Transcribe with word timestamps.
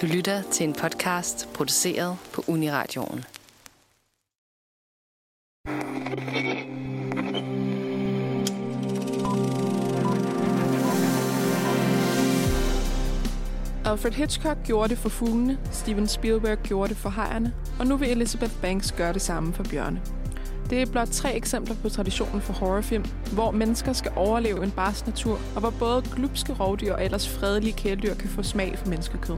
Du 0.00 0.06
lytter 0.06 0.42
til 0.42 0.68
en 0.68 0.72
podcast 0.72 1.48
produceret 1.54 2.16
på 2.32 2.44
Uniradioen. 2.48 3.24
Alfred 13.84 14.12
Hitchcock 14.12 14.58
gjorde 14.64 14.88
det 14.88 14.98
for 14.98 15.08
fuglene, 15.08 15.58
Steven 15.72 16.06
Spielberg 16.06 16.58
gjorde 16.62 16.88
det 16.88 16.96
for 16.96 17.10
hejerne, 17.10 17.54
og 17.78 17.86
nu 17.86 17.96
vil 17.96 18.10
Elizabeth 18.10 18.52
Banks 18.62 18.92
gøre 18.92 19.12
det 19.12 19.22
samme 19.22 19.54
for 19.54 19.64
bjørne. 19.64 20.02
Det 20.70 20.82
er 20.82 20.86
blot 20.86 21.08
tre 21.08 21.36
eksempler 21.36 21.76
på 21.82 21.88
traditionen 21.88 22.40
for 22.40 22.52
horrorfilm, 22.52 23.04
hvor 23.32 23.50
mennesker 23.50 23.92
skal 23.92 24.12
overleve 24.16 24.64
en 24.64 24.70
barsk 24.70 25.06
natur, 25.06 25.40
og 25.54 25.60
hvor 25.60 25.72
både 25.78 26.02
glupske 26.02 26.52
rovdyr 26.52 26.92
og 26.92 27.04
ellers 27.04 27.28
fredelige 27.28 27.76
kæledyr 27.76 28.14
kan 28.14 28.28
få 28.28 28.42
smag 28.42 28.78
for 28.78 28.86
menneskekød. 28.86 29.36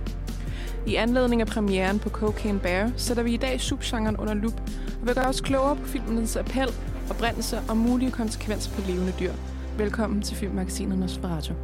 I 0.86 0.94
anledning 0.94 1.40
af 1.40 1.46
premieren 1.46 1.98
på 1.98 2.10
Cocaine 2.10 2.60
Bear 2.60 2.92
sætter 2.96 3.22
vi 3.22 3.34
i 3.34 3.36
dag 3.36 3.60
subgenren 3.60 4.16
under 4.16 4.34
lup, 4.34 4.60
og 5.00 5.06
vil 5.06 5.14
gøre 5.14 5.26
os 5.26 5.40
klogere 5.40 5.76
på 5.76 5.86
filmens 5.86 6.36
appel, 6.36 6.68
oprindelse 7.10 7.58
og 7.68 7.76
mulige 7.76 8.10
konsekvenser 8.10 8.74
på 8.74 8.80
levende 8.86 9.12
dyr. 9.20 9.32
Velkommen 9.78 10.22
til 10.22 10.36
filmmagasinet 10.36 10.98
Nosferatu. 10.98 11.54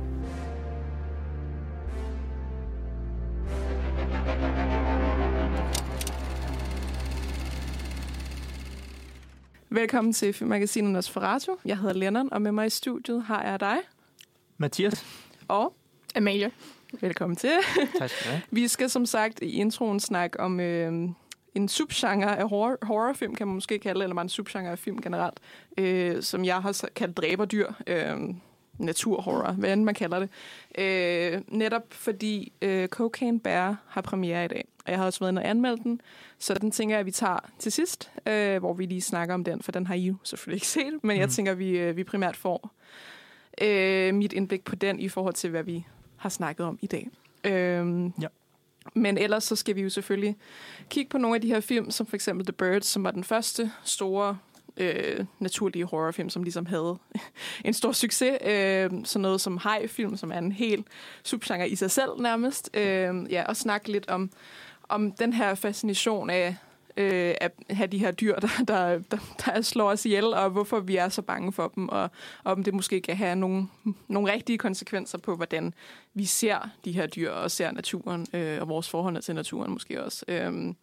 Velkommen 9.71 10.13
til 10.13 10.33
filmmagasinet 10.33 10.93
Nosferatu. 10.93 11.57
Jeg 11.65 11.79
hedder 11.79 11.95
Lennon, 11.95 12.33
og 12.33 12.43
med 12.43 12.53
mig 12.53 12.67
i 12.67 12.71
studiet 12.71 13.23
har 13.23 13.43
jeg 13.43 13.61
dig 13.61 13.77
Mathias. 14.59 15.05
og 15.49 15.75
Amalie. 16.17 16.51
Velkommen 17.01 17.37
til. 17.37 17.51
Tak 17.99 18.11
skal 18.11 18.25
du 18.25 18.31
have. 18.31 18.43
Vi 18.61 18.69
skal 18.69 18.91
som 18.91 19.07
sagt 19.07 19.43
i 19.43 19.51
introen 19.53 20.01
snakke 20.01 20.41
om 20.41 20.61
øh, 20.61 21.09
en 21.55 21.69
subgenre 21.69 22.39
af 22.39 22.49
horror, 22.49 22.77
horrorfilm, 22.83 23.35
kan 23.35 23.47
man 23.47 23.55
måske 23.55 23.79
kalde 23.79 23.99
det, 23.99 24.05
eller 24.05 24.15
bare 24.15 24.23
en 24.23 24.29
subgenre 24.29 24.71
af 24.71 24.79
film 24.79 25.01
generelt, 25.03 25.41
øh, 25.79 26.23
som 26.23 26.45
jeg 26.45 26.63
har 26.63 26.89
kaldt 26.97 27.17
dræberdyr. 27.17 27.73
Øh, 27.87 28.17
naturhorror, 28.79 29.53
hvad 29.53 29.73
end 29.73 29.85
man 29.85 29.95
kalder 29.95 30.19
det. 30.19 30.29
Øh, 30.79 31.43
netop 31.49 31.83
fordi 31.91 32.53
øh, 32.63 32.89
Cocaine 32.89 33.41
Bear 33.41 33.77
har 33.89 34.01
premiere 34.01 34.45
i 34.45 34.49
dag, 34.49 34.65
og 34.85 34.91
jeg 34.91 34.99
har 34.99 35.07
også 35.07 35.21
været 35.21 35.33
inde 35.33 35.43
og 35.43 35.49
anmeldt 35.49 35.83
den, 35.85 36.01
så 36.39 36.55
den 36.55 36.71
tænker 36.71 36.95
jeg, 36.95 37.01
at 37.01 37.07
vi 37.07 37.11
tager 37.11 37.39
til 37.59 37.73
sidst, 37.73 38.11
øh, 38.29 38.59
hvor 38.59 38.73
vi 38.75 38.87
lige 38.87 39.01
snakker 39.01 39.35
om 39.35 39.45
den, 39.45 39.63
for 39.63 39.73
den 39.73 39.87
har 39.87 39.95
I 39.95 40.01
jo 40.01 40.15
selvfølgelig 40.23 40.57
ikke 40.57 40.67
set, 40.67 40.93
men 41.05 41.17
jeg 41.17 41.25
Mhm. 41.27 41.33
tænker, 41.33 41.53
at 41.53 41.59
vi, 41.59 41.71
øh, 41.79 41.97
vi 41.97 42.05
primært 42.05 42.37
får 42.37 42.71
øh, 43.63 44.15
mit 44.15 44.33
indblik 44.33 44.65
på 44.65 44.75
den 44.77 45.01
i 45.01 45.09
forhold 45.09 45.35
til, 45.35 45.51
hvad 45.51 45.63
vi 45.63 45.87
har 46.27 46.31
snakket 46.31 46.67
om 46.67 46.79
i 46.83 46.87
dag. 46.87 47.09
Øh, 47.45 48.11
Ja. 48.23 48.29
Men 48.95 49.19
ellers 49.19 49.45
så 49.45 49.57
skal 49.57 49.77
vi 49.77 49.83
jo 49.83 49.91
selvfølgelig 49.91 50.37
kigge 50.91 51.09
på 51.09 51.19
nogle 51.19 51.35
af 51.35 51.41
de 51.41 51.49
her 51.49 51.61
film, 51.61 51.91
som 51.91 52.07
for 52.07 52.15
eksempel 52.15 52.47
The 52.47 52.53
Birds, 52.53 52.87
som 52.87 53.05
var 53.05 53.11
den 53.11 53.25
første 53.25 53.73
store 53.85 54.39
øh, 54.77 55.25
naturlige 55.39 55.85
horrorfilm, 55.85 56.31
som 56.31 56.43
ligesom 56.43 56.67
havde 56.67 56.99
en 57.65 57.75
stor 57.75 57.93
succes. 57.93 58.39
Øh, 58.45 58.91
sådan 59.05 59.23
noget 59.23 59.41
som 59.41 59.59
Hej-film, 59.63 60.17
som 60.17 60.33
er 60.33 60.39
en 60.39 60.53
helt 60.53 60.87
subgenre 61.23 61.69
i 61.69 61.77
sig 61.77 61.91
selv 61.91 62.11
nærmest. 62.19 62.71
Øh, 62.75 63.15
ja, 63.31 63.45
og 63.49 63.57
snakke 63.57 63.93
lidt 63.93 64.09
om, 64.09 64.31
om 64.89 65.13
den 65.13 65.33
her 65.33 65.55
fascination 65.55 66.31
af 66.31 66.57
øh, 66.97 67.35
at 67.41 67.53
have 67.71 67.87
de 67.87 67.99
her 67.99 68.11
dyr, 68.11 68.35
der, 68.35 68.49
der, 68.69 68.99
der, 68.99 69.19
der 69.47 69.61
slår 69.61 69.91
os 69.91 70.07
ihjel, 70.07 70.25
og 70.25 70.51
hvorfor 70.51 70.81
vi 70.81 70.97
er 70.97 71.09
så 71.09 71.23
bange 71.23 71.53
for 71.53 71.73
dem, 71.75 71.89
og, 71.89 72.11
og 72.45 72.53
om 72.53 72.65
det 72.65 72.75
måske 72.75 73.01
kan 73.01 73.17
have 73.17 73.37
nogle, 73.37 73.67
nogle 74.09 74.33
rigtige 74.33 74.59
konsekvenser 74.59 75.19
på, 75.19 75.37
hvordan 75.37 75.75
vi 76.15 76.25
ser 76.25 76.69
de 76.85 76.93
her 76.93 77.07
dyr, 77.07 77.31
og 77.31 77.51
ser 77.51 77.71
naturen, 77.71 78.27
øh, 78.33 78.61
og 78.61 78.69
vores 78.69 78.89
forhold 78.89 79.23
til 79.23 79.35
naturen 79.35 79.73
måske 79.73 80.05
også. 80.05 80.25
Øh, 80.29 80.75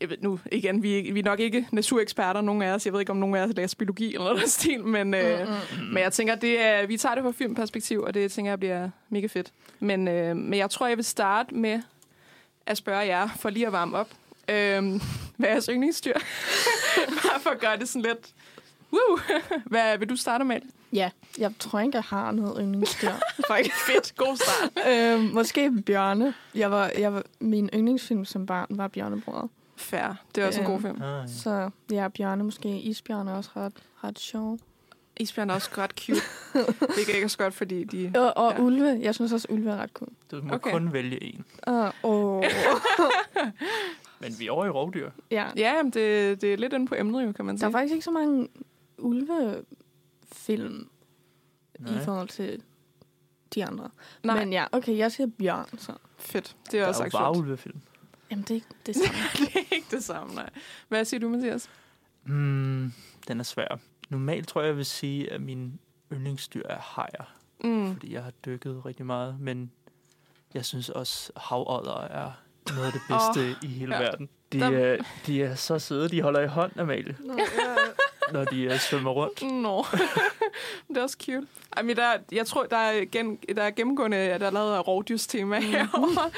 jeg 0.00 0.10
ved 0.10 0.16
nu, 0.20 0.38
igen, 0.52 0.82
vi, 0.82 1.10
vi 1.12 1.18
er 1.18 1.24
nok 1.24 1.40
ikke 1.40 1.66
natureksperter, 1.72 2.40
nogen 2.40 2.62
af 2.62 2.72
os. 2.72 2.86
Jeg 2.86 2.92
ved 2.92 3.00
ikke, 3.00 3.12
om 3.12 3.16
nogen 3.16 3.34
af 3.34 3.42
os 3.42 3.56
læser 3.56 3.76
biologi 3.76 4.14
eller 4.14 4.24
noget 4.34 4.50
stil, 4.50 4.84
men, 4.84 5.14
øh, 5.14 5.48
men 5.92 6.02
jeg 6.02 6.12
tænker, 6.12 6.34
det 6.34 6.60
er, 6.60 6.86
vi 6.86 6.96
tager 6.96 7.14
det 7.14 7.24
fra 7.24 7.32
filmperspektiv, 7.32 8.00
og 8.00 8.14
det 8.14 8.32
tænker 8.32 8.50
jeg 8.50 8.58
bliver 8.58 8.90
mega 9.08 9.26
fedt. 9.26 9.52
Men, 9.80 10.08
øh, 10.08 10.36
men 10.36 10.58
jeg 10.58 10.70
tror, 10.70 10.86
jeg 10.86 10.96
vil 10.96 11.04
starte 11.04 11.54
med 11.54 11.82
at 12.66 12.76
spørge 12.76 13.06
jer, 13.06 13.28
for 13.38 13.50
lige 13.50 13.66
at 13.66 13.72
varme 13.72 13.96
op. 13.96 14.08
Øh, 14.48 15.00
hvad 15.36 15.48
er 15.48 15.52
jeres 15.52 15.66
yndlingsdyr? 15.72 16.12
Bare 17.28 17.40
for 17.40 17.50
at 17.50 17.60
gøre 17.60 17.76
det 17.76 17.88
sådan 17.88 18.02
lidt... 18.02 18.30
Woo! 18.92 19.18
Hvad 19.66 19.98
vil 19.98 20.08
du 20.08 20.16
starte 20.16 20.44
med? 20.44 20.60
Ja, 20.92 21.10
jeg 21.38 21.52
tror 21.58 21.80
ikke, 21.80 21.96
jeg 21.96 22.04
har 22.04 22.30
noget 22.32 22.56
yndlingsdyr. 22.60 23.12
Faktisk. 23.48 23.74
Fedt, 23.86 24.16
god 24.16 24.36
start. 24.36 24.86
øhm, 24.88 25.22
måske 25.34 25.70
bjørne. 25.86 26.34
Jeg 26.54 26.70
var, 26.70 26.90
jeg 26.98 27.12
var, 27.14 27.22
min 27.40 27.70
yndlingsfilm 27.74 28.24
som 28.24 28.46
barn 28.46 28.66
var 28.70 28.88
Bjørnebrødre. 28.88 29.48
Fair. 29.76 30.14
Det 30.34 30.42
er 30.42 30.46
også 30.46 30.60
en 30.60 30.66
god 30.66 30.74
Øhm. 30.74 30.82
film. 30.82 31.02
Ah, 31.02 31.22
ja. 31.22 31.26
Så 31.42 31.70
ja, 31.90 32.08
bjørne 32.08 32.44
måske. 32.44 32.68
Isbjørne 32.80 33.30
er 33.30 33.34
også 33.34 33.50
ret, 33.56 33.72
ret 34.04 34.18
sjov. 34.18 34.58
Isbjørn 35.20 35.50
er 35.50 35.54
også 35.54 35.70
ret 35.78 35.90
cute. 35.90 36.20
Ikke 37.00 37.22
er 37.22 37.28
så 37.28 37.38
godt, 37.38 37.54
fordi 37.54 37.84
de... 37.84 38.12
Og, 38.16 38.36
og 38.36 38.52
Ja. 38.52 38.60
ulve. 38.62 38.98
Jeg 39.02 39.14
synes 39.14 39.32
også, 39.32 39.46
ulve 39.50 39.70
er 39.70 39.76
ret 39.76 39.90
cool. 39.90 40.08
Du 40.30 40.36
må 40.36 40.42
Okay. 40.42 40.54
okay. 40.54 40.70
kun 40.70 40.92
vælge 40.92 41.22
en. 41.24 41.44
Uh, 41.66 41.90
oh. 42.02 42.44
Men 44.22 44.38
vi 44.38 44.46
er 44.46 44.50
over 44.50 44.66
i 44.66 44.70
rovdyr. 44.70 45.10
ja. 45.30 45.50
Ja, 45.56 45.76
jamen, 45.76 45.92
det, 45.92 46.40
det 46.40 46.52
er 46.52 46.56
lidt 46.56 46.72
inde 46.72 46.86
på 46.86 46.94
emnet, 46.98 47.26
jo, 47.26 47.32
kan 47.32 47.44
man 47.44 47.54
Der 47.54 47.58
sige. 47.58 47.66
er 47.68 47.72
faktisk 47.72 47.92
ikke 47.92 48.04
så 48.04 48.10
mange 48.10 48.48
ulvefilm 48.98 50.88
Nej. 51.78 52.00
i 52.00 52.04
forhold 52.04 52.28
til 52.28 52.62
de 53.54 53.64
andre. 53.64 53.90
Nej, 54.22 54.38
Men 54.44 54.52
ja, 54.52 54.64
okay, 54.72 54.96
jeg 54.96 55.12
siger 55.12 55.26
bjørn. 55.38 55.78
Så. 55.78 55.92
fedt. 56.18 56.56
Det 56.70 56.74
er 56.74 56.82
Der 56.82 56.88
også 56.88 57.02
er 57.02 57.04
jo 57.04 57.06
aktuelt. 57.08 57.22
varulvefilm. 57.24 57.80
Jamen, 58.30 58.42
det 58.42 58.50
er 58.50 58.54
ikke 58.54 58.66
det 58.86 58.96
samme. 58.96 59.18
det 59.38 59.56
er 59.56 59.74
ikke 59.76 59.86
det 59.96 60.04
samme, 60.04 60.34
nej. 60.34 60.50
Hvad 60.88 61.04
siger 61.04 61.20
du, 61.20 61.28
Mathias? 61.28 61.70
Mm, 62.24 62.92
den 63.28 63.40
er 63.40 63.44
svær. 63.44 63.78
Normalt 64.08 64.48
tror 64.48 64.60
jeg, 64.60 64.68
jeg 64.68 64.76
vil 64.76 64.84
sige, 64.86 65.32
at 65.32 65.40
min 65.40 65.78
yndlingsdyr 66.12 66.62
er 66.68 66.78
hajer. 66.78 67.34
Mm. 67.64 67.92
Fordi 67.92 68.12
jeg 68.14 68.22
har 68.24 68.30
dykket 68.30 68.86
rigtig 68.86 69.06
meget. 69.06 69.40
Men 69.40 69.70
jeg 70.54 70.64
synes 70.64 70.88
også, 70.88 71.32
havodder 71.36 72.00
er 72.00 72.30
noget 72.70 72.86
af 72.86 72.92
det 72.92 73.00
bedste 73.08 73.56
oh, 73.56 73.64
i 73.70 73.72
hele 73.72 73.94
ja. 73.96 74.02
ja. 74.02 74.08
verden. 74.08 74.28
De 74.52 74.60
Der- 74.60 74.70
er, 74.70 74.96
de 75.26 75.42
er 75.42 75.54
så 75.54 75.78
søde. 75.78 76.08
De 76.08 76.22
holder 76.22 76.40
i 76.40 76.46
hånd, 76.46 76.72
Amalie, 76.78 77.16
Nå, 77.20 77.32
ja. 77.38 77.44
når 78.32 78.44
de 78.44 78.66
uh, 78.66 78.78
svømmer 78.78 79.10
rundt. 79.10 79.42
Nå, 79.42 79.86
det 80.88 80.96
er 80.96 81.02
også 81.02 81.16
cute. 81.24 81.46
Ej, 81.76 81.82
men 81.82 81.96
der, 81.96 82.12
jeg 82.32 82.46
tror, 82.46 82.64
der 82.64 82.76
er, 82.76 83.04
gen, 83.12 83.36
der 83.56 83.62
er 83.62 83.70
gennemgående, 83.70 84.16
at 84.16 84.40
der 84.40 84.46
er 84.46 84.50
lavet 84.50 84.74
af 84.74 84.88
rovdyrstema 84.88 85.60
Mhm. 85.60 85.68
herovre. 85.68 86.30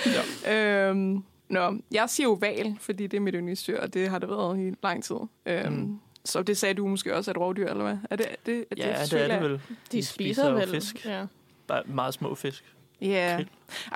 Ja. 0.44 0.88
Øhm, 0.90 1.24
nå, 1.48 1.74
jeg 1.90 2.10
siger 2.10 2.26
jo 2.26 2.32
val, 2.40 2.76
fordi 2.80 3.06
det 3.06 3.16
er 3.16 3.20
mit 3.20 3.34
yndlingsdyr, 3.34 3.80
og 3.80 3.94
det 3.94 4.08
har 4.08 4.18
det 4.18 4.28
været 4.28 4.58
i 4.58 4.74
lang 4.82 5.04
tid. 5.04 5.16
Øhm, 5.46 5.72
Mm. 5.72 6.00
Så 6.26 6.42
det 6.42 6.56
sagde 6.58 6.74
du 6.74 6.86
måske 6.86 7.16
også 7.16 7.30
er 7.30 7.34
et 7.34 7.40
rovdyr, 7.40 7.68
eller 7.68 7.82
hvad? 7.84 7.96
Er 8.10 8.16
det, 8.16 8.26
det, 8.46 8.64
Ja, 8.76 8.82
det 8.82 8.90
er 9.00 9.06
føler 9.10 9.24
det 9.26 9.32
jeg- 9.34 9.42
vel. 9.42 9.60
De, 9.92 10.04
spiser, 10.04 10.48
jo 10.50 10.54
vel 10.56 10.68
fisk. 10.70 11.04
Ja. 11.04 11.24
Bare 11.66 11.82
meget 11.86 12.14
små 12.14 12.34
fisk. 12.34 12.64
Ja. 13.00 13.36
Ej, 13.36 13.44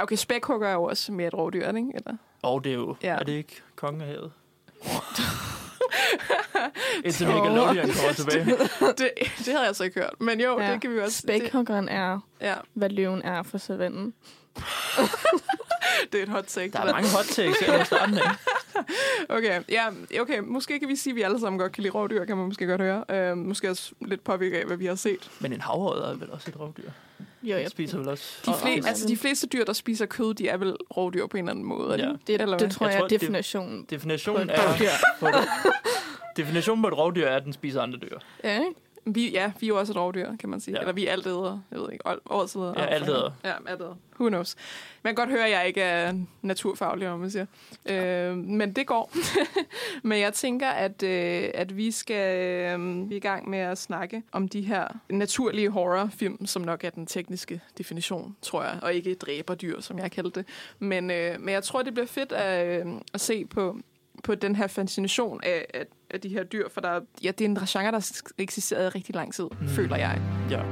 Okay, 0.03 0.17
spækhugger 0.17 0.69
er 0.69 0.73
jo 0.73 0.83
også 0.85 1.13
mere 1.13 1.29
et 1.29 1.35
rovdyr, 1.35 1.65
er 1.65 1.73
det 1.73 1.79
ikke? 1.79 1.93
Eller? 1.95 2.17
Og 2.43 2.65
det 2.65 2.71
er 2.73 2.77
jo, 2.77 2.97
Ja. 3.03 3.15
er 3.15 3.19
det 3.25 3.33
ikke 3.33 3.63
kongen 3.77 4.01
af 4.01 4.07
havet? 4.07 4.33
Indtil 7.05 7.27
Nickelodeon 7.27 7.77
kommer 7.77 8.13
tilbage. 8.17 8.45
det, 8.99 9.11
det 9.39 9.47
havde 9.47 9.67
jeg 9.67 9.77
så 9.77 9.85
ikke 9.85 10.01
hørt. 10.01 10.15
Men 10.21 10.41
jo, 10.41 10.61
ja. 10.61 10.73
Det 10.73 10.81
kan 10.81 10.95
vi 10.95 10.99
også... 11.01 11.19
Spækhuggeren 11.19 11.89
er, 11.89 12.21
ja, 12.41 12.55
hvad 12.75 12.89
løven 12.91 13.23
er 13.23 13.43
for 13.43 13.59
savannen. 13.59 14.15
det 16.13 16.19
er 16.19 16.23
et 16.23 16.29
hot 16.29 16.45
take. 16.45 16.73
Der 16.73 16.81
er 16.81 16.93
mange 16.93 17.09
hot 17.17 17.25
takes 17.25 17.59
her 17.59 17.83
i 17.83 17.85
starten 17.85 18.19
af. 18.19 18.31
Okay, 19.29 19.63
ja, 19.69 19.87
okay, 20.21 20.39
måske 20.39 20.79
kan 20.79 20.89
vi 20.89 20.97
sige, 20.97 21.13
at 21.13 21.17
vi 21.17 21.23
alle 21.23 21.41
sammen 21.41 21.59
godt 21.59 21.73
kan 21.73 21.83
lide 21.83 21.95
rovdyr, 21.95 22.25
kan 22.25 22.37
man 22.37 22.47
måske 22.47 22.67
godt 22.67 22.81
høre. 22.81 23.33
Uh, 23.33 23.39
måske 23.39 23.71
også 23.71 23.93
lidt 24.01 24.25
påvirket 24.25 24.57
af, 24.59 24.65
hvad 24.67 24.77
vi 24.77 24.87
har 24.87 24.95
set. 24.95 25.31
Men 25.41 25.53
en 25.53 25.61
havodder 25.61 26.09
er 26.11 26.15
vel 26.15 26.31
også 26.31 26.51
et 26.51 26.61
rovdyr? 26.61 26.91
Jo, 27.43 27.57
jeg, 27.57 27.71
spiser 27.71 27.99
vel 27.99 28.09
også... 28.09 28.25
De, 28.47 28.55
fle, 28.63 28.71
og- 28.83 28.89
altså, 28.89 29.09
de 29.09 29.17
fleste 29.17 29.47
dyr, 29.47 29.65
der 29.65 29.73
spiser 29.73 30.07
kød, 30.07 30.35
de 30.35 30.49
er 30.49 30.57
vel 30.57 30.77
rovdyr 30.97 31.27
på 31.27 31.37
en 31.37 31.45
eller 31.45 31.51
anden 31.51 31.65
måde. 31.65 31.99
de 31.99 32.03
Ja. 32.03 32.09
ikke? 32.13 32.21
det, 32.27 32.41
Eller 32.41 32.57
det 32.59 32.67
hvad? 32.67 32.71
tror 32.71 32.87
Jeg 32.87 32.93
jeg, 32.93 32.99
tror, 33.01 33.05
er 33.05 33.09
det- 33.09 33.21
definitionen 33.21 33.85
på 33.85 33.87
Definitionen 33.91 34.51
et 34.51 34.59
er... 34.59 34.69
rovdyr. 34.73 34.89
På 35.21 35.27
et, 35.27 35.35
definitionen 36.37 36.83
på 36.83 36.89
et 36.89 36.99
rovdyr 36.99 37.27
er, 37.27 37.37
at 37.37 37.45
den 37.45 37.53
spiser 37.53 37.83
andre 37.83 37.99
dyr. 37.99 38.19
Ja, 38.45 38.55
ikke? 38.59 38.71
Vi, 39.05 39.31
ja, 39.31 39.53
vi 39.61 39.67
er 39.67 39.69
jo 39.69 39.79
også 39.79 39.93
et 39.93 39.97
rovdyr, 39.97 40.37
kan 40.37 40.49
man 40.49 40.61
sige. 40.61 40.73
Ja. 40.73 40.77
Ja. 40.77 40.81
Eller 40.83 40.93
vi 40.93 41.07
er 41.07 41.13
altædere. 41.13 41.63
Jeg 41.71 41.81
ved 41.81 41.93
ikke, 41.93 42.05
årets 42.31 42.57
æder. 42.57 42.75
Ja, 42.77 42.85
altædere. 42.85 43.35
Ja, 43.45 43.53
altædere. 43.67 43.97
Who 44.21 44.29
knows? 44.29 44.57
Man 45.03 45.15
kan 45.15 45.27
godt 45.27 45.31
høre, 45.31 45.45
at 45.45 45.51
jeg 45.51 45.67
ikke 45.67 45.81
er 45.81 46.15
naturfaglig, 46.43 47.09
om 47.09 47.21
man 47.21 47.31
siger. 47.31 47.47
Øh, 47.87 48.37
men 48.37 48.73
det 48.73 48.87
går. 48.87 49.13
men 50.09 50.21
jeg 50.21 50.35
tænker, 50.35 50.69
at, 50.69 51.03
øh, 51.03 51.51
at 51.55 51.77
vi 51.77 51.91
skal 51.91 52.37
øh, 52.39 53.11
vi 53.11 53.15
er 53.15 53.17
i 53.17 53.21
gang 53.21 53.51
med 53.51 53.59
at 53.59 53.79
snakke 53.79 54.23
om 54.33 54.49
de 54.49 54.61
her 54.61 54.87
naturlige 55.11 55.71
horrorfilm, 55.71 56.47
som 56.47 56.63
nok 56.63 56.85
er 56.85 56.91
den 56.91 57.07
tekniske 57.07 57.61
definition, 57.79 58.37
tror 58.43 58.63
jeg. 58.63 58.79
Og 58.83 58.95
ikke 58.95 59.15
dræberdyr, 59.15 59.81
som 59.81 59.99
jeg 59.99 60.11
kaldte 60.11 60.41
det. 60.41 60.49
Men, 60.79 61.11
øh, 61.11 61.41
men 61.41 61.55
jeg 61.55 61.63
tror, 61.63 61.83
det 61.83 61.95
bliver 61.95 62.07
fedt 62.07 62.33
at, 62.33 62.87
øh, 62.87 62.93
at 63.15 63.21
se 63.21 63.45
på 63.45 63.77
på 64.25 64.35
den 64.35 64.57
her 64.57 64.67
fascination 64.67 65.41
af, 65.43 65.67
af, 65.75 65.87
af 66.11 66.21
de 66.21 66.29
her 66.29 66.45
dyr, 66.45 66.69
for 66.69 66.81
der, 66.81 67.01
ja, 67.23 67.31
det 67.31 67.45
er 67.45 67.49
en 67.49 67.59
genre, 67.69 67.85
der 67.85 67.91
har 67.91 68.33
eksisteret 68.39 68.87
i 68.87 68.89
rigtig 68.89 69.15
lang 69.15 69.35
tid, 69.35 69.45
mm. 69.61 69.69
Føler 69.69 69.97
jeg. 69.97 70.23
Ja. 70.51 70.63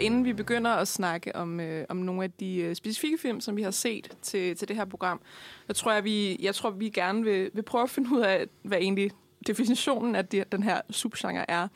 inden 0.00 0.24
vi 0.24 0.32
begynder 0.32 0.70
at 0.70 0.88
snakke 0.88 1.36
om, 1.36 1.60
øh, 1.60 1.84
om 1.88 1.96
nogle 1.96 2.24
af 2.24 2.30
de 2.30 2.56
øh, 2.56 2.74
specifikke 2.74 3.18
film, 3.18 3.40
som 3.40 3.56
vi 3.56 3.62
har 3.62 3.70
set 3.70 4.16
til, 4.22 4.56
til 4.56 4.68
det 4.68 4.76
her 4.76 4.84
program, 4.84 5.20
så 5.66 5.72
tror 5.72 5.92
jeg, 5.92 6.04
vi, 6.04 6.36
jeg 6.42 6.54
tror, 6.54 6.70
vi 6.70 6.88
gerne 6.88 7.24
vil, 7.24 7.50
vil 7.54 7.62
prøve 7.62 7.82
at 7.82 7.90
finde 7.90 8.10
ud 8.12 8.20
af, 8.20 8.46
hvad 8.62 8.78
egentlig 8.78 9.10
definitionen 9.46 10.16
af 10.16 10.26
det, 10.26 10.52
den 10.52 10.62
her 10.62 10.80
subgenre 10.90 11.50
er. 11.50 11.68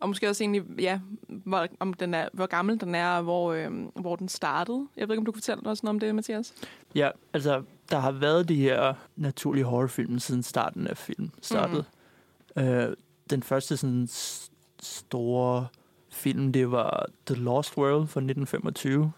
Og 0.00 0.08
måske 0.08 0.28
også 0.28 0.44
egentlig, 0.44 0.62
ja, 0.78 1.00
hvor, 1.28 1.66
om 1.80 1.94
den 1.94 2.14
er, 2.14 2.28
hvor 2.32 2.46
gammel 2.46 2.80
den 2.80 2.94
er, 2.94 3.08
og 3.16 3.22
hvor, 3.22 3.52
øh, 3.52 3.70
hvor 3.94 4.16
den 4.16 4.28
startede. 4.28 4.86
Jeg 4.96 5.08
ved 5.08 5.14
ikke, 5.14 5.20
om 5.20 5.24
du 5.24 5.32
kan 5.32 5.36
fortælle 5.42 5.66
os 5.70 5.82
noget 5.82 5.94
om 5.94 6.00
det, 6.00 6.14
Mathias? 6.14 6.54
Ja, 6.94 7.10
altså, 7.32 7.62
der 7.90 7.98
har 7.98 8.10
været 8.12 8.48
de 8.48 8.54
her 8.56 8.94
naturlige 9.16 9.64
horrorfilm 9.64 10.18
siden 10.18 10.42
starten 10.42 10.86
af 10.86 10.96
film 10.96 11.30
startede. 11.42 11.84
Mm. 12.56 12.62
Øh, 12.62 12.96
den 13.30 13.42
første 13.42 13.76
sådan 13.76 14.06
s- 14.06 14.50
store 14.82 15.66
film, 16.10 16.52
det 16.52 16.70
var 16.70 17.06
The 17.26 17.34
Lost 17.36 17.76
World 17.78 18.06
fra 18.06 18.20
1925, 18.20 19.12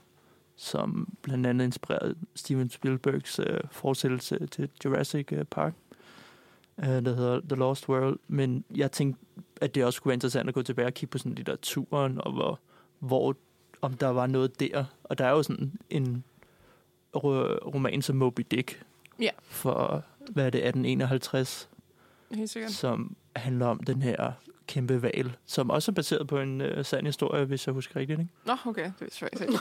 som 0.57 1.09
blandt 1.23 1.47
andet 1.47 1.65
inspirerede 1.65 2.15
Steven 2.35 2.71
Spielbergs 2.71 3.39
øh, 3.39 3.61
fortsættelse 3.71 4.47
til 4.47 4.69
Jurassic 4.85 5.33
øh, 5.33 5.45
Park, 5.45 5.75
øh, 6.79 6.87
der 6.87 7.15
hedder 7.17 7.41
The 7.41 7.57
Lost 7.57 7.89
World. 7.89 8.19
Men 8.29 8.65
jeg 8.75 8.93
tænkte, 8.93 9.25
at 9.63 9.75
det 9.75 9.85
også 9.85 10.03
kunne 10.03 10.11
være 10.11 10.15
interessant 10.15 10.49
at 10.49 10.55
gå 10.55 10.63
tilbage 10.63 10.87
og 10.87 10.95
kigge 10.95 11.11
på 11.11 11.19
sådan 11.19 11.35
litteraturen, 11.35 12.21
og 12.21 12.33
hvor, 12.33 12.61
hvor 12.99 13.37
om 13.83 13.95
der 13.95 14.09
var 14.09 14.27
noget 14.27 14.61
der. 14.61 14.85
Og 15.05 15.19
der 15.19 15.25
er 15.27 15.31
jo 15.31 15.43
sådan 15.43 15.73
en 15.91 16.25
ro- 17.17 17.69
roman 17.75 18.03
som 18.03 18.17
Moby 18.17 18.47
Dick, 18.51 18.83
Ja. 19.21 19.31
for, 19.43 20.05
hvad 20.33 20.47
er 20.47 20.51
det, 20.51 20.59
1851, 20.59 21.69
Helt 22.35 22.51
sikkert. 22.51 22.71
som 22.73 23.17
handler 23.37 23.67
om 23.67 23.79
den 23.79 24.03
her 24.03 24.33
kæmpe 24.67 25.03
val, 25.03 25.37
som 25.47 25.71
også 25.71 25.91
er 25.91 25.95
baseret 25.95 26.27
på 26.29 26.39
en 26.39 26.61
øh, 26.61 26.85
sand 26.85 27.07
historie, 27.07 27.45
hvis 27.45 27.67
jeg 27.67 27.73
husker 27.73 27.97
rigtigt. 27.97 28.21
Ikke? 28.21 28.31
Nå, 28.47 28.53
okay. 28.67 28.91
Det 29.01 29.07
er 29.07 29.11
svært 29.13 29.41
ikke. 29.41 29.53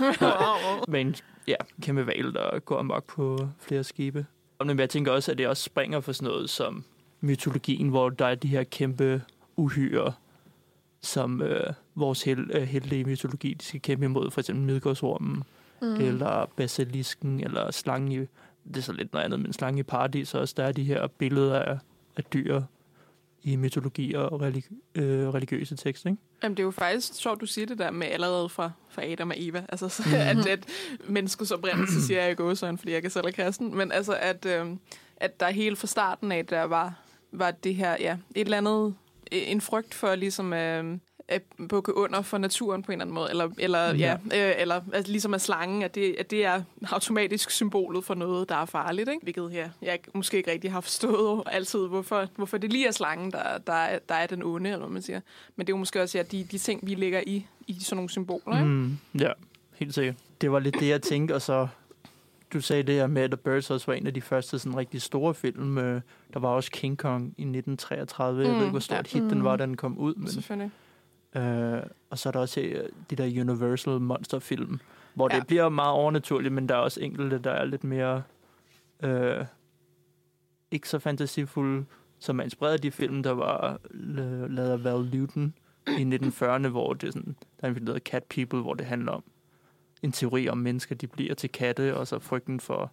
Med 0.91 1.01
en 1.01 1.15
ja, 1.47 1.55
kæmpe 1.81 2.07
val, 2.07 2.33
der 2.33 2.59
går 2.59 2.79
amok 2.79 3.05
på 3.07 3.37
flere 3.59 3.83
skibe. 3.83 4.25
Og 4.59 4.67
Men 4.67 4.79
jeg 4.79 4.89
tænker 4.89 5.11
også, 5.11 5.31
at 5.31 5.37
det 5.37 5.47
også 5.47 5.63
springer 5.63 5.99
for 5.99 6.11
sådan 6.11 6.27
noget 6.31 6.49
som 6.49 6.83
mytologien, 7.21 7.89
hvor 7.89 8.09
der 8.09 8.25
er 8.25 8.35
de 8.35 8.47
her 8.47 8.63
kæmpe 8.63 9.21
uhyre, 9.55 10.13
som 11.01 11.41
øh, 11.41 11.73
vores 11.95 12.23
hel, 12.23 12.51
øh, 12.53 12.61
helte 12.61 12.99
i 12.99 13.03
mytologi, 13.03 13.53
de 13.53 13.65
skal 13.65 13.81
kæmpe 13.81 14.05
imod, 14.05 14.31
for 14.31 14.41
eksempel 14.41 14.65
Midgårdsormen, 14.65 15.43
mm. 15.81 15.95
eller 15.95 16.45
basilisken, 16.55 17.39
eller 17.43 17.71
slangen 17.71 18.11
i, 18.11 18.17
det 18.67 18.77
er 18.77 18.81
så 18.81 18.93
lidt 18.93 19.13
noget 19.13 19.25
andet, 19.25 19.39
men 19.39 19.53
slangen 19.53 19.79
i 19.79 19.83
paradis 19.83 20.33
også, 20.33 20.53
der 20.57 20.63
er 20.63 20.71
de 20.71 20.83
her 20.83 21.07
billeder 21.07 21.59
af, 21.59 21.77
af 22.17 22.23
dyr 22.23 22.61
i 23.43 23.55
mytologi 23.55 24.13
og 24.13 24.41
religi- 24.41 24.81
øh, 25.01 25.29
religiøse 25.33 25.75
tekster, 25.75 26.09
ikke? 26.09 26.21
Jamen, 26.43 26.57
det 26.57 26.63
er 26.63 26.65
jo 26.65 26.71
faktisk 26.71 27.13
sjovt, 27.13 27.41
du 27.41 27.45
siger 27.45 27.65
det 27.67 27.77
der 27.77 27.91
med 27.91 28.07
allerede 28.07 28.49
fra, 28.49 28.71
fra 28.89 29.05
Adam 29.05 29.29
og 29.29 29.35
Eva. 29.37 29.65
Altså, 29.69 29.89
så, 29.89 30.03
Mhm. 30.05 30.15
at, 30.15 30.47
at 30.47 30.65
menneskets 31.07 31.51
oprindelse, 31.51 32.01
siger 32.07 32.21
jeg 32.21 32.31
i 32.31 32.35
gåsøjne, 32.35 32.77
fordi 32.77 32.91
jeg 32.91 32.97
ikke 32.97 33.09
selv 33.09 33.25
er 33.25 33.31
kristen. 33.31 33.77
Men 33.77 33.91
altså, 33.91 34.13
at, 34.21 34.45
øh, 34.45 34.65
at 35.17 35.39
der 35.39 35.49
helt 35.49 35.77
fra 35.77 35.87
starten 35.87 36.31
af, 36.31 36.45
der 36.45 36.63
var, 36.63 36.93
var 37.31 37.51
det 37.51 37.75
her, 37.75 37.95
ja, 37.99 38.17
et 38.35 38.41
eller 38.45 38.57
andet, 38.57 38.95
en 39.31 39.61
frygt 39.61 39.93
for 39.93 40.15
ligesom 40.15 40.53
øh, 40.53 40.97
at 41.27 41.41
bukke 41.69 41.97
under 41.97 42.21
for 42.21 42.37
naturen 42.37 42.83
på 42.83 42.91
en 42.91 42.93
eller 42.93 43.03
anden 43.03 43.13
måde. 43.13 43.29
Eller, 43.29 43.49
eller, 43.57 43.93
ja. 43.93 44.17
Ja, 44.31 44.49
øh, 44.49 44.61
eller 44.61 44.81
altså, 44.93 45.11
ligesom 45.11 45.33
at 45.33 45.41
slangen, 45.41 45.83
at 45.83 45.95
det, 45.95 46.15
at 46.19 46.31
det 46.31 46.45
er 46.45 46.61
automatisk 46.91 47.51
symbolet 47.51 48.05
for 48.05 48.13
noget, 48.13 48.49
der 48.49 48.55
er 48.55 48.65
farligt. 48.65 49.09
Ikke? 49.09 49.23
Hvilket 49.23 49.53
ja, 49.53 49.69
jeg 49.81 49.99
måske 50.13 50.37
ikke 50.37 50.51
rigtig 50.51 50.71
har 50.71 50.81
forstået 50.81 51.43
altid, 51.51 51.87
hvorfor, 51.87 52.27
hvorfor 52.35 52.57
det 52.57 52.71
lige 52.71 52.87
er 52.87 52.91
slangen, 52.91 53.31
der, 53.31 53.57
der, 53.57 53.73
er, 53.73 53.99
der 54.09 54.15
er 54.15 54.27
den 54.27 54.43
onde, 54.43 54.69
eller 54.69 54.85
hvad 54.85 54.93
man 54.93 55.01
siger. 55.01 55.19
Men 55.55 55.67
det 55.67 55.73
er 55.73 55.75
jo 55.75 55.79
måske 55.79 56.01
også 56.01 56.17
ja, 56.17 56.23
de, 56.23 56.43
de 56.43 56.57
ting, 56.57 56.87
vi 56.87 56.95
lægger 56.95 57.21
i, 57.27 57.45
i 57.67 57.79
sådan 57.79 57.95
nogle 57.95 58.09
symboler. 58.09 58.57
Ikke? 58.57 58.69
Mm, 58.69 58.97
ja, 59.19 59.31
helt 59.73 59.93
sikkert. 59.93 60.15
Det 60.41 60.51
var 60.51 60.59
lidt 60.59 60.79
det, 60.79 60.87
jeg 60.87 61.01
tænkte, 61.01 61.33
og 61.33 61.41
så 61.41 61.67
du 62.53 62.61
sagde 62.61 62.83
det 62.83 62.95
her 62.95 63.07
med, 63.07 63.21
at 63.21 63.31
The 63.31 63.37
Birds 63.37 63.71
også 63.71 63.85
var 63.85 63.93
en 63.93 64.07
af 64.07 64.13
de 64.13 64.21
første 64.21 64.59
sådan 64.59 64.77
rigtig 64.77 65.01
store 65.01 65.33
film. 65.33 65.77
Øh, 65.77 66.01
Der 66.33 66.39
var 66.39 66.49
også 66.49 66.71
King 66.71 66.97
Kong 66.97 67.23
i 67.37 67.41
1933. 67.41 68.43
Mm, 68.43 68.43
jeg 68.43 68.49
ved 68.51 68.55
Mm, 68.57 68.61
ikke, 68.63 68.71
hvor 68.71 68.79
stort 68.79 69.13
ja. 69.15 69.19
hit 69.21 69.29
den 69.29 69.37
Mm. 69.37 69.43
var, 69.43 69.55
da 69.55 69.65
den 69.65 69.77
kom 69.77 69.97
ud. 69.97 70.15
Men, 70.15 70.27
Selvfølgelig. 70.27 70.71
øh, 71.35 71.81
og 72.09 72.17
så 72.17 72.29
er 72.29 72.33
der 72.33 72.39
også 72.39 72.61
øh, 72.61 72.89
de 73.09 73.15
der 73.15 73.41
Universal 73.41 73.99
monsterfilm, 74.01 74.79
hvor 75.13 75.29
ja. 75.33 75.39
Det 75.39 75.47
bliver 75.47 75.69
meget 75.69 75.91
overnaturligt, 75.93 76.53
men 76.53 76.69
der 76.69 76.75
er 76.75 76.79
også 76.79 77.01
enkelte, 77.01 77.37
der 77.37 77.51
er 77.51 77.65
lidt 77.65 77.83
mere 77.83 78.23
øh, 79.03 79.45
ikke 80.71 80.89
så 80.89 80.99
fantasifulde, 80.99 81.85
som 82.19 82.39
er 82.39 82.43
inspireret 82.43 82.73
af 82.73 82.79
de 82.79 82.91
film, 82.91 83.23
der 83.23 83.31
var 83.31 83.79
øh, 83.91 84.49
lavet 84.49 84.69
af 84.71 84.83
Val 84.83 85.09
Newton 85.13 85.53
i 85.87 86.03
1940'erne, 86.15 86.67
hvor 86.67 86.93
det 86.93 87.13
sådan, 87.13 87.35
der 87.61 87.63
er 87.65 87.67
en 87.67 87.73
film, 87.75 87.85
der 87.85 87.93
hedder 87.93 88.11
Cat 88.11 88.23
People, 88.23 88.61
hvor 88.61 88.73
det 88.73 88.85
handler 88.85 89.11
om 89.11 89.23
en 90.03 90.11
teori 90.11 90.49
om 90.49 90.57
mennesker, 90.57 90.95
de 90.95 91.07
bliver 91.07 91.35
til 91.35 91.49
katte, 91.51 91.97
og 91.97 92.07
så 92.07 92.19
frygten 92.19 92.59
for 92.59 92.91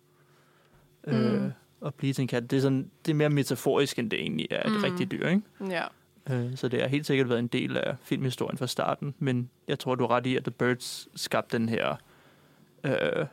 øh, 1.06 1.42
Mm. 1.42 1.52
at 1.86 1.94
blive 1.94 2.12
til 2.12 2.22
en 2.22 2.28
kat. 2.28 2.50
Det 2.50 2.56
er, 2.56 2.60
sådan, 2.60 2.90
det 3.06 3.10
er 3.10 3.14
mere 3.16 3.30
metaforisk, 3.30 3.98
end 3.98 4.10
det 4.10 4.20
egentlig 4.20 4.46
er 4.50 4.66
et 4.66 4.72
Mm. 4.72 4.82
rigtigt 4.82 5.10
dyr, 5.10 5.28
ikke? 5.28 5.42
Ja. 5.70 5.84
Øh, 6.30 6.56
Så 6.56 6.68
det 6.68 6.80
har 6.80 6.88
helt 6.88 7.06
sikkert 7.06 7.28
været 7.28 7.38
en 7.38 7.46
del 7.46 7.76
af 7.76 7.96
filmhistorien 8.02 8.58
fra 8.58 8.66
starten, 8.66 9.14
men 9.18 9.50
jeg 9.68 9.78
tror, 9.78 9.94
du 9.94 10.04
er 10.04 10.10
ret 10.10 10.26
i, 10.26 10.36
at 10.36 10.44
The 10.44 10.50
Birds 10.50 11.08
skabte 11.20 11.58
den 11.58 11.68
her... 11.68 11.96
Øh, 12.84 13.26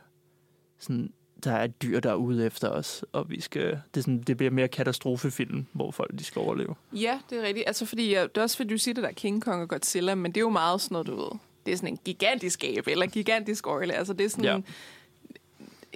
sådan, 0.80 1.14
der 1.44 1.52
er 1.52 1.64
et 1.64 1.82
dyr, 1.82 2.00
der 2.00 2.10
er 2.12 2.16
ude 2.16 2.46
efter 2.46 2.70
os, 2.70 3.06
og 3.12 3.30
vi 3.30 3.42
skal, 3.42 3.62
det, 3.94 3.98
er 3.98 4.02
sådan, 4.02 4.22
det 4.22 4.38
bliver 4.38 4.52
mere 4.52 4.68
katastrofefilm, 4.68 5.66
hvor 5.74 5.92
folk 5.92 6.20
de 6.20 6.24
skal 6.24 6.40
overleve. 6.40 6.76
ja, 6.94 7.20
det 7.30 7.38
er 7.38 7.44
rigtigt. 7.48 7.68
Altså, 7.68 7.86
fordi, 7.86 8.10
ja, 8.12 8.24
det 8.24 8.38
er 8.38 8.42
også 8.42 8.58
fordi, 8.58 8.70
du 8.70 8.78
siger 8.78 8.94
det 8.96 9.04
der 9.04 9.12
King 9.12 9.44
Kong 9.44 9.62
og 9.62 9.70
Godzilla, 9.70 10.16
men 10.16 10.32
det 10.32 10.38
er 10.38 10.42
jo 10.42 10.50
meget 10.50 10.82
sådan 10.82 10.94
noget, 10.94 11.08
du 11.08 11.16
ved. 11.16 11.40
Det 11.66 11.72
er 11.72 11.76
sådan 11.76 11.90
en 11.90 12.00
gigantisk 12.06 12.64
abe, 12.64 12.92
eller 12.92 13.04
en 13.06 13.12
gigantisk 13.12 13.68
orle. 13.68 13.94
Altså, 13.94 14.14
det 14.14 14.26
er 14.26 14.30
sådan... 14.30 14.46
Ja. 14.46 14.58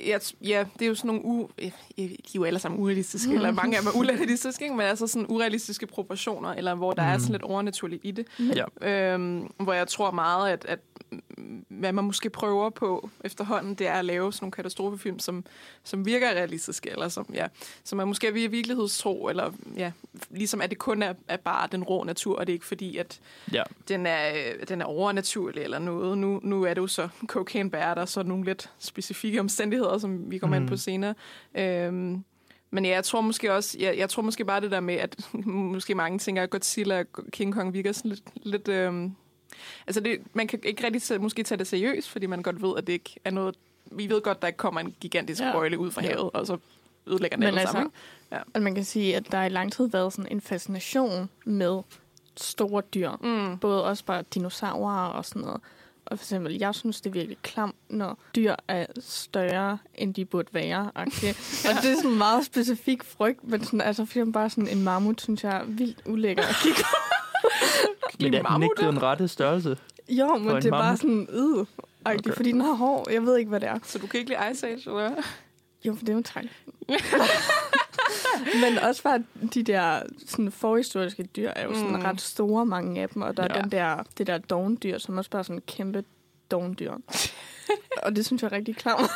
Ja. 0.06 0.18
Ja, 0.42 0.66
det 0.74 0.86
er 0.86 0.90
jo 0.90 0.96
sådan 0.96 1.07
nogle 1.07 1.25
u... 1.25 1.50
De 1.60 1.72
er 2.06 2.10
jo 2.36 2.44
alle 2.44 2.60
sammen 2.60 2.81
urealistiske, 2.81 3.34
eller 3.34 3.51
mange 3.51 3.78
af 3.78 3.84
dem 3.84 3.88
er 3.88 3.98
urealistiske, 4.00 4.63
ikke? 4.66 4.75
men 4.75 4.86
altså 4.86 5.07
sådan 5.07 5.25
urealistiske 5.30 5.88
proportioner, 5.88 6.50
eller 6.50 6.75
hvor 6.75 6.94
der 6.94 7.04
mm. 7.04 7.10
er 7.10 7.18
sådan 7.18 7.31
lidt 7.31 7.44
overnaturligt 7.44 8.01
i 8.06 8.12
det. 8.12 8.28
Ja. 8.81 9.13
Øhm, 9.13 9.50
hvor 9.60 9.74
jeg 9.74 9.88
tror 9.88 10.12
meget, 10.12 10.51
at, 10.51 10.66
at 10.66 10.80
mm, 11.38 11.66
hvad 11.69 11.92
man 11.92 12.04
måske 12.04 12.30
prøver 12.30 12.69
på 12.69 13.10
efterhånden, 13.24 13.75
det 13.75 13.88
er 13.88 13.94
at 13.94 14.06
lave 14.06 14.34
sådan 14.34 14.44
nogle 14.44 14.51
katastrofefilm, 14.51 15.19
som, 15.19 15.46
som 15.84 16.06
virker 16.06 16.30
realistiske, 16.30 16.90
eller 16.90 17.10
som, 17.10 17.25
ja, 17.34 17.48
som 17.84 18.00
er 18.00 18.06
måske 18.06 18.28
er 18.28 18.31
virkelighedstro, 18.31 19.28
eller 19.28 19.51
ja, 19.78 19.92
ligesom 20.30 20.62
at 20.62 20.69
det 20.69 20.78
kun 20.78 21.04
er, 21.04 21.13
er 21.28 21.38
bare 21.38 21.68
den 21.72 21.84
rå 21.84 22.04
natur, 22.04 22.36
og 22.40 22.48
det 22.48 22.54
er 22.54 22.56
ikke 22.56 22.66
fordi, 22.66 22.98
at 22.98 23.19
Ja. 23.54 23.63
den 23.88 24.06
er, 24.06 24.31
den 24.68 24.81
er 24.81 24.86
overnaturlig 24.86 25.63
eller 25.63 25.80
noget. 25.80 26.18
Nu, 26.18 26.40
nu 26.44 26.63
er 26.63 26.74
det 26.74 26.81
jo 26.81 26.88
så 26.88 27.10
cocaine 27.28 27.70
bear, 27.72 27.94
der 27.94 28.01
er 28.01 28.06
så 28.06 28.24
nogle 28.24 28.46
lidt 28.46 28.70
specifikke 28.79 29.39
omstændigheder, 29.39 29.88
som 29.98 30.31
vi 30.31 30.38
kommer 30.38 30.58
mm. 30.58 30.63
ind 30.63 30.67
på 30.69 30.74
Mhm. 30.74 30.77
senere. 30.77 31.13
Øhm, 31.55 32.24
men 32.72 32.86
ja, 32.86 32.91
jeg 32.91 33.03
tror 33.03 33.22
måske 33.22 33.53
også, 33.53 33.77
jeg, 33.79 33.98
jeg 33.98 34.10
tror 34.10 34.24
måske 34.24 34.46
bare 34.46 34.62
det 34.62 34.72
der 34.72 34.79
med, 34.79 34.96
at 34.96 35.15
måske 35.74 35.96
mange 35.96 36.19
tænker, 36.19 36.43
at 36.43 36.50
Godzilla 36.50 37.00
og 37.00 37.05
King 37.31 37.53
Kong 37.53 37.74
virker 37.74 37.91
sådan 37.91 38.10
lidt, 38.12 38.24
lidt 38.36 38.67
øhm, 38.67 39.12
altså 39.88 40.01
det, 40.01 40.19
man 40.34 40.48
kan 40.48 40.60
ikke 40.63 40.84
rigtig 40.86 41.01
tage, 41.01 41.19
måske 41.19 41.43
tage 41.43 41.60
det 41.60 41.67
seriøst, 41.67 42.10
fordi 42.10 42.25
man 42.25 42.41
godt 42.41 42.62
ved, 42.62 42.74
at 42.77 42.88
det 42.88 42.93
ikke 42.93 43.15
er 43.25 43.31
noget, 43.31 43.55
vi 43.91 44.10
ved 44.10 44.22
godt, 44.22 44.41
der 44.41 44.48
ikke 44.48 44.58
kommer 44.58 44.81
en 44.81 44.96
gigantisk 45.01 45.41
Ja. 45.41 45.48
ja. 45.48 45.55
øjle 45.55 45.79
ud 45.79 45.91
fra 45.91 46.01
Ja. 46.03 46.08
havet, 46.08 46.29
og 46.34 46.48
så 46.48 46.58
ødelægger 47.08 47.38
den 47.38 47.39
Men 47.39 47.48
alle 47.48 47.60
altså, 47.60 47.72
sammen. 47.72 47.91
at 48.53 48.62
man 48.62 48.75
kan 48.75 48.84
sige, 48.84 49.15
at 49.15 49.31
der 49.31 49.43
i 49.43 49.50
lang 49.50 49.72
tid 49.74 49.89
været 49.89 50.13
sådan 50.13 50.31
en 50.31 50.41
fascination 50.41 51.29
med 51.46 51.81
store 52.38 52.81
dyr. 52.93 53.12
Mm. 53.22 53.58
Både 53.58 53.84
også 53.84 54.05
bare 54.05 54.24
dinosaurer 54.34 55.08
og 55.08 55.25
sådan 55.25 55.41
noget. 55.41 55.62
Og 56.12 56.20
for 56.20 56.24
eksempel, 56.24 56.58
jeg 56.58 56.75
synes, 56.75 57.01
det 57.01 57.10
er 57.10 57.13
virkelig 57.13 57.38
klamt, 57.42 57.75
når 57.89 58.20
dyr 58.36 58.56
er 58.68 58.86
større, 59.00 59.78
end 59.96 60.13
de 60.13 60.25
burde 60.25 60.48
være. 60.54 60.92
Okay? 60.96 61.34
og 61.70 61.82
det 61.82 61.92
er 61.92 61.96
sådan 61.96 62.12
en 62.12 62.18
meget 62.18 62.46
specifik 62.46 63.04
frygt, 63.04 63.44
men 63.44 63.63
sådan, 63.63 63.82
altså, 63.82 64.06
for 64.06 64.12
eksempel 64.12 64.34
bare 64.34 64.50
sådan 64.50 64.68
en 64.68 64.84
mammut, 64.84 65.22
synes 65.22 65.44
jeg 65.44 65.58
er 65.58 65.63
vildt 65.66 65.98
ulækker 66.06 66.44
at 66.44 66.56
kigge 66.63 66.80
på. 66.80 66.96
Men 68.22 68.34
er 68.34 68.54
den 68.54 68.63
ikke 68.63 68.75
den 68.82 69.04
rette 69.04 69.28
størrelse? 69.28 69.78
Jo, 70.10 70.38
men 70.38 70.50
en 70.50 70.56
det 70.56 70.66
er 70.66 70.70
bare 70.70 70.84
mammut? 70.84 71.00
sådan, 71.00 71.28
øh, 71.32 71.66
okay. 72.06 72.34
Fordi 72.36 72.51
den 72.51 72.62
har 72.62 72.74
hår. 72.74 73.08
Jeg 73.12 73.22
ved 73.22 73.38
ikke, 73.38 73.50
hvad 73.50 73.60
det 73.60 73.70
er. 73.70 73.80
Så 73.84 74.00
du 74.00 74.08
kan 74.08 74.20
ikke 74.20 74.32
lide 74.32 74.51
Ice 74.51 74.68
Age, 74.68 74.82
eller? 74.88 75.12
Jo, 75.86 75.96
for 75.96 76.00
det 76.00 76.10
er 76.10 76.13
jo 76.13 76.18
en 76.18 76.24
tegn. 76.24 76.50
Men 78.63 78.77
også 78.77 79.03
bare 79.03 79.24
de 79.53 79.63
der 79.63 80.01
sådan, 80.27 80.51
forhistoriske 80.51 81.24
dyr 81.24 81.50
er 81.55 81.63
jo 81.63 81.74
sådan 81.74 81.89
Mm. 81.89 81.95
ret 82.01 82.21
store, 82.21 82.65
mange 82.65 83.01
af 83.01 83.09
dem. 83.09 83.21
Og 83.21 83.38
der 83.38 83.43
er 83.43 83.55
Ja. 83.55 83.62
den 83.62 83.71
der, 83.71 84.03
det 84.17 84.27
der 84.27 84.38
dogndyr, 84.38 84.98
som 84.98 85.17
også 85.17 85.29
bare 85.29 85.39
er 85.39 85.43
sådan 85.43 85.55
en 85.57 85.63
kæmpe 85.67 86.03
dogndyr. 86.51 86.93
og 88.03 88.15
det 88.15 88.25
synes 88.25 88.41
jeg 88.41 88.51
er 88.51 88.55
rigtig 88.55 88.75
klamt. 88.75 89.09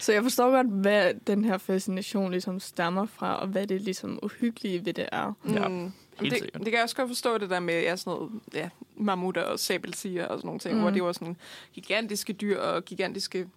Så 0.00 0.12
jeg 0.12 0.22
forstår 0.22 0.50
godt, 0.50 0.66
hvad 0.66 1.14
den 1.26 1.44
her 1.44 1.58
fascination 1.58 2.30
ligesom 2.30 2.60
stammer 2.60 3.06
fra, 3.06 3.36
og 3.40 3.46
hvad 3.48 3.66
det 3.66 3.80
ligesom 3.80 4.18
uhyggelige 4.22 4.84
ved 4.86 4.92
det 4.92 5.08
er. 5.12 5.32
Ja, 5.54 5.68
Mm. 5.68 5.92
helt 6.20 6.34
det, 6.34 6.54
det 6.54 6.64
kan 6.64 6.72
jeg 6.74 6.82
også 6.82 6.96
godt 6.96 7.08
forstå, 7.08 7.38
det 7.38 7.50
der 7.50 7.60
med 7.60 7.80
ja, 7.82 7.96
sådan 7.96 8.10
noget, 8.18 8.30
ja, 8.54 8.68
mammutter 8.96 9.42
og 9.42 9.58
sabeltiger 9.58 10.26
og 10.26 10.38
sådan 10.38 10.46
nogle 10.46 10.60
ting, 10.60 10.74
mm. 10.74 10.80
hvor 10.80 10.90
Mm. 10.90 10.94
det 10.94 11.02
var 11.04 11.12
sådan 11.12 11.36
gigantiske 11.74 12.32
dyr 12.32 12.58
og 12.60 12.84
gigantiske 12.84 13.48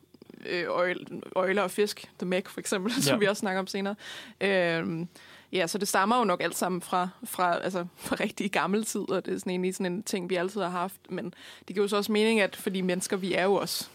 øh, 0.50 0.66
øjle, 0.68 1.06
øjler 1.36 1.62
og 1.62 1.72
fisk, 1.72 2.10
the 2.20 2.26
meg 2.28 2.44
for 2.48 2.60
eksempel, 2.60 2.94
ja. 2.98 3.02
som 3.02 3.20
vi 3.20 3.26
også 3.26 3.40
snakker 3.40 3.60
om 3.60 3.68
senere. 3.68 3.96
Øhm, 4.42 5.08
Ja, 5.52 5.68
så 5.68 5.78
det 5.78 5.88
stammer 5.88 6.18
jo 6.18 6.24
nok 6.24 6.44
alt 6.44 6.56
sammen 6.58 6.82
fra, 6.82 7.10
fra, 7.24 7.60
altså, 7.64 7.86
fra 7.98 8.16
rigtig 8.16 8.52
gammel 8.52 8.84
tid, 8.86 9.10
og 9.10 9.26
det 9.26 9.34
er 9.34 9.38
sådan 9.40 9.50
egentlig 9.50 9.76
sådan 9.76 9.94
en 9.94 10.04
ting, 10.04 10.30
vi 10.30 10.36
altid 10.36 10.62
har 10.62 10.70
haft. 10.70 11.00
Men 11.10 11.26
det 11.68 11.76
giver 11.76 11.84
jo 11.84 11.88
så 11.88 11.98
også 11.98 12.12
mening, 12.12 12.40
at 12.40 12.56
fordi 12.56 12.82
mennesker, 12.82 13.18
vi 13.18 13.34
er 13.34 13.44
jo 13.44 13.54
også 13.54 13.88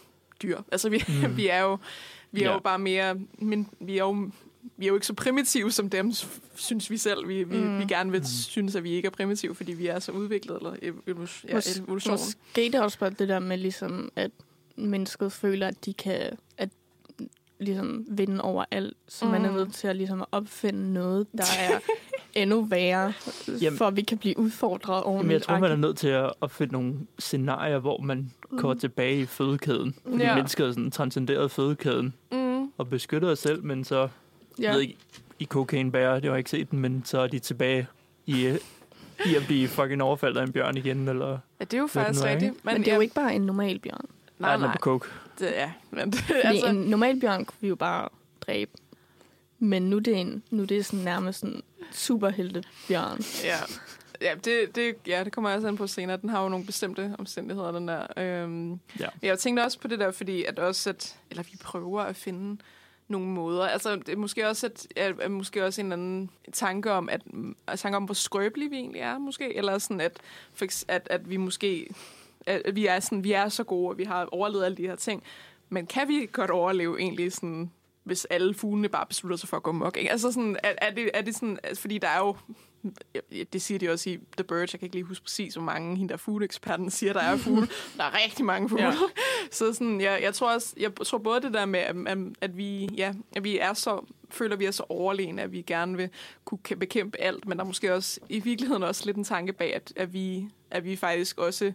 dyr. 0.43 0.61
Altså, 0.71 0.89
vi, 0.89 1.03
mm. 1.27 1.37
vi 1.37 1.47
er 1.47 1.59
jo 1.59 1.77
vi 2.31 2.41
er 2.43 2.47
Ja. 2.47 2.53
jo 2.53 2.59
bare 2.59 2.79
mere... 2.79 3.15
Men 3.37 3.69
vi 3.79 3.93
er 3.97 4.03
jo 4.03 4.29
vi 4.77 4.85
er 4.85 4.87
jo 4.87 4.93
ikke 4.95 5.07
så 5.07 5.13
primitive 5.13 5.71
som 5.71 5.89
dem, 5.89 6.11
synes 6.55 6.89
vi 6.89 6.97
selv. 6.97 7.27
Vi, 7.27 7.43
vi, 7.43 7.57
Mm. 7.57 7.79
vi 7.79 7.85
gerne 7.85 8.11
vil 8.11 8.27
synes, 8.27 8.75
at 8.75 8.83
vi 8.83 8.91
ikke 8.91 9.05
er 9.05 9.09
primitive, 9.09 9.55
fordi 9.55 9.73
vi 9.73 9.87
er 9.87 9.99
så 9.99 10.11
udviklet, 10.11 10.57
eller 10.57 10.75
evolution. 11.07 11.49
Ja, 11.51 11.59
evolution. 11.83 12.11
Måske 12.13 12.35
det 12.55 12.75
er 12.75 12.81
også 12.81 12.99
bare 12.99 13.09
det 13.09 13.29
der 13.29 13.39
med, 13.39 13.57
ligesom, 13.57 14.11
at 14.15 14.31
mennesket 14.75 15.31
føler, 15.31 15.67
at 15.67 15.85
de 15.85 15.93
kan 15.93 16.21
at, 16.57 16.69
ligesom, 17.59 18.05
vinde 18.09 18.41
over 18.41 18.65
alt. 18.71 18.97
Så 19.07 19.25
mm. 19.25 19.31
man 19.31 19.45
er 19.45 19.49
Mm. 19.49 19.55
nødt 19.55 19.73
til 19.73 19.87
at, 19.87 19.95
ligesom, 19.95 20.21
at 20.21 20.27
opfinde 20.31 20.93
noget, 20.93 21.27
der 21.37 21.43
er 21.59 21.79
endnu 22.41 22.61
værre, 22.61 23.13
Jamen- 23.61 23.77
for 23.77 23.87
at 23.87 23.95
vi 23.95 24.01
kan 24.01 24.17
blive 24.17 24.39
udfordret 24.39 25.03
ordentligt. 25.03 25.27
Men 25.27 25.31
jeg 25.33 25.41
tror, 25.41 25.59
man 25.59 25.71
er 25.71 25.75
nødt 25.75 25.97
til 25.97 26.07
at 26.07 26.33
opfinde 26.41 26.73
nogle 26.73 26.93
scenarier, 27.19 27.79
hvor 27.79 28.01
man 28.01 28.31
går 28.57 28.73
tilbage 28.73 29.19
i 29.19 29.25
fødekæden. 29.25 29.95
Fordi 30.03 30.23
Ja. 30.23 30.35
mennesker 30.35 30.67
er 30.67 30.71
sådan 30.71 30.91
transcenderet 30.91 31.51
fødekæden 31.51 32.13
Mm. 32.31 32.71
og 32.77 32.89
beskytter 32.89 33.35
sig 33.35 33.37
selv, 33.37 33.63
men 33.63 33.83
så 33.83 33.99
ja. 33.99 34.07
ja. 34.59 34.71
ved 34.73 34.81
ikke, 34.81 34.97
i 35.39 35.45
Cocaine 35.45 35.91
Bear, 35.91 36.13
det 36.15 36.23
har 36.23 36.31
jeg 36.31 36.37
ikke 36.37 36.49
set 36.49 36.71
den, 36.71 36.79
men 36.79 37.01
så 37.05 37.19
er 37.19 37.27
de 37.27 37.39
tilbage 37.39 37.87
i, 38.25 38.47
i 39.25 39.35
at 39.35 39.43
blive 39.47 39.67
fucking 39.67 40.01
overfaldet 40.03 40.39
af 40.39 40.43
en 40.45 40.51
bjørn 40.51 40.77
igen, 40.77 41.07
eller 41.07 41.29
Ja, 41.59 41.65
det 41.65 41.73
er 41.73 41.77
jo 41.77 41.87
faktisk 41.87 42.25
rigtigt. 42.25 42.65
Men, 42.65 42.73
men 42.73 42.83
det 42.83 42.91
er 42.91 42.95
jo 42.95 43.01
ikke 43.01 43.15
bare 43.15 43.35
en 43.35 43.41
normal 43.41 43.79
bjørn. 43.79 44.05
Nej, 44.41 44.53
er 44.53 44.57
nej. 44.57 44.71
på 44.71 44.77
coke. 44.79 45.07
Det, 45.39 45.45
ja, 45.45 45.71
men 45.91 46.11
det, 46.11 46.23
altså, 46.43 46.67
en 46.67 46.75
normal 46.75 47.19
bjørn 47.19 47.45
kunne 47.45 47.57
vi 47.61 47.67
jo 47.67 47.75
bare 47.75 48.09
dræbe. 48.41 48.71
Men 49.59 49.89
nu 49.89 49.95
er 49.95 49.99
det, 50.01 50.19
en, 50.19 50.43
nu 50.49 50.61
er 50.61 50.67
det 50.67 50.85
sådan 50.85 51.05
nærmest 51.05 51.43
en 51.43 51.61
superheltebjørn. 51.91 53.21
Ja, 53.43 53.57
ja, 54.21 54.35
det, 54.35 54.75
det, 54.75 54.95
ja, 55.07 55.23
det 55.23 55.33
kommer 55.33 55.49
jeg 55.49 55.57
også 55.57 55.67
an 55.67 55.77
på 55.77 55.87
senere. 55.87 56.17
Den 56.17 56.29
har 56.29 56.43
jo 56.43 56.49
nogle 56.49 56.65
bestemte 56.65 57.15
omstændigheder, 57.19 57.71
den 57.71 57.87
der. 57.87 58.05
Øhm, 58.17 58.79
Ja. 58.99 59.07
Jeg 59.21 59.39
tænkte 59.39 59.61
også 59.61 59.79
på 59.79 59.87
det 59.87 59.99
der, 59.99 60.11
fordi 60.11 60.43
at 60.43 60.59
også, 60.59 60.89
at, 60.89 61.15
eller 61.29 61.43
vi 61.43 61.57
prøver 61.63 62.01
at 62.01 62.15
finde 62.15 62.61
nogle 63.07 63.27
måder. 63.27 63.67
Altså, 63.67 63.95
det 63.95 64.09
er 64.09 64.15
måske 64.15 64.47
også, 64.47 64.65
at, 64.95 65.19
at 65.21 65.31
måske 65.31 65.65
også 65.65 65.81
en 65.81 65.85
eller 65.87 65.95
anden 65.95 66.29
tanke 66.53 66.91
om, 66.91 67.09
at, 67.09 67.21
at 67.67 67.79
tanke 67.79 67.95
om, 67.95 68.03
hvor 68.03 68.13
skrøbelige 68.13 68.69
vi 68.69 68.75
egentlig 68.75 69.01
er, 69.01 69.17
måske. 69.17 69.55
Eller 69.55 69.77
sådan, 69.77 70.01
at, 70.01 70.17
at, 70.87 71.07
at 71.09 71.29
vi 71.29 71.37
måske 71.37 71.93
at 72.45 72.75
vi 72.75 72.85
er, 72.85 72.99
sådan, 72.99 73.23
vi 73.23 73.31
er 73.31 73.49
så 73.49 73.63
gode, 73.63 73.89
og 73.89 73.97
vi 73.97 74.03
har 74.03 74.25
overlevet 74.31 74.65
alle 74.65 74.77
de 74.77 74.87
her 74.87 74.95
ting. 74.95 75.23
Men 75.69 75.87
kan 75.87 76.07
vi 76.07 76.29
godt 76.31 76.51
overleve 76.51 76.99
egentlig 76.99 77.33
sådan, 77.33 77.71
hvis 78.03 78.25
alle 78.25 78.53
fuglene 78.53 78.89
bare 78.89 79.05
beslutter 79.05 79.37
sig 79.37 79.49
for 79.49 79.57
at 79.57 79.63
gå 79.63 79.71
mok? 79.71 79.97
Ikke? 79.97 80.11
Altså 80.11 80.31
sådan, 80.31 80.57
er, 80.63 80.73
er, 80.77 80.91
det, 80.91 81.11
er 81.13 81.21
det 81.21 81.35
sådan, 81.35 81.59
altså, 81.63 81.81
fordi 81.81 81.97
der 81.97 82.07
er 82.07 82.19
jo, 82.19 82.35
det 83.53 83.61
siger 83.61 83.79
de 83.79 83.89
også 83.89 84.09
i 84.09 84.19
The 84.37 84.43
Birds, 84.43 84.73
jeg 84.73 84.79
kan 84.79 84.85
ikke 84.85 84.95
lige 84.95 85.03
huske 85.03 85.23
præcis, 85.23 85.53
hvor 85.53 85.63
mange 85.63 85.97
hende 85.97 86.11
der 86.11 86.17
fugleeksperten 86.17 86.91
siger, 86.91 87.13
der 87.13 87.19
er 87.19 87.37
fugle. 87.37 87.67
der 87.97 88.03
er 88.03 88.23
rigtig 88.23 88.45
mange 88.45 88.69
fugle. 88.69 88.85
Ja. 88.85 88.93
Så 89.51 89.73
sådan, 89.73 90.01
jeg, 90.01 90.19
jeg 90.21 90.33
tror 90.33 90.53
også, 90.53 90.73
jeg 90.77 90.91
tror 91.05 91.17
både 91.17 91.41
det 91.41 91.53
der 91.53 91.65
med, 91.65 91.79
at, 91.79 92.17
at, 92.41 92.57
vi, 92.57 92.85
ja, 92.97 93.13
at 93.35 93.43
vi 93.43 93.59
er 93.59 93.73
så, 93.73 94.05
føler 94.29 94.55
vi 94.55 94.65
er 94.65 94.71
så 94.71 94.83
overlegne, 94.89 95.41
at 95.41 95.51
vi 95.51 95.61
gerne 95.61 95.97
vil 95.97 96.09
kunne 96.45 96.59
kæ- 96.69 96.75
bekæmpe 96.75 97.21
alt, 97.21 97.47
men 97.47 97.57
der 97.57 97.63
er 97.63 97.67
måske 97.67 97.93
også 97.93 98.19
i 98.29 98.39
virkeligheden 98.39 98.83
også 98.83 99.05
lidt 99.05 99.17
en 99.17 99.23
tanke 99.23 99.53
bag, 99.53 99.75
at, 99.75 99.93
at, 99.95 100.13
vi, 100.13 100.47
at 100.71 100.85
vi 100.85 100.95
faktisk 100.95 101.37
også 101.39 101.73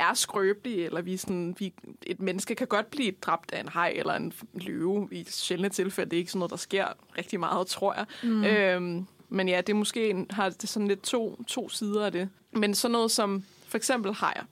er 0.00 0.14
skrøbelige, 0.14 0.84
eller 0.84 1.00
vi 1.02 1.16
sådan, 1.16 1.56
vi, 1.58 1.72
et 2.02 2.20
menneske 2.20 2.54
kan 2.54 2.66
godt 2.66 2.90
blive 2.90 3.12
dræbt 3.22 3.52
af 3.52 3.60
en 3.60 3.68
haj 3.68 3.92
eller 3.96 4.14
en 4.14 4.32
løve 4.54 5.08
i 5.10 5.24
sjældne 5.24 5.68
tilfælde. 5.68 6.10
Det 6.10 6.16
er 6.16 6.20
ikke 6.20 6.30
sådan 6.30 6.38
noget, 6.38 6.50
der 6.50 6.56
sker 6.56 6.86
rigtig 7.18 7.40
meget, 7.40 7.66
tror 7.66 7.94
jeg. 7.94 8.06
Mm. 8.22 8.44
Øhm, 8.44 9.06
men 9.28 9.48
ja, 9.48 9.56
det 9.56 9.68
er 9.68 9.76
måske 9.76 10.10
en, 10.10 10.26
har 10.30 10.50
det 10.50 10.68
sådan 10.68 10.88
lidt 10.88 11.02
to, 11.02 11.42
to 11.42 11.68
sider 11.68 12.06
af 12.06 12.12
det. 12.12 12.28
Men 12.52 12.74
sådan 12.74 12.92
noget 12.92 13.10
som 13.10 13.44
for 13.68 13.76
eksempel 13.76 14.14
hajer. 14.14 14.44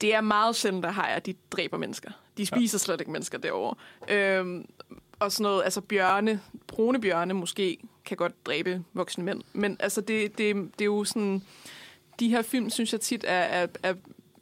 Det 0.00 0.14
er 0.14 0.20
meget 0.20 0.56
sjældent, 0.56 0.84
at 0.84 0.94
hajer 0.94 1.18
de 1.18 1.34
dræber 1.50 1.78
mennesker. 1.78 2.10
De 2.36 2.46
spiser 2.46 2.78
slet 2.78 3.00
ikke 3.00 3.12
mennesker 3.12 3.38
derovre. 3.38 3.74
Øhm, 4.08 4.66
og 5.18 5.32
sådan 5.32 5.42
noget, 5.42 5.64
altså 5.64 5.80
bjørne, 5.80 6.40
brune 6.66 7.00
bjørne 7.00 7.34
måske, 7.34 7.78
kan 8.04 8.16
godt 8.16 8.46
dræbe 8.46 8.84
voksne 8.92 9.24
mænd. 9.24 9.42
Men 9.52 9.76
altså, 9.80 10.00
det, 10.00 10.38
det, 10.38 10.56
det 10.56 10.80
er 10.80 10.84
jo 10.84 11.04
sådan... 11.04 11.42
De 12.20 12.28
her 12.28 12.42
film, 12.42 12.70
synes 12.70 12.92
jeg 12.92 13.00
tit, 13.00 13.24
er, 13.28 13.32
er, 13.34 13.66
er, 13.82 13.94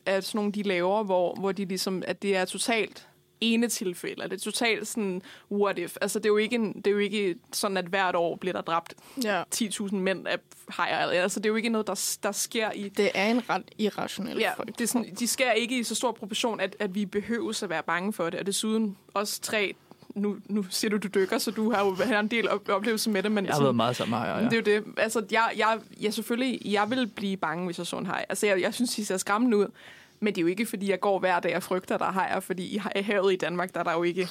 er 0.07 0.21
sådan 0.21 0.39
nogle, 0.39 0.53
de 0.53 0.63
laver, 0.63 1.03
hvor, 1.03 1.35
hvor 1.35 1.53
de 1.53 1.65
ligesom, 1.65 2.03
at 2.07 2.23
det 2.23 2.37
er 2.37 2.45
totalt 2.45 3.09
ene 3.41 3.69
tilfælde. 3.69 4.23
Det 4.25 4.33
er 4.33 4.37
totalt 4.39 4.89
sådan, 4.89 5.23
what 5.53 5.79
if? 5.79 5.97
Altså, 6.01 6.19
det 6.19 6.27
er, 6.27 6.31
jo 6.31 6.37
ikke 6.37 6.55
en, 6.55 6.73
det 6.73 6.87
er 6.87 6.91
jo 6.91 6.99
ikke 6.99 7.37
sådan, 7.53 7.77
at 7.77 7.85
hvert 7.85 8.15
år 8.17 8.37
bliver 8.37 8.53
der 8.53 8.61
dræbt 8.61 8.95
Ja. 9.25 9.43
10.000 9.55 9.95
mænd 9.95 10.29
af 10.29 10.39
hajer. 10.69 10.97
Altså, 11.23 11.41
det 11.41 11.47
er 11.47 11.51
jo 11.51 11.57
ikke 11.57 11.69
noget, 11.69 11.87
der, 11.87 12.17
der 12.23 12.33
sker 12.33 12.71
i 12.73 12.89
Det 12.89 13.11
er 13.15 13.31
en 13.31 13.51
ret 13.51 13.63
irrationel 13.79 14.39
Ja, 14.39 14.53
frygt. 14.57 14.79
det 14.79 14.85
er 14.85 14.89
sådan, 14.89 15.15
de 15.19 15.27
sker 15.27 15.53
ikke 15.53 15.79
i 15.79 15.83
så 15.83 15.95
stor 15.95 16.13
proportion, 16.13 16.61
at, 16.61 16.77
at 16.79 16.95
vi 16.95 17.07
behøver 17.07 17.61
at 17.63 17.71
være 17.71 17.83
bange 17.83 18.13
for 18.13 18.31
det. 18.31 18.41
Og 18.41 18.47
desuden 18.47 18.97
også 19.15 19.41
tre... 19.41 19.75
Nu, 20.17 20.37
nu 20.49 20.65
siger 20.71 20.91
du, 20.91 20.97
du 20.97 21.09
dykker, 21.09 21.39
så 21.39 21.51
du 21.51 21.73
har 21.73 21.85
jo 21.85 21.95
har 21.95 22.21
en 22.21 22.29
del 22.29 22.49
op- 22.49 22.69
oplevelse 22.69 23.11
med 23.11 23.23
det. 23.23 23.33
Men 23.33 23.45
Jeg 23.45 23.51
har 23.53 23.57
sådan- 23.57 23.65
været 23.65 23.77
meget 23.77 23.97
sammen 23.97 24.11
med 24.11 24.19
hajer, 24.19 24.39
ja. 24.39 24.45
det 24.49 24.69
er 24.69 24.73
jo 24.75 24.81
det. 24.85 24.85
Altså, 24.97 25.25
jeg, 25.31 25.51
jeg, 25.57 25.79
jeg 26.01 26.15
selvfølgelig, 26.15 26.61
jeg 26.65 26.91
vil 26.91 27.07
blive 27.07 27.37
bange, 27.37 27.65
hvis 27.67 27.79
jeg 27.79 27.87
så 27.87 27.97
en 27.97 28.07
haj. 28.07 28.27
Altså, 28.29 28.47
jeg, 28.47 28.61
jeg 28.61 28.75
synes, 28.75 28.95
de 28.95 29.05
ser 29.05 29.17
skræmmende 29.17 29.57
ud. 29.57 29.67
Men 30.21 30.35
det 30.35 30.39
er 30.39 30.43
jo 30.43 30.49
ikke, 30.49 30.67
fordi 30.67 30.91
jeg 30.91 31.01
går 31.01 31.19
hver 31.19 31.41
dag 31.41 31.57
og 31.57 31.63
frygter, 31.63 31.99
der 31.99 32.05
er 32.07 32.13
hajer. 32.13 32.41
Fordi 32.41 32.77
i, 32.77 32.81
havet 33.03 33.33
i 33.33 33.37
Danmark, 33.37 33.75
der 33.75 33.81
er 33.81 33.85
der 33.85 33.93
jo 33.93 34.03
ikke 34.03 34.29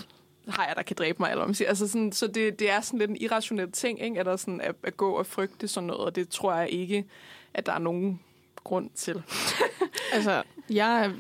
hajer, 0.48 0.74
der 0.74 0.82
kan 0.82 0.96
dræbe 1.00 1.18
mig. 1.20 1.32
Eller 1.32 1.46
man 1.46 1.56
siger. 1.56 1.68
Altså, 1.70 1.88
sådan, 1.88 2.12
så 2.12 2.28
det, 2.28 2.60
det 2.60 2.72
er 2.72 2.82
sådan 2.82 3.00
lidt 3.00 3.12
en 3.12 3.18
irrationel 3.22 3.72
ting, 3.72 4.04
ikke? 4.04 4.20
At, 4.20 4.26
der 4.26 4.36
sådan, 4.36 4.62
at, 4.62 4.76
at 4.84 4.98
gå 4.98 5.12
og 5.12 5.26
frygte 5.26 5.68
sådan 5.68 5.88
noget. 5.88 6.02
Og 6.06 6.16
det 6.16 6.30
tror 6.30 6.56
jeg 6.56 6.70
ikke, 6.70 7.06
at 7.54 7.66
der 7.66 7.74
er 7.74 7.80
nogen 7.80 8.20
grund 8.64 8.90
til. 8.96 9.24
Altså, 10.14 10.44
jeg 10.70 11.12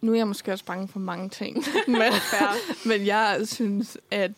nu 0.00 0.12
er 0.12 0.16
jeg 0.16 0.28
måske 0.28 0.52
også 0.52 0.64
bange 0.64 0.88
for 0.88 0.98
mange 0.98 1.28
ting, 1.28 1.56
men, 1.88 2.12
men 2.86 3.06
jeg 3.06 3.40
synes, 3.44 3.98
at 4.10 4.30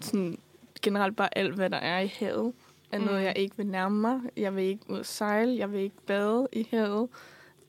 sådan, 0.00 0.38
generelt 0.82 1.16
bare 1.16 1.38
alt, 1.38 1.54
hvad 1.54 1.70
der 1.70 1.76
er 1.76 2.00
i 2.00 2.12
havet, 2.18 2.52
er 2.92 2.98
noget, 2.98 3.20
Mm. 3.20 3.24
jeg 3.24 3.38
ikke 3.38 3.56
vil 3.56 3.66
nærme 3.66 3.96
mig. 4.00 4.20
Jeg 4.36 4.56
vil 4.56 4.64
ikke 4.64 4.90
ud 4.90 4.98
at 4.98 5.06
sejle, 5.06 5.56
jeg 5.58 5.72
vil 5.72 5.80
ikke 5.80 5.96
bade 6.06 6.48
i 6.52 6.68
havet. 6.70 7.08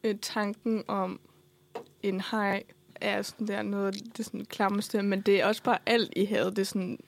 Øh, 0.04 0.16
tanken 0.22 0.84
om 0.88 1.20
en 2.04 2.22
haj 2.22 2.64
er 3.02 3.22
sådan 3.22 3.48
der 3.48 3.62
noget 3.62 4.18
det 4.18 4.26
sådan 4.26 4.46
klammeste, 4.46 5.02
men 5.04 5.22
det 5.22 5.42
er 5.42 5.46
også 5.46 5.64
bare 5.64 5.78
alt 5.86 6.14
i 6.16 6.26
havet. 6.26 6.56
Det 6.56 6.62
er 6.62 6.66
sådan 6.66 7.00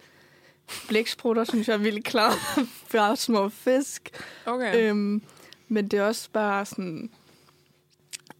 blæksprutter, 0.87 1.43
synes 1.43 1.67
jeg 1.67 1.73
er 1.73 1.77
vildt 1.77 2.05
klar. 2.05 2.33
Bare 2.91 3.15
små 3.15 3.49
fisk. 3.49 4.09
Okay. 4.45 4.89
Øhm, 4.89 5.21
men 5.67 5.87
det 5.87 5.99
er 5.99 6.03
også 6.03 6.29
bare 6.33 6.65
sådan 6.65 7.09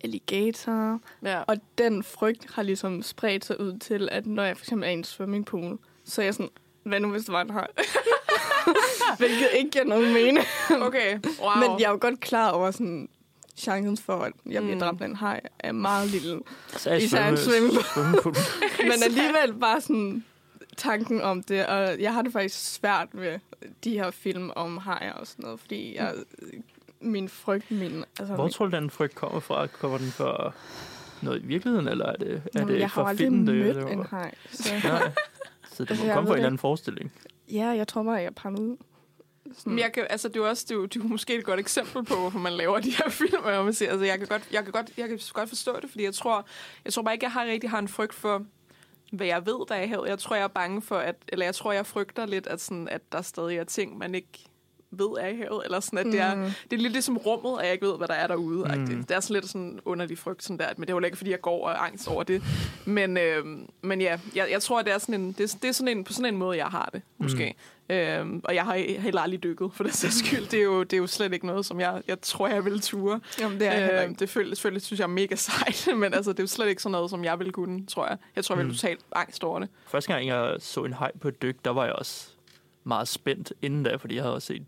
alligator. 0.03 1.00
ja. 1.24 1.41
Og 1.41 1.57
den 1.77 2.03
frygt 2.03 2.53
har 2.53 2.63
ligesom 2.63 3.01
spredt 3.03 3.45
sig 3.45 3.60
ud 3.60 3.79
til, 3.79 4.10
at 4.12 4.25
når 4.25 4.43
jeg 4.43 4.57
for 4.57 4.63
eksempel 4.63 4.88
er 4.88 4.91
i 4.91 4.93
en 4.93 5.03
swimmingpool, 5.03 5.79
så 6.05 6.22
er 6.22 6.25
jeg 6.25 6.33
sådan, 6.33 6.50
hvad 6.83 7.00
nu 7.00 7.12
hvis 7.12 7.24
det 7.25 7.33
var 7.33 7.41
en 7.41 7.50
haj? 7.50 7.67
Hvilket 9.17 9.48
ikke 9.57 9.69
giver 9.72 9.86
nogen 9.86 10.13
mening. 10.13 10.39
Okay, 10.81 11.19
wow. 11.41 11.55
Men 11.69 11.79
jeg 11.79 11.86
er 11.86 11.91
jo 11.91 11.98
godt 12.01 12.19
klar 12.19 12.50
over 12.51 12.72
sådan, 12.72 13.10
chancen 13.57 13.98
for, 13.98 14.13
at 14.19 14.33
jeg 14.45 14.62
bliver 14.62 14.75
Mm. 14.75 14.79
dræbt 14.79 15.01
af 15.01 15.05
en 15.05 15.15
haj, 15.15 15.41
er 15.60 15.72
meget 15.72 16.10
lille. 16.10 16.41
Så 16.77 16.89
er 16.89 16.95
Især 16.95 17.27
en 17.27 17.38
svømmepool. 17.38 18.36
Men 18.89 19.03
alligevel 19.03 19.53
bare 19.60 19.81
sådan 19.81 20.24
tanken 20.77 21.22
om 21.22 21.43
det, 21.43 21.65
og 21.65 22.01
jeg 22.01 22.13
har 22.13 22.22
det 22.22 22.31
faktisk 22.33 22.74
svært 22.74 23.13
med 23.13 23.39
de 23.83 23.91
her 23.93 24.12
film 24.12 24.51
om 24.55 24.77
hajer 24.77 25.13
og 25.13 25.27
sådan 25.27 25.43
noget, 25.43 25.60
fordi 25.60 25.95
jeg, 25.95 26.13
min 27.03 27.29
frygt, 27.29 27.72
min... 27.72 28.03
Altså, 28.19 28.36
Hvor 28.36 28.48
tror 28.48 28.65
du, 28.65 28.75
den 28.75 28.89
frygt 28.89 29.15
kommer 29.15 29.39
fra? 29.39 29.67
Kommer 29.67 29.98
den 29.98 30.07
fra 30.12 30.51
noget 31.22 31.41
i 31.41 31.45
virkeligheden, 31.45 31.88
eller 31.88 32.05
er 32.05 32.15
det, 32.15 32.33
er 32.36 32.41
Jamen, 32.55 32.67
det 32.74 32.79
jeg 32.79 32.89
har 32.89 33.03
fra 33.03 33.10
aldrig 33.10 33.25
filmen? 33.25 33.48
det- 33.48 33.55
mødt 33.55 33.75
det 33.75 33.83
var- 33.83 33.89
en 33.91 34.05
haj. 34.05 34.33
Så, 34.51 34.74
Nej. 34.83 35.12
Så 35.72 35.83
det 35.83 35.89
Altså, 35.89 36.03
må 36.03 36.07
jeg 36.07 36.15
komme 36.15 36.27
fra 36.27 36.33
en 36.33 36.38
eller 36.38 36.48
anden 36.48 36.60
forestilling. 36.60 37.12
ja, 37.51 37.65
jeg 37.67 37.88
tror 37.88 38.03
bare, 38.03 38.13
jeg 38.15 38.25
er 38.25 38.31
paranoid. 38.31 38.77
Sådan. 39.57 39.74
Men 39.74 39.79
jeg 39.79 39.93
kan, 39.93 40.07
altså, 40.10 40.27
det 40.27 40.36
er 40.36 40.39
jo 40.39 40.48
også 40.50 40.65
det 40.67 40.72
er 40.72 40.75
jo, 40.75 40.86
det 40.86 40.95
er 41.00 41.03
jo 41.03 41.07
måske 41.10 41.36
et 41.36 41.43
godt 41.45 41.60
eksempel 41.60 42.03
på, 42.05 42.15
hvorfor 42.15 42.39
man 42.39 42.53
laver 42.53 42.79
de 42.79 42.91
her 42.91 43.10
film. 43.22 43.41
hvad 43.43 43.63
Man 43.63 43.74
siger. 43.74 43.91
Altså, 43.91 44.05
jeg, 44.05 44.17
kan 44.19 44.27
godt, 44.27 44.48
jeg, 44.51 44.63
kan 44.63 44.72
godt, 44.72 44.91
jeg 44.98 45.07
kan 45.10 45.19
godt 45.33 45.50
forstå 45.50 45.79
det, 45.81 45.89
fordi 45.89 46.03
jeg 46.03 46.13
tror, 46.13 46.45
jeg 46.86 46.93
tror 46.93 47.01
bare 47.03 47.13
ikke, 47.13 47.24
jeg 47.25 47.31
har 47.31 47.45
rigtig 47.45 47.69
har 47.69 47.79
en 47.79 47.88
frygt 47.88 48.13
for, 48.13 48.45
hvad 49.12 49.27
jeg 49.27 49.45
ved, 49.45 49.65
der 49.69 49.75
er 49.75 49.88
havet. 49.88 50.10
Jeg 50.10 50.19
tror, 50.19 50.36
jeg 50.36 50.43
er 50.43 50.48
bange 50.48 50.81
for, 50.81 50.95
at, 50.98 51.15
eller 51.27 51.45
jeg 51.45 51.55
tror, 51.55 51.72
jeg 51.72 51.86
frygter 51.86 52.25
lidt, 52.25 52.48
at, 52.48 52.62
sådan, 52.62 52.88
at 52.89 53.01
der 53.12 53.22
stadig 53.22 53.57
er 53.57 53.63
ting, 53.63 53.98
man 53.98 54.15
ikke 54.15 54.45
ved 55.00 55.07
er 55.19 55.27
i 55.27 55.35
havet. 55.38 55.62
Eller 55.65 55.79
sådan, 55.79 56.00
at 56.00 56.05
det, 56.05 56.19
er, 56.19 56.35
Mm. 56.35 56.41
det 56.41 56.73
er 56.77 56.81
lidt 56.81 56.93
ligesom 56.93 57.17
rummet, 57.17 57.59
at 57.59 57.65
jeg 57.65 57.73
ikke 57.73 57.85
ved, 57.88 57.97
hvad 57.97 58.07
der 58.07 58.13
er 58.13 58.27
derude. 58.27 58.71
Mm. 58.75 58.81
Mm. 58.81 59.03
Det 59.03 59.12
er 59.15 59.19
sådan 59.19 59.33
lidt 59.33 59.47
sådan 59.50 59.79
underlig 59.85 60.17
frygt, 60.17 60.43
sådan 60.43 60.57
der. 60.57 60.65
Men 60.77 60.81
det 60.81 60.89
er 60.93 60.97
jo 60.97 61.00
ikke, 61.05 61.17
fordi 61.17 61.31
jeg 61.31 61.41
går 61.41 61.65
og 61.67 61.71
er 61.71 61.75
angst 61.77 62.07
over 62.07 62.23
det. 62.23 62.43
Men, 62.85 63.17
øh, 63.17 63.45
men 63.81 64.01
ja, 64.01 64.19
jeg, 64.35 64.47
jeg 64.51 64.62
tror, 64.62 64.81
det 64.81 64.93
er, 64.93 64.97
sådan 64.97 65.15
en, 65.21 65.31
det, 65.31 65.53
er, 65.53 65.57
det 65.62 65.67
er 65.67 65.71
sådan 65.71 65.97
en, 65.97 66.03
på 66.03 66.13
sådan 66.13 66.33
en 66.33 66.38
måde, 66.39 66.57
jeg 66.57 66.67
har 66.67 66.89
det, 66.93 67.01
måske. 67.17 67.55
Mm. 67.89 67.95
Øhm, 67.95 68.41
og 68.43 68.55
jeg 68.55 68.63
har 68.65 68.75
heller 69.01 69.21
aldrig 69.21 69.43
dykket, 69.43 69.71
for 69.73 69.83
det 69.83 69.93
sags 69.93 70.15
skyld. 70.27 70.45
Det 70.45 70.59
er, 70.59 70.63
jo, 70.63 70.83
det 70.83 70.93
er 70.93 70.97
jo 70.97 71.07
slet 71.07 71.33
ikke 71.33 71.45
noget, 71.45 71.65
som 71.65 71.79
jeg, 71.79 72.01
jeg 72.07 72.21
tror, 72.21 72.47
jeg 72.47 72.65
ville 72.65 72.79
ture. 72.79 73.19
Jamen, 73.39 73.59
det 73.59 73.67
er 73.67 73.97
Øh, 73.97 74.03
ikke. 74.09 74.19
det 74.19 74.29
føles, 74.29 74.57
selvfølgelig 74.57 74.81
synes 74.81 75.00
jeg 75.00 75.05
er 75.05 75.09
mega 75.09 75.35
sejt, 75.50 75.88
men 75.95 76.13
altså, 76.13 76.31
det 76.31 76.39
er 76.39 76.43
jo 76.43 76.47
slet 76.47 76.67
ikke 76.67 76.81
sådan 76.81 76.91
noget, 76.91 77.09
som 77.09 77.23
jeg 77.23 77.39
ville 77.39 77.51
kunne, 77.53 77.85
tror 77.85 78.07
jeg. 78.07 78.17
Jeg 78.35 78.45
tror, 78.45 78.55
jeg 78.55 78.57
ville 78.57 78.71
Mm. 78.71 78.75
totalt 78.75 79.00
angst 79.15 79.43
over 79.43 79.59
det. 79.59 79.69
Første 79.88 80.13
gang, 80.13 80.27
jeg 80.27 80.55
så 80.59 80.83
en 80.83 80.93
haj 80.93 81.12
på 81.21 81.27
et 81.27 81.41
dyk, 81.41 81.55
der 81.65 81.71
var 81.71 81.83
jeg 81.85 81.93
også 81.93 82.27
meget 82.83 83.07
spændt 83.07 83.53
inden 83.62 83.83
da, 83.83 83.95
fordi 83.95 84.15
jeg 84.15 84.23
havde 84.23 84.35
også 84.35 84.45
set, 84.47 84.63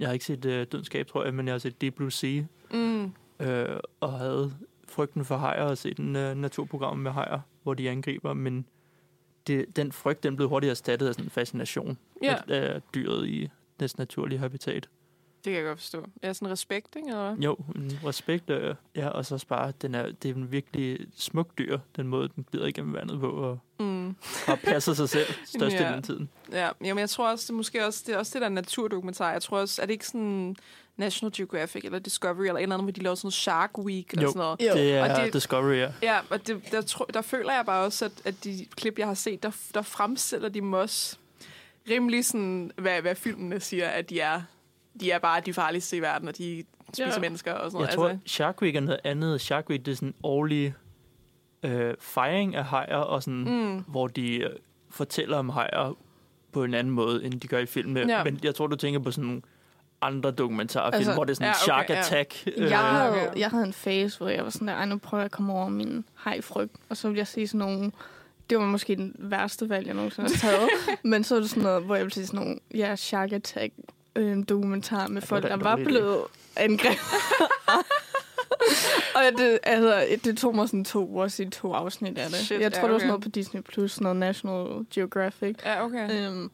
jeg 0.00 0.08
har 0.08 0.12
ikke 0.12 0.24
set 0.24 0.44
uh, 0.44 0.50
Dødenskab, 0.52 1.06
tror 1.06 1.24
jeg, 1.24 1.34
men 1.34 1.46
jeg 1.46 1.54
har 1.54 1.58
set 1.58 1.80
Deep 1.80 1.94
Blue 1.94 2.12
Sea, 2.12 2.42
Mm. 2.72 3.12
øh, 3.40 3.80
og 4.00 4.12
havde 4.12 4.52
frygten 4.88 5.24
for 5.24 5.36
hajer 5.36 5.62
og 5.62 5.78
set 5.78 5.98
en 5.98 6.16
uh, 6.16 6.34
naturprogram 6.36 6.98
med 6.98 7.10
hajer, 7.10 7.40
hvor 7.62 7.74
de 7.74 7.90
angriber, 7.90 8.32
men 8.34 8.66
det, 9.46 9.76
den 9.76 9.92
frygt, 9.92 10.22
den 10.22 10.36
blev 10.36 10.48
hurtigt 10.48 10.70
erstattet 10.70 11.08
af 11.08 11.14
sådan 11.14 11.26
en 11.26 11.30
fascination 11.30 11.98
Ja, 12.22 12.34
af, 12.48 12.74
af 12.74 12.82
dyret 12.94 13.26
i 13.28 13.48
dets 13.80 13.98
naturlige 13.98 14.38
habitat. 14.38 14.88
Det 15.44 15.52
kan 15.52 15.52
jeg 15.52 15.64
godt 15.64 15.78
forstå. 15.78 16.06
Ja, 16.22 16.32
sådan 16.32 16.50
respekt, 16.52 16.96
ikke? 16.96 17.08
Eller? 17.08 17.32
hvad? 17.34 17.44
Jo, 17.44 17.56
en 17.76 17.98
respekt, 18.06 18.50
øh, 18.50 18.74
ja, 18.96 19.08
og 19.08 19.26
så 19.26 19.44
bare, 19.48 19.72
den 19.82 19.94
er, 19.94 20.12
det 20.22 20.30
er 20.30 20.34
en 20.34 20.52
virkelig 20.52 20.98
smuk 21.16 21.58
dyr, 21.58 21.78
den 21.96 22.06
måde, 22.08 22.28
den 22.36 22.46
glider 22.50 22.66
igennem 22.66 22.94
vandet 22.94 23.20
på, 23.20 23.30
og 23.30 23.58
Mm. 23.80 24.16
har 24.46 24.54
passet 24.64 24.96
sig 24.96 25.08
selv 25.08 25.26
størstedelen 25.56 25.90
Ja. 25.90 25.96
af 25.96 26.02
tiden. 26.02 26.28
Ja, 26.52 26.68
jamen 26.84 26.98
jeg 27.00 27.10
tror 27.10 27.30
også, 27.30 27.44
det 27.44 27.50
er 27.50 27.54
måske 27.56 27.86
også 27.86 28.02
det, 28.06 28.14
er 28.14 28.18
også 28.18 28.30
det 28.34 28.42
der 28.42 28.48
naturdokumentar. 28.48 29.32
Jeg 29.32 29.42
tror 29.42 29.58
også, 29.58 29.82
er 29.82 29.86
det 29.86 29.92
ikke 29.92 30.06
sådan 30.06 30.56
National 30.96 31.32
Geographic 31.36 31.84
eller 31.84 31.98
Discovery 31.98 32.44
eller 32.44 32.54
et 32.54 32.62
eller 32.62 32.74
andet, 32.76 32.84
hvor 32.84 32.92
de 32.92 33.00
laver 33.02 33.14
sådan 33.14 33.26
noget 33.26 33.34
Shark 33.34 33.78
Week 33.78 34.16
Jo. 34.16 34.20
sådan 34.28 34.38
noget. 34.38 34.60
Jo. 34.62 34.72
Det 34.74 34.92
er 34.94 35.14
Og 35.16 35.24
det- 35.24 35.32
Discovery, 35.32 35.76
ja. 35.76 35.92
Ja, 36.02 36.18
og 36.30 36.46
det, 36.46 36.62
der, 36.72 36.80
tro, 36.82 37.04
der 37.14 37.22
føler 37.22 37.52
jeg 37.52 37.66
bare 37.66 37.84
også, 37.84 38.04
at, 38.04 38.12
at 38.24 38.44
de 38.44 38.66
klip, 38.76 38.98
jeg 38.98 39.06
har 39.06 39.14
set, 39.14 39.42
der, 39.42 39.50
der 39.74 39.82
fremstiller 39.82 40.48
de 40.48 40.60
dem 40.60 40.72
også 40.72 41.16
rimelig 41.90 42.24
sådan, 42.24 42.72
hvad, 42.76 43.00
hvad 43.02 43.14
filmene 43.14 43.60
siger, 43.60 43.88
at 43.88 44.10
de 44.10 44.20
er, 44.20 44.42
de 45.00 45.10
er 45.10 45.18
bare 45.18 45.40
de 45.46 45.52
farligste 45.52 45.96
i 45.96 46.00
verden, 46.02 46.28
og 46.28 46.38
de 46.38 46.64
spiser 46.88 47.06
Ja. 47.14 47.18
mennesker 47.20 47.52
og 47.52 47.70
sådan 47.70 47.86
Jeg 47.86 47.96
noget. 47.96 48.10
tror, 48.12 48.20
Shark 48.26 48.62
Week 48.62 48.76
er 48.76 48.80
noget 48.80 49.00
andet. 49.04 49.40
Shark 49.40 49.70
Week, 49.70 49.86
det 49.86 49.92
er 49.92 49.96
sådan 49.96 50.08
en 50.08 50.14
årlig 50.22 50.74
øh, 51.62 51.94
fejring 52.00 52.54
af 52.56 52.64
hajer, 52.64 52.96
og 52.96 53.22
sådan, 53.22 53.44
mm. 53.44 53.78
hvor 53.88 54.06
de 54.06 54.36
øh, 54.36 54.50
fortæller 54.90 55.36
om 55.38 55.48
hajer 55.48 55.96
på 56.52 56.64
en 56.64 56.74
anden 56.74 56.90
måde, 56.94 57.24
end 57.24 57.40
de 57.40 57.48
gør 57.48 57.58
i 57.58 57.66
filmene. 57.66 58.00
Ja. 58.16 58.24
Men 58.24 58.40
jeg 58.42 58.54
tror, 58.54 58.66
du 58.66 58.76
tænker 58.76 59.00
på 59.00 59.10
sådan 59.10 59.24
nogle 59.26 59.42
andre 60.02 60.30
dokumentarfilm, 60.30 60.94
Altså, 60.94 60.98
altså, 60.98 61.12
hvor 61.14 61.24
det 61.24 61.30
er 61.30 61.34
sådan 61.34 61.46
ja, 61.46 61.50
en 61.50 61.54
okay, 61.56 61.64
shark 61.64 61.90
ja. 61.90 61.98
attack. 61.98 62.48
øh, 62.56 62.70
Jeg 62.70 62.78
havde, 62.78 63.10
okay. 63.28 63.40
jeg 63.40 63.50
havde 63.50 63.64
en 63.64 63.72
phase, 63.72 64.18
hvor 64.18 64.28
jeg 64.28 64.44
var 64.44 64.50
sådan 64.50 64.68
der, 64.68 64.74
ej, 64.74 64.84
nu 64.84 64.98
prøver 64.98 65.20
jeg 65.20 65.24
at 65.24 65.30
komme 65.30 65.52
over 65.52 65.68
min 65.68 66.04
hajfrygt. 66.14 66.72
Og 66.88 66.96
så 66.96 67.08
ville 67.08 67.18
jeg 67.18 67.26
se 67.26 67.46
sådan 67.46 67.58
nogle... 67.58 67.92
Det 68.50 68.58
var 68.58 68.64
måske 68.66 68.96
den 68.96 69.14
værste 69.18 69.68
valg, 69.68 69.86
jeg 69.86 69.94
nogensinde 69.94 70.28
har 70.28 70.36
taget. 70.36 70.68
men 71.04 71.24
så 71.24 71.36
er 71.36 71.40
det 71.40 71.50
sådan 71.50 71.62
noget, 71.62 71.82
hvor 71.82 71.94
jeg 71.94 72.04
ville 72.04 72.14
se 72.14 72.26
sådan 72.26 72.40
nogle, 72.40 72.58
ja, 72.74 72.96
Shark 72.96 73.32
Attack 73.32 73.74
øh, 74.20 74.44
dokumentar 74.48 75.08
med 75.08 75.22
folk, 75.22 75.42
der 75.42 75.54
en 75.54 75.64
var 75.64 75.76
blevet 75.76 76.20
angrebet. 76.56 76.98
og 79.14 79.22
det, 79.38 79.58
altså, 79.62 80.06
det 80.24 80.38
tog 80.38 80.54
mig 80.54 80.68
sådan 80.68 80.84
to 80.84 81.08
uger 81.08 81.24
at 81.24 81.32
se 81.32 81.50
to 81.50 81.72
afsnit 81.72 82.18
af 82.18 82.26
det. 82.30 82.36
Shit, 82.36 82.60
jeg 82.60 82.72
tror, 82.72 82.80
ja, 82.80 82.82
det 82.82 82.88
var 82.88 82.88
okay. 82.88 82.98
sådan 83.00 83.08
noget 83.08 83.22
på 83.22 83.28
Disney+, 83.28 83.62
Plus, 83.62 84.00
noget 84.00 84.16
National 84.16 84.86
Geographic. 84.94 85.56
ja, 85.64 85.84
okay. 85.84 86.26
Øhm, 86.26 86.50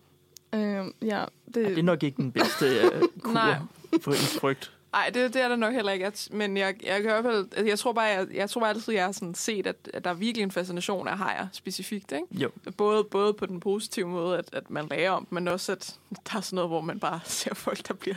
øhm, 0.54 0.94
ja, 1.02 1.24
det, 1.46 1.54
Det 1.54 1.78
er 1.78 1.82
nok 1.82 2.02
ikke 2.02 2.16
den 2.16 2.32
bedste 2.32 2.66
øh, 2.66 3.02
kur 3.22 3.32
Nej. 3.32 3.56
for 4.02 4.10
ens 4.10 4.38
frygt. 4.40 4.72
Nej, 4.96 5.10
det, 5.14 5.34
det 5.34 5.42
er 5.42 5.48
det 5.48 5.58
nok 5.58 5.74
heller 5.74 5.92
ikke. 5.92 6.12
Men 6.30 6.56
jeg, 6.56 6.74
jeg, 6.86 7.02
kan 7.02 7.10
i 7.10 7.12
hvert 7.12 7.24
fald, 7.24 7.48
altså, 7.52 7.66
jeg 7.66 7.78
tror 7.78 7.92
bare, 7.92 8.04
jeg, 8.04 8.26
jeg 8.34 8.50
tror 8.50 8.60
bare 8.60 8.70
altid, 8.70 8.94
jeg 8.94 9.04
har 9.04 9.12
sådan 9.12 9.34
set, 9.34 9.66
at, 9.66 9.76
at 9.94 10.04
der 10.04 10.10
er 10.10 10.14
virkelig 10.14 10.42
en 10.42 10.50
fascination 10.50 11.08
af 11.08 11.18
hajer 11.18 11.46
specifikt. 11.52 12.12
Ikke? 12.12 12.26
Jo. 12.30 12.50
Både, 12.76 13.04
både 13.04 13.32
på 13.34 13.46
den 13.46 13.60
positive 13.60 14.08
måde, 14.08 14.38
at, 14.38 14.44
at 14.52 14.70
man 14.70 14.86
lærer 14.90 15.10
om 15.10 15.26
men 15.30 15.48
også, 15.48 15.72
at 15.72 15.94
der 16.10 16.36
er 16.36 16.40
sådan 16.40 16.54
noget, 16.54 16.70
hvor 16.70 16.80
man 16.80 17.00
bare 17.00 17.20
ser 17.40 17.54
folk, 17.54 17.88
der 17.88 17.94
bliver... 17.94 18.16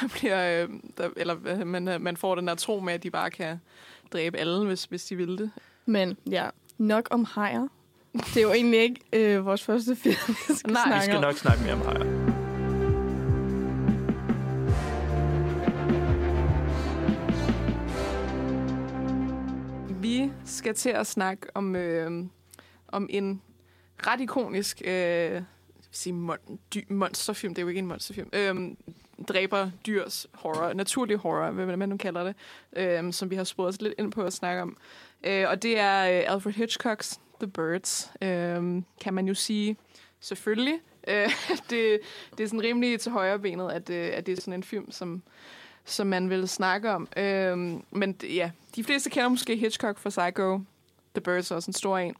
Der 0.00 0.08
bliver 0.08 0.62
øh, 0.62 0.68
der, 0.98 1.08
eller 1.16 1.64
man, 1.64 1.88
øh, 1.88 2.00
man 2.00 2.16
får 2.16 2.34
den 2.34 2.48
der 2.48 2.54
tro 2.54 2.80
med, 2.80 2.94
at 2.94 3.02
de 3.02 3.10
bare 3.10 3.30
kan 3.30 3.60
dræbe 4.12 4.38
alle, 4.38 4.66
hvis, 4.66 4.84
hvis 4.84 5.04
de 5.04 5.16
vil 5.16 5.38
det. 5.38 5.50
Men 5.86 6.16
ja, 6.30 6.48
nok 6.78 7.08
om 7.10 7.24
hajer. 7.24 7.68
Det 8.12 8.36
er 8.36 8.42
jo 8.42 8.52
egentlig 8.52 8.80
ikke 8.80 9.00
øh, 9.12 9.46
vores 9.46 9.62
første 9.62 9.96
film, 9.96 10.16
vi 10.48 10.54
skal 10.54 10.72
Nej, 10.72 10.82
vi 10.84 10.88
Vi 10.88 10.90
snakke 10.90 11.04
skal 11.04 11.16
om. 11.16 11.22
nok 11.22 11.36
snakke 11.36 11.62
mere 11.62 11.72
om 11.72 11.80
hajer. 11.80 12.23
Vi 20.24 20.30
skal 20.44 20.74
til 20.74 20.90
at 20.90 21.06
snakke 21.06 21.46
om, 21.54 21.76
øh, 21.76 22.24
om 22.88 23.06
en 23.10 23.42
ret 24.06 24.20
ikonisk 24.20 24.82
øh, 24.84 25.42
sige 25.90 26.12
mon- 26.12 26.58
dy- 26.74 26.92
monsterfilm. 26.92 27.54
Det 27.54 27.62
er 27.62 27.64
jo 27.64 27.68
ikke 27.68 27.78
en 27.78 27.86
monsterfilm. 27.86 28.30
Øh, 28.32 28.54
dræber 29.28 29.70
dyrs 29.86 30.26
horror, 30.32 30.72
naturlig 30.72 31.16
horror, 31.16 31.50
hvad 31.50 31.76
man 31.76 31.88
nu 31.88 31.96
kalder 31.96 32.24
det, 32.24 32.34
øh, 32.76 33.12
som 33.12 33.30
vi 33.30 33.36
har 33.36 33.44
sporet 33.44 33.68
os 33.68 33.80
lidt 33.80 33.94
ind 33.98 34.12
på 34.12 34.22
at 34.22 34.32
snakke 34.32 34.62
om. 34.62 34.76
Øh, 35.24 35.44
og 35.48 35.62
det 35.62 35.78
er 35.78 36.02
øh, 36.02 36.32
Alfred 36.34 36.52
Hitchcocks 36.52 37.20
The 37.40 37.50
Birds, 37.50 38.10
øh, 38.22 38.82
kan 39.00 39.14
man 39.14 39.28
jo 39.28 39.34
sige 39.34 39.76
selvfølgelig. 40.20 40.78
Øh, 41.08 41.30
det, 41.70 42.00
det 42.38 42.44
er 42.44 42.46
sådan 42.46 42.62
rimelig 42.62 43.00
til 43.00 43.12
højre 43.12 43.38
benet, 43.38 43.70
at, 43.70 43.90
øh, 43.90 44.10
at 44.12 44.26
det 44.26 44.32
er 44.32 44.40
sådan 44.40 44.54
en 44.54 44.62
film, 44.62 44.90
som 44.90 45.22
som 45.84 46.06
man 46.06 46.30
vil 46.30 46.48
snakke 46.48 46.90
om. 46.90 47.08
Øhm, 47.16 47.82
men 47.90 48.16
ja, 48.22 48.50
de 48.76 48.84
fleste 48.84 49.10
kender 49.10 49.28
måske 49.28 49.56
Hitchcock 49.56 49.98
fra 49.98 50.10
Psycho. 50.10 50.60
The 51.14 51.20
Birds 51.20 51.50
er 51.50 51.54
også 51.54 51.68
en 51.68 51.72
stor 51.72 51.98
en. 51.98 52.14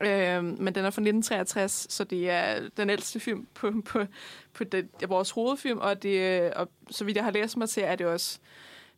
Øhm, 0.00 0.56
men 0.60 0.74
den 0.74 0.84
er 0.84 0.90
fra 0.90 1.02
1963, 1.02 1.86
så 1.90 2.04
det 2.04 2.30
er 2.30 2.68
den 2.76 2.90
ældste 2.90 3.20
film 3.20 3.46
på, 3.54 3.72
på, 3.86 4.04
på 4.52 4.64
det, 4.64 4.88
vores 5.08 5.30
hovedfilm, 5.30 5.78
og, 5.78 6.02
det, 6.02 6.42
øh, 6.42 6.50
og 6.56 6.68
så 6.90 7.04
vidt 7.04 7.16
jeg 7.16 7.24
har 7.24 7.30
læst 7.30 7.56
mig 7.56 7.68
til, 7.68 7.82
er 7.82 7.96
det 7.96 8.06
også 8.06 8.38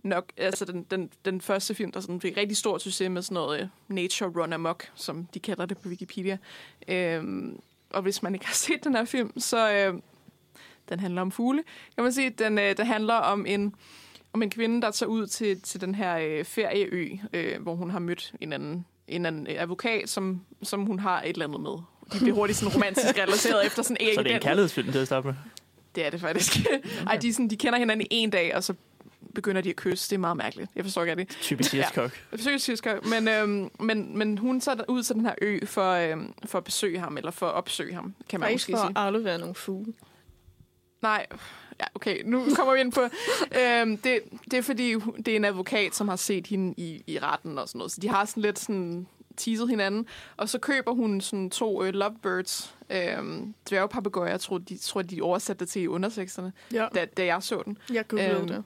nok 0.03 0.33
altså 0.37 0.65
den, 0.65 0.87
den, 0.91 1.11
den 1.25 1.41
første 1.41 1.75
film, 1.75 1.93
der 1.93 2.01
sådan 2.01 2.21
fik 2.21 2.37
rigtig 2.37 2.57
stor 2.57 2.79
succes 2.79 3.11
med 3.11 3.23
sådan 3.23 3.35
noget 3.35 3.61
øh, 3.61 3.69
nature 3.89 4.31
run 4.31 4.53
amok, 4.53 4.91
som 4.95 5.27
de 5.35 5.41
kalder 5.41 5.67
det 5.67 5.79
på 5.79 5.89
Wikipedia. 5.89 6.39
Øhm, 6.89 7.61
og 7.91 8.03
hvis 8.03 8.23
man 8.23 8.35
ikke 8.35 8.47
har 8.47 8.55
set 8.67 8.85
den 8.85 8.95
her 8.95 9.05
film, 9.05 9.41
så 9.41 9.73
øh, 9.73 9.95
den 10.91 11.01
handler 11.01 11.23
om 11.23 11.31
fugle, 11.31 11.63
kan 11.95 12.05
man 12.05 12.13
sige. 12.13 12.31
Den, 12.31 12.59
øh, 12.59 12.77
den 12.77 12.87
handler 12.87 13.15
om 13.15 13.47
en, 13.47 13.75
om 14.33 14.43
en 14.43 14.51
kvinde, 14.51 14.83
der 14.83 14.91
tager 14.91 15.11
ud 15.11 15.27
til, 15.27 15.61
til 15.61 15.81
den 15.81 15.95
her 15.95 16.17
øh, 16.17 16.45
ferieø, 16.45 17.09
øh, 17.33 17.63
hvor 17.63 17.75
hun 17.75 17.91
har 17.91 17.99
mødt 17.99 18.33
en 18.41 18.53
anden, 18.53 18.87
en 19.09 19.27
anden 19.27 19.47
øh, 19.51 19.63
advokat, 19.63 20.09
som, 20.09 20.41
som 20.63 20.87
hun 20.87 20.99
har 20.99 21.23
et 21.23 21.29
eller 21.29 21.45
andet 21.47 21.61
med. 21.61 21.71
De 22.13 22.19
bliver 22.19 22.35
hurtigt 22.35 22.59
sådan 22.59 22.75
romantisk 22.75 23.19
relateret 23.23 23.67
efter 23.67 23.83
sådan 23.83 23.97
Så 24.15 24.23
det 24.23 24.31
er 24.33 24.37
en 24.37 24.43
kærlighedsfilm 24.43 24.93
til 24.93 24.99
at 24.99 25.07
starte 25.07 25.27
med. 25.27 25.35
Det 25.95 26.07
er 26.07 26.11
det 26.11 26.21
faktisk. 26.21 26.57
Ej, 27.07 27.17
de, 27.17 27.33
sådan, 27.33 27.49
de 27.49 27.57
kender 27.57 27.79
hinanden 27.79 28.07
i 28.11 28.15
en 28.17 28.31
dag, 28.31 28.57
og 28.57 28.65
så 28.65 28.75
begynder 29.35 29.61
de 29.61 29.71
at 29.71 29.77
kysse. 29.77 30.11
Det 30.11 30.15
er 30.17 30.21
meget 30.21 30.37
mærkeligt. 30.37 30.71
Jeg 30.77 30.85
forstår 30.85 31.03
ikke 31.03 31.15
det. 31.17 31.29
Typisk 31.29 31.75
Ja. 31.75 31.79
Hitchcock. 31.79 32.25
Jeg 32.33 32.39
forsøger 32.39 32.59
tysker, 32.59 33.09
men, 33.09 33.29
øhm, 33.29 33.71
men, 33.81 34.19
men 34.19 34.39
hun 34.39 34.61
tager 34.61 34.85
ud 34.89 35.03
til 35.03 35.15
den 35.15 35.25
her 35.25 35.35
ø 35.43 35.59
for, 35.67 35.93
øhm, 35.93 36.33
for 36.47 36.59
at 36.59 36.65
besøge 36.65 36.99
ham, 36.99 37.17
eller 37.17 37.31
for 37.31 37.47
at 37.47 37.53
opsøge 37.55 37.95
ham, 37.95 38.15
kan 38.29 38.41
man 38.41 38.47
Faktisk 38.49 38.69
måske 38.69 38.81
for 38.81 38.87
sige. 38.87 38.99
at 38.99 39.07
aflevere 39.07 39.39
nogle 39.39 39.55
fugle. 39.55 39.93
Nej, 41.03 41.27
ja, 41.81 41.85
okay, 41.95 42.23
nu 42.25 42.45
kommer 42.57 42.75
vi 42.75 42.81
ind 42.81 42.93
på... 42.93 43.01
øhm, 43.59 43.97
det, 43.97 44.21
det 44.51 44.59
er 44.59 44.63
fordi, 44.63 44.95
det 45.17 45.29
er 45.29 45.37
en 45.37 45.45
advokat, 45.45 45.95
som 45.97 46.09
har 46.09 46.17
set 46.17 46.47
hende 46.47 46.75
i, 46.77 47.03
i 47.07 47.19
retten 47.19 47.59
og 47.59 47.69
sådan 47.69 47.79
noget. 47.79 47.93
Så 47.93 48.01
de 48.01 48.09
har 48.09 48.25
sådan 48.25 48.43
lidt 48.43 48.59
sådan 48.59 49.07
teaset 49.37 49.69
hinanden. 49.69 50.07
Og 50.37 50.49
så 50.49 50.59
køber 50.59 50.93
hun 50.95 51.21
sådan 51.21 51.51
to 51.51 51.85
øh, 51.85 51.93
lovebirds, 51.95 52.75
øhm, 52.91 53.55
dværgpapegøjer, 53.71 54.37
tror, 54.37 54.59
de, 54.59 54.77
tror, 54.79 55.03
de 55.03 55.23
oversatte 55.23 55.61
det 55.65 55.69
til 55.69 55.83
i 55.83 55.87
underteksterne, 55.87 56.53
Ja, 56.73 56.87
da, 56.95 57.05
da 57.05 57.25
jeg 57.25 57.43
så 57.43 57.63
den. 57.65 57.79
jeg 57.93 58.09
googlede 58.09 58.31
Øhm, 58.39 58.47
det. 58.49 58.65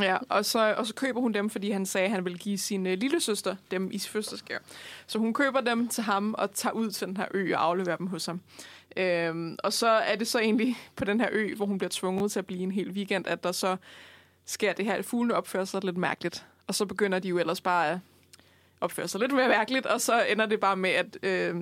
Ja, 0.00 0.16
og 0.28 0.44
så, 0.44 0.74
og 0.78 0.86
så 0.86 0.94
køber 0.94 1.20
hun 1.20 1.32
dem, 1.34 1.50
fordi 1.50 1.70
han 1.70 1.86
sagde, 1.86 2.04
at 2.04 2.10
han 2.10 2.24
ville 2.24 2.38
give 2.38 2.58
sin 2.58 2.86
øh, 2.86 2.98
lille 2.98 3.20
søster 3.20 3.56
dem 3.70 3.90
i 3.92 3.98
fødselsdagsgave. 3.98 4.60
Så 5.06 5.18
hun 5.18 5.34
køber 5.34 5.60
dem 5.60 5.88
til 5.88 6.02
ham 6.04 6.34
og 6.38 6.54
tager 6.54 6.72
ud 6.72 6.90
til 6.90 7.06
den 7.06 7.16
her 7.16 7.26
ø 7.34 7.54
og 7.54 7.64
afleverer 7.64 7.96
dem 7.96 8.06
hos 8.06 8.26
ham. 8.26 8.40
Øhm, 8.96 9.56
og 9.64 9.72
så 9.72 9.88
er 9.88 10.16
det 10.16 10.26
så 10.26 10.38
egentlig 10.38 10.76
på 10.96 11.04
den 11.04 11.20
her 11.20 11.28
ø, 11.32 11.54
hvor 11.54 11.66
hun 11.66 11.78
bliver 11.78 11.90
tvunget 11.92 12.32
til 12.32 12.38
at 12.38 12.46
blive 12.46 12.62
en 12.62 12.72
hel 12.72 12.90
weekend, 12.90 13.26
at 13.26 13.44
der 13.44 13.52
så 13.52 13.76
sker 14.44 14.72
det 14.72 14.84
her, 14.84 14.94
at 14.94 15.04
fuglene 15.04 15.34
opfører 15.34 15.64
sig 15.64 15.84
lidt 15.84 15.96
mærkeligt. 15.96 16.46
Og 16.66 16.74
så 16.74 16.86
begynder 16.86 17.18
de 17.18 17.28
jo 17.28 17.38
ellers 17.38 17.60
bare 17.60 17.90
at 17.90 17.98
opføre 18.80 19.08
sig 19.08 19.20
lidt 19.20 19.32
mere 19.32 19.48
mærkeligt, 19.48 19.86
og 19.86 20.00
så 20.00 20.24
ender 20.24 20.46
det 20.46 20.60
bare 20.60 20.76
med, 20.76 20.90
at, 20.90 21.18
øh, 21.22 21.56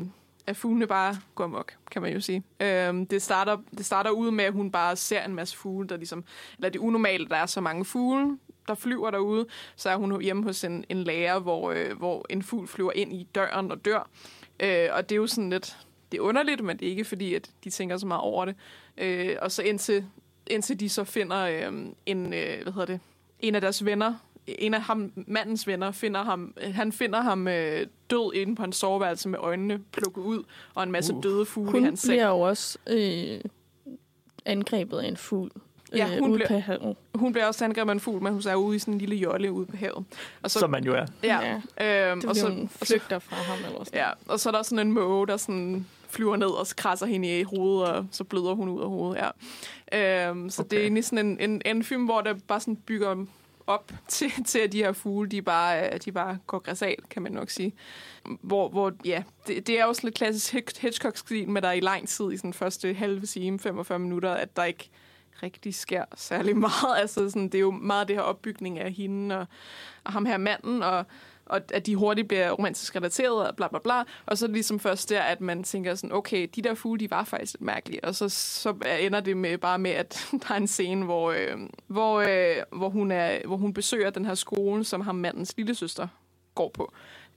at 0.46 0.56
fuglene 0.56 0.86
bare 0.86 1.16
går 1.34 1.44
amok, 1.44 1.72
kan 1.90 2.02
man 2.02 2.12
jo 2.12 2.20
sige. 2.20 2.42
Øh, 2.60 2.94
det, 3.10 3.22
starter, 3.22 3.56
det 3.78 3.86
starter 3.86 4.10
ud 4.10 4.30
med, 4.30 4.44
at 4.44 4.52
hun 4.52 4.70
bare 4.70 4.96
ser 4.96 5.24
en 5.24 5.34
masse 5.34 5.56
fugle, 5.56 5.88
der 5.88 5.96
ligesom, 5.96 6.24
eller 6.56 6.68
det 6.68 6.78
unormale, 6.78 7.26
der 7.28 7.36
er 7.36 7.46
så 7.46 7.60
mange 7.60 7.84
fugle, 7.84 8.38
der 8.68 8.74
flyver 8.74 9.10
derude. 9.10 9.46
Så 9.76 9.90
er 9.90 9.96
hun 9.96 10.22
hjemme 10.22 10.42
hos 10.42 10.64
en, 10.64 10.84
en 10.88 11.04
lærer, 11.04 11.38
hvor, 11.38 11.72
øh, 11.72 11.98
hvor 11.98 12.26
en 12.30 12.42
fugl 12.42 12.68
flyver 12.68 12.92
ind 12.92 13.12
i 13.12 13.28
døren 13.34 13.72
og 13.72 13.84
dør. 13.84 14.08
Øh, 14.60 14.88
og 14.92 15.08
det 15.08 15.14
er 15.14 15.20
jo 15.20 15.26
sådan 15.26 15.50
lidt, 15.50 15.78
det 16.12 16.18
er 16.18 16.22
underligt, 16.22 16.64
men 16.64 16.76
det 16.76 16.86
er 16.86 16.90
ikke 16.90 17.04
fordi, 17.04 17.34
at 17.34 17.50
de 17.64 17.70
tænker 17.70 17.96
så 17.96 18.06
meget 18.06 18.22
over 18.22 18.44
det. 18.44 18.54
Øh, 18.98 19.36
og 19.42 19.52
så 19.52 19.62
indtil, 19.62 20.04
indtil 20.46 20.80
de 20.80 20.88
så 20.88 21.04
finder 21.04 21.38
øh, 21.38 21.72
en, 22.06 22.32
øh, 22.34 22.62
hvad 22.62 22.72
hedder 22.72 22.86
det, 22.86 23.00
en 23.40 23.54
af 23.54 23.60
deres 23.60 23.84
venner, 23.84 24.14
en 24.46 24.74
af 24.74 24.80
ham, 24.82 25.12
mandens 25.26 25.66
venner, 25.66 25.90
finder 25.90 26.22
ham, 26.22 26.54
han 26.60 26.92
finder 26.92 27.20
ham 27.20 27.48
øh, 27.48 27.86
død 28.10 28.32
inde 28.34 28.56
på 28.56 28.64
en 28.64 28.72
soveværelse 28.72 29.28
med 29.28 29.38
øjnene 29.38 29.78
plukket 29.92 30.22
ud, 30.22 30.42
og 30.74 30.82
en 30.82 30.92
masse 30.92 31.14
Uh. 31.14 31.22
døde 31.22 31.46
fugle 31.46 31.70
i 31.70 31.72
Hun 31.72 31.84
hans 31.84 32.00
seng. 32.00 32.10
bliver 32.12 32.28
jo 32.28 32.40
også 32.40 32.78
øh, 32.86 33.40
angrebet 34.44 34.98
af 34.98 35.08
en 35.08 35.16
fugl. 35.16 35.50
Ja, 35.96 36.04
øh, 36.14 36.18
hun 36.18 36.30
ude 36.30 36.38
bliver- 36.38 36.48
på 36.48 36.54
havet. 36.58 36.96
Hun 37.14 37.32
bliver 37.32 37.46
også 37.46 37.64
angrebet 37.64 37.90
af 37.90 37.94
en 37.94 38.00
fugl, 38.00 38.22
men 38.22 38.32
hun 38.32 38.42
er 38.48 38.54
ude 38.54 38.76
i 38.76 38.78
sådan 38.78 38.94
en 38.94 38.98
lille 39.00 39.16
jolle 39.16 39.52
ude 39.52 39.66
på 39.66 39.76
havet. 39.76 40.04
Og 40.42 40.50
så, 40.50 40.58
Som 40.58 40.70
man 40.70 40.84
jo 40.84 40.94
er. 40.94 41.06
ja, 41.22 41.60
ja. 41.80 42.10
øhm, 42.12 42.20
Det 42.20 42.30
og, 42.30 42.36
så, 42.36 42.48
hun 42.50 42.68
flygter 42.68 43.18
fra 43.18 43.36
ham 43.36 43.58
eller 43.66 43.84
sådan 43.84 43.98
ja, 44.00 44.08
og 44.28 44.40
så 44.40 44.48
er 44.48 44.52
der 44.52 44.62
sådan 44.62 44.86
en 44.86 44.92
måge, 44.92 45.26
der 45.26 45.36
sådan 45.36 45.86
flyver 46.08 46.36
ned 46.36 46.46
og 46.46 46.66
krasser 46.76 47.06
hende 47.06 47.40
i 47.40 47.42
hovedet, 47.42 47.88
og 47.88 48.06
så 48.10 48.24
bløder 48.24 48.54
hun 48.54 48.68
ud 48.68 48.82
af 48.82 48.88
hovedet. 48.88 49.22
Ja. 49.92 50.28
Øhm, 50.28 50.50
så 50.50 50.62
okay. 50.62 50.70
det 50.70 50.78
er 50.78 50.82
egentlig 50.82 51.04
sådan 51.04 51.26
en, 51.26 51.40
en, 51.40 51.62
en 51.66 51.82
film, 51.82 52.04
hvor 52.04 52.20
der 52.20 52.34
bare 52.48 52.60
sådan 52.60 52.76
bygger 52.76 53.24
op 53.66 53.92
til, 54.08 54.30
til 54.46 54.58
at 54.58 54.72
de 54.72 54.78
her 54.78 54.92
fugle, 54.92 55.28
de 55.30 55.42
bare, 55.42 55.92
øh, 55.92 56.00
de 56.04 56.12
bare 56.12 56.38
går 56.46 56.58
græsat, 56.58 57.08
kan 57.10 57.22
man 57.22 57.32
nok 57.32 57.50
sige. 57.50 57.72
Hvor, 58.42 58.68
hvor 58.68 58.92
ja, 59.04 59.22
det, 59.46 59.66
det 59.66 59.80
er 59.80 59.92
sådan 59.92 60.06
lidt 60.06 60.14
klassisk 60.14 60.54
Hitch- 60.54 60.80
Hitchcock-stil, 60.80 61.48
med 61.48 61.62
der 61.62 61.72
i 61.72 61.80
lang 61.80 62.08
tid, 62.08 62.32
i 62.32 62.36
sådan 62.36 62.52
første 62.52 62.94
halve 62.94 63.26
time, 63.26 63.58
45 63.58 63.98
minutter, 63.98 64.30
at 64.30 64.56
der 64.56 64.64
ikke 64.64 64.90
rigtig 65.42 65.74
sker 65.74 66.04
særlig 66.16 66.56
meget. 66.56 66.98
Altså, 67.00 67.30
sådan, 67.30 67.48
det 67.48 67.54
er 67.54 67.60
jo 67.60 67.70
meget 67.70 68.08
det 68.08 68.16
her 68.16 68.22
opbygning 68.22 68.78
af 68.78 68.92
hende 68.92 69.38
og, 69.38 69.46
og 70.04 70.12
ham 70.12 70.26
her 70.26 70.36
manden, 70.36 70.82
og, 70.82 71.06
og 71.48 71.60
at 71.72 71.86
de 71.86 71.96
hurtigt 71.96 72.28
bliver 72.28 72.50
romantisk 72.50 72.96
relateret, 72.96 73.46
og 73.48 73.56
bla 73.56 73.68
bla 73.68 73.78
bla. 73.78 74.02
Og 74.26 74.38
så 74.38 74.44
er 74.44 74.46
det 74.46 74.54
ligesom 74.54 74.80
først 74.80 75.10
der, 75.10 75.20
at 75.22 75.40
man 75.40 75.64
tænker 75.64 75.94
sådan, 75.94 76.12
okay, 76.12 76.48
de 76.54 76.62
der 76.62 76.74
fugle, 76.74 77.00
de 77.00 77.10
var 77.10 77.24
faktisk 77.24 77.52
lidt 77.52 77.62
mærkelige. 77.62 78.04
Og 78.04 78.14
så, 78.14 78.28
så 78.28 78.74
ender 79.00 79.20
det 79.20 79.36
med, 79.36 79.58
bare 79.58 79.78
med, 79.78 79.90
at 79.90 80.28
der 80.48 80.54
er 80.54 80.56
en 80.56 80.68
scene, 80.68 81.04
hvor, 81.04 81.30
øh, 81.30 81.58
hvor, 81.86 82.20
øh, 82.20 82.56
hvor, 82.72 82.88
hun 82.88 83.10
er, 83.10 83.46
hvor 83.46 83.56
hun 83.56 83.74
besøger 83.74 84.10
den 84.10 84.24
her 84.24 84.34
skole, 84.34 84.84
som 84.84 85.00
ham 85.00 85.14
mandens 85.14 85.54
lille 85.56 85.74
søster 85.74 86.08
går 86.54 86.68
på. 86.68 86.92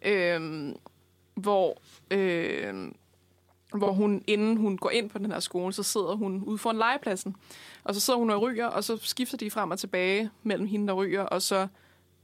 Øh, 0.06 0.74
hvor, 1.36 1.82
øh, 2.12 2.92
hvor 3.74 3.92
hun, 3.92 4.24
inden 4.28 4.58
hun 4.58 4.78
går 4.78 4.90
ind 4.90 5.10
på 5.10 5.18
den 5.18 5.32
her 5.32 5.40
skole, 5.40 5.74
så 5.74 5.84
sidder 5.84 6.16
hun 6.16 6.44
ude 6.44 6.58
foran 6.58 6.78
legepladsen. 6.78 7.36
Og 7.84 7.94
så 7.96 8.00
sidder 8.00 8.20
hun 8.20 8.30
og 8.30 8.42
ryger, 8.42 8.66
og 8.66 8.84
så 8.84 8.98
skifter 9.02 9.38
de 9.38 9.52
frem 9.52 9.72
og 9.72 9.80
tilbage 9.80 10.30
mellem 10.44 10.68
hende, 10.68 10.88
der 10.88 10.94
ryger, 10.94 11.22
og 11.22 11.42
så 11.42 11.68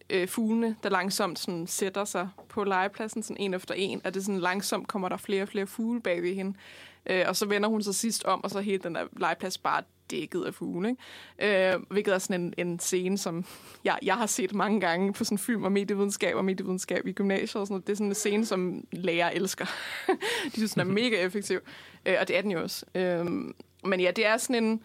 øh, 0.09 0.27
fuglene, 0.27 0.75
der 0.83 0.89
langsomt 0.89 1.39
sådan, 1.39 1.67
sætter 1.67 2.05
sig 2.05 2.29
på 2.49 2.63
legepladsen, 2.63 3.23
sådan 3.23 3.37
en 3.39 3.53
efter 3.53 3.73
en, 3.73 4.01
og 4.05 4.13
det 4.13 4.25
sådan 4.25 4.39
langsomt 4.39 4.87
kommer 4.87 5.09
der 5.09 5.17
flere 5.17 5.41
og 5.41 5.47
flere 5.47 5.67
fugle 5.67 6.01
bag 6.01 6.23
ved 6.23 6.35
hende. 6.35 6.57
Øh, 7.09 7.23
og 7.27 7.35
så 7.35 7.45
vender 7.45 7.69
hun 7.69 7.83
sig 7.83 7.95
sidst 7.95 8.23
om, 8.23 8.43
og 8.43 8.49
så 8.49 8.57
er 8.57 8.61
hele 8.61 8.77
den 8.77 8.95
der 8.95 9.03
legeplads 9.17 9.57
bare 9.57 9.83
dækket 10.11 10.43
af 10.43 10.53
fugle. 10.53 10.95
Ikke? 11.39 11.73
Øh, 11.73 11.79
hvilket 11.89 12.13
er 12.13 12.17
sådan 12.17 12.41
en, 12.41 12.53
en 12.67 12.79
scene, 12.79 13.17
som 13.17 13.45
jeg, 13.83 13.99
jeg 14.01 14.15
har 14.15 14.25
set 14.25 14.53
mange 14.53 14.79
gange 14.79 15.13
på 15.13 15.23
sådan 15.23 15.37
film 15.37 15.63
og 15.63 15.71
medievidenskab 15.71 16.35
og 16.35 16.45
medievidenskab 16.45 17.07
i 17.07 17.11
gymnasiet. 17.11 17.61
Og 17.61 17.67
sådan 17.67 17.73
noget. 17.73 17.87
Det 17.87 17.93
er 17.93 17.97
sådan 17.97 18.07
en 18.07 18.15
scene, 18.15 18.45
som 18.45 18.87
lærer 18.91 19.29
elsker. 19.29 19.65
De 20.51 20.53
synes, 20.53 20.71
den 20.71 20.81
er 20.81 20.85
mega 20.85 21.25
effektiv. 21.25 21.59
Øh, 22.05 22.15
og 22.21 22.27
det 22.27 22.37
er 22.37 22.41
den 22.41 22.51
jo 22.51 22.61
også. 22.61 22.85
Øh, 22.95 23.25
men 23.83 23.99
ja, 23.99 24.11
det 24.11 24.25
er 24.25 24.37
sådan 24.37 24.63
en... 24.63 24.81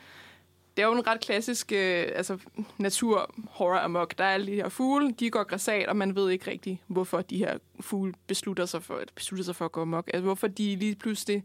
Det 0.76 0.82
er 0.82 0.86
jo 0.86 0.92
en 0.92 1.06
ret 1.06 1.20
klassisk 1.20 1.72
øh, 1.72 2.06
altså, 2.14 2.38
natur-horror 2.78 3.78
amok. 3.78 4.18
Der 4.18 4.24
er 4.24 4.34
alle 4.34 4.46
de 4.46 4.54
her 4.54 4.68
fugle, 4.68 5.12
de 5.12 5.30
går 5.30 5.44
græsat, 5.44 5.86
og 5.88 5.96
man 5.96 6.14
ved 6.16 6.30
ikke 6.30 6.50
rigtig, 6.50 6.82
hvorfor 6.86 7.22
de 7.22 7.38
her 7.38 7.58
fugle 7.80 8.14
beslutter 8.26 8.66
sig 8.66 8.82
for, 8.82 9.00
beslutter 9.14 9.44
sig 9.44 9.56
for 9.56 9.64
at 9.64 9.72
gå 9.72 9.80
amok. 9.82 10.10
Altså, 10.14 10.22
hvorfor 10.22 10.46
de 10.46 10.76
lige 10.76 10.94
pludselig 10.94 11.44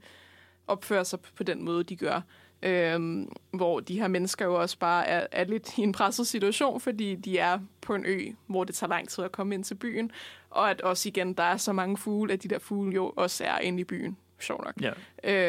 opfører 0.68 1.04
sig 1.04 1.20
på 1.20 1.44
den 1.44 1.66
måde, 1.66 1.84
de 1.84 1.96
gør. 1.96 2.22
Øhm, 2.64 3.32
hvor 3.52 3.80
de 3.80 4.00
her 4.00 4.08
mennesker 4.08 4.46
jo 4.46 4.62
også 4.62 4.80
bare 4.80 5.08
er, 5.08 5.28
er 5.32 5.44
lidt 5.44 5.78
i 5.78 5.82
en 5.82 5.92
presset 5.92 6.28
situation, 6.28 6.80
fordi 6.80 7.16
de 7.16 7.38
er 7.38 7.60
på 7.82 7.96
en 7.96 8.06
ø, 8.06 8.22
hvor 8.48 8.64
det 8.64 8.76
tager 8.76 8.90
lang 8.90 9.10
tid 9.10 9.24
at 9.24 9.32
komme 9.32 9.56
ind 9.56 9.64
til 9.64 9.76
byen. 9.76 10.12
Og 10.50 10.70
at 10.70 10.82
også 10.82 11.10
igen, 11.10 11.34
der 11.34 11.44
er 11.44 11.58
så 11.58 11.74
mange 11.74 11.98
fugle, 11.98 12.34
at 12.34 12.44
de 12.44 12.48
der 12.48 12.60
fugle 12.60 12.94
jo 12.94 13.14
også 13.16 13.44
er 13.44 13.60
inde 13.60 13.82
i 13.82 13.84
byen. 13.84 14.18
Sjov 14.40 14.64
nok. 14.64 14.74
Ja. 14.82 14.92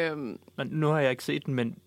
Øhm, 0.09 0.39
Men 0.55 0.67
nu 0.67 0.87
har 0.87 0.99
jeg 0.99 1.11
ikke 1.11 1.23
set 1.23 1.45
den, 1.45 1.53
men 1.53 1.77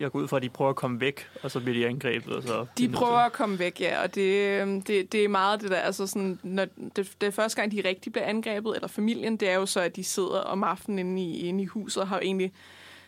jeg 0.00 0.10
går 0.10 0.18
ud 0.18 0.28
fra, 0.28 0.36
at 0.36 0.42
de 0.42 0.48
prøver 0.48 0.70
at 0.70 0.76
komme 0.76 1.00
væk, 1.00 1.28
og 1.42 1.50
så 1.50 1.60
bliver 1.60 1.78
de 1.78 1.86
angrebet. 1.86 2.36
Og 2.36 2.42
så 2.42 2.66
De 2.78 2.88
prøver 2.88 3.18
at 3.18 3.32
komme 3.32 3.58
væk, 3.58 3.80
ja, 3.80 4.02
og 4.02 4.14
det, 4.14 4.60
øhm, 4.60 4.82
det, 4.82 5.12
det 5.12 5.24
er 5.24 5.28
meget 5.28 5.60
det 5.60 5.70
der, 5.70 5.76
altså 5.76 6.06
sådan, 6.06 6.38
når 6.42 6.66
det, 6.96 7.12
det 7.20 7.26
er 7.26 7.30
første 7.30 7.60
gang, 7.60 7.72
de 7.72 7.82
rigtig 7.88 8.12
bliver 8.12 8.26
angrebet, 8.26 8.74
eller 8.74 8.88
familien, 8.88 9.36
det 9.36 9.48
er 9.48 9.54
jo 9.54 9.66
så, 9.66 9.80
at 9.80 9.96
de 9.96 10.04
sidder 10.04 10.40
om 10.40 10.64
aftenen 10.64 10.98
inde 10.98 11.22
i, 11.22 11.48
inde 11.48 11.62
i 11.62 11.66
huset 11.66 12.02
og 12.02 12.08
har 12.08 12.20
egentlig 12.20 12.52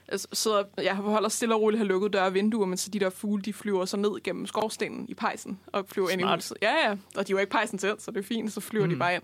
altså, 0.08 0.28
sidder, 0.32 0.64
jeg 0.82 0.94
holder 0.94 1.28
stille 1.28 1.54
og 1.54 1.60
roligt, 1.60 1.78
har 1.78 1.86
lukket 1.86 2.12
døre 2.12 2.26
og 2.26 2.34
vinduer, 2.34 2.66
men 2.66 2.76
så 2.76 2.90
de 2.90 3.00
der 3.00 3.10
fugle, 3.10 3.42
de 3.42 3.52
flyver 3.52 3.84
så 3.84 3.96
ned 3.96 4.22
gennem 4.24 4.46
skorstenen 4.46 5.06
i 5.08 5.14
pejsen 5.14 5.60
og 5.66 5.84
flyver 5.88 6.08
ind 6.08 6.20
i 6.20 6.24
Smart. 6.24 6.38
huset. 6.38 6.56
Ja, 6.62 6.88
ja, 6.88 6.96
og 7.16 7.28
de 7.28 7.34
var 7.34 7.40
ikke 7.40 7.50
pejsen 7.50 7.78
til, 7.78 7.94
så 7.98 8.10
det 8.10 8.18
er 8.18 8.22
fint, 8.22 8.52
så 8.52 8.60
flyver 8.60 8.86
mm. 8.86 8.92
de 8.92 8.96
bare 8.96 9.14
ind. 9.14 9.22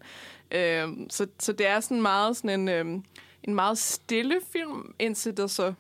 Øhm, 0.51 1.11
så, 1.11 1.27
så 1.39 1.53
det 1.53 1.67
er 1.67 1.81
sådan 1.81 2.03
meget 2.03 2.37
sådan 2.37 2.61
en, 2.61 2.69
øhm, 2.69 3.05
en 3.43 3.55
meget 3.55 3.79
stille 3.79 4.41
film, 4.53 4.95
indtil 4.99 5.37
der 5.37 5.47
så 5.47 5.75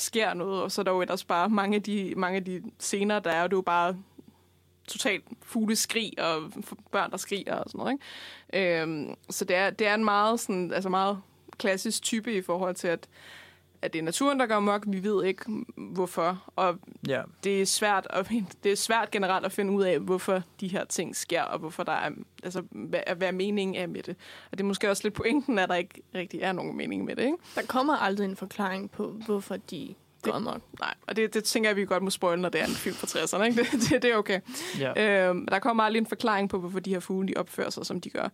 sker 0.00 0.34
noget, 0.34 0.62
og 0.62 0.72
så 0.72 0.80
er 0.80 0.82
der 0.82 0.92
jo 0.92 1.00
ellers 1.00 1.24
bare 1.24 1.48
mange 1.48 1.76
af 1.76 1.82
de, 1.82 2.14
mange 2.16 2.36
af 2.36 2.44
de 2.44 2.62
scener, 2.78 3.18
der 3.18 3.30
er, 3.30 3.42
det 3.42 3.52
er 3.52 3.56
jo 3.56 3.62
bare 3.62 3.96
totalt 4.88 5.24
fugleskrig 5.42 6.12
og 6.18 6.52
børn, 6.90 7.10
der 7.10 7.16
skriger 7.16 7.54
og 7.54 7.70
sådan 7.70 7.78
noget. 7.78 7.92
Ikke? 8.52 8.80
Øhm, 8.82 9.14
så 9.30 9.44
det 9.44 9.56
er, 9.56 9.70
det 9.70 9.86
er 9.86 9.94
en 9.94 10.04
meget, 10.04 10.40
sådan, 10.40 10.72
altså 10.72 10.88
meget 10.88 11.22
klassisk 11.58 12.02
type 12.02 12.34
i 12.34 12.42
forhold 12.42 12.74
til, 12.74 12.88
at, 12.88 13.08
at 13.82 13.92
det 13.92 13.98
er 13.98 14.02
naturen, 14.02 14.40
der 14.40 14.46
går 14.46 14.54
amok. 14.54 14.84
Vi 14.88 15.02
ved 15.04 15.24
ikke, 15.24 15.44
hvorfor. 15.76 16.44
Og 16.56 16.78
Ja. 17.08 17.22
det 17.44 17.60
er 17.62 17.66
svært 17.66 18.06
at, 18.10 18.30
det 18.64 18.72
er 18.72 18.76
svært 18.76 19.10
generelt 19.10 19.46
at 19.46 19.52
finde 19.52 19.72
ud 19.72 19.82
af, 19.82 19.98
hvorfor 19.98 20.42
de 20.60 20.68
her 20.68 20.84
ting 20.84 21.16
sker, 21.16 21.42
og 21.42 21.58
hvorfor 21.58 21.82
der 21.82 21.92
er, 21.92 22.10
altså, 22.42 22.62
hvad, 22.70 23.00
hvad 23.16 23.28
er 23.28 23.32
meningen 23.32 23.74
er 23.82 23.86
med 23.86 24.02
det. 24.02 24.16
Og 24.52 24.58
det 24.58 24.60
er 24.60 24.68
måske 24.68 24.90
også 24.90 25.02
lidt 25.04 25.14
pointen, 25.14 25.58
at 25.58 25.68
der 25.68 25.74
ikke 25.74 26.02
rigtig 26.14 26.40
er 26.40 26.52
nogen 26.52 26.76
mening 26.76 27.04
med 27.04 27.16
det, 27.16 27.22
ikke? 27.24 27.36
Der 27.54 27.62
kommer 27.68 27.96
aldrig 27.96 28.24
en 28.24 28.36
forklaring 28.36 28.90
på, 28.90 29.10
hvorfor 29.26 29.56
de 29.56 29.94
går 30.22 30.32
amok. 30.32 30.60
Nej, 30.80 30.94
og 31.06 31.16
det, 31.16 31.34
det 31.34 31.44
tænker 31.44 31.70
jeg, 31.70 31.76
vi 31.76 31.84
godt 31.84 32.02
må 32.02 32.10
spoil, 32.10 32.38
når 32.38 32.48
det 32.48 32.60
er 32.60 32.64
en 32.64 32.70
film 32.70 32.94
fra 32.94 33.06
60'erne, 33.06 33.42
ikke? 33.42 33.62
Det, 33.72 33.90
det, 33.90 34.02
det 34.02 34.10
er 34.10 34.16
okay. 34.16 34.40
ja. 34.78 35.28
Øhm, 35.28 35.46
der 35.46 35.58
kommer 35.58 35.82
aldrig 35.82 36.00
en 36.00 36.06
forklaring 36.06 36.48
på, 36.48 36.58
hvorfor 36.58 36.80
de 36.80 36.90
her 36.90 37.00
fugle 37.00 37.28
de 37.28 37.34
opfører 37.36 37.70
sig, 37.70 37.86
som 37.86 38.00
de 38.00 38.10
gør. 38.10 38.28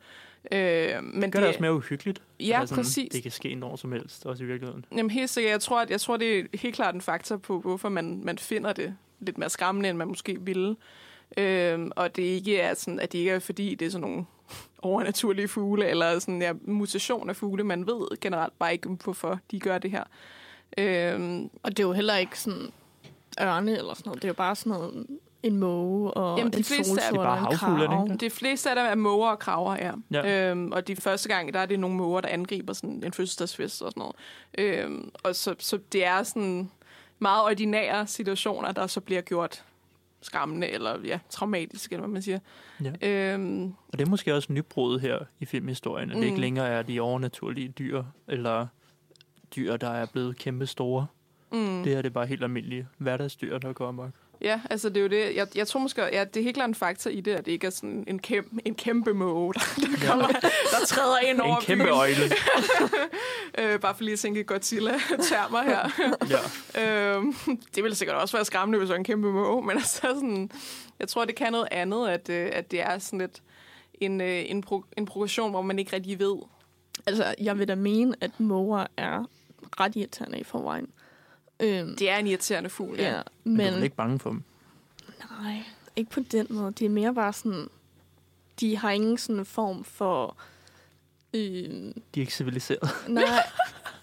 Øh, 0.52 1.04
men 1.04 1.30
Gør 1.30 1.40
det 1.40 1.48
også 1.48 1.60
mere 1.60 1.74
uhyggeligt? 1.74 2.22
Ja, 2.40 2.60
Altså 2.60 2.74
præcis. 2.74 3.12
Det 3.12 3.22
kan 3.22 3.32
ske 3.32 3.54
når 3.54 3.76
som 3.76 3.92
helst, 3.92 4.26
også 4.26 4.44
i 4.44 4.46
virkeligheden. 4.46 4.84
Jamen 4.96 5.10
helt 5.10 5.30
sikkert. 5.30 5.50
Jeg 5.50 5.60
tror, 5.60 5.80
at, 5.80 5.90
jeg 5.90 6.00
tror, 6.00 6.16
det 6.16 6.38
er 6.38 6.44
helt 6.54 6.74
klart 6.74 6.94
en 6.94 7.00
faktor 7.00 7.36
på, 7.36 7.60
hvorfor 7.60 7.88
man, 7.88 8.20
man 8.24 8.38
finder 8.38 8.72
det 8.72 8.94
lidt 9.20 9.38
mere 9.38 9.50
skræmmende, 9.50 9.88
end 9.88 9.98
man 9.98 10.08
måske 10.08 10.38
ville. 10.40 10.76
Øhm, 11.36 11.90
og 11.96 12.16
det 12.16 12.22
ikke 12.22 12.60
er 12.60 12.74
sådan, 12.74 13.00
at 13.00 13.12
det 13.12 13.18
ikke 13.18 13.30
er 13.30 13.38
fordi, 13.38 13.74
det 13.74 13.86
er 13.86 13.90
sådan 13.90 14.08
nogle 14.08 14.24
overnaturlige 14.82 15.48
fugle, 15.48 15.86
eller 15.86 16.18
sådan 16.18 16.42
ja, 16.42 16.52
mutation 16.64 17.30
af 17.30 17.36
fugle. 17.36 17.64
Man 17.64 17.86
ved 17.86 18.20
generelt 18.20 18.58
bare 18.58 18.72
ikke, 18.72 18.88
hvorfor 18.88 19.38
de 19.50 19.60
gør 19.60 19.78
det 19.78 19.90
her. 19.90 20.04
Øhm, 20.78 21.50
Og 21.62 21.70
det 21.76 21.78
er 21.78 21.86
jo 21.86 21.92
heller 21.92 22.16
ikke 22.16 22.40
sådan 22.40 22.68
ørne 23.40 23.78
eller 23.78 23.94
sådan 23.94 24.08
noget. 24.08 24.22
Det 24.22 24.28
er 24.28 24.30
jo 24.30 24.34
bare 24.34 24.56
sådan 24.56 24.70
noget, 24.78 25.06
en 25.42 25.56
måge 25.56 26.10
og 26.10 26.38
Jamen, 26.38 26.52
de 26.52 26.58
en 26.58 26.64
fleste 26.64 26.92
er- 27.00 27.10
Det 27.10 27.18
er 27.18 27.22
bare 27.22 27.32
og 27.32 27.38
en 27.40 27.44
er 27.46 27.50
det 27.78 27.88
krav. 27.88 28.16
De 28.20 28.30
fleste 28.30 28.70
af 28.70 28.76
dem 28.76 28.84
er 28.86 28.94
måger 28.94 29.28
og 29.30 29.38
kraver, 29.38 29.76
ja. 29.76 29.92
Ja. 30.10 30.50
Øhm, 30.50 30.72
og 30.72 30.88
de 30.88 30.96
første 30.96 31.28
gang, 31.28 31.54
der 31.54 31.60
er 31.60 31.66
det 31.66 31.80
nogle 31.80 31.96
måger, 31.96 32.20
der 32.20 32.28
angriber 32.28 32.72
sådan 32.72 33.02
en 33.04 33.12
fødselsdagsfest 33.12 33.82
og 33.82 33.90
sådan 33.92 34.00
noget. 34.00 34.16
Øhm, 34.58 35.10
og 35.22 35.34
så, 35.36 35.54
så 35.58 35.78
det 35.92 36.04
er 36.06 36.22
sådan 36.22 36.70
meget 37.18 37.42
ordinære 37.44 38.06
situationer, 38.06 38.72
der 38.72 38.86
så 38.86 39.00
bliver 39.00 39.20
gjort 39.20 39.64
skræmmende 40.20 40.68
eller 40.68 40.98
ja, 41.04 41.18
traumatiske, 41.30 41.92
eller 41.92 42.06
hvad 42.06 42.12
man 42.12 42.22
siger. 42.22 42.38
Ja. 42.84 43.08
Øhm, 43.34 43.64
Og 43.92 43.98
det 43.98 44.00
er 44.00 44.10
måske 44.10 44.34
også 44.34 44.52
nybrud 44.52 44.98
her 44.98 45.18
i 45.40 45.44
filmhistorien, 45.44 46.10
at 46.10 46.14
det 46.16 46.22
Mm. 46.22 46.28
ikke 46.28 46.40
længere 46.40 46.68
er 46.68 46.82
de 46.82 47.00
overnaturlige 47.00 47.68
dyr, 47.68 48.02
eller 48.28 48.66
dyr, 49.56 49.76
der 49.76 49.90
er 49.90 50.06
blevet 50.06 50.38
kæmpe 50.38 50.66
store. 50.66 51.06
mm, 51.52 51.82
Det 51.82 51.92
her 51.92 52.02
det 52.02 52.06
er 52.08 52.12
bare 52.14 52.26
helt 52.26 52.42
almindelige 52.42 52.88
hverdagsdyr, 52.98 53.58
der 53.58 53.72
går 53.72 53.88
amok. 53.88 54.10
Ja, 54.40 54.60
altså 54.70 54.88
det 54.88 54.96
er 54.96 55.00
jo 55.00 55.08
det. 55.08 55.36
Jeg, 55.36 55.46
jeg 55.54 55.66
tror 55.68 55.80
måske, 55.80 56.02
ja, 56.12 56.24
det 56.24 56.40
er 56.40 56.44
helt 56.44 56.56
klart 56.56 56.68
en 56.68 56.74
faktor 56.74 57.10
i 57.10 57.20
det, 57.20 57.32
at 57.34 57.46
det 57.46 57.52
ikke 57.52 57.66
er 57.66 57.70
sådan 57.70 58.04
en 58.06 58.18
kæmpe, 58.18 58.60
en 58.64 58.74
kæmpe 58.74 59.14
måge, 59.14 59.54
der, 59.54 59.60
der, 59.76 60.06
kommer, 60.08 60.26
der 60.70 60.86
træder 60.86 61.18
ind 61.18 61.40
over 61.40 61.56
En 61.56 61.62
kæmpe 61.62 61.84
byen. 61.84 61.92
øjle. 61.94 62.30
Øh, 63.58 63.80
bare 63.80 63.94
for 63.94 64.02
lige 64.02 64.12
at 64.12 64.18
tænke 64.18 64.44
Godzilla-termer 64.44 65.62
her. 65.62 65.90
ja. 66.76 67.14
øhm, 67.16 67.34
det 67.74 67.82
ville 67.82 67.94
sikkert 67.94 68.16
også 68.16 68.36
være 68.36 68.44
skræmmende, 68.44 68.78
hvis 68.78 68.86
det 68.88 68.92
var 68.92 68.98
en 68.98 69.04
kæmpe 69.04 69.32
måge, 69.32 69.62
men 69.66 69.76
altså 69.76 70.00
sådan, 70.02 70.50
jeg 71.00 71.08
tror, 71.08 71.24
det 71.24 71.34
kan 71.34 71.52
noget 71.52 71.68
andet, 71.70 72.08
at, 72.08 72.28
øh, 72.28 72.50
at 72.52 72.70
det 72.70 72.80
er 72.80 72.98
sådan 72.98 73.18
lidt 73.18 73.42
en, 74.00 74.20
øh, 74.20 74.42
en, 74.46 74.60
pro, 74.60 74.84
en 74.96 75.06
progression, 75.06 75.50
hvor 75.50 75.62
man 75.62 75.78
ikke 75.78 75.92
rigtig 75.96 76.18
ved. 76.18 76.36
Altså, 77.06 77.34
jeg 77.40 77.58
vil 77.58 77.68
da 77.68 77.74
mene, 77.74 78.14
at 78.20 78.40
måger 78.40 78.86
er 78.96 79.24
ret 79.80 79.96
irriterende 79.96 80.38
i 80.40 80.44
forvejen. 80.44 80.88
Øhm, 81.60 81.96
Det 81.96 82.10
er 82.10 82.16
en 82.16 82.26
irriterende 82.26 82.70
fugl, 82.70 82.96
ja. 82.98 83.14
ja, 83.16 83.22
Men, 83.44 83.56
men 83.56 83.72
du 83.72 83.78
er 83.78 83.82
ikke 83.82 83.96
bange 83.96 84.18
for 84.18 84.30
dem? 84.30 84.42
nej, 85.40 85.62
ikke 85.96 86.10
på 86.10 86.20
den 86.20 86.46
måde. 86.50 86.72
Det 86.72 86.84
er 86.84 86.88
mere 86.90 87.14
bare 87.14 87.32
sådan, 87.32 87.68
de 88.60 88.76
har 88.76 88.90
ingen 88.90 89.18
sådan 89.18 89.44
form 89.46 89.84
for... 89.84 90.36
Øhm, 91.34 91.92
De 92.14 92.20
er 92.20 92.22
ikke 92.22 92.34
civiliseret. 92.34 92.90
nej, 93.08 93.24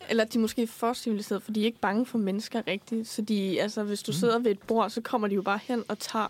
eller 0.10 0.24
de 0.24 0.38
er 0.38 0.42
måske 0.42 0.68
for 0.68 0.94
civiliserede, 0.94 1.42
for 1.42 1.52
de 1.52 1.62
er 1.62 1.66
ikke 1.66 1.80
bange 1.80 2.06
for 2.06 2.18
mennesker 2.18 2.62
rigtigt. 2.68 3.08
Så 3.08 3.22
de, 3.22 3.62
altså, 3.62 3.84
hvis 3.84 4.04
du 4.04 4.12
Mm. 4.12 4.14
sidder 4.18 4.40
ved 4.40 4.52
et 4.52 4.60
bord, 4.62 4.90
så 4.90 5.02
kommer 5.02 5.28
de 5.28 5.36
jo 5.36 5.42
bare 5.42 5.60
hen 5.64 5.84
og 5.88 6.00
tager 6.00 6.28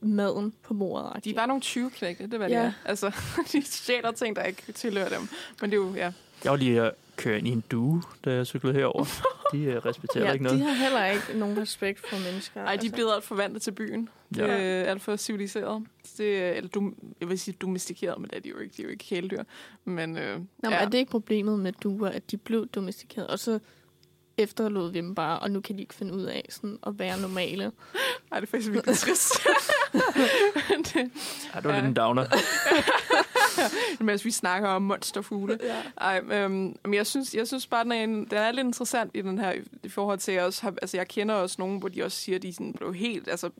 maden 0.00 0.52
på 0.62 0.74
bordet. 0.74 1.24
De 1.24 1.30
er 1.30 1.34
bare 1.34 1.46
nogle 1.46 1.60
20 1.62 1.90
knække, 1.90 2.26
det 2.26 2.32
ja. 2.32 2.38
Ja. 2.38 2.48
det 2.48 2.56
er. 2.56 2.72
Altså, 2.84 3.10
de 3.52 3.62
stjæler 3.64 4.12
ting, 4.12 4.36
der 4.36 4.42
ikke 4.42 4.72
tilhører 4.72 5.08
dem. 5.08 5.28
Men 5.60 5.70
det 5.70 5.76
er 5.76 5.80
jo, 5.80 5.94
ja. 5.94 6.12
Jeg 6.44 6.50
var 6.52 6.56
lige 6.56 6.80
at 6.82 6.92
køre 7.16 7.38
ind 7.38 7.46
i 7.48 7.50
en 7.50 7.64
due, 7.70 8.02
da 8.24 8.32
jeg 8.34 8.46
cyklede 8.46 8.74
herover. 8.74 9.04
De 9.52 9.68
uh, 9.76 9.86
respekterer 9.86 10.24
ja, 10.24 10.32
ikke 10.32 10.44
noget. 10.44 10.58
de 10.58 10.64
har 10.64 10.74
heller 10.74 11.06
ikke 11.06 11.38
nogen 11.38 11.58
respekt 11.58 12.08
for 12.08 12.16
mennesker. 12.32 12.64
Ej, 12.64 12.76
de 12.76 12.86
er 12.86 12.90
blevet 12.90 13.14
alt 13.14 13.24
for 13.24 13.34
vant 13.34 13.62
til 13.62 13.72
byen. 13.72 14.08
Ja. 14.36 14.46
Ja. 14.46 14.82
Øh, 14.82 14.90
alt 14.90 15.02
for 15.02 15.16
civiliseret. 15.16 15.84
Det, 16.18 16.38
er- 16.42 16.50
eller 16.52 16.68
du, 16.70 16.92
jeg 17.20 17.28
vil 17.28 17.38
sige 17.38 17.54
domestikeret, 17.60 18.20
men 18.20 18.30
det 18.30 18.36
er 18.36 18.40
de 18.40 18.48
jo 18.48 18.58
ikke. 18.58 18.74
De 18.76 18.82
er 18.82 18.84
jo 18.86 18.90
ikke 18.90 19.04
kæledyr. 19.04 19.42
Men, 19.84 20.18
øh, 20.18 20.36
Nå, 20.38 20.44
men 20.62 20.70
ja. 20.72 20.76
er 20.76 20.88
det 20.88 20.98
ikke 20.98 21.10
problemet 21.10 21.58
med 21.60 21.72
duer, 21.72 22.08
at 22.08 22.30
de 22.30 22.36
blev 22.36 22.66
domestikeret? 22.66 23.26
Og 23.26 23.38
så 23.38 23.58
efterlod 24.38 24.92
vi 24.92 24.98
dem 24.98 25.14
bare, 25.14 25.38
og 25.38 25.50
nu 25.50 25.60
kan 25.60 25.76
de 25.76 25.80
ikke 25.82 25.94
finde 25.94 26.14
ud 26.14 26.22
af 26.22 26.44
sådan, 26.48 26.78
at 26.86 26.98
være 26.98 27.20
normale. 27.20 27.64
Ej, 28.32 28.40
det 28.40 28.46
er 28.46 28.50
faktisk 28.50 28.72
virkelig 28.72 28.96
trist. 28.98 29.32
det, 30.68 30.94
Ja, 31.54 31.60
det 31.60 31.64
var 31.64 31.70
Ja. 31.70 31.76
lidt 31.76 31.86
en 31.86 31.94
downer. 31.94 32.24
mens 34.04 34.24
vi 34.24 34.30
snakker 34.30 34.68
om 34.68 34.82
monsterfugle. 34.82 35.58
Ja. 35.62 35.82
Ej, 36.00 36.20
øhm, 36.30 36.76
men 36.84 36.94
jeg 36.94 37.06
synes, 37.06 37.34
jeg 37.34 37.46
synes 37.46 37.66
bare, 37.66 37.84
den 37.84 37.92
er, 37.92 38.04
en, 38.04 38.24
den 38.24 38.38
er 38.38 38.52
lidt 38.52 38.66
interessant 38.66 39.10
i 39.14 39.22
den 39.22 39.38
her, 39.38 39.52
i 39.82 39.88
forhold 39.88 40.18
til, 40.18 40.32
at 40.32 40.36
jeg 40.36 40.44
også 40.44 40.62
har, 40.62 40.74
altså 40.82 40.96
jeg 40.96 41.08
kender 41.08 41.34
også 41.34 41.56
nogen, 41.58 41.78
hvor 41.78 41.88
de 41.88 42.02
også 42.04 42.18
siger, 42.18 42.36
at 42.36 42.42
de 42.42 42.52
sådan 42.52 42.72
blev 42.72 42.94
helt, 42.94 43.28
altså 43.28 43.50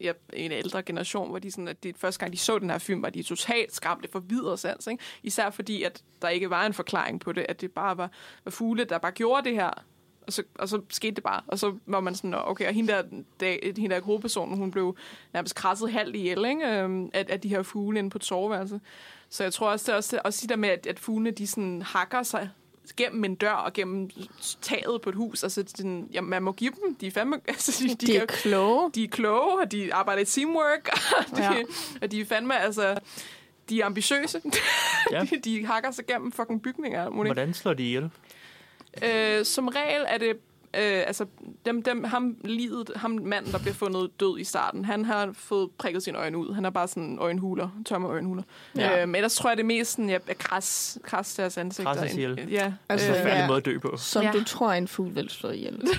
ja, 0.00 0.12
en 0.32 0.52
ældre 0.52 0.82
generation, 0.82 1.30
hvor 1.30 1.38
de 1.38 1.50
sådan, 1.50 1.68
at 1.68 1.82
det 1.82 1.96
første 1.98 2.20
gang, 2.20 2.32
de 2.32 2.38
så 2.38 2.58
den 2.58 2.70
her 2.70 2.78
film, 2.78 3.02
var 3.02 3.10
de 3.10 3.22
totalt 3.22 3.74
skræmte 3.74 4.08
for 4.12 4.18
videre 4.18 4.58
sans, 4.58 4.86
ikke? 4.86 5.02
Især 5.22 5.50
fordi, 5.50 5.82
at 5.82 6.02
der 6.22 6.28
ikke 6.28 6.50
var 6.50 6.66
en 6.66 6.72
forklaring 6.74 7.20
på 7.20 7.32
det, 7.32 7.46
at 7.48 7.60
det 7.60 7.72
bare 7.72 7.96
var, 7.96 8.10
var 8.44 8.50
fugle, 8.50 8.84
der 8.84 8.98
bare 8.98 9.12
gjorde 9.12 9.48
det 9.48 9.54
her, 9.56 9.70
og 10.26 10.32
så, 10.32 10.42
og 10.54 10.68
så 10.68 10.80
skete 10.90 11.14
det 11.14 11.24
bare. 11.24 11.40
Og 11.46 11.58
så 11.58 11.74
var 11.86 12.00
man 12.00 12.14
sådan, 12.14 12.30
"Nå, 12.30 12.38
okay, 12.44 12.68
og 12.68 12.74
hende 12.74 12.92
der, 12.92 13.02
da, 13.40 13.56
hende 13.76 13.94
der 13.94 14.00
hovedpersonen, 14.00 14.58
hun 14.58 14.70
blev 14.70 14.96
nærmest 15.32 15.54
krasset 15.54 15.92
halvt 15.92 16.16
ihjel, 16.16 16.44
ikke? 16.44 16.66
Øhm, 16.66 17.10
af, 17.14 17.26
af 17.28 17.40
de 17.40 17.48
her 17.48 17.62
fugle 17.62 17.98
inde 17.98 18.10
på 18.10 18.18
et 18.18 18.24
soveværelse. 18.24 18.80
Så 19.28 19.42
jeg 19.42 19.52
tror 19.52 19.70
også, 19.70 19.86
det 19.86 19.92
er 19.92 19.96
også, 19.96 20.20
også 20.24 20.38
det 20.42 20.48
der 20.48 20.56
med, 20.56 20.68
at, 20.68 20.86
at 20.86 20.98
fuglene, 20.98 21.30
de 21.30 21.46
sådan 21.46 21.82
hakker 21.82 22.22
sig 22.22 22.50
gennem 22.96 23.24
en 23.24 23.34
dør 23.34 23.50
og 23.52 23.72
gennem 23.72 24.10
taget 24.62 25.00
på 25.02 25.08
et 25.10 25.14
hus. 25.16 25.42
Altså, 25.42 25.64
sådan, 25.76 26.08
ja, 26.12 26.20
man 26.20 26.42
må 26.42 26.52
give 26.52 26.70
dem. 26.84 26.94
De 26.94 27.06
er 27.06 27.10
fandme... 27.10 27.36
Altså, 27.48 27.84
de, 27.84 27.88
de, 27.94 28.06
De 28.06 28.16
er 28.16 28.18
kan- 28.18 28.28
kloge. 28.28 28.90
de 28.94 29.04
er 29.04 29.08
kloge, 29.08 29.60
og 29.62 29.72
de 29.72 29.94
arbejder 29.94 30.22
i 30.22 30.24
teamwork, 30.24 30.88
og 31.30 31.36
de, 31.36 31.42
ja. 31.42 31.62
Og 32.02 32.10
de 32.10 32.20
er 32.20 32.24
fandme, 32.24 32.58
altså... 32.58 32.98
De 33.68 33.80
er 33.80 33.86
ambitiøse. 33.86 34.42
Ja. 35.12 35.20
de, 35.30 35.38
de 35.44 35.66
hakker 35.66 35.90
sig 35.90 36.06
gennem 36.06 36.32
fucking 36.32 36.62
bygninger. 36.62 37.10
muligt. 37.10 37.34
Hvordan 37.34 37.54
slår 37.54 37.74
de 37.74 37.82
ihjel? 37.86 38.10
Øh, 39.02 39.44
som 39.44 39.68
regel 39.68 40.04
er 40.08 40.18
det... 40.18 40.30
Øh, 40.76 41.04
altså, 41.06 41.26
dem, 41.66 41.82
dem, 41.82 42.04
ham, 42.04 42.36
livet, 42.44 42.90
ham 42.96 43.10
manden, 43.22 43.52
der 43.52 43.58
bliver 43.58 43.74
fundet 43.74 44.20
død 44.20 44.38
i 44.38 44.44
starten, 44.44 44.84
han 44.84 45.04
har 45.04 45.30
fået 45.32 45.70
prikket 45.78 46.02
sine 46.02 46.18
øjne 46.18 46.38
ud. 46.38 46.54
Han 46.54 46.64
har 46.64 46.70
bare 46.70 46.88
sådan 46.88 47.18
øjenhuler, 47.20 47.68
tomme 47.86 48.08
øjenhuler. 48.08 48.42
Ja. 48.76 49.02
Øh, 49.02 49.08
men 49.08 49.14
ellers 49.14 49.34
tror 49.34 49.50
jeg, 49.50 49.56
det 49.56 49.62
er 49.62 49.66
mest 49.66 49.90
sådan, 49.90 50.10
ja, 50.10 50.18
kras, 50.38 50.98
kras 51.02 51.34
deres 51.34 51.58
ansigter. 51.58 51.92
Kras 51.92 52.00
deres 52.00 52.14
ihjel. 52.14 52.48
Ja. 52.50 52.72
Altså, 52.88 53.08
øh, 53.08 53.14
Færdig 53.14 53.30
ja. 53.40 53.46
måde 53.46 53.56
at 53.56 53.64
dø 53.64 53.78
på. 53.78 53.96
Som 53.96 54.22
Ja. 54.24 54.32
du 54.32 54.44
tror, 54.44 54.72
en 54.72 54.88
fugl 54.88 55.14
vil 55.14 55.28
slå 55.30 55.50
ihjel. 55.50 55.80
det 55.80 55.90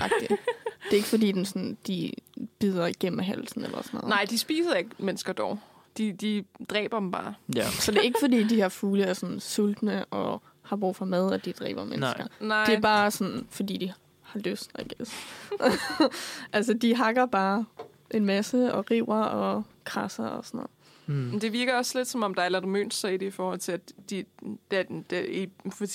er 0.90 0.94
ikke 0.96 1.08
fordi, 1.08 1.32
den 1.32 1.44
sådan, 1.44 1.78
de 1.86 2.12
bider 2.58 2.86
igennem 2.86 3.18
halsen 3.18 3.64
eller 3.64 3.82
sådan 3.82 3.90
noget. 3.98 4.08
Nej, 4.08 4.26
de 4.30 4.38
spiser 4.38 4.74
ikke 4.74 4.90
mennesker 4.98 5.32
dog. 5.32 5.58
De, 5.98 6.12
de 6.12 6.44
dræber 6.70 6.98
dem 6.98 7.10
bare. 7.10 7.34
Ja. 7.56 7.70
Så 7.70 7.92
det 7.92 7.98
er 7.98 8.02
ikke 8.02 8.20
fordi, 8.20 8.42
de 8.44 8.56
her 8.56 8.68
fugle 8.68 9.04
er 9.04 9.14
sådan 9.14 9.40
sultne 9.40 10.04
og 10.04 10.42
har 10.66 10.76
brug 10.76 10.96
for 10.96 11.04
mad, 11.04 11.32
at 11.32 11.44
de 11.44 11.52
dræber 11.52 11.84
mennesker. 11.84 12.26
Nej. 12.40 12.48
Nej. 12.48 12.64
Det 12.64 12.74
er 12.74 12.80
bare 12.80 13.10
sådan, 13.10 13.46
fordi 13.50 13.76
de 13.76 13.92
har 14.22 14.40
lyst, 14.40 14.70
I 14.78 14.94
guess. 14.96 15.14
altså, 16.52 16.74
de 16.74 16.96
hakker 16.96 17.26
bare 17.26 17.64
en 18.10 18.24
masse 18.24 18.74
og 18.74 18.90
river 18.90 19.22
og 19.22 19.64
krasser 19.84 20.24
og 20.24 20.44
sådan 20.44 20.58
noget. 20.58 20.70
Mm. 21.06 21.40
Det 21.40 21.52
virker 21.52 21.74
også 21.74 21.98
lidt 21.98 22.08
som 22.08 22.22
om, 22.22 22.34
der 22.34 22.42
er 22.42 22.48
lidt 22.48 22.68
mønster 22.68 23.08
i 23.08 23.16
det 23.16 23.26
i 23.26 23.30
forhold 23.30 23.58
til, 23.58 23.72
at 23.72 23.80
de, 24.10 24.24
der, 24.70 24.82
der, 25.10 25.20
i, 25.20 25.48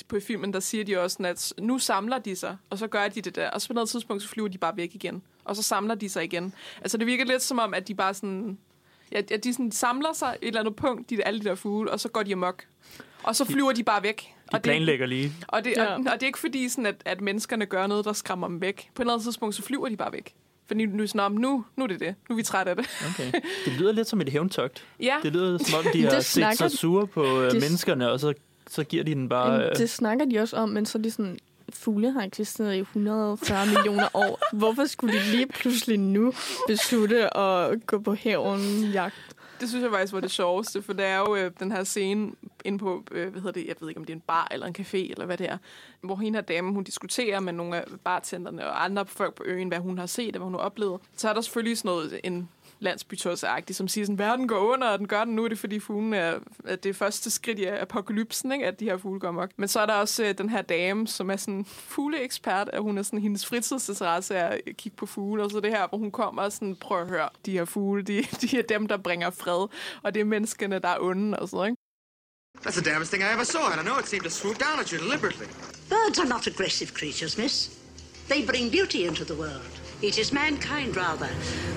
på 0.08 0.18
filmen, 0.28 0.54
der 0.54 0.60
siger 0.60 0.84
de 0.84 1.00
også, 1.00 1.14
sådan, 1.14 1.26
at 1.26 1.54
nu 1.60 1.80
samler 1.80 2.20
de 2.20 2.36
sig, 2.36 2.58
og 2.70 2.78
så 2.78 2.88
gør 2.88 3.08
de 3.08 3.22
det 3.22 3.36
der, 3.36 3.50
og 3.50 3.62
så 3.62 3.68
på 3.68 3.74
noget 3.74 3.90
tidspunkt, 3.90 4.24
så 4.24 4.30
flyver 4.30 4.48
de 4.48 4.58
bare 4.58 4.78
væk 4.78 4.96
igen, 4.96 5.22
og 5.44 5.56
så 5.56 5.64
samler 5.64 5.96
de 5.96 6.10
sig 6.10 6.24
igen. 6.24 6.54
Altså 6.82 6.98
det 6.98 7.08
virker 7.08 7.26
lidt 7.26 7.42
som 7.42 7.60
om, 7.60 7.74
at 7.74 7.88
de 7.88 7.96
bare 7.96 8.14
sådan, 8.14 8.58
ja, 9.12 9.22
at 9.32 9.44
de 9.44 9.54
sådan 9.54 9.72
samler 9.72 10.14
sig 10.14 10.38
et 10.42 10.48
eller 10.48 10.60
andet 10.60 10.76
punkt, 10.76 11.10
de, 11.10 11.26
alle 11.26 11.40
de 11.40 11.46
der 11.46 11.56
fugle, 11.56 11.92
og 11.92 12.00
så 12.00 12.10
går 12.10 12.24
de 12.24 12.34
amok. 12.34 12.64
Og 13.24 13.36
så 13.36 13.46
flyver 13.46 13.72
de 13.72 13.84
bare 13.84 14.04
væk. 14.04 14.36
De 14.52 14.56
og 14.56 14.64
det, 14.64 14.64
planlægger 14.64 15.06
lige. 15.06 15.32
og, 15.48 15.64
det, 15.66 15.74
Ja. 15.78 15.86
og, 15.86 15.94
og 15.94 16.14
det 16.14 16.24
er 16.24 16.28
ikke 16.28 16.40
fordi, 16.40 16.70
sådan, 16.70 16.86
at, 16.86 16.96
at 17.06 17.22
menneskerne 17.22 17.66
gør 17.66 17.88
noget, 17.88 18.06
der 18.06 18.14
skræmmer 18.14 18.48
dem 18.48 18.62
væk. 18.62 18.90
På 18.96 19.02
et 19.02 19.04
eller 19.04 19.14
andet 19.14 19.24
tidspunkt, 19.26 19.56
så 19.56 19.62
flyver 19.62 19.90
de 19.90 19.98
bare 19.98 20.12
væk. 20.14 20.34
For 20.68 20.76
nu, 20.76 20.86
nu, 20.86 21.04
er 21.04 21.08
sådan, 21.08 21.20
"Nå, 21.22 21.30
men 21.30 21.42
nu, 21.42 21.66
nu 21.76 21.84
er 21.84 21.88
det 21.88 22.00
det. 22.00 22.16
Nu 22.30 22.34
er 22.34 22.38
vi 22.38 22.44
trætte 22.44 22.70
af 22.70 22.76
det. 22.76 22.86
Okay. 23.14 23.32
Det 23.66 23.74
lyder 23.80 23.92
lidt 23.92 24.08
som 24.08 24.22
et 24.22 24.30
hævntogt. 24.30 24.86
Ja, 25.00 25.16
Det 25.24 25.34
lyder 25.34 25.58
som 25.58 25.80
om, 25.80 25.84
de 25.94 25.98
Det 26.02 26.14
har 26.14 26.20
set 26.20 26.26
snakker- 26.26 26.56
sig 26.68 26.72
sure 26.80 27.08
på 27.08 27.24
øh, 27.42 27.52
det- 27.52 27.54
menneskerne, 27.62 28.12
og 28.12 28.20
så, 28.20 28.34
så 28.68 28.84
giver 28.84 29.04
de 29.04 29.14
den 29.16 29.30
bare... 29.30 29.52
Men 29.58 29.62
Øh, 29.68 29.76
det 29.76 29.90
snakker 29.90 30.26
de 30.26 30.40
også 30.40 30.58
om, 30.58 30.70
men 30.70 30.86
så 30.86 30.98
er 30.98 31.02
det 31.02 31.14
sådan, 31.14 31.40
fugle 31.74 32.12
har 32.12 32.22
eksisteret 32.24 32.76
i 32.76 32.80
140 32.80 33.66
millioner 33.66 34.08
år. 34.14 34.40
Hvorfor 34.54 34.86
skulle 34.86 35.20
de 35.20 35.32
lige 35.32 35.48
pludselig 35.48 36.00
nu 36.00 36.34
beslutte 36.68 37.38
at 37.38 37.86
gå 37.86 38.00
på 38.00 38.14
hævn 38.14 38.60
jagt? 38.94 39.16
Det 39.62 39.70
synes 39.70 39.84
jeg 39.84 39.92
faktisk 39.92 40.14
var 40.14 40.20
det 40.20 40.32
sjoveste, 40.32 40.82
for 40.82 40.94
der 40.94 41.04
er 41.04 41.18
jo 41.18 41.36
øh, 41.36 41.52
den 41.60 41.72
her 41.72 41.84
scene 41.84 42.32
inde 42.66 42.78
på, 42.78 43.04
øh, 43.12 43.30
hvad 43.30 43.42
hedder 43.42 43.62
det, 43.62 43.68
jeg 43.68 43.76
ved 43.80 43.90
ikke, 43.90 44.00
om 44.00 44.06
det 44.06 44.14
er 44.14 44.18
en 44.18 44.24
bar 44.28 44.48
eller 44.52 44.68
en 44.68 44.76
café, 44.80 44.98
eller 44.98 45.26
hvad 45.26 45.38
det 45.38 45.50
er, 45.50 45.58
hvor 46.02 46.16
hende 46.16 46.38
her 46.38 46.42
dame, 46.42 46.74
hun 46.74 46.84
diskuterer 46.84 47.40
med 47.40 47.54
nogle 47.54 47.78
af 47.78 47.84
bartenderne 48.04 48.68
og 48.68 48.84
andre 48.84 49.06
folk 49.06 49.34
på 49.34 49.44
øen, 49.46 49.68
hvad 49.68 49.80
hun 49.80 49.98
har 49.98 50.06
set 50.06 50.36
og 50.36 50.40
hvad 50.40 50.46
hun 50.46 50.54
har 50.54 50.62
oplevet. 50.62 51.02
Så 51.16 51.30
er 51.30 51.34
der 51.34 51.42
selvfølgelig 51.42 51.78
sådan 51.78 51.90
noget, 51.90 52.20
en 52.24 52.50
landsbytåsagtig, 52.82 53.76
som 53.76 53.88
siger 53.88 54.06
sådan, 54.06 54.20
verden 54.20 54.48
går 54.48 54.74
under, 54.74 54.88
og 54.88 55.00
den 55.00 55.08
gør 55.08 55.24
den 55.24 55.36
nu, 55.36 55.44
er 55.44 55.48
det 55.48 55.60
fordi 55.60 55.80
fuglen 55.80 56.14
er, 56.14 56.40
at 56.66 56.84
det 56.84 56.96
første 56.96 57.32
skridt 57.32 57.60
i 57.60 57.66
apokalypsen, 57.66 58.52
ikke? 58.52 58.68
at 58.68 58.80
de 58.80 58.86
her 58.86 58.98
fugle 58.98 59.20
går 59.20 59.32
mok. 59.32 59.52
Men 59.58 59.68
så 59.68 59.80
er 59.80 59.86
der 59.86 59.94
også 59.94 60.24
øh, 60.24 60.38
den 60.38 60.50
her 60.50 60.62
dame, 60.62 61.08
som 61.08 61.32
er 61.32 61.36
sådan 61.36 61.66
fugleekspert, 61.66 62.70
at 62.74 62.82
hun 62.82 62.98
er 62.98 63.02
sådan, 63.02 63.20
hendes 63.20 63.46
fritidsinteresse 63.46 64.36
er 64.36 64.48
at 64.48 64.78
kigge 64.78 64.96
på 64.96 65.06
fugle, 65.06 65.44
og 65.44 65.52
så 65.52 65.60
det 65.60 65.72
her, 65.72 65.88
hvor 65.88 65.98
hun 65.98 66.12
kommer 66.12 66.42
og 66.42 66.52
sådan, 66.52 66.76
prøv 66.76 67.02
at 67.02 67.08
høre, 67.08 67.30
de 67.46 67.52
her 67.52 67.66
fugle, 67.66 68.04
de, 68.04 68.24
de 68.42 68.60
er 68.60 68.64
dem, 68.64 68.88
der 68.88 68.98
bringer 68.98 69.30
fred, 69.30 69.68
og 70.04 70.14
det 70.14 70.20
er 70.20 70.26
menneskene, 70.26 70.80
der 70.80 70.90
er 70.90 70.98
onde 71.00 71.40
og 71.40 71.50
sådan 71.50 71.58
noget, 71.58 71.70
ikke? 71.70 71.91
That's 72.64 72.76
the 72.76 72.82
damnedest 72.84 73.10
thing 73.12 73.24
I 73.24 73.32
ever 73.32 73.44
saw, 73.44 73.72
and 73.72 73.80
I 73.80 73.84
know 73.84 73.98
it 73.98 74.06
seemed 74.06 74.24
to 74.24 74.30
swoop 74.30 74.60
down 74.60 74.80
at 74.80 74.92
you 74.92 75.00
deliberately. 75.00 75.48
Birds 75.90 76.20
are 76.20 76.26
not 76.26 76.46
aggressive 76.46 76.94
creatures, 76.94 77.38
miss. 77.38 77.80
They 78.28 78.44
bring 78.44 78.70
beauty 78.70 79.08
into 79.08 79.26
the 79.26 79.36
world. 79.36 79.62
It 80.02 80.20
is 80.20 80.32
mankind, 80.32 80.96
rather, 80.96 81.28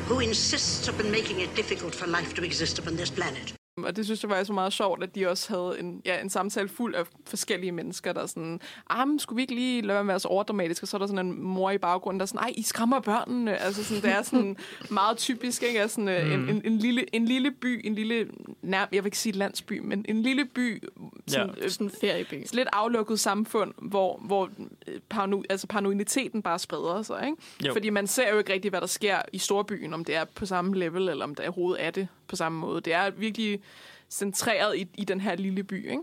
who 0.07 0.21
insists 0.21 0.87
upon 0.87 1.11
making 1.11 1.41
it 1.41 1.55
difficult 1.55 1.95
for 1.95 2.07
life 2.07 2.35
to 2.35 2.45
exist 2.45 2.79
upon 2.79 2.97
this 2.97 3.11
planet. 3.11 3.55
Og 3.83 3.97
det 3.97 4.05
synes 4.05 4.23
jeg 4.23 4.31
var 4.31 4.53
meget 4.53 4.73
sjovt, 4.73 5.03
at 5.03 5.15
de 5.15 5.27
også 5.29 5.49
havde 5.53 5.81
en, 5.81 6.03
ja, 6.05 6.21
en 6.21 6.31
samtale 6.31 6.69
fuld 6.69 6.95
af 6.95 7.05
forskellige 7.27 7.73
mennesker, 7.73 8.13
der 8.13 8.23
er 8.23 8.27
sådan, 8.27 8.61
ah, 8.91 9.09
men 9.09 9.19
skulle 9.19 9.37
vi 9.37 9.43
ikke 9.43 9.55
lige 9.55 9.83
lade 9.83 9.95
være 9.95 10.05
med 10.05 10.11
at 10.11 10.15
være 10.15 10.21
så 10.21 10.29
overdramatisk? 10.29 10.83
Og 10.83 10.89
så 10.89 10.97
er 10.97 10.99
der 10.99 11.07
sådan 11.07 11.27
en 11.27 11.43
mor 11.43 11.71
i 11.71 11.79
baggrunden, 11.79 12.21
der 12.21 12.25
er 12.25 12.27
sådan, 12.27 12.41
ej, 12.41 12.53
I 12.57 12.63
skræmmer 12.63 13.01
børnene. 13.01 13.57
Altså 13.59 13.85
sådan, 13.85 14.03
det 14.03 14.11
er 14.11 14.23
sådan 14.23 14.57
meget 14.91 15.17
typisk, 15.19 15.63
ikke? 15.63 15.81
Altså 15.81 15.95
sådan, 15.95 16.27
mm. 16.27 16.33
en, 16.49 16.57
en, 16.57 16.63
en, 16.65 16.79
lille, 16.79 17.15
en 17.15 17.25
lille 17.25 17.51
by, 17.51 17.81
en 17.87 17.95
lille, 17.95 18.29
nær, 18.63 18.79
jeg 18.93 19.05
vil 19.05 19.07
ikke 19.07 19.19
sige 19.19 19.33
landsby, 19.33 19.79
men 19.85 20.05
en 20.09 20.23
lille 20.23 20.45
by, 20.45 20.83
sådan, 21.27 21.51
Ja. 21.59 21.65
øh, 21.65 21.71
Sådan 21.71 21.91
ferieby. 22.01 22.45
sådan 22.47 22.57
lidt 22.57 22.69
aflukket 22.73 23.21
samfund, 23.21 23.73
hvor, 23.83 24.21
hvor 24.25 24.51
øh, 24.89 25.01
parano, 25.09 25.43
altså 25.51 25.67
paranoiditeten 25.67 26.43
bare 26.43 26.59
spreder 26.59 27.03
sig. 27.03 27.23
Ikke? 27.27 27.37
Jo. 27.67 27.73
Fordi 27.73 27.91
man 27.91 28.07
ser 28.07 28.31
jo 28.33 28.39
ikke 28.39 28.53
rigtigt, 28.53 28.73
hvad 28.73 28.81
der 28.81 28.87
sker 28.87 29.19
i 29.33 29.39
storbyen, 29.39 29.95
om 29.95 30.05
det 30.05 30.15
er 30.15 30.25
på 30.25 30.47
samme 30.47 30.75
level, 30.77 31.09
eller 31.09 31.25
om 31.25 31.35
der 31.35 31.77
er 31.79 31.91
det 31.91 32.09
på 32.29 32.37
samme 32.37 32.59
måde. 32.59 32.81
Det 32.81 32.93
er 32.93 33.11
virkelig 33.11 33.61
centreret 34.11 34.77
i, 34.77 34.87
i 34.95 35.05
den 35.05 35.21
her 35.21 35.35
lille 35.37 35.63
by. 35.65 35.91
Ikke? 35.91 36.03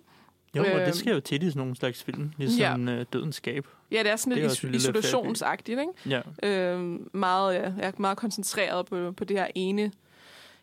jo, 0.56 0.62
og 0.62 0.68
øhm, 0.70 0.86
det 0.86 0.96
sker 0.96 1.14
jo 1.14 1.20
tit 1.20 1.44
i 1.44 1.46
sådan 1.50 1.60
nogle 1.60 1.76
slags 1.76 2.04
film, 2.04 2.32
ligesom 2.38 2.88
ja. 2.88 2.94
øh, 3.00 3.06
Dødens 3.14 3.36
Skab. 3.36 3.68
Ja, 3.92 4.00
det 4.04 4.12
er 4.12 4.16
sådan 4.16 4.38
Det 4.38 4.44
er 4.46 4.48
lidt 4.50 4.76
is- 4.76 4.82
isolationsagtigt. 4.84 5.80
Ikke? 5.80 6.22
Ja. 6.44 6.50
Øh, 6.74 7.00
meget, 7.16 7.54
ja, 7.56 7.62
jeg 7.62 7.88
er 7.88 7.92
meget 7.98 8.18
koncentreret 8.18 8.86
på, 8.86 9.12
på 9.12 9.24
det 9.24 9.38
her 9.38 9.48
ene, 9.56 9.92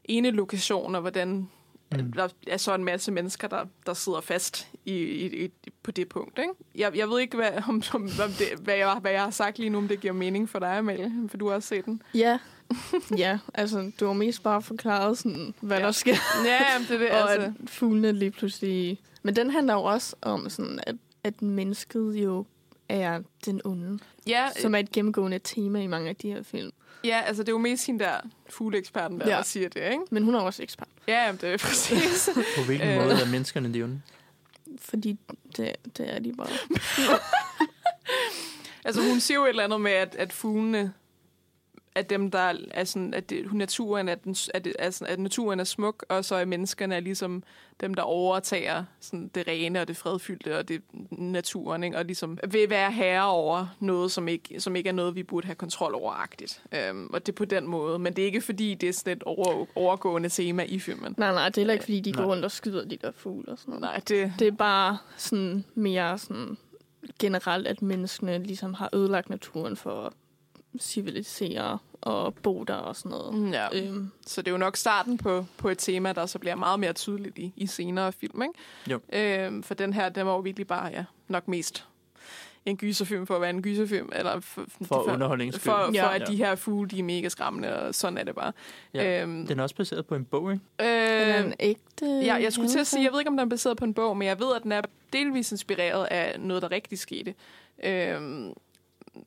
ene 0.05 0.31
lokation, 0.31 0.95
og 0.95 1.01
hvordan 1.01 1.49
mm. 1.97 2.13
der 2.13 2.29
er 2.47 2.57
så 2.57 2.75
en 2.75 2.85
masse 2.85 3.13
mennesker, 3.13 3.49
der, 3.49 3.65
der 3.87 3.95
sidder 3.95 4.21
fast 4.21 4.69
i, 4.85 4.93
i, 4.95 5.45
i, 5.45 5.51
på 5.83 5.91
det 5.91 6.09
punkt. 6.09 6.39
Ikke? 6.39 6.51
Jeg, 6.75 6.97
jeg 6.97 7.09
ved 7.09 7.21
ikke, 7.21 7.37
hvad, 7.37 7.51
om, 7.69 7.83
om, 7.95 8.03
om 8.03 8.31
det, 8.39 8.47
hvad, 8.61 8.75
jeg, 8.75 8.99
hvad 9.01 9.11
jeg 9.11 9.23
har 9.23 9.31
sagt 9.31 9.59
lige 9.59 9.71
nu, 9.71 9.79
om 9.79 9.89
det 9.89 10.01
giver 10.01 10.13
mening 10.13 10.49
for 10.49 10.59
dig, 10.59 10.69
Amalie, 10.79 11.13
for 11.29 11.37
du 11.37 11.49
har 11.49 11.55
også 11.55 11.69
set 11.69 11.85
den. 11.85 12.03
Ja. 12.15 12.39
ja, 13.17 13.39
altså, 13.55 13.91
du 14.01 14.07
har 14.07 14.13
mest 14.13 14.43
bare 14.43 14.63
forklaret, 14.63 15.19
sådan, 15.19 15.55
hvad 15.61 15.79
Ja. 15.79 15.85
der 15.85 15.93
sker. 15.93 16.17
Ja, 16.45 16.73
jamen, 16.73 16.89
det 16.89 16.95
er 16.95 16.99
det. 16.99 17.11
og 17.23 17.33
Altså. 17.33 17.53
at 17.65 17.71
fuglene 17.71 18.13
lige 18.13 18.31
pludselig... 18.31 18.99
Men 19.23 19.37
den 19.37 19.51
handler 19.51 19.75
jo 19.75 19.83
også 19.83 20.17
om, 20.23 20.51
sådan, 20.51 20.81
at, 20.83 20.97
at 21.25 21.43
mennesket 21.43 22.15
jo 22.15 22.45
er 22.89 23.21
den 23.45 23.61
onde, 23.65 23.99
Ja, 24.27 24.49
som 24.61 24.75
er 24.75 24.79
et 24.79 24.93
gennemgående 24.93 25.39
tema 25.39 25.81
i 25.83 25.87
mange 25.87 26.09
af 26.09 26.17
de 26.17 26.29
her 26.33 26.43
film. 26.43 26.71
ja, 27.05 27.21
altså 27.27 27.43
det 27.43 27.49
er 27.49 27.53
jo 27.53 27.59
mest 27.59 27.87
hende 27.87 28.05
der 28.05 28.17
fugleeksperten, 28.51 29.21
der, 29.21 29.29
Ja. 29.29 29.37
der 29.37 29.43
siger 29.43 29.69
det, 29.69 29.83
ikke? 29.85 30.03
Men 30.11 30.23
hun 30.25 30.35
er 30.35 30.41
også 30.41 30.63
ekspert, 30.63 30.89
Ja, 31.09 31.25
jamen, 31.27 31.41
det 31.41 31.49
er 31.53 31.59
præcis. 31.69 32.29
På 32.57 32.63
hvilken 32.67 32.89
Øh. 32.89 32.97
måde 32.97 33.13
er 33.21 33.27
menneskerne 33.27 33.75
de 33.75 33.83
onde? 33.83 34.01
fordi 34.81 35.19
det, 35.57 35.73
det 35.99 36.15
er 36.15 36.19
de 36.19 36.33
bare. 36.33 36.49
Altså, 38.85 39.03
hun 39.09 39.21
siger 39.21 39.39
jo 39.39 39.45
et 39.45 39.49
eller 39.49 39.65
andet 39.65 39.81
med, 39.81 39.93
at, 39.93 40.15
at 40.15 40.33
fuglene 40.33 40.93
at 41.99 42.11
dem, 42.11 42.31
der 42.31 42.53
er 42.71 42.85
sådan, 42.85 43.15
at 43.15 43.31
det, 43.31 43.53
naturen 43.53 44.09
er, 44.09 44.15
den, 44.15 44.37
at, 44.55 44.65
det, 44.65 44.73
er 44.79 44.91
sådan, 44.91 45.13
at 45.13 45.19
naturen 45.21 45.61
er 45.61 45.65
smuk, 45.65 46.05
og 46.09 46.25
så 46.25 46.35
er 46.35 46.45
menneskerne 46.45 46.95
er 46.95 47.01
ligesom 47.01 47.43
dem, 47.81 47.95
der 47.95 48.03
overtager 48.03 48.85
sådan, 49.01 49.31
det 49.35 49.49
rene 49.49 49.81
og 49.81 49.89
det 49.89 49.97
fredfyldte 49.97 50.59
og 50.59 50.69
det 50.69 50.83
naturen, 51.11 51.85
ikke? 51.85 51.97
og 51.97 52.05
ligesom 52.05 52.39
vil 52.51 52.71
være 52.71 52.93
herre 52.93 53.27
over 53.27 53.67
noget, 53.81 54.13
som 54.13 54.29
ikke, 54.29 54.61
som 54.61 54.77
ikke 54.77 54.89
er 54.89 54.93
noget, 54.93 55.15
vi 55.15 55.23
burde 55.23 55.47
have 55.47 55.55
kontrol 55.55 55.95
over-agtigt. 55.95 56.63
Øhm, 56.73 57.07
og 57.07 57.27
det 57.27 57.33
er 57.33 57.37
på 57.37 57.45
den 57.45 57.67
måde. 57.67 57.99
Men 57.99 58.13
det 58.17 58.23
er 58.23 58.27
ikke, 58.27 58.41
fordi 58.41 58.75
det 58.75 58.89
er 58.89 58.93
sådan 58.93 59.17
et 59.17 59.23
over, 59.23 59.67
overgående 59.75 60.29
tema 60.29 60.63
i 60.63 60.79
filmen. 60.79 61.15
Nej, 61.19 61.33
nej, 61.33 61.49
det 61.49 61.57
er 61.57 61.61
heller 61.61 61.75
ikke, 61.75 61.85
fordi 61.85 62.01
de 62.01 62.11
Nej. 62.11 62.23
går 62.23 62.31
rundt 62.31 62.45
og 62.45 62.51
skyder 62.51 62.85
de 62.85 62.97
der 62.97 63.11
fugle 63.13 63.49
og 63.49 63.59
sådan 63.59 63.73
noget. 63.73 63.83
Nej, 63.83 64.01
det... 64.09 64.33
Det 64.39 64.47
er 64.47 64.53
bare 64.53 64.99
sådan 65.17 65.65
mere 65.75 66.19
sådan 66.19 66.57
generelt, 67.19 67.67
at 67.67 67.83
menneskene 67.83 68.39
ligesom 68.39 68.75
har 68.75 68.91
ødelagt 68.93 69.31
naturen 69.31 69.77
for 69.77 70.07
at 70.07 70.13
civilisere 70.79 71.79
og 72.01 72.35
bo 72.35 72.65
der 72.65 72.75
og 72.75 72.97
sådan 72.97 73.11
noget. 73.11 73.53
Ja. 73.53 73.67
Øhm, 73.73 74.11
Så 74.27 74.43
det 74.43 74.49
er 74.49 74.53
jo 74.53 74.59
nok 74.59 74.77
starten 74.77 75.19
på, 75.19 75.45
på 75.57 75.69
et 75.69 75.79
tema, 75.79 76.13
der 76.13 76.27
så 76.27 76.39
bliver 76.39 76.55
meget 76.55 76.81
mere 76.81 76.93
tydeligt 76.93 77.39
i, 77.39 77.53
i 77.57 77.67
senere 77.67 78.13
film, 78.13 78.43
ikke? 78.43 78.55
Jo. 78.91 79.01
Øhm, 79.13 79.63
for 79.63 79.75
den 79.75 79.93
her, 79.93 80.09
den 80.09 80.27
var 80.27 80.33
jo 80.33 80.39
virkelig 80.39 80.67
bare, 80.67 80.87
ja, 80.87 81.05
nok 81.29 81.49
mest 81.49 81.85
en 82.67 82.77
gyserfilm 82.77 83.27
for 83.27 83.35
at 83.35 83.41
være 83.41 83.51
en 83.51 83.63
gyserfilm, 83.63 84.09
eller 84.13 84.41
for, 84.41 84.65
For 84.85 85.03
underholdningsfilm. 85.13 85.63
For, 85.77 85.85
for 85.87 85.93
Ja. 85.95 86.15
at 86.15 86.29
de 86.29 86.37
her 86.37 86.55
fugle, 86.55 86.89
de 86.89 86.99
er 86.99 87.03
mega 87.03 87.29
skræmmende, 87.29 87.77
og 87.83 87.95
sådan 87.95 88.19
er 88.19 88.25
det 88.25 88.35
bare. 88.35 88.53
Ja. 88.95 89.23
Øhm, 89.23 89.47
Den 89.47 89.59
er 89.59 89.63
også 89.63 89.75
baseret 89.75 90.07
på 90.07 90.15
en 90.15 90.25
bog, 90.25 90.53
ikke? 90.53 90.65
eller 90.79 91.39
øh, 91.39 91.47
en 91.47 91.55
ægte 91.61 92.07
ja, 92.07 92.35
jeg 92.35 92.53
skulle 92.53 92.69
til 92.69 92.79
at 92.79 92.87
sige, 92.87 93.05
jeg 93.05 93.13
ved 93.13 93.19
ikke, 93.21 93.29
om 93.29 93.37
den 93.37 93.47
er 93.47 93.51
baseret 93.51 93.77
på 93.77 93.85
en 93.85 93.95
bog, 93.95 94.17
men 94.17 94.29
jeg 94.29 94.39
ved, 94.41 94.57
at 94.57 94.63
den 94.63 94.73
er 94.73 94.83
delvis 95.13 95.53
inspireret 95.53 96.05
af 96.11 96.41
noget, 96.41 96.63
der 96.63 96.71
rigtig 96.71 96.99
skete. 96.99 97.35
Øhm, 97.85 98.53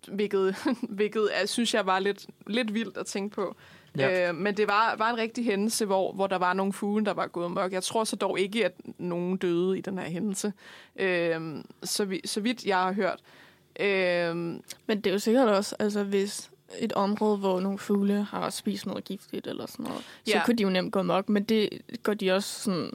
hvilket, 0.08 0.56
hvilket 0.97 1.30
jeg 1.39 1.49
synes 1.49 1.73
jeg 1.73 1.86
var 1.86 1.99
lidt, 1.99 2.25
lidt 2.47 2.73
vildt 2.73 2.97
at 2.97 3.06
tænke 3.06 3.36
på. 3.36 3.56
Ja. 3.97 4.30
Øh, 4.30 4.36
men 4.36 4.58
det 4.58 4.67
var, 4.67 4.95
var 4.97 5.10
en 5.10 5.17
rigtig 5.17 5.45
hændelse, 5.45 5.86
hvor, 5.86 6.12
hvor 6.13 6.27
der 6.27 6.38
var 6.38 6.54
nogle 6.54 6.73
fugle, 6.73 7.06
der 7.06 7.13
var 7.13 7.27
gået 7.27 7.51
mørk. 7.51 7.71
Jeg 7.71 7.84
tror 7.84 8.04
så 8.04 8.15
dog 8.15 8.39
ikke, 8.39 8.65
at 8.65 8.73
nogen 8.97 9.38
døde 9.38 9.77
i 9.77 9.82
den 9.82 9.97
her 9.97 10.06
hændelse. 10.06 10.54
Øh, 10.95 11.41
så, 11.84 12.06
vi, 12.06 12.21
så 12.25 12.41
vidt 12.41 12.65
jeg 12.65 12.77
har 12.77 12.93
hørt. 12.93 13.19
Øh, 13.80 14.36
Men 14.86 15.01
det 15.01 15.08
er 15.08 15.12
jo 15.12 15.19
sikkert 15.19 15.49
også, 15.49 15.75
altså 15.80 16.04
hvis 16.04 16.51
et 16.80 16.93
område, 16.93 17.38
hvor 17.38 17.60
nogle 17.60 17.80
fugle 17.80 18.23
har 18.23 18.49
spist 18.49 18.86
noget 18.86 19.04
giftigt 19.04 19.47
eller 19.47 19.65
sådan 19.65 19.84
noget, 19.86 20.01
så 20.25 20.32
Ja. 20.36 20.45
kunne 20.45 20.56
de 20.58 20.63
jo 20.63 20.69
nemt 20.69 20.93
gå 20.93 21.01
mok, 21.01 21.30
men 21.30 21.43
det 21.43 21.69
går 22.04 22.13
de 22.13 22.32
også 22.32 22.60
sådan 22.63 22.91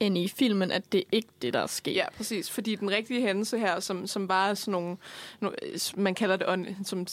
ind 0.00 0.18
i 0.18 0.28
filmen, 0.28 0.70
at 0.72 0.92
det 0.92 0.98
er 0.98 1.04
ikke 1.12 1.28
det, 1.42 1.52
der 1.54 1.60
er 1.60 1.66
sket. 1.66 1.94
ja, 1.94 2.10
præcis. 2.16 2.50
Fordi 2.50 2.74
den 2.74 2.90
rigtige 2.90 3.20
hændelse 3.20 3.58
her, 3.58 3.80
som, 3.80 4.06
som 4.06 4.28
var 4.28 4.54
sådan 4.54 4.72
nogle, 4.72 4.96
no, 5.40 5.50
man 5.96 6.14
kalder 6.14 6.36
det, 6.36 6.46
un, 6.48 6.66
som 6.84 7.06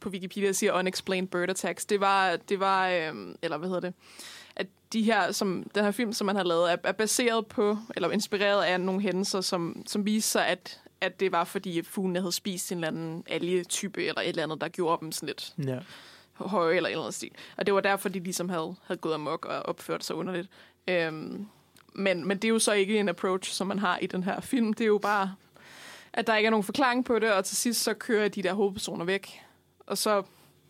på 0.00 0.08
Wikipedia 0.08 0.52
siger, 0.52 0.72
unexplained 0.72 1.28
bird 1.28 1.50
attacks, 1.50 1.86
det 1.86 2.00
var, 2.00 2.36
det 2.36 2.60
var 2.60 2.88
øh, 2.88 3.14
eller 3.42 3.56
hvad 3.56 3.68
hedder 3.68 3.80
det, 3.80 3.94
at 4.56 4.66
de 4.92 5.02
her, 5.02 5.32
som, 5.32 5.70
den 5.74 5.84
her 5.84 5.90
film, 5.90 6.12
som 6.12 6.26
man 6.26 6.36
har 6.36 6.42
lavet, 6.44 6.72
er, 6.72 6.76
er 6.84 6.92
baseret 6.92 7.46
på, 7.46 7.78
eller 7.96 8.10
inspireret 8.10 8.62
af 8.64 8.80
nogle 8.80 9.00
hændelser, 9.00 9.40
som, 9.40 9.82
som 9.86 10.06
viser 10.06 10.30
sig, 10.30 10.46
at, 10.46 10.80
at 11.00 11.20
det 11.20 11.32
var 11.32 11.44
fordi 11.44 11.82
fuglene 11.82 12.18
havde 12.20 12.32
spist 12.32 12.72
en 12.72 12.78
eller 12.78 12.88
anden 12.88 13.24
algetype, 13.26 14.04
eller 14.06 14.20
et 14.20 14.28
eller 14.28 14.42
andet, 14.42 14.60
der 14.60 14.68
gjorde 14.68 15.00
dem 15.00 15.12
sådan 15.12 15.26
lidt 15.26 15.54
Ja. 15.66 15.78
høje, 16.34 16.76
eller 16.76 16.88
et 16.88 16.92
eller 16.92 17.02
andet 17.04 17.14
stil. 17.14 17.30
Og 17.56 17.66
det 17.66 17.74
var 17.74 17.80
derfor, 17.80 18.08
de 18.08 18.18
ligesom 18.20 18.48
havde, 18.48 18.74
havde 18.86 18.98
gået 19.00 19.14
amok 19.14 19.44
og 19.44 19.62
opført 19.62 20.04
sig 20.04 20.16
underligt. 20.16 20.48
Øhm, 20.88 21.46
men, 21.92 22.28
men 22.28 22.36
det 22.36 22.44
er 22.44 22.48
jo 22.52 22.58
så 22.58 22.72
ikke 22.72 22.98
en 22.98 23.08
approach, 23.08 23.52
som 23.52 23.66
man 23.66 23.78
har 23.78 23.98
i 23.98 24.06
den 24.06 24.22
her 24.22 24.40
film. 24.40 24.72
Det 24.72 24.84
er 24.84 24.88
jo 24.88 24.98
bare, 24.98 25.34
at 26.12 26.26
der 26.26 26.36
ikke 26.36 26.46
er 26.46 26.50
nogen 26.50 26.64
forklaring 26.64 27.04
på 27.04 27.18
det, 27.18 27.32
og 27.32 27.44
til 27.44 27.56
sidst 27.56 27.82
så 27.82 27.94
kører 27.94 28.28
de 28.28 28.42
der 28.42 28.52
hovedpersoner 28.52 29.04
væk. 29.04 29.40
Og 29.86 29.98
så 29.98 30.22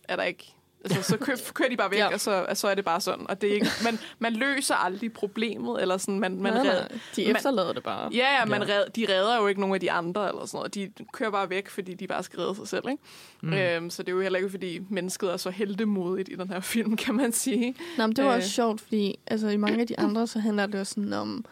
er 0.08 0.16
der 0.16 0.22
ikke... 0.22 0.54
Altså, 0.84 1.02
så 1.02 1.16
kører, 1.16 1.36
kører 1.54 1.68
de 1.68 1.76
bare 1.76 1.90
væk, 1.90 1.98
Ja. 1.98 2.12
og, 2.14 2.20
så, 2.20 2.44
og 2.48 2.56
så 2.56 2.68
er 2.68 2.74
det 2.74 2.84
bare 2.84 3.00
sådan. 3.00 3.26
Og 3.30 3.40
det 3.40 3.50
er 3.50 3.54
ikke, 3.54 3.66
man, 3.84 3.98
man 4.18 4.32
løser 4.32 4.74
aldrig 4.74 5.12
problemet, 5.12 5.82
eller 5.82 5.96
sådan, 5.96 6.20
man, 6.20 6.42
man 6.42 6.52
nej, 6.52 6.62
redder, 6.62 6.88
nej, 6.88 6.98
de 7.16 7.26
man- 7.26 7.36
efterlader 7.36 7.72
det 7.72 7.82
bare. 7.82 8.10
Ja, 8.14 8.38
ja, 8.38 8.44
man 8.44 8.62
Ja. 8.62 8.74
red, 8.74 8.84
de 8.96 9.06
redder 9.08 9.36
jo 9.40 9.46
ikke 9.46 9.60
nogen 9.60 9.74
af 9.74 9.80
de 9.80 9.90
andre, 9.90 10.28
eller 10.28 10.46
sådan 10.46 10.58
noget. 10.58 10.74
De 10.74 10.90
kører 11.12 11.30
bare 11.30 11.50
væk, 11.50 11.68
fordi 11.68 11.94
de 11.94 12.06
bare 12.06 12.22
skal 12.22 12.38
redde 12.40 12.54
sig 12.54 12.68
selv, 12.68 12.84
ikke? 12.90 13.02
Mm. 13.42 13.52
Øhm, 13.52 13.90
så 13.90 14.02
det 14.02 14.08
er 14.08 14.12
jo 14.16 14.20
heller 14.20 14.36
ikke, 14.38 14.50
fordi 14.50 14.80
mennesket 14.88 15.32
er 15.32 15.36
så 15.36 15.50
heldemodigt 15.50 16.28
i 16.28 16.34
den 16.34 16.48
her 16.50 16.60
film, 16.74 16.96
kan 16.96 17.14
man 17.14 17.32
sige. 17.32 17.74
Nå, 17.98 18.06
men 18.06 18.16
det 18.16 18.24
var 18.24 18.30
Øh. 18.30 18.36
også 18.36 18.50
sjovt, 18.50 18.80
fordi 18.80 19.18
altså, 19.26 19.48
i 19.48 19.56
mange 19.56 19.80
af 19.80 19.86
de 19.86 19.98
andre, 19.98 20.26
så 20.26 20.38
handler 20.38 20.66
det 20.66 20.78
jo 20.78 20.84
sådan 20.84 21.12
om, 21.12 21.44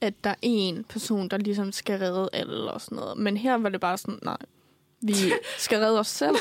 at 0.00 0.14
der 0.24 0.30
er 0.30 0.34
en 0.42 0.84
person, 0.88 1.28
der 1.28 1.36
ligesom 1.36 1.72
skal 1.72 1.98
redde 1.98 2.28
alle 2.32 2.70
og 2.70 2.80
sådan 2.80 2.96
noget. 2.96 3.18
Men 3.18 3.36
her 3.36 3.54
var 3.54 3.68
det 3.68 3.80
bare 3.80 3.98
sådan, 3.98 4.18
nej, 4.22 4.36
vi 5.00 5.14
skal 5.58 5.78
redde 5.78 5.98
os 6.00 6.06
selv, 6.06 6.36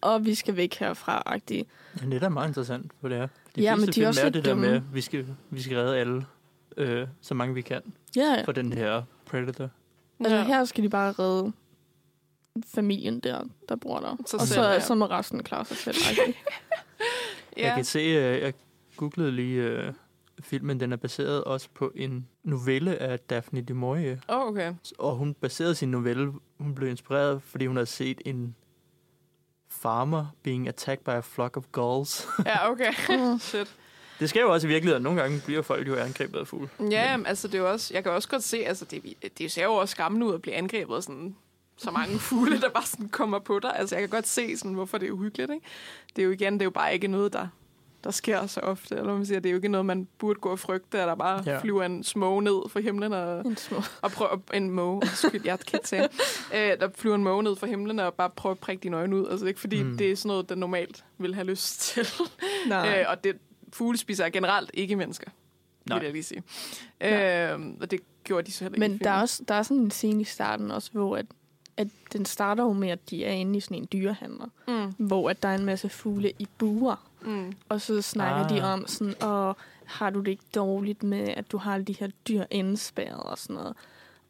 og 0.00 0.24
vi 0.24 0.34
skal 0.34 0.56
væk 0.56 0.74
herfra, 0.74 1.22
agtigt. 1.26 1.68
Ja, 2.00 2.06
det 2.06 2.14
er 2.14 2.20
da 2.20 2.28
meget 2.28 2.48
interessant, 2.48 2.92
for 3.00 3.08
det 3.08 3.18
er. 3.18 3.28
De 3.56 3.62
Ja, 3.62 3.76
men 3.76 3.84
de 3.84 3.88
er 3.90 3.92
film 3.92 4.06
også 4.06 4.26
er 4.26 4.30
det 4.30 4.44
der 4.44 4.50
dumme. 4.50 4.70
med, 4.70 4.80
vi 4.92 5.00
skal, 5.00 5.26
vi 5.50 5.62
skal 5.62 5.76
redde 5.76 5.96
alle, 5.98 6.26
øh, 6.76 7.06
så 7.20 7.34
mange 7.34 7.54
vi 7.54 7.62
kan, 7.62 7.82
Ja, 8.16 8.22
ja. 8.22 8.42
for 8.44 8.52
den 8.52 8.72
her 8.72 9.02
Predator. 9.26 9.70
Altså 10.20 10.36
Ja. 10.36 10.44
her 10.44 10.64
skal 10.64 10.84
de 10.84 10.88
bare 10.88 11.12
redde 11.12 11.52
familien 12.74 13.20
der, 13.20 13.42
der 13.68 13.76
bor 13.76 14.00
der. 14.00 14.16
Sig 14.26 14.40
og 14.40 14.46
selv, 14.46 14.54
så, 14.62 14.68
ja. 14.70 14.80
så 14.80 14.94
må 14.94 15.06
resten 15.06 15.42
klare 15.42 15.64
sig 15.64 15.76
selv. 15.76 15.96
Ja. 17.56 17.66
Jeg 17.66 17.74
kan 17.74 17.84
se, 17.84 17.98
øh, 17.98 18.40
jeg 18.40 18.52
googlede 18.96 19.32
lige 19.32 19.62
øh, 19.62 19.92
filmen, 20.40 20.80
den 20.80 20.92
er 20.92 20.96
baseret 20.96 21.44
også 21.44 21.68
på 21.74 21.92
en 21.94 22.28
novelle 22.44 22.96
af 22.98 23.20
Daphne 23.20 23.62
du 23.62 23.74
Maurier. 23.74 24.16
Oh, 24.28 24.46
okay. 24.46 24.74
Og 24.98 25.14
hun 25.16 25.34
baserede 25.34 25.74
sin 25.74 25.90
novelle, 25.90 26.32
hun 26.58 26.74
blev 26.74 26.88
inspireret, 26.88 27.42
fordi 27.42 27.66
hun 27.66 27.76
havde 27.76 27.86
set 27.86 28.20
en 28.24 28.54
farmer 29.70 30.26
being 30.42 30.68
attacked 30.68 31.04
by 31.04 31.08
a 31.10 31.20
flock 31.20 31.56
of 31.56 31.64
gulls. 31.72 32.28
Ja, 32.46 32.70
okay. 32.70 32.92
Mm. 33.08 33.38
Shit. 33.50 33.74
det 34.20 34.28
sker 34.30 34.40
jo 34.40 34.52
også 34.52 34.66
i 34.66 34.70
virkeligheden. 34.70 35.02
Nogle 35.02 35.20
gange 35.20 35.42
bliver 35.46 35.62
folk 35.62 35.88
jo 35.88 35.94
angrebet 35.96 36.38
af 36.38 36.46
fugle. 36.46 36.68
Ja, 36.90 37.16
men, 37.16 37.26
altså 37.26 37.48
det 37.48 37.54
er 37.54 37.58
jo 37.58 37.70
også, 37.70 37.94
jeg 37.94 38.02
kan 38.02 38.12
også 38.12 38.28
godt 38.28 38.42
se, 38.42 38.56
altså 38.58 38.84
det, 38.84 39.02
det 39.38 39.52
ser 39.52 39.64
jo 39.64 39.74
også 39.74 39.92
skræmmende 39.92 40.26
ud 40.26 40.34
at 40.34 40.42
blive 40.42 40.54
angrebet 40.54 40.96
af 40.96 41.02
sådan 41.02 41.36
så 41.76 41.90
mange 41.90 42.18
fugle, 42.28 42.60
der 42.60 42.68
bare 42.70 42.86
sådan 42.86 43.08
kommer 43.08 43.38
på 43.38 43.58
dig. 43.58 43.76
Altså 43.78 43.94
jeg 43.94 44.02
kan 44.02 44.08
godt 44.08 44.26
se, 44.28 44.56
sådan, 44.56 44.74
hvorfor 44.74 44.98
det 44.98 45.08
er 45.08 45.12
uhyggeligt, 45.12 45.50
ikke? 45.52 45.66
Det 46.16 46.22
er 46.22 46.26
jo 46.26 46.32
igen, 46.32 46.52
det 46.52 46.60
er 46.60 46.64
jo 46.64 46.70
bare 46.70 46.94
ikke 46.94 47.08
noget, 47.08 47.32
der, 47.32 47.48
der 48.04 48.10
sker 48.10 48.46
så 48.46 48.60
ofte. 48.60 48.96
Eller 48.96 49.14
man 49.14 49.26
siger, 49.26 49.40
det 49.40 49.48
er 49.48 49.50
jo 49.52 49.56
ikke 49.56 49.68
noget, 49.68 49.86
man 49.86 50.08
burde 50.18 50.40
gå 50.40 50.48
og 50.48 50.58
frygte, 50.58 51.00
at 51.00 51.08
der 51.08 51.14
bare 51.14 51.42
Ja. 51.46 51.58
flyver 51.60 51.82
en 51.84 52.04
små 52.04 52.40
ned 52.40 52.68
fra 52.68 52.80
himlen 52.80 53.12
og, 53.12 53.40
En 53.46 53.56
små. 53.56 53.76
og 54.02 54.10
prøver 54.10 54.36
en 54.54 54.70
måge. 54.70 54.94
Undskyld, 54.96 55.42
jeg 55.44 55.58
kan 55.60 55.80
ikke. 55.84 56.08
Øh, 56.54 56.80
der 56.80 56.88
flyver 56.94 57.14
en 57.14 57.22
måge 57.24 57.42
ned 57.42 57.56
fra 57.56 57.66
himlen 57.66 57.98
og 57.98 58.14
bare 58.14 58.30
prøver 58.30 58.54
at 58.54 58.58
prikke 58.60 58.82
dine 58.82 58.96
øjne 58.96 59.16
ud. 59.16 59.28
Altså 59.30 59.44
er 59.44 59.48
ikke 59.48 59.60
fordi, 59.60 59.82
Mm. 59.82 59.96
det 59.98 60.10
er 60.12 60.16
sådan 60.16 60.28
noget, 60.28 60.48
den 60.48 60.58
normalt 60.58 61.04
vil 61.18 61.34
have 61.34 61.46
lyst 61.46 61.80
til. 61.80 62.06
Nej. 62.68 63.00
Øh, 63.00 63.06
og 63.08 63.24
det, 63.24 63.38
fugle 63.72 63.98
spiser 63.98 64.28
generelt 64.28 64.70
ikke 64.74 64.96
mennesker, 64.96 65.30
Nej. 65.88 65.98
vil 65.98 66.04
jeg 66.04 66.12
lige 66.12 66.22
sige. 66.22 66.42
Øh, 67.00 67.58
og 67.80 67.90
det 67.90 68.00
gjorde 68.24 68.46
de 68.46 68.52
så 68.52 68.64
heller 68.64 68.76
ikke 68.76 68.88
Men 68.88 68.98
der 68.98 69.10
er, 69.10 69.20
også, 69.20 69.42
der 69.48 69.54
er 69.54 69.62
sådan 69.62 69.82
en 69.82 69.90
scene 69.90 70.20
i 70.20 70.24
starten 70.24 70.70
også, 70.70 70.90
hvor 70.92 71.16
at, 71.16 71.26
at 71.78 71.88
den 72.12 72.24
starter 72.24 72.64
jo 72.64 72.72
med, 72.72 72.88
at 72.88 73.10
de 73.10 73.24
er 73.24 73.32
inde 73.32 73.56
i 73.56 73.60
sådan 73.60 73.76
en 73.76 73.88
dyrehandler, 73.92 74.46
Mm, 74.68 75.06
hvor 75.06 75.30
at 75.30 75.42
der 75.42 75.48
er 75.48 75.54
en 75.54 75.64
masse 75.64 75.88
fugle 75.88 76.32
i 76.38 76.48
buer. 76.58 77.08
mm, 77.22 77.52
Og 77.68 77.80
så 77.80 78.02
snakker 78.02 78.44
ah. 78.44 78.50
de 78.50 78.62
om 78.72 78.86
sådan, 78.86 79.22
og 79.22 79.56
har 79.84 80.10
du 80.10 80.20
det 80.20 80.28
ikke 80.30 80.44
dårligt 80.54 81.02
med, 81.02 81.28
at 81.28 81.50
du 81.52 81.56
har 81.58 81.78
de 81.78 81.92
her 81.92 82.08
dyr 82.28 82.44
indspærret 82.50 83.22
og 83.22 83.38
sådan 83.38 83.56
noget. 83.56 83.76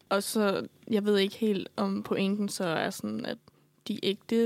Og 0.09 0.23
så, 0.23 0.67
jeg 0.91 1.05
ved 1.05 1.17
ikke 1.19 1.37
helt 1.37 1.69
om 1.77 2.03
pointen 2.03 2.49
så 2.49 2.65
er 2.65 2.91
sådan, 2.91 3.27
at 3.27 3.39
de 3.89 4.01
ægte, 4.03 4.37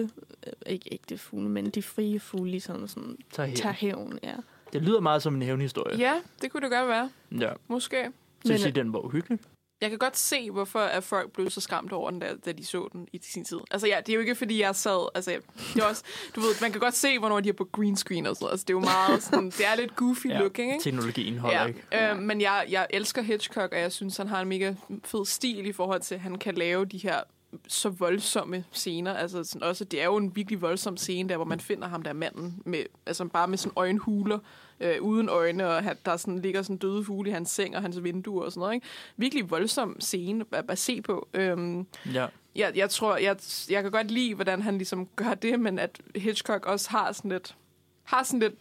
øh, 0.46 0.52
ikke 0.66 0.88
ægte 0.92 1.18
fugle, 1.18 1.48
men 1.48 1.70
de 1.70 1.82
frie 1.82 2.20
fugle 2.20 2.50
ligesom 2.50 2.88
sådan 2.88 3.16
Tag 3.32 3.46
her. 3.48 3.56
tager 3.56 3.72
hævn, 3.72 4.18
ja. 4.22 4.34
Det 4.72 4.82
lyder 4.82 5.00
meget 5.00 5.22
som 5.22 5.34
en 5.34 5.42
hævnhistorie. 5.42 5.98
Ja, 5.98 6.14
det 6.42 6.52
kunne 6.52 6.60
det 6.60 6.70
godt 6.70 6.88
være. 6.88 7.10
ja. 7.40 7.52
Måske. 7.68 7.96
Så 7.96 8.52
jeg 8.52 8.52
Men- 8.54 8.58
sige, 8.58 8.72
den 8.72 8.92
var 8.92 8.98
uhyggelig. 8.98 9.38
Jeg 9.82 9.90
kan 9.90 9.98
godt 9.98 10.16
se, 10.16 10.50
hvorfor 10.50 10.78
at 10.78 11.04
folk 11.04 11.32
blev 11.32 11.50
så 11.50 11.60
skræmt 11.60 11.92
over 11.92 12.10
den, 12.10 12.20
da, 12.20 12.34
da 12.44 12.52
de 12.52 12.66
så 12.66 12.88
den 12.92 13.08
i 13.12 13.20
sin 13.22 13.44
tid. 13.44 13.58
Altså, 13.70 13.86
ja, 13.86 13.98
det 14.06 14.08
er 14.08 14.14
jo 14.14 14.20
ikke, 14.20 14.34
fordi 14.34 14.60
jeg 14.60 14.76
sad... 14.76 15.08
Altså, 15.14 15.38
det 15.74 15.82
er 15.82 15.86
også, 15.86 16.02
du 16.36 16.40
ved, 16.40 16.48
man 16.60 16.72
kan 16.72 16.80
godt 16.80 16.94
se, 16.94 17.18
hvornår 17.18 17.40
de 17.40 17.48
er 17.48 17.52
på 17.52 17.68
green 17.72 17.96
screen 17.96 18.26
og 18.26 18.36
sådan 18.36 18.44
noget. 18.44 18.52
Altså, 18.52 18.64
det 18.64 18.70
er 18.70 18.78
jo 18.78 18.80
meget 18.80 19.22
sådan... 19.22 19.50
Det 19.50 19.66
er 19.66 19.74
lidt 19.76 19.96
goofy 19.96 20.26
ja. 20.26 20.38
looking, 20.38 20.72
ikke? 20.72 20.84
Teknologien 20.84 21.38
holder 21.38 21.66
ikke. 21.66 21.82
Øh, 21.92 22.18
men 22.18 22.40
jeg, 22.40 22.66
jeg 22.68 22.86
elsker 22.90 23.22
Hitchcock, 23.22 23.72
og 23.72 23.80
jeg 23.80 23.92
synes, 23.92 24.16
han 24.16 24.28
har 24.28 24.40
en 24.40 24.48
mega 24.48 24.74
fed 25.04 25.26
stil 25.26 25.66
i 25.66 25.72
forhold 25.72 26.00
til, 26.00 26.14
at 26.14 26.20
han 26.20 26.38
kan 26.38 26.54
lave 26.54 26.84
de 26.84 26.98
her 26.98 27.20
så 27.68 27.88
voldsomme 27.88 28.64
scener. 28.72 29.14
Altså 29.14 29.44
sådan 29.44 29.62
også, 29.62 29.84
det 29.84 30.00
er 30.00 30.04
jo 30.04 30.16
en 30.16 30.36
virkelig 30.36 30.60
voldsom 30.60 30.96
scene 30.96 31.28
der, 31.28 31.36
hvor 31.36 31.44
man 31.44 31.60
finder 31.60 31.88
ham 31.88 32.02
der 32.02 32.12
manden, 32.12 32.62
med, 32.64 32.84
altså 33.06 33.24
bare 33.24 33.48
med 33.48 33.58
sådan 33.58 33.72
øjenhuler, 33.76 34.38
øh, 34.82 35.02
uden 35.02 35.28
øjne, 35.28 35.66
og 35.68 35.82
han, 35.82 35.96
der 36.04 36.16
sådan, 36.16 36.38
ligger 36.38 36.62
sådan 36.62 36.76
døde 36.76 37.04
fugle 37.04 37.30
i 37.30 37.32
hans 37.32 37.50
seng 37.50 37.76
og 37.76 37.82
hans 37.82 38.02
vinduer 38.04 38.44
og 38.44 38.52
sådan 38.52 38.60
noget. 38.60 38.74
Ikke? 38.74 38.86
Virkelig 39.16 39.50
voldsom 39.50 40.00
scene 40.00 40.44
at, 40.52 40.64
at 40.68 40.78
se 40.78 41.02
på. 41.02 41.28
Øhm, 41.34 41.86
Ja. 42.14 42.26
jeg, 42.56 42.72
jeg 42.76 42.90
tror, 42.90 43.16
jeg, 43.16 43.36
jeg 43.70 43.82
kan 43.82 43.90
godt 43.92 44.10
lide, 44.10 44.34
hvordan 44.34 44.62
han 44.62 44.78
ligesom 44.78 45.08
gør 45.16 45.34
det, 45.34 45.60
men 45.60 45.78
at 45.78 46.00
Hitchcock 46.16 46.66
også 46.66 46.90
har 46.90 47.12
sådan 47.12 47.30
lidt, 47.30 47.56
har 48.04 48.22
sådan 48.22 48.40
lidt 48.40 48.54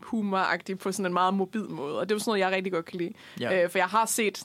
humoragtigt 0.00 0.78
på 0.78 0.92
sådan 0.92 1.06
en 1.06 1.12
meget 1.12 1.34
mobil 1.34 1.64
måde. 1.70 1.98
Og 1.98 2.08
det 2.08 2.14
er 2.14 2.16
jo 2.16 2.18
sådan 2.20 2.30
noget, 2.30 2.40
jeg 2.40 2.50
rigtig 2.52 2.72
godt 2.72 2.84
kan 2.84 2.98
lide. 2.98 3.12
Ja. 3.40 3.62
Øh, 3.64 3.70
for 3.70 3.78
jeg 3.78 3.86
har 3.86 4.06
set 4.06 4.42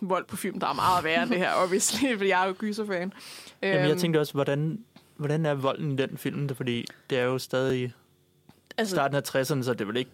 vold 0.00 0.24
på 0.24 0.36
film, 0.36 0.60
der 0.60 0.66
er 0.66 0.72
meget 0.74 1.04
værre 1.04 1.22
end 1.22 1.30
det 1.30 1.38
her, 1.38 1.52
obviously, 1.64 2.16
fordi 2.16 2.28
jeg 2.28 2.42
er 2.42 2.46
jo 2.46 2.54
gyserfan. 2.58 3.12
Jamen, 3.62 3.80
jeg 3.82 3.90
Øhm, 3.90 3.98
tænkte 3.98 4.18
også, 4.20 4.32
hvordan, 4.32 4.84
hvordan 5.16 5.46
er 5.46 5.54
volden 5.54 5.92
i 5.92 5.96
den 5.96 6.18
film? 6.18 6.48
Fordi 6.48 6.84
det 7.10 7.18
er 7.18 7.22
jo 7.24 7.38
stadig 7.38 7.92
Altså, 8.76 8.94
starten 8.94 9.16
af 9.16 9.20
60'erne, 9.20 9.62
så 9.62 9.72
det 9.72 9.80
er 9.80 9.84
vel 9.84 9.96
ikke 9.96 10.10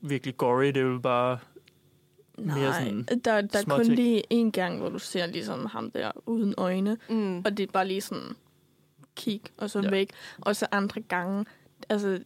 virkelig 0.00 0.36
gory, 0.36 0.66
det 0.66 0.76
er 0.76 0.80
jo 0.80 0.98
bare 0.98 1.38
mere 2.38 2.54
nej, 2.70 2.72
sådan 2.84 3.02
der, 3.24 3.40
der 3.40 3.58
er 3.58 3.64
kun 3.68 3.84
ting. 3.84 3.94
lige 3.96 4.22
en 4.30 4.52
gang, 4.52 4.78
hvor 4.78 4.88
du 4.88 4.98
ser 4.98 5.26
ligesom 5.26 5.66
ham 5.66 5.90
der 5.90 6.10
uden 6.26 6.54
øjne, 6.56 6.96
Mm. 7.08 7.38
og 7.38 7.56
det 7.56 7.62
er 7.68 7.72
bare 7.72 7.86
lige 7.86 8.00
sådan, 8.00 8.36
kig, 9.16 9.40
og 9.56 9.70
så 9.70 9.80
Ja. 9.80 9.90
væk. 9.90 10.10
Og 10.40 10.56
så 10.56 10.66
andre 10.72 11.00
gange, 11.00 11.44
altså, 11.88 12.20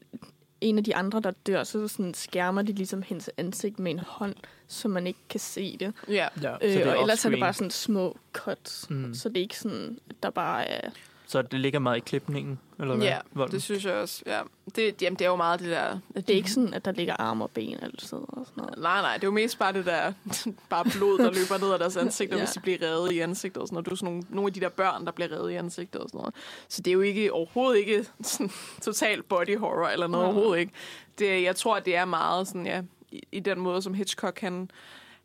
en 0.60 0.78
af 0.78 0.84
de 0.84 0.96
andre, 0.96 1.20
der 1.20 1.30
dør, 1.30 1.64
så 1.64 1.88
sådan 1.88 2.14
skærmer 2.14 2.62
de 2.62 2.72
ligesom 2.72 3.02
hendes 3.02 3.30
ansigt 3.36 3.78
med 3.78 3.90
en 3.92 3.98
hånd, 3.98 4.34
så 4.66 4.88
man 4.88 5.06
ikke 5.06 5.18
kan 5.30 5.40
se 5.40 5.76
det. 5.80 5.92
Ja. 6.08 6.28
Ja, 6.42 6.52
Øh, 6.62 6.88
og 6.94 7.00
ellers 7.00 7.24
er 7.24 7.30
det 7.30 7.40
bare 7.40 7.52
sådan 7.52 7.70
små 7.70 8.18
cuts, 8.32 8.90
Mm. 8.90 9.14
så 9.14 9.28
det 9.28 9.36
er 9.36 9.40
ikke 9.40 9.58
sådan, 9.58 9.98
at 10.10 10.16
der 10.22 10.30
bare 10.30 10.68
er... 10.68 10.90
Så 11.32 11.42
det 11.42 11.60
ligger 11.60 11.78
meget 11.78 11.96
i 11.96 12.00
klipningen, 12.00 12.58
eller 12.80 12.96
hvad? 12.96 13.06
Ja, 13.06 13.18
Volden? 13.32 13.54
det 13.54 13.62
synes 13.62 13.84
jeg 13.84 13.94
også. 13.94 14.22
Ja. 14.26 14.40
Det, 14.76 15.02
jamen, 15.02 15.18
det 15.18 15.24
er 15.24 15.28
jo 15.28 15.36
meget 15.36 15.60
det 15.60 15.70
der... 15.70 15.98
Det 16.14 16.30
er 16.30 16.34
ikke 16.34 16.50
sådan, 16.50 16.74
at 16.74 16.84
der 16.84 16.92
ligger 16.92 17.16
arme 17.18 17.44
og 17.44 17.50
ben 17.50 17.78
steder 17.98 18.22
og 18.22 18.46
sådan 18.46 18.62
noget. 18.62 18.78
Nej, 18.78 19.00
nej, 19.00 19.14
det 19.14 19.22
er 19.22 19.26
jo 19.26 19.32
mest 19.32 19.58
bare 19.58 19.72
det 19.72 19.86
der 19.86 20.12
bare 20.70 20.84
blod, 20.84 21.18
der 21.18 21.30
løber 21.30 21.58
ned 21.64 21.72
af 21.72 21.78
deres 21.78 21.96
ansigter, 21.96 22.36
ja. 22.36 22.42
Hvis 22.42 22.52
de 22.52 22.60
bliver 22.60 22.78
revet 22.82 23.12
i 23.12 23.18
ansigtet 23.18 23.62
og 23.62 23.68
sådan 23.68 23.74
noget. 23.74 23.86
Du 23.86 23.90
er 23.90 23.96
sådan 23.96 24.12
nogle, 24.12 24.26
nogle 24.30 24.46
af 24.48 24.52
de 24.52 24.60
der 24.60 24.68
børn, 24.68 25.06
der 25.06 25.12
bliver 25.12 25.32
revet 25.32 25.50
i 25.50 25.54
ansigtet 25.54 26.00
og 26.00 26.08
sådan 26.08 26.18
noget. 26.18 26.34
Så 26.68 26.82
det 26.82 26.90
er 26.90 26.94
jo 26.94 27.00
ikke 27.00 27.32
overhovedet 27.32 27.78
ikke 27.78 28.06
sådan 28.22 28.52
total 28.82 29.22
body 29.22 29.58
horror 29.58 29.88
eller 29.88 30.06
noget, 30.06 30.24
Nej. 30.24 30.34
overhovedet 30.34 30.60
ikke. 30.60 30.72
Det, 31.18 31.42
jeg 31.42 31.56
tror, 31.56 31.78
det 31.78 31.96
er 31.96 32.04
meget 32.04 32.48
sådan, 32.48 32.66
ja, 32.66 32.82
i, 33.12 33.22
i 33.32 33.40
den 33.40 33.60
måde, 33.60 33.82
som 33.82 33.94
Hitchcock 33.94 34.40
han, 34.40 34.70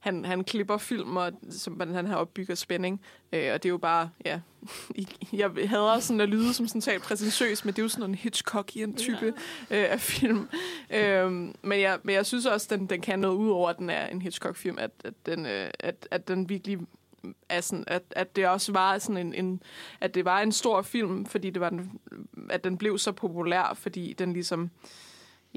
han, 0.07 0.25
han 0.25 0.43
klipper 0.43 0.77
film, 0.77 1.17
og 1.17 1.31
som 1.49 1.79
han 1.79 2.05
har 2.05 2.15
opbygger 2.15 2.55
spænding. 2.55 3.01
Øh, 3.33 3.53
og 3.53 3.63
det 3.63 3.69
er 3.69 3.73
jo 3.73 3.77
bare, 3.77 4.09
ja, 4.25 4.39
jeg 5.33 5.51
hader 5.65 5.99
sådan 5.99 6.21
at 6.21 6.29
lyde 6.29 6.53
som 6.53 6.67
sådan 6.67 6.81
talt 6.81 7.03
præsentøs, 7.03 7.65
men 7.65 7.73
det 7.73 7.79
er 7.79 7.83
jo 7.83 7.89
sådan 7.89 8.09
en 8.09 8.15
Hitchcockian 8.15 8.95
type 8.95 9.33
ja. 9.69 9.83
øh, 9.83 9.91
af 9.91 10.01
film. 10.01 10.49
øhm, 10.89 11.55
men, 11.61 11.79
jeg, 11.79 11.99
men 12.03 12.15
jeg 12.15 12.25
synes 12.25 12.45
også, 12.45 12.67
den, 12.69 12.85
den 12.85 13.01
kan 13.01 13.19
noget 13.19 13.35
ud 13.35 13.49
over, 13.49 13.69
at 13.69 13.77
den 13.77 13.89
er 13.89 14.07
en 14.07 14.21
Hitchcock-film, 14.21 14.77
at, 14.79 14.91
at, 15.03 15.13
den, 15.25 15.45
øh, 15.45 15.69
at, 15.79 16.07
at 16.11 16.27
den 16.27 16.49
virkelig 16.49 16.79
er 17.49 17.61
sådan, 17.61 17.83
at, 17.87 18.03
at 18.11 18.35
det 18.35 18.47
også 18.47 18.71
var 18.71 18.97
sådan 18.97 19.27
en, 19.27 19.33
en, 19.33 19.61
at 20.01 20.15
det 20.15 20.25
var 20.25 20.41
en 20.41 20.51
stor 20.51 20.81
film, 20.81 21.25
fordi 21.25 21.49
det 21.49 21.61
var 21.61 21.69
den, 21.69 21.99
at 22.49 22.63
den 22.63 22.77
blev 22.77 22.97
så 22.97 23.11
populær, 23.11 23.73
fordi 23.75 24.13
den 24.13 24.33
ligesom, 24.33 24.71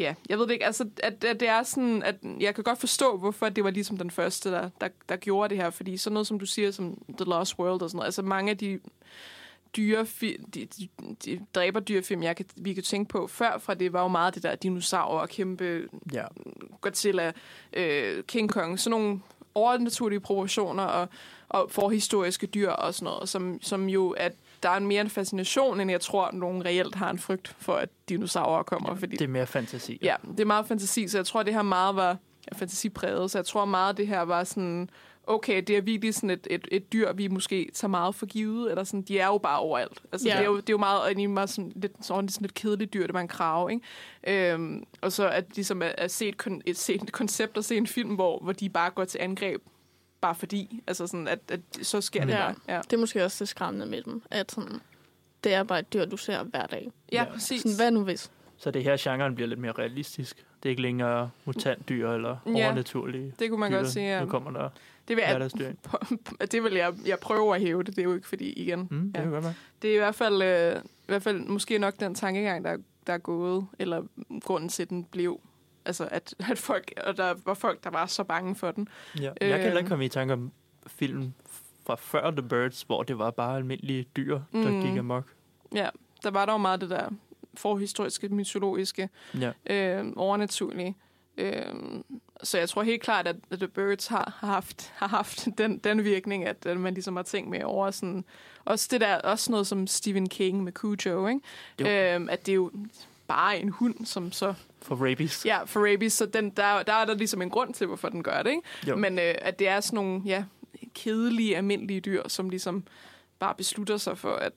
ja, 0.01 0.15
jeg 0.29 0.39
ved 0.39 0.47
det 0.47 0.53
ikke, 0.53 0.67
altså, 0.67 0.89
at, 1.03 1.25
at 1.25 1.41
det 1.41 1.49
er 1.49 1.63
sådan, 1.63 2.03
at 2.03 2.15
jeg 2.41 2.55
kan 2.55 2.65
godt 2.65 2.79
forstå, 2.79 3.17
hvorfor 3.17 3.49
det 3.49 3.65
var 3.65 3.71
ligesom 3.71 3.97
den 3.97 4.11
første, 4.11 4.51
der, 4.51 4.71
der, 4.81 4.89
der 5.09 5.17
gjorde 5.17 5.49
det 5.49 5.63
her, 5.63 5.71
fordi 5.71 5.97
sådan 5.97 6.15
noget, 6.15 6.27
som 6.27 6.39
du 6.39 6.47
siger, 6.47 6.71
som 6.71 7.03
The 7.19 7.25
Lost 7.25 7.59
World 7.59 7.83
og 7.83 7.91
sådan 7.91 7.97
noget, 7.97 8.07
altså 8.07 8.23
mange 8.23 8.51
af 8.51 8.59
de 8.59 8.81
dyre 9.77 10.07
de, 10.21 10.37
de, 10.55 10.89
de 11.25 11.41
dræberdyrfilm, 11.55 12.23
jeg 12.23 12.37
kan, 12.37 12.47
vi 12.57 12.75
kan 12.75 12.83
tænke 12.83 13.09
på 13.09 13.27
før, 13.27 13.59
fra 13.59 13.75
det 13.75 13.93
var 13.93 14.03
jo 14.03 14.09
meget 14.09 14.35
det 14.35 14.43
der 14.43 14.55
dinosaurer, 14.55 15.27
kæmpe 15.27 15.89
Ja. 16.13 16.25
Godzilla, 16.81 17.33
øh, 17.73 18.25
King 18.25 18.51
Kong, 18.51 18.81
sådan 18.81 18.91
nogle 19.01 19.21
overnaturlige 19.55 20.21
proportioner 20.21 20.83
og, 20.83 21.09
og 21.49 21.71
forhistoriske 21.71 22.47
dyr 22.47 22.71
og 22.71 22.95
sådan 22.95 23.05
noget, 23.05 23.29
som, 23.29 23.63
som 23.63 23.89
jo 23.89 24.11
at 24.11 24.33
der 24.63 24.69
er 24.71 24.79
mere 24.79 25.01
en 25.01 25.11
fascination, 25.11 25.81
end 25.81 25.91
jeg 25.91 26.01
tror, 26.01 26.31
nogen 26.33 26.65
reelt 26.65 26.95
har 26.95 27.11
en 27.11 27.19
frygt 27.19 27.57
for, 27.59 27.73
at 27.75 27.89
dinosaurer 28.09 28.63
kommer. 28.63 28.95
Fordi, 28.95 29.17
Det 29.17 29.25
er 29.25 29.29
mere 29.29 29.47
fantasi. 29.47 29.99
Ja, 30.03 30.15
det 30.31 30.41
er 30.41 30.45
meget 30.45 30.67
fantasi, 30.67 31.09
så 31.09 31.19
jeg 31.19 31.27
tror, 31.27 31.43
det 31.43 31.55
her 31.55 31.63
meget 31.63 31.97
var 31.97 32.17
ja, 32.53 32.57
fantasipræget, 32.59 33.31
så 33.31 33.39
jeg 33.39 33.47
tror 33.47 33.65
meget, 33.65 33.97
det 33.97 34.07
her 34.07 34.21
var 34.23 34.45
sådan, 34.45 34.91
okay, 35.27 35.63
det 35.67 35.77
er 35.77 35.81
virkelig 35.81 36.15
sådan 36.15 36.31
et, 36.31 36.47
et, 36.51 36.69
et 36.73 36.93
dyr, 36.93 37.13
vi 37.13 37.29
måske 37.29 37.71
tager 37.75 37.91
meget 37.91 38.15
for 38.15 38.27
givet, 38.27 38.71
eller 38.71 38.85
sådan, 38.85 39.03
de 39.03 39.19
er 39.19 39.27
jo 39.27 39.39
bare 39.39 39.59
overalt. 39.59 40.03
Altså, 40.13 40.29
Ja. 40.29 40.35
det, 40.35 40.41
er 40.41 40.47
jo, 40.47 40.57
det 40.57 40.69
er 40.69 40.73
jo 40.73 40.79
meget, 40.79 41.03
og 41.03 41.11
er 41.23 41.29
meget 41.29 41.51
sådan, 41.51 41.73
lidt, 41.77 41.93
sådan, 42.07 42.29
sådan 42.29 42.45
et 42.45 42.55
kedeligt 42.55 42.95
dyr, 42.95 43.07
det 43.07 43.15
var 43.15 43.21
en 43.21 43.29
krav, 43.29 43.71
ikke? 43.71 44.53
Øhm, 44.53 44.83
og 45.01 45.13
så 45.13 45.29
at 45.29 45.45
ligesom 45.55 45.83
at, 45.83 45.95
at 45.99 46.11
se 46.11 46.29
et, 46.29 46.47
kon- 46.47 46.61
et, 46.67 46.77
se 46.77 46.95
et 46.95 47.13
koncept 47.13 47.57
og 47.57 47.65
se 47.65 47.77
en 47.77 47.87
film, 47.87 48.15
hvor, 48.15 48.39
hvor 48.43 48.53
de 48.53 48.69
bare 48.69 48.91
går 48.91 49.05
til 49.05 49.19
angreb, 49.19 49.63
bare 50.21 50.35
fordi, 50.35 50.83
altså 50.87 51.07
sådan, 51.07 51.29
at, 51.29 51.39
at 51.49 51.61
så 51.83 52.01
sker 52.01 52.25
det 52.25 52.33
Ja. 52.33 52.39
bare. 52.39 52.55
Ja, 52.69 52.81
Det 52.91 52.93
er 52.93 52.97
måske 53.01 53.25
også 53.25 53.45
det 53.45 53.49
skræmmende 53.49 53.87
med 53.87 54.03
dem, 54.03 54.23
at 54.31 54.53
sådan, 54.53 54.81
det 55.45 55.55
er 55.55 55.63
bare 55.63 55.79
et 55.79 55.93
dyr, 55.93 56.05
du 56.05 56.17
ser 56.17 56.43
hver 56.43 56.67
dag. 56.67 56.91
ja, 57.13 57.23
Ja. 57.25 57.33
præcis. 57.33 57.63
Sådan, 57.63 57.77
hvad 57.77 57.91
nu 57.91 58.05
hvis? 58.05 58.31
Så 58.57 58.71
det 58.71 58.85
her 58.85 58.97
genren 59.01 59.35
bliver 59.35 59.49
lidt 59.49 59.61
mere 59.61 59.73
realistisk. 59.73 60.37
Det 60.63 60.69
er 60.69 60.71
ikke 60.71 60.83
længere 60.83 61.31
mutantdyr 61.45 62.11
eller 62.11 62.37
Ja. 62.47 62.51
overnaturlige 62.67 63.35
Det 63.39 63.51
kunne 63.51 63.61
man 63.61 63.73
dyr. 63.73 63.77
godt 63.77 63.89
sige, 63.91 64.07
ja. 64.07 64.21
Nu 64.21 64.27
kommer 64.31 64.51
der 64.51 64.69
Det 65.09 65.17
vil, 65.17 65.23
jeg, 65.23 65.31
hverdagsdyr 65.31 65.73
det 66.53 66.63
vil 66.65 66.73
jeg, 66.73 66.95
jeg 67.07 67.19
prøve 67.19 67.55
at 67.55 67.61
hæve 67.61 67.83
det, 67.83 67.97
det 67.97 67.99
er 67.99 68.03
jo 68.05 68.15
ikke 68.15 68.29
fordi, 68.29 68.53
igen, 68.53 68.89
Mm, 68.91 69.13
det 69.13 69.21
Ja. 69.21 69.27
godt. 69.29 69.45
Det 69.83 69.91
er 69.91 69.95
i 69.95 69.99
hvert 69.99 70.15
fald, 70.15 70.43
øh, 70.43 70.77
i 70.85 71.07
hvert 71.07 71.23
fald 71.23 71.41
måske 71.41 71.79
nok 71.79 72.01
den 72.01 72.15
tankegang, 72.15 72.65
der, 72.65 72.77
der 73.07 73.13
er 73.13 73.19
gået, 73.19 73.67
eller 73.79 74.03
grunden 74.43 74.69
til, 74.69 74.83
at 74.83 74.91
den 74.91 75.05
blev. 75.05 75.41
Altså, 75.85 76.09
at, 76.11 76.35
at 76.51 76.59
folk, 76.59 76.93
og 77.07 77.17
der 77.17 77.35
var 77.45 77.55
folk, 77.55 77.85
der 77.85 77.91
var 77.91 78.07
så 78.07 78.25
bange 78.25 78.55
for 78.55 78.71
den. 78.71 78.89
Ja. 79.21 79.23
Jeg 79.23 79.35
kan 79.41 79.49
heller 79.51 79.69
Øhm. 79.71 79.77
ikke 79.79 79.89
komme 79.89 80.05
i 80.05 80.09
tanke 80.09 80.33
om 80.33 80.53
film 80.87 81.33
fra 81.87 81.95
før 81.95 82.31
The 82.31 82.43
Birds, 82.43 82.83
hvor 82.83 83.03
det 83.03 83.19
var 83.19 83.31
bare 83.31 83.57
almindelige 83.57 84.07
dyr, 84.17 84.41
der 84.53 84.71
Mm. 84.71 84.81
gik 84.83 84.97
amok. 84.99 85.25
Ja, 85.75 85.89
der 86.23 86.31
var 86.31 86.47
der 86.47 86.53
jo 86.53 86.59
meget 86.59 86.81
det 86.81 86.91
der 86.91 87.09
forhistoriske, 87.55 88.29
mytologiske, 88.29 89.09
Ja. 89.41 89.53
øh, 89.71 90.13
overnaturlige. 90.17 90.97
Øh, 91.39 91.63
så 92.43 92.59
jeg 92.59 92.69
tror 92.69 92.83
helt 92.83 93.03
klart, 93.03 93.27
at 93.27 93.37
The 93.53 93.69
Birds 93.69 94.07
har, 94.07 94.37
har 94.41 94.49
haft, 94.49 94.93
har 94.97 95.09
haft 95.09 95.49
den, 95.59 95.79
den 95.79 96.05
virkning, 96.05 96.45
at, 96.45 96.67
at 96.67 96.77
man 96.77 96.95
ligesom 96.95 97.17
har 97.17 97.23
tænkt 97.23 97.51
med 97.51 97.63
over 97.65 97.91
sådan... 97.91 98.25
Også 98.65 98.89
det 98.91 99.01
der, 99.01 99.17
også 99.19 99.51
noget 99.51 99.67
som 99.67 99.87
Stephen 99.87 100.29
King 100.29 100.65
med 100.65 100.73
Cujo, 100.73 101.27
ikke? 101.27 101.41
Jo. 101.81 101.87
Øh, 101.87 102.27
at 102.31 102.47
det 102.47 102.53
er 102.53 102.57
jo 102.57 102.71
bare 103.31 103.59
en 103.59 103.69
hund, 103.69 104.07
som 104.07 104.33
så 104.33 104.55
For 104.83 104.95
rabies. 104.95 105.47
Ja, 105.47 105.65
for 105.65 105.93
rabies, 105.93 106.13
så 106.13 106.27
den, 106.27 106.51
der, 106.51 106.83
der 106.83 106.93
er 106.93 107.05
der 107.05 107.15
ligesom 107.15 107.43
en 107.43 107.51
grund 107.51 107.75
til, 107.75 107.87
hvorfor 107.87 108.09
den 108.09 108.23
gør 108.23 108.43
det, 108.43 108.51
ikke? 108.51 108.63
Jo. 108.89 108.97
Men 108.97 109.19
øh, 109.19 109.35
at 109.39 109.59
det 109.59 109.69
er 109.69 109.81
sådan 109.81 109.97
nogle, 109.97 110.23
ja, 110.25 110.45
kedelige, 110.95 111.57
almindelige 111.57 112.01
dyr, 112.01 112.29
som 112.29 112.51
ligesom 112.51 112.85
bare 113.39 113.55
beslutter 113.55 113.97
sig 113.97 114.19
for, 114.19 114.33
at... 114.33 114.53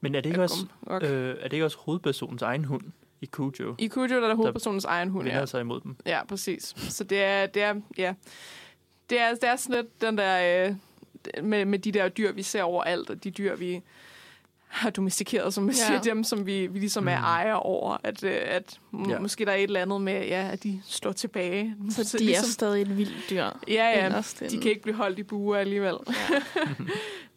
Men 0.00 0.14
er 0.14 0.20
det 0.20 0.30
ikke 0.30 0.42
også, 0.42 0.66
amok. 0.86 1.02
øh, 1.02 1.36
er 1.40 1.42
det 1.42 1.52
ikke 1.52 1.64
også 1.64 1.78
hovedpersonens 1.80 2.42
egen 2.42 2.64
hund 2.64 2.82
i 3.20 3.26
Cujo? 3.26 3.74
I 3.78 3.88
Cujo 3.88 4.08
der 4.08 4.16
er 4.16 4.28
der 4.28 4.34
hovedpersonens 4.34 4.84
egen 4.84 5.08
hund, 5.08 5.28
ja. 5.28 5.46
sig 5.46 5.60
imod 5.60 5.80
dem. 5.80 5.96
Ja, 6.06 6.24
præcis. 6.24 6.74
Så 6.76 7.04
det 7.04 7.22
er, 7.22 7.46
det 7.46 7.62
er, 7.62 7.74
ja... 7.98 8.14
Det 9.10 9.20
er, 9.20 9.34
det 9.34 9.44
er 9.44 9.56
sådan 9.56 9.76
lidt 9.76 10.00
den 10.00 10.18
der... 10.18 10.66
Øh, 10.68 10.74
med, 11.42 11.64
med 11.64 11.78
de 11.78 11.92
der 11.92 12.08
dyr, 12.08 12.32
vi 12.32 12.42
ser 12.42 12.62
overalt, 12.62 13.10
og 13.10 13.24
de 13.24 13.30
dyr, 13.30 13.56
vi 13.56 13.82
har 14.82 14.90
domestikeret, 14.90 15.54
som 15.54 15.64
man 15.64 15.74
Ja. 15.74 15.86
siger, 15.86 16.00
dem, 16.00 16.24
som 16.24 16.46
vi, 16.46 16.66
vi 16.66 16.78
ligesom 16.78 17.08
er 17.08 17.18
Mm. 17.18 17.24
ejer 17.24 17.54
over, 17.54 17.96
at, 18.04 18.24
øh, 18.24 18.36
at 18.44 18.78
Ja. 19.08 19.18
måske 19.18 19.44
der 19.44 19.50
er 19.52 19.56
et 19.56 19.62
eller 19.62 19.82
andet 19.82 20.00
med, 20.00 20.26
ja, 20.26 20.48
at 20.52 20.62
de 20.62 20.80
slår 20.86 21.12
tilbage. 21.12 21.74
Så 21.90 22.16
de 22.18 22.34
er 22.34 22.42
stadig 22.42 22.82
et 22.82 22.96
vildt 22.96 23.30
dyr. 23.30 23.44
Ja, 23.68 24.04
ja. 24.04 24.22
De 24.50 24.58
kan 24.60 24.70
ikke 24.70 24.82
blive 24.82 24.96
holdt 24.96 25.18
i 25.18 25.22
buer 25.22 25.56
alligevel. 25.56 25.94
Ja. 26.08 26.40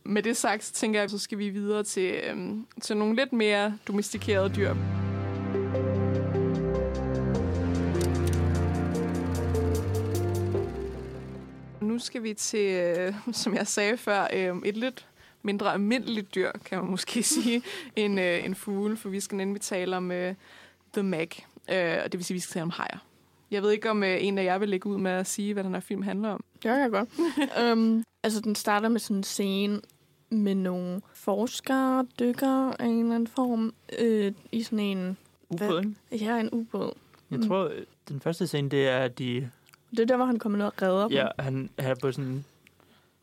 Med 0.03 0.23
det 0.23 0.37
sagt, 0.37 0.63
så 0.63 0.73
tænker 0.73 0.99
jeg, 0.99 1.09
så 1.09 1.17
skal 1.17 1.37
vi 1.37 1.49
videre 1.49 1.83
til, 1.83 2.15
øhm, 2.29 2.65
til 2.81 2.97
nogle 2.97 3.15
lidt 3.15 3.33
mere 3.33 3.77
domestikerede 3.87 4.49
dyr. 4.55 4.73
Nu 11.81 11.99
skal 11.99 12.23
vi 12.23 12.33
til, 12.33 12.71
øh, 12.71 13.13
som 13.33 13.55
jeg 13.55 13.67
sagde 13.67 13.97
før, 13.97 14.27
øh, 14.33 14.55
et 14.65 14.77
lidt 14.77 15.05
mindre 15.43 15.73
almindeligt 15.73 16.35
dyr, 16.35 16.51
kan 16.65 16.77
man 16.77 16.91
måske 16.91 17.23
sige, 17.33 17.61
end 17.95 18.19
øh, 18.19 18.45
en 18.45 18.55
fugle, 18.55 18.97
for 18.97 19.09
vi 19.09 19.19
skal 19.19 19.37
nemlig 19.37 19.61
tale 19.61 19.97
om 19.97 20.11
øh, 20.11 20.35
The 20.93 21.03
Meg, 21.03 21.29
øh, 21.71 21.97
og 22.05 22.11
det 22.11 22.17
vil 22.17 22.25
sige, 22.25 22.35
at 22.35 22.35
vi 22.35 22.39
skal 22.39 22.53
tale 22.53 22.63
om 22.63 22.69
hajer. 22.69 22.97
Jeg 23.51 23.61
ved 23.61 23.71
ikke, 23.71 23.89
om 23.89 24.03
øh, 24.03 24.17
en 24.25 24.37
af 24.37 24.43
jer 24.43 24.57
vil 24.57 24.69
lægge 24.69 24.89
ud 24.89 24.97
med 24.97 25.11
at 25.11 25.27
sige, 25.27 25.53
hvad 25.53 25.63
den 25.63 25.73
her 25.73 25.79
film 25.81 26.01
handler 26.01 26.29
om. 26.29 26.43
Det 26.53 26.61
gør 26.63 26.75
jeg 26.75 26.89
godt. 26.91 27.09
um, 27.73 28.05
altså, 28.23 28.41
den 28.41 28.55
starter 28.55 28.89
med 28.89 28.99
sådan 28.99 29.17
en 29.17 29.23
scene 29.23 29.81
med 30.29 30.55
nogle 30.55 31.01
forskere, 31.13 32.05
dykker 32.19 32.73
af 32.79 32.85
en 32.85 32.99
eller 32.99 33.15
anden 33.15 33.27
form, 33.27 33.73
øh, 33.99 34.31
i 34.51 34.63
sådan 34.63 34.79
en, 34.79 35.17
Ubåd, 35.49 35.93
ikke? 36.11 36.25
ja, 36.25 36.39
en 36.39 36.49
ubåd. 36.51 36.93
Jeg 37.31 37.39
Mm. 37.39 37.47
tror, 37.47 37.63
øh, 37.65 37.71
den 38.09 38.19
første 38.19 38.47
scene, 38.47 38.69
det 38.69 38.87
er, 38.87 38.97
at 38.97 39.19
de, 39.19 39.49
Det 39.91 39.99
er 39.99 40.05
der, 40.05 40.15
hvor 40.15 40.25
han 40.25 40.39
kommer 40.39 40.57
ned 40.57 40.65
og 40.65 40.81
redder 40.81 41.01
dem. 41.07 41.11
ja, 41.11 41.27
han, 41.39 41.69
han 41.79 41.91
er 41.91 41.95
på 41.95 42.11
sådan 42.11 42.45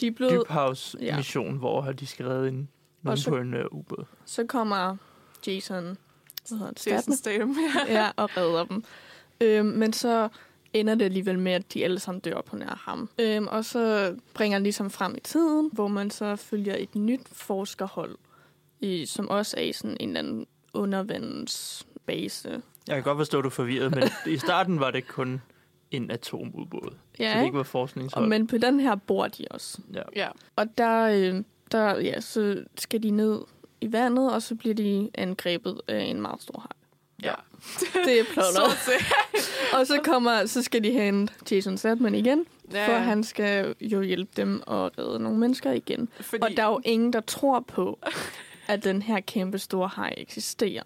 De 0.01 0.07
er 0.07 0.11
blevet, 0.11 0.33
dybhavsmission, 0.49 1.53
ja. 1.53 1.59
hvor 1.59 1.93
de 1.93 2.07
skal 2.07 2.27
redde 2.27 2.49
en, 2.49 2.69
nogen 3.03 3.19
så- 3.19 3.31
på 3.31 3.37
en 3.37 3.55
uh, 3.55 3.61
ubåd. 3.71 4.05
så 4.25 4.47
kommer 4.47 4.97
Jason, 5.47 5.85
hvad 6.49 6.59
hedder 6.59 6.73
det, 6.73 6.87
Jason 6.87 7.15
Statham, 7.17 7.55
Statham. 7.71 7.89
ja, 7.89 8.11
og 8.17 8.37
redder 8.37 8.65
dem. 8.65 8.85
Øhm, 9.41 9.67
men 9.67 9.93
så 9.93 10.29
ender 10.73 10.95
det 10.95 11.05
alligevel 11.05 11.39
med, 11.39 11.53
at 11.53 11.75
de 11.75 11.85
alle 11.85 11.99
sammen 11.99 12.21
dør 12.21 12.41
på 12.41 12.57
nær 12.57 12.83
ham. 12.85 13.11
Øhm, 13.19 13.47
og 13.47 13.65
så 13.65 14.15
bringer 14.35 14.57
han 14.57 14.63
ligesom 14.63 14.91
frem 14.91 15.15
i 15.17 15.21
tiden, 15.21 15.71
hvor 15.73 15.89
man 15.89 16.11
så 16.11 16.37
følger 16.37 16.75
et 16.79 16.95
nyt 16.95 17.21
forskerhold, 17.33 18.15
i, 18.81 19.07
som 19.07 19.29
også 19.29 19.57
er 19.57 19.63
i 19.63 19.73
sådan 19.73 19.97
en 20.01 20.09
eller 20.09 20.19
anden 20.21 20.47
undervandsbase. 20.75 22.63
Jeg 22.89 22.95
kan 22.97 23.03
godt 23.03 23.19
forstå, 23.19 23.39
at 23.39 23.43
du 23.43 23.49
er 23.49 23.51
forvirret, 23.53 23.95
men 23.95 24.05
i 24.35 24.39
starten 24.39 24.81
var 24.81 24.91
det 24.91 25.09
kun 25.09 25.43
en 25.91 26.11
atomubåd. 26.11 26.91
så 27.17 27.23
Ja, 27.23 27.39
det 27.39 27.45
ikke 27.45 27.55
var 27.55 27.61
Og, 27.61 27.67
forskningshold. 27.67 28.29
men 28.29 28.47
på 28.47 28.59
den 28.59 28.81
her 28.81 28.95
bor 28.95 29.29
de 29.29 29.45
også. 29.51 29.79
Ja. 29.95 30.03
ja. 30.17 30.29
Og 30.57 30.79
der, 30.79 31.03
øh, 31.03 31.45
der 31.73 31.99
ja, 32.01 32.21
så 32.21 32.65
skal 32.79 33.03
de 33.03 33.11
ned 33.11 33.41
i 33.81 33.93
vandet, 33.93 34.33
og 34.33 34.43
så 34.43 34.55
bliver 34.55 34.75
de 34.75 35.11
angrebet 35.15 35.81
af 35.89 36.01
en 36.01 36.21
meget 36.21 36.43
stor 36.43 36.59
haj. 36.61 36.73
ja. 37.31 37.35
Det 38.07 38.21
er 38.21 38.25
plottet. 38.33 38.79
Så 38.85 38.93
og 39.79 39.87
så, 39.87 40.01
kommer, 40.05 40.47
så 40.47 40.63
skal 40.63 40.85
de 40.85 40.91
hente 40.93 41.33
Jason 41.51 41.79
Statham 41.79 42.15
igen, 42.15 42.45
Ja, 42.73 42.89
for 42.89 42.93
han 42.99 43.25
skal 43.25 43.75
jo 43.81 44.03
hjælpe 44.03 44.31
dem 44.37 44.63
og 44.67 44.91
redde 44.99 45.19
nogle 45.19 45.39
mennesker 45.39 45.73
igen. 45.73 46.09
Fordi, 46.21 46.43
Og 46.43 46.51
der 46.57 46.63
er 46.63 46.69
jo 46.69 46.81
ingen, 46.85 47.13
der 47.13 47.21
tror 47.21 47.61
på, 47.61 47.99
at 48.69 48.85
den 48.85 49.03
her 49.03 49.21
kæmpe 49.21 49.59
store 49.59 49.89
haj 49.89 50.15
eksisterer. 50.17 50.83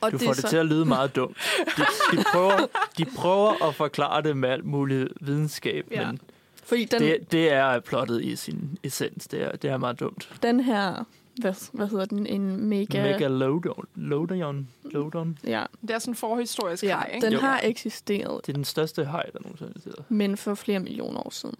Og 0.00 0.12
Du 0.12 0.16
det 0.16 0.24
får 0.26 0.32
det 0.32 0.42
så, 0.42 0.48
til 0.48 0.56
at 0.56 0.66
lyde 0.66 0.84
meget 0.84 1.16
dumt. 1.16 1.36
De, 1.76 1.82
de, 2.16 2.24
prøver, 2.32 2.66
de 2.98 3.04
prøver 3.04 3.68
at 3.68 3.74
forklare 3.74 4.22
det 4.22 4.36
med 4.36 4.48
alt 4.48 4.64
muligt 4.64 5.08
videnskab, 5.20 5.86
Ja. 5.90 6.06
men 6.06 6.20
fordi 6.64 6.84
den, 6.84 7.00
det, 7.02 7.32
det 7.32 7.52
er 7.52 7.80
plottet 7.80 8.24
i 8.24 8.36
sin 8.36 8.78
essens. 8.82 9.28
Det 9.28 9.42
er, 9.42 9.52
det 9.56 9.70
er 9.70 9.76
meget 9.76 10.00
dumt. 10.00 10.30
den 10.42 10.60
her, 10.60 11.04
hvad, 11.40 11.54
hvad 11.72 11.88
hedder 11.88 12.04
den, 12.04 12.26
en 12.26 12.64
mega... 12.68 13.02
Megalodon. 13.02 13.84
Lodon. 13.94 14.68
Lodon. 14.84 15.38
Ja, 15.44 15.64
Det 15.82 15.90
er 15.90 15.98
sådan 15.98 16.12
en 16.12 16.16
forhistorisk 16.16 16.82
ja 16.84 16.88
hej, 16.88 17.10
ikke? 17.14 17.26
den 17.26 17.32
Jo. 17.34 17.40
har 17.40 17.60
eksisteret, 17.64 18.46
Det 18.46 18.52
er 18.52 18.54
den 18.56 18.64
største 18.64 19.04
haj, 19.04 19.22
der 19.32 19.38
nogensinde 19.42 19.72
hedder. 19.84 20.02
men 20.08 20.36
for 20.36 20.54
flere 20.54 20.78
millioner 20.80 21.26
år 21.26 21.30
siden. 21.30 21.54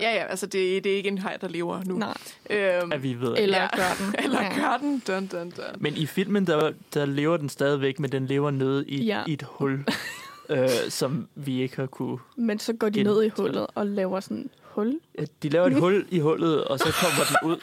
Ja, 0.00 0.14
ja, 0.14 0.24
altså 0.26 0.46
det, 0.46 0.84
det 0.84 0.92
er 0.92 0.96
ikke 0.96 1.08
en 1.08 1.18
hej, 1.18 1.36
der 1.40 1.48
lever 1.48 1.80
nu. 1.84 1.96
Nej, 1.98 2.14
Øhm, 2.50 2.92
At 2.92 3.02
vi 3.02 3.14
ved. 3.20 3.34
eller 3.38 3.58
Ja. 3.58 3.68
gør 3.76 3.94
den. 3.98 4.14
eller 4.24 4.42
ja. 4.42 4.54
gør 4.60 4.76
den? 4.80 5.02
Dun, 5.06 5.26
dun, 5.26 5.50
dun. 5.50 5.64
Men 5.78 5.96
i 5.96 6.06
filmen, 6.06 6.46
der, 6.46 6.72
der 6.94 7.06
lever 7.06 7.36
den 7.36 7.48
stadigvæk, 7.48 8.00
men 8.00 8.12
den 8.12 8.26
lever 8.26 8.50
nede 8.50 8.84
i, 8.88 9.04
Ja. 9.04 9.22
i 9.26 9.32
et 9.32 9.42
hul, 9.42 9.84
øh, 10.50 10.68
som 10.88 11.28
vi 11.34 11.62
ikke 11.62 11.76
har 11.76 11.86
kunne... 11.86 12.18
Men 12.36 12.58
så 12.58 12.72
går 12.72 12.88
de 12.88 13.02
ned 13.02 13.22
i 13.24 13.28
hullet 13.28 13.66
og 13.74 13.86
laver 13.86 14.20
sådan 14.20 14.38
et 14.38 14.50
hul. 14.62 15.00
Ja, 15.18 15.24
De 15.42 15.48
laver 15.48 15.66
et 15.66 15.74
hul 15.82 16.06
i 16.10 16.18
hullet, 16.18 16.64
og 16.64 16.78
så 16.78 16.92
kommer 17.00 17.24
den 17.28 17.50
ud. 17.50 17.56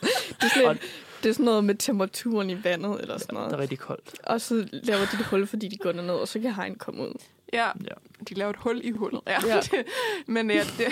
Det 0.00 0.44
er 0.44 0.48
sådan, 0.54 0.72
lidt, 0.72 0.82
det 1.22 1.28
er 1.28 1.32
sådan 1.32 1.44
noget 1.44 1.64
med 1.64 1.74
temperaturen 1.74 2.50
i 2.50 2.64
vandet 2.64 3.00
eller 3.00 3.18
sådan 3.18 3.34
Der 3.36 3.40
er 3.42 3.46
noget. 3.46 3.58
rigtig 3.58 3.78
koldt. 3.78 4.14
Og 4.24 4.40
så 4.40 4.54
laver 4.72 5.00
de 5.00 5.16
et 5.20 5.26
hul, 5.26 5.46
fordi 5.46 5.68
de 5.68 5.76
går 5.76 5.92
ned, 5.92 6.10
og 6.10 6.28
så 6.28 6.40
kan 6.40 6.54
hegn 6.54 6.74
komme 6.74 7.02
ud. 7.02 7.12
Ja, 7.52 7.66
Ja. 7.66 7.94
de 8.28 8.34
laver 8.34 8.50
et 8.50 8.56
hul 8.58 8.80
i 8.84 8.90
hullet. 8.90 9.20
Ja. 9.26 9.38
Ja. 9.46 9.60
Det, 9.60 9.84
men 10.26 10.50
ja, 10.50 10.64
det, 10.78 10.86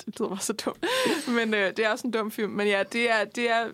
det 0.06 0.20
lyder 0.20 0.28
bare 0.28 0.40
så 0.40 0.52
dumt. 0.52 0.84
Men 1.28 1.54
øh, 1.54 1.70
det 1.76 1.78
er 1.84 1.88
også 1.90 2.06
en 2.06 2.10
dum 2.12 2.30
film. 2.30 2.50
Men 2.52 2.66
ja, 2.66 2.82
det 2.92 3.10
er, 3.10 3.24
det 3.24 3.50
er 3.50 3.64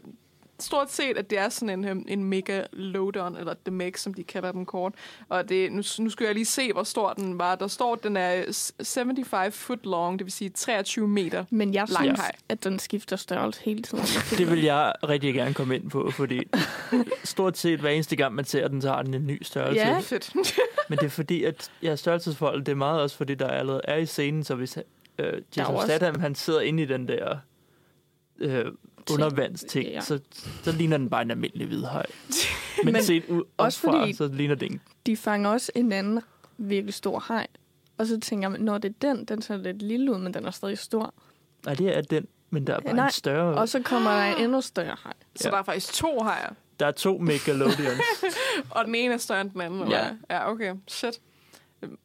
stort 0.60 0.92
set, 0.92 1.16
at 1.18 1.30
det 1.30 1.38
er 1.38 1.48
sådan 1.48 1.78
en, 1.78 1.84
øhm, 1.88 2.04
en 2.08 2.24
mega 2.24 2.62
lowdown, 2.72 3.36
eller 3.36 3.54
The 3.64 3.74
Meg, 3.74 3.98
som 3.98 4.14
de 4.14 4.24
kalder 4.24 4.52
den 4.52 4.66
kort. 4.66 4.92
Og 5.28 5.48
det, 5.48 5.72
nu, 5.72 5.82
nu 5.98 6.10
skal 6.10 6.24
jeg 6.24 6.34
lige 6.34 6.44
se, 6.44 6.72
hvor 6.72 6.82
stor 6.82 7.12
den 7.12 7.38
var. 7.38 7.54
Der 7.54 7.66
står, 7.66 7.92
at 7.92 8.02
den 8.02 8.16
er 8.16 8.52
s- 8.52 8.72
75 8.84 9.54
foot 9.56 9.86
long, 9.86 10.18
det 10.18 10.24
vil 10.24 10.32
sige 10.32 10.50
23 10.50 11.08
meter. 11.08 11.44
Men 11.50 11.74
jeg 11.74 11.86
Lang 11.88 12.04
synes, 12.04 12.20
hej. 12.20 12.32
at 12.48 12.64
den 12.64 12.78
skifter 12.78 13.16
størrelse 13.16 13.60
hele 13.64 13.82
tiden. 13.82 14.04
Det 14.38 14.50
vil 14.50 14.62
jeg 14.62 14.92
rigtig 15.08 15.34
gerne 15.34 15.54
komme 15.54 15.74
ind 15.76 15.90
på, 15.90 16.10
fordi 16.10 16.40
stort 17.24 17.58
set 17.58 17.80
hver 17.80 17.90
eneste 17.90 18.16
gang, 18.16 18.34
man 18.34 18.44
ser 18.44 18.68
den, 18.68 18.82
så 18.82 18.88
har 18.88 19.02
den 19.02 19.14
en 19.14 19.26
ny 19.26 19.42
størrelse. 19.42 19.80
Ja. 19.80 19.98
Fedt. 19.98 20.34
Men 20.88 20.98
det 20.98 21.04
er 21.06 21.10
fordi, 21.10 21.44
at 21.44 21.70
ja, 21.82 21.96
størrelsesforhold, 21.96 22.64
det 22.64 22.72
er 22.72 22.76
meget 22.76 23.00
også 23.00 23.16
fordi, 23.16 23.34
der 23.34 23.48
allerede 23.48 23.80
er 23.84 23.96
i 23.96 24.06
scenen, 24.06 24.44
så 24.44 24.54
hvis 24.54 24.78
øh, 25.18 25.42
Jason 25.56 25.74
også- 25.74 25.86
Statham, 25.86 26.20
han 26.20 26.34
sidder 26.34 26.60
inde 26.60 26.82
i 26.82 26.86
den 26.86 27.08
der 27.08 27.36
øh, 28.38 28.64
undervandsting, 29.12 29.88
Ja. 29.88 30.00
så, 30.00 30.20
så 30.62 30.72
ligner 30.72 30.96
den 30.98 31.10
bare 31.10 31.22
en 31.22 31.30
almindelig 31.30 31.66
hvid 31.66 31.84
haj. 31.84 32.06
Men, 32.84 32.92
Men 32.92 33.02
set 33.02 33.24
ud 33.28 33.42
også 33.56 33.88
opfra, 33.88 34.00
fordi- 34.00 34.12
så 34.12 34.28
ligner 34.32 34.54
det 34.54 34.70
en... 34.72 34.80
De 35.06 35.16
fanger 35.16 35.50
også 35.50 35.72
en 35.74 35.92
anden 35.92 36.20
virkelig 36.58 36.94
stor 36.94 37.24
hej. 37.28 37.46
Og 37.98 38.06
så 38.06 38.20
tænker 38.20 38.48
man, 38.48 38.60
når 38.60 38.78
det 38.78 38.88
er 38.88 39.12
den, 39.14 39.24
den 39.24 39.42
ser 39.42 39.56
lidt 39.56 39.82
lille 39.82 40.12
ud, 40.12 40.18
men 40.18 40.34
den 40.34 40.44
er 40.46 40.50
stadig 40.50 40.78
stor. 40.78 41.14
Nej, 41.64 41.74
det 41.74 41.96
er 41.96 42.00
den, 42.00 42.26
men 42.50 42.66
der 42.66 42.74
er 42.74 42.80
bare 42.80 42.94
Nej, 42.94 43.06
en 43.06 43.12
større... 43.12 43.54
Og 43.54 43.68
så 43.68 43.82
kommer 43.82 44.10
der 44.10 44.22
en 44.36 44.42
endnu 44.44 44.60
større 44.60 44.96
hej. 45.04 45.12
Så 45.36 45.48
Ja. 45.48 45.50
der 45.50 45.56
er 45.58 45.62
faktisk 45.62 45.92
to 45.94 46.22
hejer, 46.22 46.52
Der 46.80 46.86
er 46.86 46.90
to 46.92 47.18
Megalodions. 47.18 48.00
og 48.70 48.84
den 48.84 48.94
ene 48.94 49.14
er 49.14 49.18
større 49.18 49.40
end 49.40 49.50
den 49.50 49.60
anden. 49.60 49.82
Eller? 49.82 49.98
Ja. 49.98 50.10
ja, 50.30 50.50
okay. 50.50 50.74
Shit. 50.88 51.20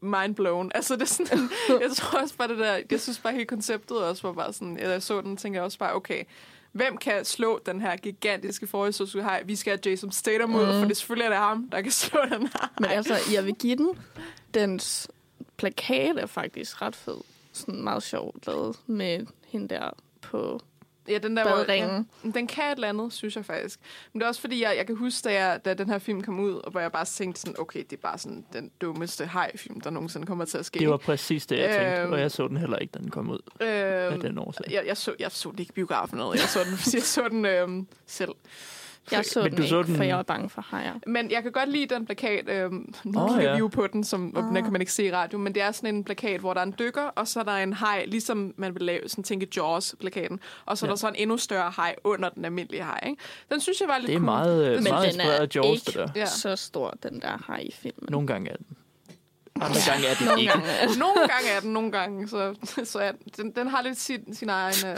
Mind 0.01 0.35
blown. 0.35 0.71
Altså, 0.75 0.95
det 0.95 1.01
er 1.01 1.05
sådan, 1.05 1.49
jeg 1.81 1.91
tror 1.95 2.19
også 2.19 2.35
bare 2.37 2.47
det 2.47 2.57
der, 2.57 2.79
jeg 2.91 2.99
synes 2.99 3.19
bare 3.19 3.33
hele 3.33 3.45
konceptet 3.45 3.97
også 3.97 4.27
var 4.27 4.33
bare 4.33 4.53
sådan, 4.53 4.77
jeg 4.77 5.03
så 5.03 5.21
den, 5.21 5.37
tænker 5.37 5.59
jeg 5.59 5.65
også 5.65 5.77
bare, 5.77 5.95
okay, 5.95 6.23
hvem 6.71 6.97
kan 6.97 7.25
slå 7.25 7.59
den 7.65 7.81
her 7.81 7.95
gigantiske 7.95 8.67
forhistoriske 8.67 9.25
Vi 9.45 9.55
skal 9.55 9.71
have 9.71 9.91
Jason 9.91 10.11
Statham 10.11 10.55
ud, 10.55 10.79
for 10.79 10.87
det 10.87 10.97
selvfølgelig 10.97 11.25
er 11.25 11.29
det 11.29 11.37
ham, 11.37 11.69
der 11.71 11.81
kan 11.81 11.91
slå 12.01 12.19
den 12.23 12.41
her 12.41 12.73
Men 12.79 12.89
altså, 12.89 13.15
jeg 13.33 13.45
vil 13.45 13.55
give 13.55 13.75
den. 13.75 13.89
Dens 14.53 15.07
plakat 15.57 16.17
er 16.17 16.25
faktisk 16.25 16.81
ret 16.81 16.95
fed. 16.95 17.17
Sådan 17.53 17.83
meget 17.83 18.03
sjovt 18.03 18.47
lavet 18.47 18.77
med 18.87 19.25
hende 19.47 19.75
der 19.75 19.89
på 20.21 20.61
Ja, 21.07 21.17
den 21.17 21.37
der, 21.37 21.43
hvor, 21.43 21.51
baderingen. 21.55 22.07
ja, 22.23 22.29
den 22.29 22.47
kan 22.47 22.63
et 22.71 22.75
eller 22.75 22.89
andet, 22.89 23.13
synes 23.13 23.35
jeg 23.35 23.45
faktisk. 23.45 23.79
Men 24.13 24.19
det 24.19 24.25
er 24.25 24.27
også 24.29 24.41
fordi, 24.41 24.61
jeg, 24.63 24.73
jeg 24.77 24.87
kan 24.87 24.95
huske, 24.95 25.29
da, 25.29 25.33
jeg, 25.45 25.65
da 25.65 25.73
den 25.73 25.89
her 25.89 25.99
film 25.99 26.21
kom 26.23 26.39
ud, 26.39 26.53
og 26.53 26.71
hvor 26.71 26.79
jeg 26.79 26.91
bare 26.91 27.05
tænkte 27.05 27.41
sådan, 27.41 27.55
okay, 27.59 27.79
det 27.89 27.93
er 27.93 28.01
bare 28.01 28.17
sådan 28.17 28.45
den 28.53 28.71
dummeste 28.81 29.25
haj-film, 29.25 29.81
der 29.81 29.89
nogensinde 29.89 30.27
kommer 30.27 30.45
til 30.45 30.57
at 30.57 30.65
ske. 30.65 30.79
Det 30.79 30.89
var 30.89 30.97
præcis 30.97 31.45
det, 31.45 31.59
jeg 31.59 31.69
tænkte, 31.75 32.01
Øhm. 32.01 32.11
og 32.13 32.19
jeg 32.19 32.31
så 32.31 32.47
den 32.47 32.57
heller 32.57 32.77
ikke, 32.77 32.91
da 32.91 32.99
den 32.99 33.09
kom 33.11 33.29
ud 33.29 33.39
af 33.59 34.09
øhm, 34.11 34.21
den 34.21 34.37
årsag. 34.37 34.65
jeg, 34.71 34.83
jeg, 34.87 34.97
så, 34.97 35.13
jeg 35.19 35.31
så 35.31 35.51
den 35.51 35.59
ikke 35.59 35.73
biografen 35.73 36.17
noget. 36.17 36.39
Jeg 36.39 36.47
så 36.49 36.59
den, 36.63 36.73
jeg 36.93 37.03
så 37.03 37.27
den 37.29 37.45
øhm, 37.45 37.87
selv. 38.05 38.31
Jeg 39.11 39.25
så 39.25 39.41
Men 39.43 39.51
den 39.51 39.61
du 39.61 39.67
så 39.67 39.77
ikke, 39.79 39.87
den- 39.87 39.95
for 39.95 40.03
jeg 40.03 40.17
var 40.17 40.23
bange 40.23 40.49
for 40.49 40.61
hajer. 40.61 40.93
Men 41.07 41.31
jeg 41.31 41.43
kan 41.43 41.51
godt 41.51 41.69
lide 41.69 41.95
den 41.95 42.05
plakat. 42.05 42.49
Øhm, 42.49 42.93
nu 43.03 43.19
oh, 43.19 43.29
kigger 43.29 43.43
ja. 43.49 43.53
vi 43.53 43.59
jo 43.59 43.67
på 43.67 43.87
den, 43.87 44.03
som, 44.03 44.35
og 44.35 44.43
den 44.43 44.55
kan 44.63 44.71
man 44.71 44.81
ikke 44.81 44.93
se 44.93 45.05
i 45.05 45.11
radio, 45.11 45.37
men 45.37 45.55
det 45.55 45.63
er 45.63 45.71
sådan 45.71 45.95
en 45.95 46.03
plakat, 46.03 46.39
hvor 46.39 46.53
der 46.53 46.61
er 46.61 46.65
en 46.65 46.75
dykker, 46.79 47.01
og 47.01 47.27
så 47.27 47.39
er 47.39 47.43
der 47.43 47.51
en 47.51 47.73
haj, 47.73 48.05
ligesom 48.07 48.53
man 48.57 48.73
vil 48.73 48.81
lave, 48.83 48.99
sådan 49.09 49.23
tænke 49.23 49.47
Jaws-plakaten, 49.57 50.39
og 50.65 50.77
så 50.77 50.85
er 50.85 50.87
Ja. 50.87 50.91
der 50.91 50.97
så 50.97 51.07
en 51.07 51.15
endnu 51.15 51.37
større 51.37 51.71
haj 51.71 51.95
under 52.03 52.29
den 52.29 52.45
almindelige 52.45 52.83
haj. 52.83 52.99
Ikke? 53.05 53.21
Den 53.51 53.61
synes 53.61 53.79
jeg 53.81 53.87
var 53.87 53.97
lidt 53.97 54.07
Det 54.07 54.13
er 54.13 54.17
cool. 54.19 54.25
meget, 54.25 54.67
øh, 54.67 54.73
Men 54.73 54.83
meget 54.83 55.01
den 55.03 55.09
inspireret 55.09 55.37
er 55.37 55.41
af 55.41 55.47
Jaws, 55.55 55.67
ikke 55.79 55.85
det 55.85 55.95
der. 55.95 56.07
Ja. 56.15 56.25
så 56.25 56.55
stor, 56.55 56.93
den 57.03 57.21
der 57.21 57.43
hej 57.47 57.59
i 57.59 57.71
filmen. 57.71 58.07
Nogle 58.09 58.27
gange 58.27 58.49
er 58.51 58.55
den. 58.55 58.65
Andre 59.61 59.75
gange 59.91 60.07
er 60.07 60.13
den 60.15 60.25
Nogle 60.27 60.41
ikke. 60.41 60.53
gange. 60.53 60.67
er 60.69 60.87
den. 60.87 60.97
nogle 60.99 61.19
gange 61.19 61.49
er 61.55 61.59
den, 61.59 61.73
nogle 61.73 61.91
gange, 61.91 62.27
så, 62.27 62.55
så 62.83 62.99
er 62.99 63.11
den, 63.37 63.51
den 63.51 63.67
har 63.67 63.81
lidt 63.81 63.99
sin, 63.99 64.35
sin 64.35 64.49
egen... 64.49 64.75
Øh, 64.85 64.97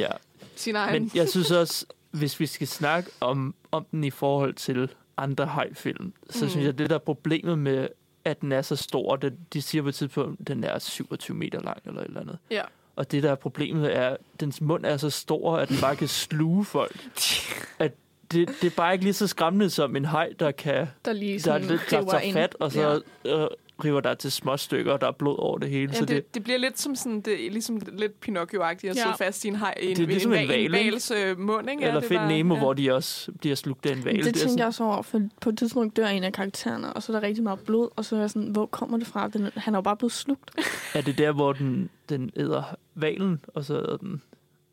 Ja. 0.00 0.08
sin 0.56 0.76
egen 0.76 1.02
Men 1.02 1.10
jeg 1.14 1.28
synes 1.28 1.50
også, 1.50 1.86
hvis 2.10 2.40
vi 2.40 2.46
skal 2.46 2.66
snakke 2.68 3.10
om, 3.20 3.54
om 3.72 3.86
den 3.90 4.04
i 4.04 4.10
forhold 4.10 4.54
til 4.54 4.90
andre 5.16 5.46
hajfilm, 5.46 6.12
så 6.30 6.44
Mm. 6.44 6.50
synes 6.50 6.66
jeg, 6.66 6.78
det 6.78 6.88
der 6.90 6.94
er 6.96 6.98
problemet 7.00 7.58
med, 7.58 7.88
at 8.24 8.40
den 8.40 8.52
er 8.52 8.62
så 8.62 8.76
stor, 8.76 9.16
det, 9.16 9.32
de 9.52 9.62
siger 9.62 9.82
på 9.82 9.88
et 9.88 9.94
tidspunkt, 9.94 10.40
at 10.40 10.46
den 10.48 10.64
er 10.64 10.78
27 10.78 11.36
meter 11.36 11.60
lang 11.60 11.78
eller 11.86 12.00
et 12.00 12.06
eller 12.06 12.20
andet. 12.20 12.38
Ja. 12.50 12.62
Og 12.96 13.12
det 13.12 13.22
der 13.22 13.30
er 13.30 13.34
problemet 13.34 13.96
er, 13.96 14.08
at 14.08 14.16
dens 14.40 14.60
mund 14.60 14.86
er 14.86 14.96
så 14.96 15.10
stor, 15.10 15.56
at 15.56 15.68
den 15.68 15.76
bare 15.80 15.96
kan 15.96 16.08
sluge 16.08 16.64
folk. 16.64 16.96
At 17.78 17.92
det, 18.32 18.48
det 18.62 18.72
er 18.72 18.76
bare 18.76 18.92
ikke 18.92 19.04
lige 19.04 19.14
så 19.14 19.26
skræmmende 19.26 19.70
som 19.70 19.96
en 19.96 20.04
haj, 20.04 20.32
der 20.38 20.50
kan 20.50 20.86
Der 21.04 21.12
lige 21.12 21.32
der, 21.32 21.38
sådan 21.38 21.68
der, 21.68 21.78
der 21.90 21.98
river 22.00 22.10
tager 22.10 22.20
ind. 22.20 22.32
fat, 22.32 22.56
og 22.60 22.72
så 22.72 23.02
ja. 23.24 23.42
øh, 23.42 23.48
river 23.84 24.00
der 24.00 24.14
til 24.14 24.32
små 24.32 24.56
stykker, 24.56 24.92
og 24.92 25.00
der 25.00 25.06
er 25.06 25.12
blod 25.12 25.36
over 25.38 25.58
det 25.58 25.70
hele. 25.70 25.92
Ja, 25.92 25.98
så 25.98 26.04
det, 26.04 26.16
det, 26.16 26.34
det 26.34 26.44
bliver 26.44 26.58
lidt 26.58 26.78
som 26.80 26.94
sådan, 26.96 27.20
det 27.20 27.46
er 27.46 27.50
ligesom 27.50 27.80
lidt 27.92 28.12
Pinocchio-agtigt 28.28 28.90
at 28.90 28.96
Ja. 28.96 29.02
sidde 29.02 29.14
fast 29.18 29.44
i 29.44 29.48
en, 29.48 29.56
hej, 29.56 29.74
i 29.82 29.90
en, 29.90 29.96
Det 29.96 30.02
er 30.02 30.06
ligesom 30.06 30.32
en 30.32 30.38
en, 30.38 30.50
en, 30.50 30.58
ikke? 30.60 30.72
vals 30.72 31.10
øh, 31.10 31.38
mund, 31.38 31.70
ikke? 31.70 31.82
eller 31.84 32.00
det 32.00 32.08
Find 32.08 32.24
Nemo, 32.26 32.54
ja. 32.54 32.60
hvor 32.60 32.72
de 32.72 32.92
også 32.94 33.32
bliver 33.32 33.56
slugt 33.56 33.86
af 33.86 33.92
en 33.92 34.04
valg. 34.04 34.16
Det, 34.24 34.34
det 34.34 34.34
tænker 34.42 34.56
jeg 34.58 34.66
også 34.66 34.84
over, 34.84 35.02
for 35.02 35.20
på 35.40 35.48
et 35.50 35.58
tidspunkt 35.58 35.96
dør 35.96 36.06
en 36.06 36.24
af 36.24 36.32
karaktererne, 36.32 36.92
og 36.92 37.02
så 37.02 37.12
er 37.12 37.20
der 37.20 37.26
rigtig 37.26 37.44
meget 37.44 37.60
blod, 37.60 37.88
og 37.96 38.04
så 38.04 38.16
er 38.16 38.20
jeg 38.20 38.30
sådan, 38.30 38.48
hvor 38.48 38.66
kommer 38.66 38.98
det 38.98 39.06
fra? 39.06 39.28
Den, 39.28 39.50
han 39.56 39.74
er 39.74 39.78
jo 39.78 39.82
bare 39.82 39.96
blevet 39.96 40.12
slugt. 40.12 40.50
Er 40.94 41.00
det 41.00 41.18
der, 41.18 41.32
hvor 41.32 41.52
den, 41.52 41.90
den 42.08 42.30
æder 42.36 42.62
valen, 42.94 43.40
og 43.54 43.64
så 43.64 43.74
æder 43.74 43.96
den 43.96 44.22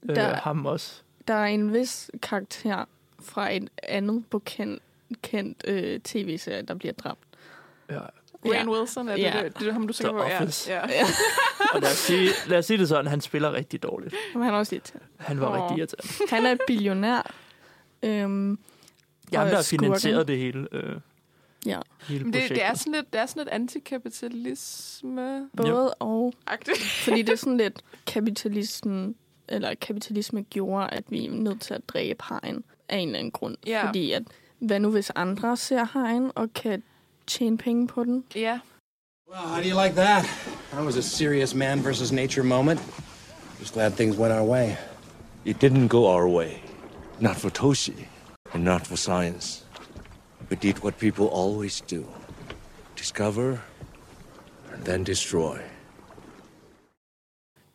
øh, 0.09 0.15
Der- 0.15 0.35
ham 0.35 0.65
også? 0.65 1.01
Der 1.27 1.33
er 1.33 1.45
en 1.45 1.73
vis 1.73 2.11
karakter 2.21 2.85
fra 3.19 3.53
et 3.55 3.69
andet 3.83 4.23
på 4.29 4.39
kendt, 4.39 4.81
kendt 5.21 5.63
øh, 5.67 5.99
tv-serie, 5.99 6.61
der 6.61 6.73
bliver 6.73 6.93
dræbt. 6.93 7.19
Ja. 7.89 7.99
Wayne 8.45 8.71
Wilson, 8.71 9.09
er 9.09 9.15
det, 9.15 9.21
Ja. 9.21 9.41
det, 9.43 9.59
det 9.59 9.67
er 9.67 9.73
ham, 9.73 9.87
du 9.87 9.93
tænker 9.93 10.13
på? 10.13 10.23
Ja. 10.23 10.43
Office. 10.43 10.71
ja. 10.71 10.81
Og 11.73 11.81
lad 11.81 11.91
os, 11.91 11.97
sige, 11.97 12.29
lad 12.47 12.57
os 12.57 12.65
sige 12.65 12.77
det 12.77 12.87
sådan, 12.89 13.07
han 13.07 13.21
spiller 13.21 13.53
rigtig 13.53 13.83
dårligt. 13.83 14.15
Men 14.33 14.43
han 14.43 14.53
er 14.53 14.57
også 14.57 14.75
irriterende. 14.75 15.07
Han 15.17 15.41
var 15.41 15.47
Åh. 15.57 15.63
rigtig 15.63 15.77
irriterende. 15.77 16.35
Han 16.35 16.45
er 16.45 16.57
billionær. 16.67 17.33
Øhm, 18.03 18.59
Jeg 19.31 19.41
Og 19.41 19.49
der 19.49 19.55
har 19.55 19.63
finansieret 19.63 20.27
det 20.27 20.37
hele, 20.37 20.67
øh, 20.71 20.95
ja, 21.65 21.79
hele 22.07 22.23
Men 22.23 22.33
det, 22.33 22.49
det, 22.49 22.63
er 22.63 22.73
sådan 22.73 22.93
lidt, 22.93 23.13
det 23.13 23.21
er 23.21 23.25
sådan 23.25 23.39
lidt 23.41 23.49
antikapitalisme 23.49 25.49
både 25.57 25.93
og. 25.93 26.33
agtigt 26.47 26.77
Fordi 27.05 27.21
det 27.21 27.33
er 27.33 27.37
sådan 27.37 27.57
lidt 27.57 27.81
kapitalismen, 28.07 29.15
eller 29.47 29.73
kapitalisme 29.81 30.41
gjorde, 30.43 30.87
at 30.89 31.03
vi 31.09 31.25
er 31.25 31.31
nødt 31.31 31.61
til 31.61 31.73
at 31.73 31.89
dræbe 31.89 32.23
hajen 32.23 32.63
af 32.89 32.97
en 32.97 33.07
eller 33.07 33.19
anden 33.19 33.31
grund. 33.31 33.55
Ja. 33.67 33.87
Fordi 33.87 34.11
at, 34.11 34.23
hvad 34.59 34.79
nu 34.79 34.91
hvis 34.91 35.11
andre 35.15 35.57
ser 35.57 35.83
hajen 35.83 36.31
og 36.35 36.53
kan 36.53 36.83
tjene 37.27 37.57
penge 37.57 37.87
på 37.87 38.03
den? 38.03 38.23
Ja. 38.35 38.59
Well, 39.29 39.47
how 39.47 39.61
do 39.61 39.67
you 39.67 39.83
like 39.83 39.95
that? 39.95 40.25
That 40.71 40.85
was 40.85 40.97
a 40.97 41.01
serious 41.01 41.53
man 41.53 41.83
versus 41.83 42.11
nature 42.11 42.43
moment. 42.43 42.79
Just 43.59 43.73
glad 43.73 43.93
things 43.93 44.17
went 44.17 44.33
our 44.33 44.45
way. 44.45 44.77
It 45.45 45.61
didn't 45.61 45.87
go 45.87 46.07
our 46.07 46.27
way. 46.27 46.61
Not 47.19 47.35
for 47.35 47.49
Toshi, 47.49 48.07
and 48.53 48.63
not 48.63 48.87
for 48.87 48.95
science. 48.95 49.63
We 50.49 50.55
did 50.55 50.83
what 50.83 50.97
people 50.97 51.25
always 51.27 51.81
do 51.81 52.05
discover 52.97 53.57
and 54.73 54.85
then 54.85 55.03
destroy. 55.03 55.57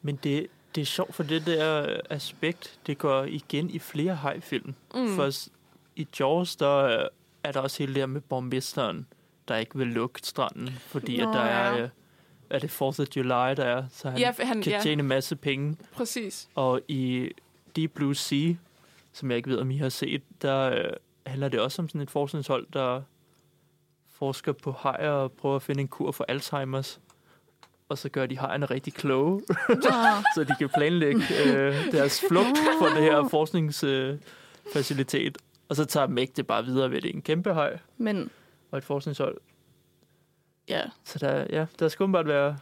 Men 0.03 0.16
det, 0.16 0.46
det 0.74 0.80
er 0.80 0.84
sjovt, 0.84 1.14
for 1.14 1.22
det 1.22 1.46
der 1.46 2.00
aspekt, 2.11 2.78
det 2.86 2.98
går 2.98 3.24
igen 3.24 3.70
i 3.70 3.78
flere 3.78 4.14
hajfilm. 4.14 4.74
Mm. 4.94 5.14
For 5.14 5.30
i 5.96 6.07
Jaws, 6.20 6.57
der 6.57 7.09
er 7.44 7.53
der 7.53 7.61
også 7.61 7.78
hele 7.78 7.94
det 7.94 8.00
her 8.00 8.07
med 8.07 8.20
borgmesteren, 8.20 9.07
der 9.53 9.59
ikke 9.59 9.78
vil 9.78 9.86
lukke 9.86 10.20
stranden, 10.24 10.70
fordi 10.86 11.20
Nå, 11.22 11.28
at 11.28 11.34
der 11.34 11.40
er, 11.40 11.76
ja. 11.76 11.82
øh, 11.82 11.88
er 12.50 12.59
det 12.59 12.70
4th 12.70 12.82
of 12.82 12.98
July, 13.16 13.28
der 13.57 13.64
er, 13.64 13.84
så 13.90 14.11
han, 14.11 14.18
Ja, 14.18 14.32
han- 14.38 14.62
kan 14.62 14.72
ja. 14.72 14.80
tjene 14.82 15.00
en 15.03 15.09
masse 15.09 15.36
penge. 15.36 15.76
Præcis. 15.92 16.48
Og 16.55 16.80
i 16.88 17.30
Deep 17.76 17.90
Blue 17.94 18.14
Sea, 18.14 18.55
som 19.12 19.30
jeg 19.30 19.36
ikke 19.36 19.50
ved, 19.50 19.59
om 19.59 19.70
I 19.70 19.76
har 19.76 19.88
set, 19.88 20.22
der 20.42 20.61
øh, 20.70 20.84
handler 21.26 21.48
det 21.48 21.61
også 21.61 21.82
om 21.82 21.88
sådan 21.88 22.00
et 22.00 22.11
forskningshold, 22.11 22.66
der 22.72 23.03
forsker 24.18 24.53
på 24.53 24.72
hajer 24.72 25.11
og 25.11 25.32
prøver 25.32 25.57
at 25.57 25.62
finde 25.62 25.80
en 25.80 25.88
kur 25.88 26.12
for 26.12 26.24
Alzheimer's. 26.32 26.98
Og 27.88 27.98
så 27.98 28.09
gør 28.09 28.26
de 28.26 28.38
hajerne 28.38 28.66
rigtig 28.66 28.94
kloge, 28.94 29.42
så 30.34 30.44
de 30.48 30.55
kan 30.59 30.68
planlægge 30.68 31.22
øh, 31.46 31.92
deres 31.92 32.24
flugt 32.28 32.59
fra 32.80 32.94
det 32.94 33.03
her 33.03 33.28
forskningsfacilitet. 33.28 35.38
og 35.68 35.76
så 35.76 35.84
tager 35.84 36.07
Meg 36.07 36.28
det 36.36 36.46
bare 36.46 36.64
videre 36.64 36.90
ved 36.90 37.00
det 37.00 37.11
er 37.11 37.14
en 37.14 37.22
kæmpe 37.22 37.55
haj 37.55 37.78
Men 37.98 38.30
og 38.73 38.79
et 38.79 38.85
forskningshold. 38.85 39.39
ja, 40.68 40.83
Så 41.05 41.18
der, 41.18 41.47
ja, 41.51 41.66
der 41.79 41.89
skal 41.89 42.09
bare 42.12 42.27
være 42.27 42.59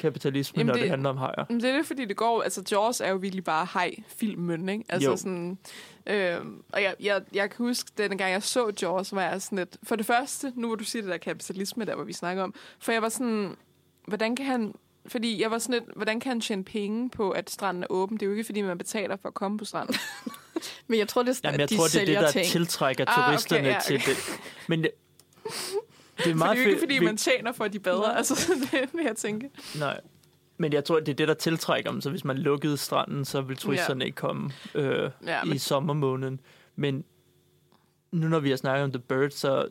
kapitalisme, 0.00 0.58
Jamen, 0.58 0.66
når 0.66 0.74
det, 0.74 0.82
det- 0.82 0.90
handler 0.90 1.10
om 1.10 1.16
hajer. 1.16 1.44
Men 1.48 1.60
det 1.60 1.70
er 1.70 1.76
det, 1.76 1.86
fordi 1.86 2.04
det 2.04 2.16
går... 2.16 2.42
Altså, 2.42 2.62
Jaws 2.72 3.00
er 3.00 3.08
jo 3.08 3.16
virkelig 3.16 3.44
bare 3.44 3.66
hej-filmen, 3.74 4.68
ikke? 4.68 4.84
Altså 4.88 5.10
Jo. 5.10 5.16
sådan... 5.16 5.58
Øh, 6.06 6.36
og 6.72 6.82
jeg, 6.82 6.94
jeg, 7.00 7.22
jeg 7.32 7.50
kan 7.50 7.66
huske, 7.66 7.90
den 7.98 8.18
gang 8.18 8.32
jeg 8.32 8.42
så 8.42 8.72
Jaws, 8.82 9.12
var 9.14 9.22
jeg 9.22 9.42
sådan 9.42 9.58
lidt... 9.58 9.76
For 9.82 9.96
det 9.96 10.06
første, 10.06 10.52
nu 10.56 10.66
hvor 10.66 10.76
du 10.76 10.84
siger 10.84 11.02
det 11.02 11.10
der 11.10 11.16
kapitalisme, 11.18 11.84
der 11.84 11.94
hvor 11.94 12.04
vi 12.04 12.12
snakker 12.12 12.42
om, 12.42 12.54
for 12.78 12.92
jeg 12.92 13.02
var 13.02 13.08
sådan... 13.08 13.56
Hvordan 14.06 14.36
kan 14.36 14.46
han... 14.46 14.74
Fordi 15.06 15.42
jeg 15.42 15.50
var 15.50 15.58
sådan 15.58 15.72
lidt, 15.82 15.96
hvordan 15.96 16.20
kan 16.20 16.30
han 16.30 16.40
tjene 16.40 16.64
penge 16.64 17.10
på, 17.10 17.30
at 17.30 17.50
stranden 17.50 17.82
er 17.82 17.86
åben? 17.90 18.16
Det 18.16 18.22
er 18.22 18.26
jo 18.26 18.32
ikke, 18.32 18.44
fordi 18.44 18.62
man 18.62 18.78
betaler 18.78 19.16
for 19.16 19.28
at 19.28 19.34
komme 19.34 19.58
på 19.58 19.64
stranden. 19.64 19.94
men 20.88 20.98
jeg 20.98 21.08
tror, 21.08 21.22
det 21.22 21.28
er 21.30 21.34
sådan, 21.34 21.48
Jamen, 21.48 21.58
jeg 21.60 21.64
at 21.64 21.70
de 21.70 21.76
tror, 21.76 21.84
det 21.84 21.96
er 22.02 22.04
det, 22.04 22.14
der 22.14 22.30
ting. 22.30 22.46
tiltrækker 22.46 23.04
Ah, 23.08 23.18
okay, 23.18 23.28
turisterne 23.32 23.68
ja, 23.68 23.76
okay. 23.76 23.84
til 23.86 24.00
det. 24.06 24.16
Men 24.68 24.86
det, 26.18 26.26
er 26.30 26.34
meget 26.34 26.64
jo 26.64 26.68
ikke, 26.68 26.80
fordi 26.80 26.94
Vi- 26.98 27.04
man 27.04 27.16
tjener 27.16 27.52
for, 27.52 27.64
at 27.64 27.72
de 27.72 27.78
bader. 27.78 28.02
Altså, 28.08 28.52
det 28.72 28.92
det, 28.92 29.04
jeg 29.04 29.16
tænker. 29.16 29.48
Nej. 29.78 30.00
Men 30.60 30.72
jeg 30.72 30.84
tror, 30.84 31.00
det 31.00 31.08
er 31.08 31.14
det, 31.14 31.28
der 31.28 31.34
tiltrækker 31.34 31.90
dem. 31.90 32.00
Så 32.00 32.10
hvis 32.10 32.24
man 32.24 32.38
lukkede 32.38 32.76
stranden, 32.76 33.24
så 33.24 33.40
vil 33.40 33.56
turisterne 33.56 34.04
ikke 34.04 34.16
komme 34.16 34.50
øh, 34.74 35.10
Ja, 35.26 35.44
i 35.44 35.48
men, 35.48 35.58
sommermåneden. 35.58 36.40
Men 36.76 37.04
nu 38.12 38.28
når 38.28 38.40
vi 38.40 38.50
har 38.50 38.56
snakket 38.56 38.84
om 38.84 38.92
The 38.92 38.98
Bird, 38.98 39.30
så 39.30 39.68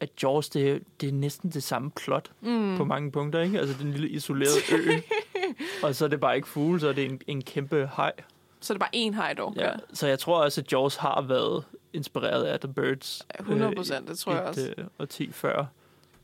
at 0.00 0.22
Jaws, 0.22 0.48
det, 0.48 0.82
det 1.00 1.08
er 1.08 1.12
næsten 1.12 1.50
det 1.50 1.62
samme 1.62 1.90
plot 1.90 2.30
mm. 2.40 2.76
på 2.76 2.84
mange 2.84 3.12
punkter, 3.12 3.40
ikke? 3.40 3.58
Altså 3.60 3.74
den 3.82 3.90
lille 3.92 4.08
isolerede 4.08 4.56
ø, 4.72 4.92
og 5.86 5.94
så 5.94 6.04
er 6.04 6.08
det 6.08 6.20
bare 6.20 6.36
ikke 6.36 6.48
fugle, 6.48 6.80
så 6.80 6.88
er 6.88 6.92
det 6.92 7.04
en, 7.04 7.20
en 7.26 7.42
kæmpe 7.42 7.88
haj. 7.92 8.12
så 8.60 8.72
er 8.72 8.74
det 8.74 8.80
bare 8.80 8.96
én 8.96 9.14
hej 9.14 9.34
dog. 9.34 9.54
Ja. 9.56 9.70
Så 9.92 10.06
jeg 10.06 10.18
tror 10.18 10.42
også, 10.42 10.60
at 10.60 10.72
Jaws 10.72 10.96
har 10.96 11.22
været 11.22 11.64
inspireret 11.92 12.44
af 12.44 12.60
The 12.60 12.72
Birds. 12.72 13.26
Ja, 13.38 13.42
100 13.42 13.74
procent, 13.76 14.08
det 14.08 14.18
tror 14.18 14.32
jeg 14.32 14.42
et, 14.42 14.48
også. 14.48 14.74
Øh, 14.78 14.84
årti 14.98 15.32
før. 15.32 15.64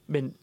Men 0.07 0.35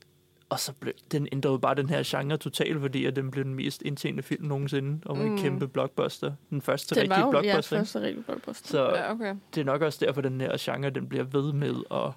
og 0.49 0.59
så 0.59 0.73
blev, 0.73 0.93
den 1.11 1.27
ændrede 1.31 1.51
jo 1.51 1.57
bare 1.57 1.75
den 1.75 1.89
her 1.89 2.01
genre 2.05 2.37
totalt, 2.37 2.79
fordi 2.81 3.05
at 3.05 3.15
den 3.15 3.31
blev 3.31 3.43
den 3.43 3.53
mest 3.53 3.81
indtjenende 3.81 4.23
film 4.23 4.45
nogensinde, 4.45 4.99
og 5.05 5.17
var 5.17 5.23
Mm. 5.25 5.31
en 5.31 5.37
kæmpe 5.37 5.67
blockbuster. 5.67 6.31
Den 6.49 6.61
første 6.61 6.95
Den 6.95 7.01
rigtige 7.01 7.19
var 7.19 7.31
jo 7.31 7.35
ja, 7.35 7.41
blockbuster. 7.41 7.75
ikke? 7.77 7.79
første 7.85 8.01
rigtig 8.01 8.25
blockbuster. 8.25 8.67
så 8.67 8.89
Ja, 8.89 9.11
okay. 9.11 9.35
det 9.55 9.61
er 9.61 9.65
nok 9.65 9.81
også 9.81 10.05
derfor, 10.05 10.21
den 10.21 10.41
her 10.41 10.57
genre, 10.59 10.89
den 10.89 11.07
bliver 11.09 11.23
ved 11.23 11.53
med 11.53 11.75
at, 11.91 12.11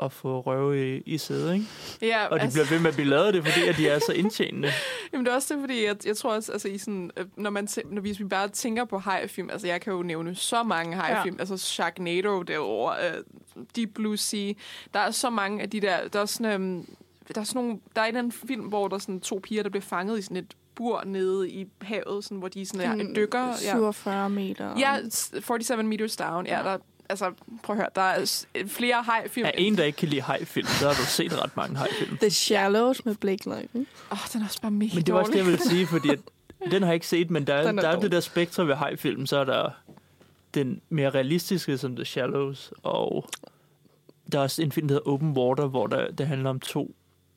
at 0.00 0.12
få 0.12 0.40
røve 0.40 0.96
i, 0.96 1.02
i 1.06 1.18
sædet, 1.18 1.54
ikke? 1.54 1.66
Ja, 2.02 2.26
Og 2.26 2.40
de 2.40 2.48
bliver 2.52 2.66
ved 2.70 2.78
med 2.80 2.88
at 2.88 2.94
blive 2.94 3.08
lavet 3.08 3.34
det, 3.34 3.44
fordi 3.46 3.66
at 3.68 3.76
de 3.76 3.88
er 3.88 3.98
så 3.98 4.12
indtjenende. 4.12 4.68
Jamen 5.12 5.26
det 5.26 5.30
er 5.32 5.36
også 5.36 5.54
det, 5.54 5.62
fordi 5.62 5.84
jeg, 5.86 5.96
jeg 6.06 6.16
tror 6.16 6.34
også, 6.34 6.52
altså 6.52 6.68
i 6.68 6.78
sådan, 6.78 7.10
øh, 7.16 7.26
når, 7.36 7.50
man 7.50 7.68
tæ- 7.70 7.94
når 7.94 8.02
vi, 8.02 8.08
hvis 8.08 8.18
vi 8.20 8.24
bare 8.24 8.48
tænker 8.48 8.84
på 8.84 8.98
hajfilm, 8.98 9.50
altså 9.50 9.66
jeg 9.66 9.80
kan 9.80 9.92
jo 9.92 10.02
nævne 10.02 10.34
så 10.34 10.62
mange 10.62 10.96
hajfilm, 10.96 11.34
ja. 11.36 11.40
altså 11.40 11.56
Sharknado 11.56 12.42
derovre, 12.42 12.96
øh, 13.08 13.14
Deep 13.76 13.90
Blue 13.94 14.16
Sea, 14.16 14.52
der 14.94 15.00
er 15.00 15.10
så 15.10 15.30
mange 15.30 15.62
af 15.62 15.70
de 15.70 15.80
der, 15.80 16.08
der 16.08 16.20
er 16.20 16.26
sådan, 16.26 16.52
øhm, 16.52 16.86
der 17.34 17.40
er 17.40 17.44
sådan 17.44 17.62
nogle, 17.62 17.78
der 17.96 18.02
er 18.02 18.06
en 18.06 18.16
anden 18.16 18.32
film, 18.32 18.62
hvor 18.64 18.88
der 18.88 18.94
er 18.94 19.00
sådan 19.00 19.20
to 19.20 19.40
piger, 19.42 19.62
der 19.62 19.70
bliver 19.70 19.82
fanget 19.82 20.18
i 20.18 20.22
sådan 20.22 20.36
et 20.36 20.54
bur 20.74 21.02
nede 21.06 21.50
i 21.50 21.66
havet, 21.82 22.24
sådan, 22.24 22.38
hvor 22.38 22.48
de 22.48 22.66
sådan 22.66 23.00
er 23.00 23.14
dykker. 23.14 23.46
Ja, 23.64 23.72
47 23.72 24.30
meter. 24.30 24.78
ja, 24.78 24.98
s- 25.10 25.30
47 25.44 25.82
meters 25.82 26.16
down, 26.16 26.46
ja, 26.46 26.58
der, 26.64 26.78
altså 27.08 27.32
prøv 27.62 27.76
at 27.76 27.82
høre, 27.82 27.88
der 27.94 28.02
er 28.02 28.44
flere 28.66 29.02
hajfilm. 29.02 29.46
Er 29.46 29.50
en, 29.50 29.76
der 29.76 29.84
ikke 29.84 29.96
kan 29.96 30.08
lide 30.08 30.22
hajfilm, 30.22 30.66
så 30.66 30.88
har 30.88 30.94
du 30.94 31.06
set 31.06 31.42
ret 31.42 31.56
mange 31.56 31.76
hajfilm. 31.76 32.16
The 32.16 32.30
Shallows 32.30 33.04
med 33.04 33.14
Blake 33.14 33.44
Lively. 33.44 33.86
Åh, 34.10 34.12
oh, 34.12 34.18
den 34.32 34.40
er 34.40 34.44
også 34.44 34.60
bare 34.62 34.70
mega 34.70 34.94
Men 34.94 35.04
det 35.04 35.14
var 35.14 35.20
også 35.20 35.32
det, 35.32 35.38
jeg 35.38 35.46
ville 35.46 35.62
sige, 35.62 35.86
fordi 35.86 36.08
at, 36.08 36.18
den 36.70 36.82
har 36.82 36.88
jeg 36.88 36.94
ikke 36.94 37.06
set, 37.06 37.30
men 37.30 37.46
der 37.46 37.54
er, 37.54 37.68
er 37.68 37.72
der 37.72 37.88
er 37.88 38.00
det 38.00 38.12
der 38.12 38.20
spektrum 38.20 38.68
ved 38.68 38.74
hajfilm, 38.74 39.26
så 39.26 39.36
er 39.36 39.44
der 39.44 39.70
den 40.54 40.80
mere 40.88 41.10
realistiske, 41.10 41.78
som 41.78 41.96
The 41.96 42.04
Shallows, 42.04 42.72
og 42.82 43.28
der 44.32 44.38
er 44.38 44.42
også 44.42 44.62
en 44.62 44.72
film, 44.72 44.88
der 44.88 44.94
hedder 44.94 45.10
Open 45.10 45.30
Water, 45.30 45.66
hvor 45.66 45.86
der, 45.86 46.10
det 46.10 46.26
handler 46.26 46.50
om 46.50 46.60
to, 46.60 46.94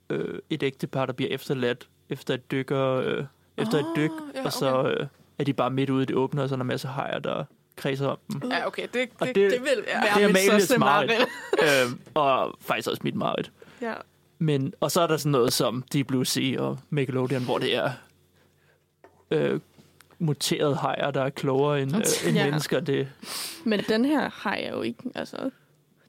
øh, 0.09 0.39
et 0.49 0.63
ægtepar, 0.63 1.05
der 1.05 1.13
bliver 1.13 1.31
efterladt 1.31 1.87
efter 2.09 2.33
et 2.33 2.51
dykker, 2.51 2.93
øh, 2.93 3.25
efter 3.57 3.77
et 3.77 3.85
dyk, 3.95 4.11
ja, 4.35 4.45
og 4.45 4.53
så 4.53 4.83
øh, 4.83 5.07
er 5.37 5.43
de 5.43 5.53
bare 5.53 5.69
midt 5.69 5.89
ude 5.89 6.03
i 6.03 6.05
det 6.05 6.15
åbne, 6.15 6.43
og 6.43 6.49
så 6.49 6.55
er 6.55 6.57
der 6.57 6.63
en 6.63 6.67
masse 6.67 6.87
hajer, 6.87 7.19
der 7.19 7.43
kredser 7.77 8.07
om 8.07 8.17
dem. 8.41 8.51
Ja, 8.51 8.67
okay, 8.67 8.87
det, 8.93 9.09
Og 9.19 9.27
det, 9.27 9.35
det- 9.35 9.51
det, 9.51 9.61
vil 9.61 9.83
ja. 9.87 10.01
det 10.15 10.23
er 10.23 10.27
mit 10.27 10.37
største 10.37 10.77
mareridt. 10.77 11.11
mareridt. 11.61 11.91
øh, 11.93 11.99
og 12.13 12.55
faktisk 12.61 12.89
også 12.89 13.01
mit 13.03 13.15
mareridt. 13.15 13.51
ja. 13.81 13.93
Men, 14.39 14.73
og 14.79 14.91
så 14.91 15.01
er 15.01 15.07
der 15.07 15.17
sådan 15.17 15.31
noget 15.31 15.53
som 15.53 15.83
Deep 15.93 16.07
Blue 16.07 16.25
Sea 16.25 16.61
og 16.61 16.79
Nickelodeon, 16.89 17.43
hvor 17.43 17.57
det 17.57 17.75
er 17.75 17.91
øh, 19.31 19.59
muterede 20.19 20.75
hajer, 20.75 21.11
der 21.11 21.21
er 21.21 21.29
klogere 21.29 21.81
end, 21.81 21.95
øh, 21.95 22.01
end 22.27 22.37
Ja. 22.37 22.45
mennesker. 22.45 22.79
Det, 22.79 23.07
Men 23.63 23.79
den 23.89 24.05
her 24.05 24.29
har 24.33 24.55
jeg 24.55 24.71
jo 24.71 24.81
ikke. 24.81 25.03
Altså, 25.15 25.49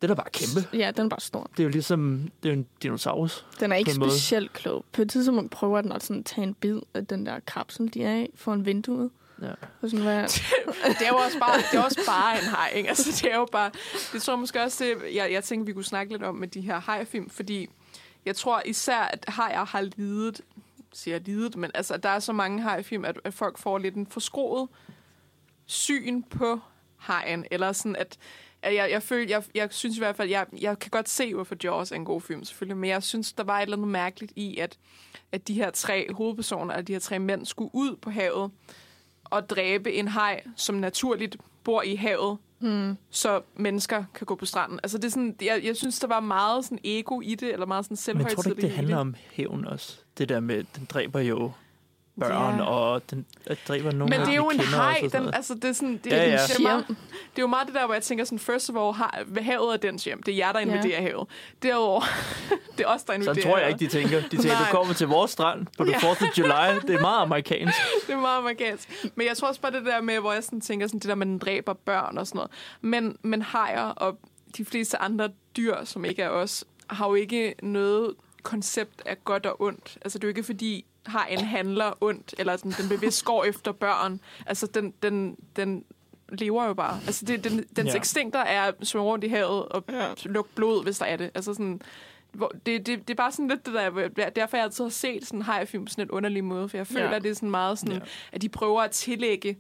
det 0.03 0.11
er 0.11 0.15
bare 0.15 0.31
kæmpe. 0.33 0.77
ja, 0.79 0.91
den 0.97 1.05
er 1.05 1.09
bare 1.09 1.21
stor. 1.21 1.51
Det 1.57 1.61
er 1.61 1.65
jo 1.65 1.71
ligesom 1.71 2.31
det 2.43 2.49
er 2.49 2.53
en 2.53 2.67
dinosaurus. 2.83 3.47
Den 3.61 3.73
er 3.73 3.77
ikke 3.77 3.93
specielt 3.93 4.53
klog. 4.53 4.85
På 4.93 5.03
et 5.03 5.11
tidspunkt 5.11 5.51
prøver 5.53 5.81
den 5.81 5.93
at 5.93 6.03
sådan 6.03 6.25
tage 6.25 6.47
en 6.47 6.55
bid 6.55 6.79
af 6.95 7.07
den 7.07 7.27
der 7.27 7.39
kapsel, 7.47 7.95
de 7.95 8.05
er 8.05 8.17
i, 8.17 8.29
foran 8.35 8.67
vinduet. 8.67 9.11
Ja. 9.43 9.51
Og 9.83 9.91
sådan, 9.91 10.01
hvad, 10.01 10.23
det 10.99 11.07
er 11.07 11.09
jo 11.09 11.17
også 11.17 11.39
bare, 11.39 11.57
det 11.57 11.79
er 11.79 11.83
også 11.83 12.01
bare 12.07 12.39
en 12.39 12.45
haj, 12.45 12.73
ikke? 12.75 12.89
Altså, 12.89 13.23
det 13.23 13.33
er 13.33 13.37
jo 13.37 13.49
bare... 13.53 13.71
Det 14.13 14.23
tror 14.23 14.33
jeg 14.33 14.39
måske 14.39 14.63
også, 14.63 14.85
det, 14.85 15.15
jeg, 15.15 15.33
jeg 15.33 15.45
tænkte, 15.45 15.67
vi 15.67 15.73
kunne 15.73 15.85
snakke 15.85 16.13
lidt 16.13 16.23
om 16.23 16.35
med 16.35 16.49
de 16.49 16.61
her 16.61 16.81
hajfilm, 16.81 17.31
fordi 17.31 17.69
jeg 18.25 18.37
tror 18.37 18.63
især, 18.67 18.99
at 18.99 19.25
hajer 19.29 19.65
har 19.65 19.81
lidet, 19.81 20.41
siger 20.93 21.15
jeg 21.15 21.27
lidet, 21.27 21.57
men 21.57 21.71
altså, 21.75 21.97
der 21.97 22.09
er 22.09 22.19
så 22.19 22.33
mange 22.33 22.63
hajfilm, 22.63 23.05
at, 23.05 23.21
at 23.25 23.35
folk 23.35 23.59
får 23.59 23.79
lidt 23.79 23.95
en 23.95 24.07
forskroet 24.07 24.69
syn 25.67 26.23
på 26.23 26.61
hajen, 26.97 27.45
eller 27.51 27.73
sådan, 27.73 27.97
at 27.97 28.19
at 28.63 28.75
jeg, 28.75 28.91
jeg, 28.91 29.03
føler, 29.03 29.29
jeg, 29.29 29.43
jeg 29.55 29.69
synes 29.71 29.97
i 29.97 30.01
hvert 30.01 30.17
fald, 30.17 30.29
jeg, 30.29 30.47
jeg 30.61 30.79
kan 30.79 30.91
godt 30.91 31.09
se, 31.09 31.35
hvorfor 31.35 31.57
Jaws 31.65 31.93
er 31.93 31.97
en 31.97 32.05
god 32.05 32.21
film, 32.21 32.45
selvfølgelig, 32.45 32.77
men 32.77 32.91
jeg 32.91 33.03
synes, 33.03 33.33
der 33.33 33.45
var 33.45 33.59
et 33.59 33.63
eller 33.63 33.77
andet 33.77 33.89
mærkeligt 33.89 34.33
i, 34.37 34.59
at, 34.59 34.79
at 35.33 35.49
de 35.49 35.55
her 35.55 35.71
tre 35.71 36.13
hovedpersoner, 36.13 36.75
at 36.75 36.87
de 36.87 36.93
her 36.93 37.01
tre 37.01 37.19
mænd, 37.19 37.47
skulle 37.47 37.71
ud 37.73 37.97
på 37.97 38.11
havet 38.11 38.51
og 39.31 39.51
dræbe 39.51 39.93
en 39.93 40.09
haj, 40.09 40.43
som 40.57 40.75
naturligt 40.75 41.37
bor 41.65 41.83
i 41.83 41.95
havet, 41.95 42.39
mm. 42.61 42.97
så 43.11 43.41
mennesker 43.57 44.05
kan 44.15 44.25
gå 44.25 44.35
på 44.35 44.47
stranden. 44.47 44.81
Altså 44.83 44.99
det 44.99 45.05
er 45.05 45.11
sådan, 45.11 45.37
jeg, 45.43 45.61
jeg 45.65 45.77
synes, 45.77 45.99
der 45.99 46.07
var 46.07 46.21
meget 46.21 46.65
sådan 46.65 46.79
ego 46.85 47.21
i 47.21 47.35
det, 47.35 47.53
eller 47.53 47.67
meget 47.67 47.85
sådan 47.85 48.17
Men 48.17 48.27
jeg 48.27 48.33
tror 48.33 48.43
du 48.43 48.43
selvhøjtidlighed 48.43 48.65
ikke, 48.65 48.69
det 48.69 48.77
handler 48.77 48.97
om 48.97 49.15
hævn 49.33 49.65
også? 49.65 49.99
Det 50.19 50.29
der 50.29 50.41
med, 50.41 50.65
den 50.77 50.85
dræber 50.85 51.21
jo 51.21 51.53
børn, 52.21 52.59
Ja. 52.59 52.65
og 52.65 53.11
den 53.11 53.27
dræber 53.69 53.93
nogen, 53.93 54.11
Men 54.11 54.21
det 54.21 54.27
er 54.27 54.31
de 54.31 54.35
jo 54.37 54.49
en 54.49 54.61
også 54.61 54.71
sådan 55.11 55.25
Den, 55.25 55.35
altså, 55.35 55.55
det 55.55 55.65
er, 55.65 55.73
sådan, 55.73 56.01
det, 56.05 56.13
Ja, 56.13 56.17
er, 56.17 56.23
ja. 56.25 56.33
det, 56.33 56.57
er 56.59 56.63
meget, 56.63 56.87
det 56.89 56.97
er 57.39 57.43
jo 57.43 57.47
meget 57.47 57.67
det 57.67 57.75
der, 57.75 57.85
hvor 57.87 57.95
jeg 57.95 58.03
tænker 58.03 58.25
sådan, 58.25 58.39
first 58.39 58.71
of 58.71 58.77
all, 58.77 58.93
har, 58.95 59.25
havet 59.41 59.73
er 59.73 59.77
dens 59.77 60.05
hjem. 60.05 60.23
Det 60.23 60.33
er 60.33 60.37
jer, 60.37 60.53
der 60.53 60.59
invaderer 60.59 61.01
havet. 61.01 61.29
Derudover, 61.63 62.01
det 62.79 62.85
er 62.85 62.89
os, 62.89 63.03
der 63.03 63.13
invaderer 63.13 63.35
Sådan 63.35 63.51
tror 63.51 63.59
jeg 63.59 63.69
ikke, 63.69 63.79
de 63.79 63.87
tænker. 63.87 64.21
De 64.21 64.29
tænker, 64.29 64.49
Nej. 64.49 64.71
du 64.71 64.77
kommer 64.77 64.95
til 64.95 65.07
vores 65.09 65.31
strand 65.31 65.67
på 65.79 65.85
the 65.85 65.93
Ja. 65.93 66.13
4th 66.13 66.29
of 66.29 66.39
July. 66.39 66.81
Det 66.87 66.95
er 66.95 67.01
meget 67.01 67.23
amerikansk. 67.23 67.79
det 68.07 68.13
er 68.13 68.21
meget 68.21 68.39
amerikansk. 68.39 69.05
Men 69.15 69.27
jeg 69.27 69.37
tror 69.37 69.49
også 69.49 69.61
bare 69.61 69.73
det 69.73 69.85
der 69.87 70.01
med, 70.01 70.19
hvor 70.21 70.33
jeg 70.33 70.45
sådan 70.45 70.61
tænker, 70.61 70.87
sådan, 70.87 71.01
det 71.01 71.09
der 71.09 71.15
med, 71.15 71.27
at 71.27 71.31
den 71.31 71.39
dræber 71.39 71.73
børn 71.73 72.19
og 72.19 72.27
sådan 72.27 72.37
noget. 72.37 72.51
Men, 72.81 73.17
men 73.23 73.43
hajer 73.43 73.83
og 73.89 74.19
de 74.57 74.65
fleste 74.65 74.97
andre 75.03 75.29
dyr, 75.57 75.85
som 75.85 76.05
ikke 76.05 76.23
er 76.23 76.29
os, 76.29 76.65
har 76.91 77.09
jo 77.09 77.15
ikke 77.15 77.55
noget 77.63 78.15
koncept 78.43 79.03
af 79.07 79.25
godt 79.25 79.47
og 79.47 79.63
ondt. 79.63 79.99
Altså 80.03 80.19
det 80.19 80.25
er 80.25 80.29
jo 80.29 80.31
ikke 80.31 80.43
fordi, 80.43 80.85
hajen 81.09 81.41
handler 81.45 81.93
ondt, 82.01 82.35
eller 82.39 82.57
sådan, 82.57 82.73
den 82.73 82.89
bevidst 82.89 83.25
går 83.25 83.45
efter 83.45 83.73
børn. 83.73 84.21
Altså 84.47 84.67
den, 84.67 84.95
den, 85.03 85.37
den 85.57 85.85
lever 86.29 86.65
jo 86.67 86.75
bare. 86.75 87.01
Altså 87.07 87.25
det, 87.25 87.45
den, 87.45 87.65
dens 87.77 87.89
Ja. 87.91 87.95
instinkter 87.97 88.41
er 88.41 88.63
at 88.63 88.75
svømme 88.83 89.07
rundt 89.09 89.25
i 89.25 89.29
havet 89.29 89.69
og 89.69 89.85
ja. 89.89 90.07
lukke 90.25 90.51
blod, 90.55 90.83
hvis 90.83 90.99
der 90.99 91.05
er 91.07 91.17
det. 91.17 91.31
Altså 91.35 91.53
sådan, 91.55 91.81
hvor, 92.33 92.53
det, 92.67 92.87
det, 92.87 92.99
det 93.09 93.11
er 93.11 93.15
bare 93.17 93.33
sådan 93.33 93.49
lidt 93.49 93.67
det 93.67 93.75
der, 94.17 94.31
derfor 94.31 94.57
jeg 94.57 94.65
altid 94.65 94.85
har 94.85 94.91
set 94.91 95.27
sådan 95.27 95.39
en 95.39 95.43
hajfilm 95.43 95.85
på 95.85 95.91
sådan 95.91 96.05
en 96.05 96.11
underlig 96.11 96.45
måde, 96.45 96.69
for 96.69 96.77
jeg 96.77 96.87
føler, 96.87 97.05
Ja. 97.11 97.17
at 97.17 97.23
det 97.23 97.31
er 97.31 97.35
sådan 97.35 97.51
meget 97.51 97.79
sådan, 97.79 97.95
Ja. 97.95 98.01
at 98.33 98.43
de 98.43 98.49
prøver 98.49 98.83
at 98.83 98.91
tillægge 98.91 99.59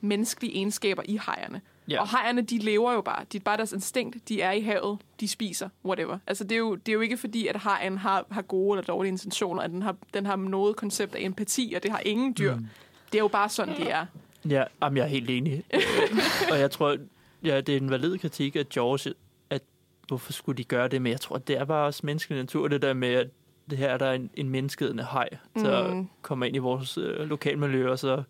menneskelige 0.00 0.54
egenskaber 0.54 1.02
i 1.04 1.16
hajerne. 1.16 1.60
Ja. 1.88 2.00
Og 2.00 2.08
hajerne, 2.08 2.42
de 2.42 2.58
lever 2.58 2.92
jo 2.92 3.00
bare. 3.00 3.24
De 3.32 3.36
er 3.36 3.40
bare 3.40 3.56
deres 3.56 3.72
instinkt. 3.72 4.28
De 4.28 4.40
er 4.42 4.52
i 4.52 4.60
havet. 4.60 4.98
De 5.20 5.28
spiser. 5.28 5.68
Whatever. 5.84 6.18
Altså, 6.26 6.44
det 6.44 6.52
er 6.52 6.58
jo, 6.58 6.74
det 6.74 6.88
er 6.88 6.94
jo 6.94 7.00
ikke 7.00 7.16
fordi, 7.16 7.46
at 7.46 7.56
hajen 7.56 7.98
har, 7.98 8.26
har 8.30 8.42
gode 8.42 8.78
eller 8.78 8.86
dårlige 8.86 9.10
intentioner. 9.12 9.62
At 9.62 9.70
den 9.70 9.82
har, 9.82 9.96
den 10.14 10.26
har 10.26 10.36
noget 10.36 10.76
koncept 10.76 11.14
af 11.14 11.20
empati, 11.22 11.72
og 11.76 11.82
det 11.82 11.90
har 11.90 11.98
ingen 12.04 12.34
dyr. 12.38 12.54
Mm. 12.54 12.66
Det 13.12 13.18
er 13.18 13.22
jo 13.22 13.28
bare 13.28 13.48
sådan, 13.48 13.76
de 13.76 13.88
er. 13.88 14.06
Ja, 14.48 14.64
jamen, 14.82 14.96
jeg 14.96 15.02
er 15.04 15.08
helt 15.08 15.30
enig. 15.30 15.64
Og 16.52 16.58
jeg 16.58 16.70
tror, 16.70 16.96
ja, 17.44 17.60
det 17.60 17.72
er 17.72 17.76
en 17.80 17.90
valid 17.90 18.18
kritik 18.18 18.56
af 18.56 18.68
George, 18.68 19.14
at 19.50 19.62
hvorfor 20.08 20.32
skulle 20.32 20.56
de 20.58 20.64
gøre 20.64 20.88
det, 20.88 21.02
men 21.02 21.12
jeg 21.12 21.20
tror, 21.20 21.38
det 21.38 21.56
er 21.58 21.64
bare 21.64 21.86
også 21.86 22.00
menneskelig 22.04 22.38
natur, 22.38 22.68
det 22.68 22.82
der 22.82 22.94
med, 22.94 23.08
at 23.08 23.28
det 23.70 23.78
her 23.78 23.88
er 23.88 23.98
der 23.98 24.12
en, 24.12 24.30
en 24.34 24.48
menneskeædende 24.48 25.02
haj, 25.04 25.28
der 25.54 25.94
Mm. 25.94 26.08
kommer 26.22 26.46
ind 26.46 26.56
i 26.56 26.58
vores 26.58 26.98
øh, 26.98 27.28
lokalmiljø, 27.28 27.90
og 27.90 27.98
så 27.98 28.22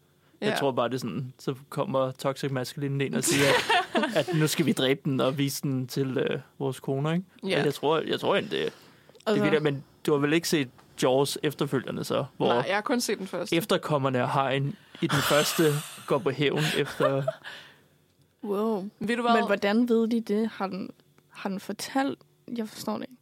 jeg 0.44 0.52
Ja. 0.52 0.56
tror 0.58 0.72
bare, 0.72 0.88
det 0.88 0.94
er 0.94 0.98
sådan, 0.98 1.32
så 1.38 1.54
kommer 1.68 2.10
Toxic 2.12 2.50
Masculine 2.50 3.06
ind 3.06 3.14
og 3.14 3.24
siger, 3.24 3.44
at, 3.94 4.02
at 4.28 4.34
nu 4.34 4.46
skal 4.46 4.66
vi 4.66 4.72
dræbe 4.72 5.00
den 5.04 5.20
og 5.20 5.38
vise 5.38 5.62
den 5.62 5.86
til 5.86 6.18
øh, 6.18 6.40
vores 6.58 6.80
koner, 6.80 7.12
ikke? 7.12 7.24
Ja. 7.46 7.58
Og 7.60 7.64
Jeg 7.64 7.74
tror, 7.74 7.98
jeg 8.00 8.20
tror 8.20 8.34
egentlig, 8.34 8.58
det, 8.58 8.72
Det 9.34 9.42
ved 9.42 9.52
jeg, 9.52 9.62
men 9.62 9.84
du 10.06 10.12
har 10.12 10.18
vel 10.18 10.32
ikke 10.32 10.48
set 10.48 10.68
Jaws 11.02 11.38
efterfølgende 11.42 12.04
så, 12.04 12.24
hvor 12.36 12.48
Nej, 12.48 12.64
jeg 12.68 12.74
har 12.76 12.82
kun 12.82 13.00
set 13.00 13.18
den 13.18 13.26
første. 13.26 13.56
efterkommerne 13.56 14.20
af 14.20 14.28
hajen 14.28 14.76
i 15.02 15.06
den 15.06 15.18
første 15.18 15.62
går 16.06 16.18
på 16.18 16.30
hævn 16.30 16.60
efter... 16.78 17.22
Wow. 18.44 18.88
Ved 18.98 19.16
du 19.16 19.22
hvad? 19.22 19.34
Men 19.34 19.46
hvordan 19.46 19.88
ved 19.88 20.08
de 20.08 20.20
det? 20.20 20.48
Har 20.48 20.66
den, 20.66 20.90
har 21.28 21.48
den 21.48 21.60
fortalt? 21.60 22.18
Jeg 22.56 22.68
forstår 22.68 22.92
det 22.92 23.02
ikke. 23.02 23.14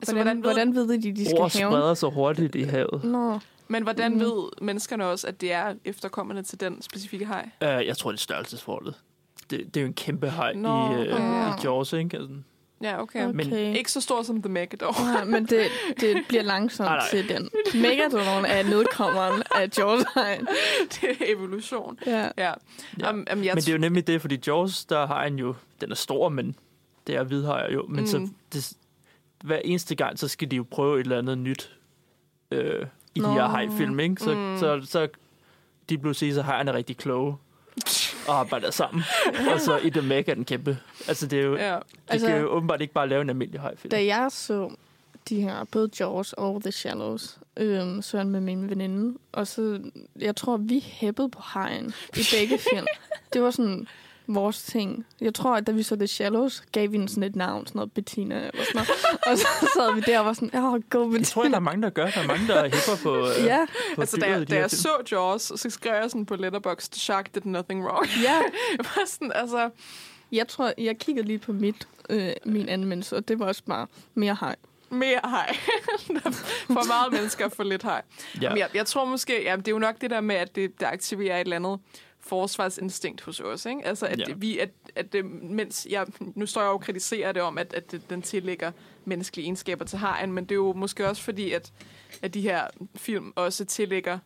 altså, 0.00 0.14
Hvordan, 0.14 0.40
hvordan, 0.40 0.68
ved, 0.74 0.74
hvordan 0.86 1.04
ved 1.04 1.14
de, 1.14 1.24
de 1.30 1.38
Ord 1.40 1.50
skal 1.50 1.60
hævne? 1.60 1.76
spreder 1.76 1.94
sig 1.94 2.08
hurtigt 2.10 2.54
i 2.54 2.62
havet. 2.62 3.04
Nå, 3.04 3.38
men 3.70 3.82
hvordan 3.82 4.12
Mm. 4.12 4.20
ved 4.20 4.48
menneskerne 4.62 5.06
også, 5.06 5.26
at 5.26 5.40
det 5.40 5.52
er 5.52 5.74
efterkommende 5.84 6.42
til 6.42 6.60
den 6.60 6.82
specifikke 6.82 7.24
haj? 7.26 7.48
Uh, 7.62 7.86
jeg 7.86 7.96
tror, 7.96 8.10
det 8.10 8.18
er 8.18 8.22
størrelsesforholdet. 8.22 8.94
Det, 9.50 9.74
det 9.74 9.76
er 9.76 9.80
jo 9.80 9.86
en 9.86 9.94
kæmpe 9.94 10.28
haj 10.30 10.52
Nå, 10.54 10.68
i, 10.68 11.00
uh, 11.00 11.06
ja. 11.06 11.48
i 11.48 11.52
Jaws, 11.64 11.92
ikke? 11.92 12.16
Altså, 12.16 12.34
Ja, 12.82 13.02
okay. 13.02 13.24
okay. 13.28 13.34
Men- 13.34 13.52
Ikke 13.76 13.92
så 13.92 14.00
stor 14.00 14.22
som 14.22 14.42
The 14.42 14.52
Meg, 14.52 14.80
dog. 14.80 14.94
Nej, 15.00 15.24
men 15.24 15.46
det, 15.46 15.66
det 16.00 16.24
bliver 16.28 16.42
langsomt 16.42 16.86
Nej, 16.86 16.96
nej. 16.96 17.08
til 17.10 17.28
den. 17.28 17.50
Megadron 17.82 18.44
er 18.44 18.62
nedkommeren 18.62 19.42
af 19.54 19.68
Hein. 20.14 20.46
det 21.00 21.10
er 21.10 21.34
evolution. 21.34 21.98
Ja. 22.06 22.28
Ja. 22.38 22.52
Ja. 23.00 23.10
Um, 23.12 23.18
um, 23.18 23.24
jeg 23.26 23.54
men 23.54 23.56
det 23.56 23.68
er 23.68 23.72
jo 23.72 23.78
nemlig 23.78 24.06
det, 24.06 24.20
fordi 24.20 24.38
Jaws, 24.46 24.84
der 24.84 25.06
har 25.06 25.22
han 25.22 25.38
jo... 25.38 25.54
Den 25.80 25.90
er 25.90 25.94
stor, 25.94 26.28
men 26.28 26.56
det 27.06 27.14
er 27.16 27.22
hvidhajer 27.24 27.72
jo. 27.72 27.86
Men 27.88 28.00
mm. 28.00 28.06
så 28.06 28.28
det, 28.52 28.72
hver 29.44 29.58
eneste 29.64 29.94
gang, 29.94 30.18
så 30.18 30.28
skal 30.28 30.50
de 30.50 30.56
jo 30.56 30.64
prøve 30.70 31.00
et 31.00 31.04
eller 31.04 31.18
andet 31.18 31.38
nyt 31.38 31.76
øh, 32.50 32.86
i 33.14 33.20
Nå. 33.20 33.28
de 33.28 33.34
her 33.34 33.48
hajfilm, 33.48 34.00
ikke? 34.00 34.22
Så, 34.22 34.34
Mm. 34.34 34.40
mm. 34.40 34.58
så, 34.58 34.80
så 34.84 35.08
de 35.88 35.98
blev 35.98 36.14
sige, 36.14 36.34
så 36.34 36.42
hajerne 36.42 36.70
er 36.70 36.74
rigtig 36.74 36.96
kloge 36.96 37.36
og 38.28 38.34
arbejder 38.40 38.70
sammen. 38.70 39.02
og 39.54 39.60
så 39.60 39.76
i 39.78 39.90
The 39.90 40.02
Meg 40.02 40.28
er 40.28 40.34
den 40.34 40.44
kæmpe. 40.44 40.78
Altså, 41.08 41.26
det 41.26 41.38
er 41.40 41.42
jo... 41.44 41.56
Ja. 41.56 41.74
De 41.74 41.80
Altså- 42.08 42.26
kan 42.26 42.40
jo 42.40 42.46
åbenbart 42.48 42.80
ikke 42.80 42.94
bare 42.94 43.08
lave 43.08 43.22
en 43.22 43.28
almindelig 43.30 43.60
hajfilm. 43.60 43.90
Da 43.90 44.04
jeg 44.04 44.26
så 44.30 44.70
de 45.28 45.40
her, 45.42 45.64
både 45.64 45.90
Jaws 46.00 46.32
og 46.32 46.62
The 46.62 46.72
Shallows, 46.72 47.38
øhm, 47.56 48.02
så 48.02 48.16
jeg 48.16 48.26
med 48.26 48.40
min 48.40 48.70
veninde, 48.70 49.18
og 49.32 49.46
så, 49.46 49.80
jeg 50.20 50.36
tror, 50.36 50.56
vi 50.56 50.78
hæppede 50.86 51.28
på 51.28 51.40
hajen 51.40 51.94
i 52.16 52.20
begge 52.34 52.58
film. 52.58 52.86
Det 53.32 53.42
var 53.42 53.50
sådan 53.50 53.86
vores 54.34 54.62
ting. 54.62 55.06
Jeg 55.20 55.34
tror, 55.34 55.56
at 55.56 55.66
da 55.66 55.72
vi 55.72 55.82
så 55.82 55.96
The 55.96 56.06
Shallows, 56.06 56.62
gav 56.72 56.92
vi 56.92 56.96
den 56.96 57.08
sådan 57.08 57.22
et 57.22 57.36
navn, 57.36 57.66
sådan 57.66 57.78
noget 57.78 57.92
Bettina 57.92 58.34
eller 58.34 58.64
sådan 58.64 58.74
noget. 58.74 58.88
og 59.26 59.38
så 59.38 59.48
sad 59.76 59.94
vi 59.94 60.00
der 60.00 60.18
og 60.18 60.26
var 60.26 60.32
sådan, 60.32 60.50
åh, 60.54 60.72
oh, 60.72 60.80
go 60.90 61.12
Det 61.12 61.26
tror 61.26 61.42
jeg, 61.42 61.50
der 61.50 61.56
er 61.56 61.60
mange, 61.60 61.82
der 61.82 61.90
gør. 61.90 62.06
Der 62.06 62.20
er 62.20 62.26
mange, 62.26 62.46
der 62.46 62.62
hæpper 62.62 63.02
på, 63.02 63.18
øh, 63.18 63.44
Ja, 63.44 63.66
på 63.94 64.00
Altså, 64.00 64.16
da 64.16 64.44
da 64.44 64.56
jeg 64.58 64.70
så 64.70 64.88
Jaws, 65.12 65.42
så 65.42 65.70
skrev 65.70 65.92
jeg 65.92 66.10
sådan 66.10 66.26
på 66.26 66.36
Letterboxd, 66.36 66.94
Shark 66.94 67.34
did 67.34 67.42
nothing 67.44 67.84
wrong. 67.84 68.06
ja. 68.22 68.34
Jeg 68.78 68.86
var 68.96 69.02
sådan, 69.06 69.32
altså, 69.34 69.70
Jeg 70.32 70.48
tror, 70.48 70.72
jeg 70.78 70.98
kiggede 70.98 71.26
lige 71.26 71.38
på 71.38 71.52
mit, 71.52 71.88
øh, 72.10 72.32
min 72.44 72.68
anmeldelse, 72.68 73.16
og 73.16 73.28
det 73.28 73.38
var 73.38 73.46
også 73.46 73.62
bare 73.66 73.86
mere 74.14 74.36
hej. 74.40 74.56
mere 74.90 75.20
hej. 75.24 75.56
for 76.76 76.86
meget 76.86 77.12
mennesker 77.12 77.48
for 77.48 77.62
lidt 77.62 77.82
hej. 77.82 78.02
Ja. 78.42 78.48
Men 78.48 78.58
jeg, 78.58 78.68
jeg 78.74 78.86
tror 78.86 79.04
måske, 79.04 79.42
ja, 79.44 79.56
det 79.56 79.68
er 79.68 79.72
jo 79.72 79.78
nok 79.78 80.00
det 80.00 80.10
der 80.10 80.20
med, 80.20 80.36
at 80.36 80.54
det, 80.56 80.80
det 80.80 80.86
aktiverer 80.86 81.36
et 81.36 81.40
eller 81.40 81.56
andet 81.56 81.78
forsvarsinstinkt 82.20 83.20
hos 83.20 83.40
os. 83.40 83.66
Ikke? 83.66 83.86
Altså, 83.86 84.06
at 84.06 84.18
Ja. 84.18 84.34
vi, 84.36 84.58
at, 84.58 84.70
at 84.94 85.12
det, 85.12 85.24
mens 85.24 85.86
jeg, 85.90 86.06
nu 86.34 86.46
står 86.46 86.60
jeg 86.60 86.68
jo 86.68 86.72
og 86.72 86.80
kritiserer 86.80 87.32
det 87.32 87.42
om, 87.42 87.58
at, 87.58 87.74
at 87.74 87.92
det, 87.92 88.10
den 88.10 88.22
tillægger 88.22 88.72
menneskelige 89.04 89.44
egenskaber 89.44 89.84
til 89.84 89.98
hajen, 89.98 90.32
men 90.32 90.44
det 90.44 90.50
er 90.52 90.56
jo 90.56 90.72
måske 90.72 91.08
også 91.08 91.22
fordi, 91.22 91.52
at, 91.52 91.72
at 92.22 92.34
de 92.34 92.40
her 92.40 92.64
film 92.94 93.32
også 93.36 93.64
tillægger 93.64 94.18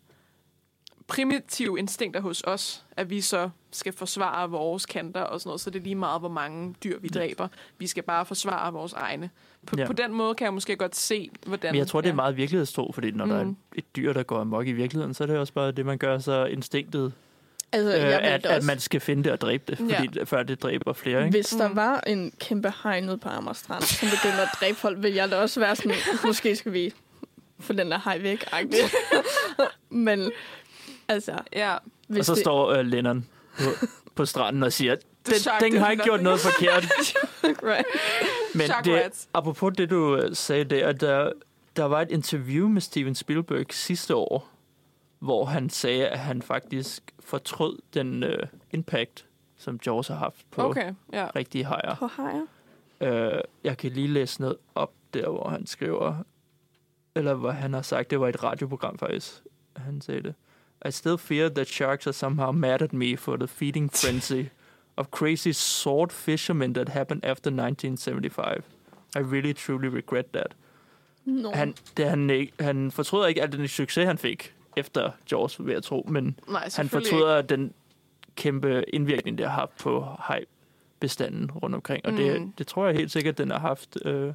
primitive 1.07 1.79
instinkter 1.79 2.21
hos 2.21 2.43
os, 2.47 2.85
at 2.97 3.11
vi 3.11 3.21
så 3.21 3.51
skal 3.71 3.93
forsvare 3.93 4.51
vores 4.51 4.87
kanter 4.87 5.21
og 5.21 5.41
sådan 5.41 5.49
noget, 5.49 5.61
så 5.61 5.71
det 5.71 5.79
er 5.79 5.83
lige 5.83 5.95
meget, 5.95 6.21
hvor 6.21 6.29
mange 6.29 6.75
dyr 6.85 6.99
vi 6.99 7.09
dræber. 7.09 7.49
Vi 7.79 7.87
skal 7.87 8.03
bare 8.03 8.27
forsvare 8.27 8.73
vores 8.73 8.93
egne. 8.93 9.31
På, 9.67 9.75
Ja. 9.79 9.87
på 9.87 9.93
den 9.93 10.13
måde 10.13 10.35
kan 10.35 10.45
jeg 10.45 10.55
måske 10.55 10.77
godt 10.77 10.97
se, 10.97 11.31
hvordan... 11.47 11.73
Men 11.73 11.79
jeg 11.79 11.87
tror, 11.87 12.01
det 12.01 12.09
er 12.09 12.13
ja. 12.13 12.17
meget 12.17 12.37
virkelighedstro, 12.37 12.93
fordi 12.93 13.11
når 13.11 13.25
mm. 13.25 13.31
der 13.31 13.39
er 13.39 13.45
Mm. 13.45 13.57
et 13.75 13.97
dyr, 13.97 14.13
der 14.13 14.23
går 14.23 14.39
amok 14.41 14.67
i 14.67 14.73
virkeligheden, 14.73 15.15
så 15.15 15.25
er 15.25 15.27
det 15.27 15.39
også 15.39 15.53
bare 15.53 15.73
det, 15.73 15.87
man 15.87 15.99
gør 15.99 16.19
så 16.19 16.45
instinktet, 16.45 17.13
Altså, 17.73 17.97
øh, 17.97 18.33
at, 18.33 18.47
at 18.47 18.63
man 18.65 18.81
skal 18.81 19.01
finde 19.01 19.25
det 19.25 19.33
og 19.33 19.41
dræbe 19.41 19.65
det, 19.69 19.79
fordi, 19.79 20.09
ja. 20.19 20.25
før 20.25 20.43
det 20.43 20.63
dræber 20.63 20.93
flere. 20.93 21.19
Ikke? 21.27 21.31
hvis 21.31 21.47
der 21.47 21.69
Mm. 21.69 21.77
var 21.77 22.01
en 22.01 22.33
kæmpe 22.41 22.73
hej 22.83 23.01
nede 23.01 23.19
på 23.19 23.29
Amager 23.29 23.53
Strand, 23.55 23.83
som 23.83 24.09
begyndte 24.09 24.43
at 24.43 24.49
dræbe 24.61 24.77
folk, 24.79 25.03
ville 25.03 25.17
jeg 25.17 25.31
da 25.31 25.37
også 25.37 25.61
være 25.61 25.77
sådan, 25.77 25.93
måske 26.25 26.57
skal 26.57 26.73
vi 26.73 26.93
få 27.61 27.73
den 27.73 27.91
der 27.91 28.01
hej 28.05 28.19
væk. 28.19 28.45
Men 29.91 30.31
altså, 31.09 31.39
Ja, 31.53 31.77
hvis 32.09 32.19
Og 32.19 32.25
så 32.25 32.33
det, 32.35 32.41
står 32.41 32.71
øh, 32.73 32.87
Lennon 32.87 33.27
på, 33.59 33.71
på 34.15 34.27
stranden 34.27 34.63
og 34.63 34.73
siger, 34.73 34.97
den, 35.27 35.35
den 35.61 35.77
har 35.81 35.91
ikke 35.91 36.03
gjort 36.05 36.23
nothing." 36.23 36.25
noget 36.25 36.41
forkert. 36.41 36.85
right. 37.73 37.87
Men 38.55 38.71
det, 38.85 39.27
apropos 39.35 39.73
det, 39.79 39.91
du 39.91 40.17
øh, 40.17 40.37
sagde 40.37 40.65
der, 40.65 40.93
der, 40.93 41.33
der 41.77 41.85
var 41.85 42.01
et 42.03 42.11
interview 42.11 42.69
med 42.69 42.81
Steven 42.81 43.15
Spielberg 43.15 43.67
sidste 43.71 44.15
år, 44.15 44.51
hvor 45.25 45.45
han 45.45 45.71
sagde, 45.71 46.09
at 46.09 46.19
han 46.19 46.43
faktisk 46.43 47.03
fortrød 47.21 47.79
den 47.95 48.23
øh, 48.23 48.47
impact, 48.71 49.27
som 49.57 49.81
Jaws 49.87 50.09
har 50.09 50.15
haft 50.15 50.51
på 50.51 50.63
okay. 50.63 50.95
Ja. 51.13 51.29
rigtige 51.37 51.65
hajer. 51.65 51.97
på 51.99 52.07
hajer. 52.07 52.47
Øh, 53.01 53.41
jeg 53.65 53.77
kan 53.77 53.91
lige 53.91 54.09
læse 54.09 54.41
noget 54.41 54.57
op 54.75 54.93
der, 55.15 55.29
hvor 55.29 55.49
han 55.49 55.67
skriver, 55.67 56.15
eller 57.15 57.35
hvor 57.35 57.51
han 57.51 57.75
har 57.75 57.83
sagt, 57.83 58.11
det 58.11 58.21
var 58.21 58.29
et 58.29 58.43
radioprogram 58.43 58.99
faktisk, 58.99 59.43
han 59.77 60.01
sagde 60.01 60.23
det. 60.23 60.35
I 60.89 60.91
still 60.91 61.19
fear 61.19 61.49
that 61.49 61.69
sharks 61.69 62.07
are 62.07 62.13
somehow 62.13 62.53
mad 62.53 62.83
at 62.83 62.93
me 62.93 63.17
for 63.17 63.37
the 63.37 63.49
feeding 63.49 63.93
frenzy 63.93 64.49
of 64.97 65.07
crazy 65.07 65.53
sword 65.53 66.11
fishermen 66.11 66.75
that 66.75 66.89
happened 66.89 67.25
after 67.25 67.51
1975. 67.51 68.65
I 69.17 69.19
really 69.19 69.53
truly 69.53 69.87
regret 69.87 70.27
that. 70.33 70.57
Nå. 71.25 71.51
Han, 71.51 71.75
det, 71.97 72.09
han, 72.09 72.49
han 72.61 72.91
fortryder 72.91 73.27
ikke 73.27 73.43
al 73.43 73.53
den 73.53 73.69
succes, 73.69 74.07
han 74.07 74.19
fik 74.19 74.54
efter 74.77 75.11
Jaws, 75.33 75.67
vil 75.67 75.73
jeg 75.73 75.83
tro, 75.83 76.07
men 76.09 76.39
Nej, 76.49 76.69
han 76.77 76.89
fortryder 76.89 77.43
den 77.43 77.73
kæmpe 78.37 78.85
indvirkning, 78.89 79.39
det 79.39 79.47
har 79.47 79.55
haft 79.55 79.79
på 79.83 80.07
hajbestanden 80.19 81.51
rundt 81.51 81.75
omkring. 81.75 82.07
Og 82.07 82.11
mm. 82.13 82.17
det, 82.19 82.53
det 82.59 82.67
tror 82.67 82.87
jeg 82.87 82.97
helt 82.97 83.11
sikkert, 83.11 83.39
den 83.39 83.51
har 83.51 83.59
haft. 83.59 83.99
Øh, 84.05 84.33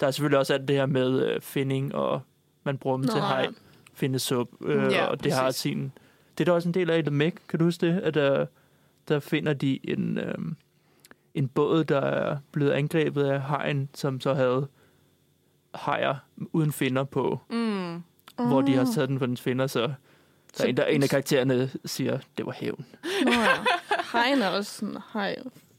der 0.00 0.06
er 0.06 0.10
selvfølgelig 0.10 0.38
også 0.38 0.54
alt 0.54 0.68
det 0.68 0.76
her 0.76 0.86
med 0.86 1.26
øh, 1.26 1.40
finding, 1.40 1.94
og 1.94 2.20
man 2.64 2.78
bruger 2.78 2.96
dem 2.96 3.06
Nå, 3.06 3.12
til 3.12 3.20
haj, 3.20 3.48
finde 3.94 4.18
sup, 4.18 4.48
øh, 4.60 4.92
Ja, 4.92 5.06
og 5.06 5.24
det 5.24 5.32
har 5.32 5.44
præcis. 5.44 5.60
sin... 5.60 5.92
Det 6.38 6.44
er 6.44 6.44
der 6.44 6.52
også 6.52 6.68
en 6.68 6.74
del 6.74 6.90
af 6.90 6.98
i 6.98 7.02
The 7.02 7.10
Meg, 7.10 7.32
kan 7.48 7.58
du 7.58 7.64
huske 7.64 7.86
det? 7.86 8.00
At 8.00 8.14
der, 8.14 8.46
der 9.08 9.20
finder 9.20 9.52
de 9.52 9.90
en, 9.90 10.18
øh, 10.18 10.34
en 11.34 11.48
båd, 11.48 11.84
der 11.84 12.00
er 12.00 12.38
blevet 12.52 12.70
angrebet 12.70 13.24
af 13.24 13.40
hajen, 13.40 13.88
som 13.94 14.20
så 14.20 14.34
havde 14.34 14.68
hajer 15.74 16.16
uden 16.52 16.72
finder 16.72 17.04
på, 17.04 17.40
Mm. 17.50 18.02
Oh. 18.36 18.46
hvor 18.46 18.60
de 18.62 18.74
har 18.74 18.80
Ah. 18.86 18.94
taget 18.94 19.08
den 19.08 19.18
for 19.18 19.26
dens 19.26 19.40
finder, 19.40 19.66
så 19.66 19.80
der 19.80 19.92
Så- 20.54 20.64
er 20.64 20.68
en, 20.68 20.76
der, 20.76 20.84
en 20.84 21.02
af 21.02 21.08
karaktererne 21.08 21.70
siger, 21.84 22.18
det 22.38 22.46
var 22.46 22.52
hævn. 22.52 22.86
Nå, 23.24 23.30
ja. 23.32 23.46
Hajen 23.90 24.42
er 24.42 24.48
også 24.48 24.72
sådan 24.78 24.96
hej 25.12 25.36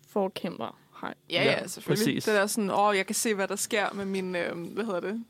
forkæmper. 0.10 0.78
Hej. 1.02 1.14
Ja, 1.30 1.44
Ja, 1.44 1.52
ja, 1.52 1.68
selvfølgelig. 1.68 2.06
præcis. 2.06 2.24
Det 2.26 2.38
er 2.40 2.48
sådan, 2.48 2.70
åh, 2.72 2.98
jeg 2.98 3.06
kan 3.06 3.16
se, 3.16 3.34
hvad 3.34 3.48
der 3.48 3.56
sker 3.56 3.86
med 3.94 4.06
min, 4.06 4.36
øh, 4.36 4.58
hvad 4.74 4.86
hedder 4.86 5.00
det? 5.00 5.24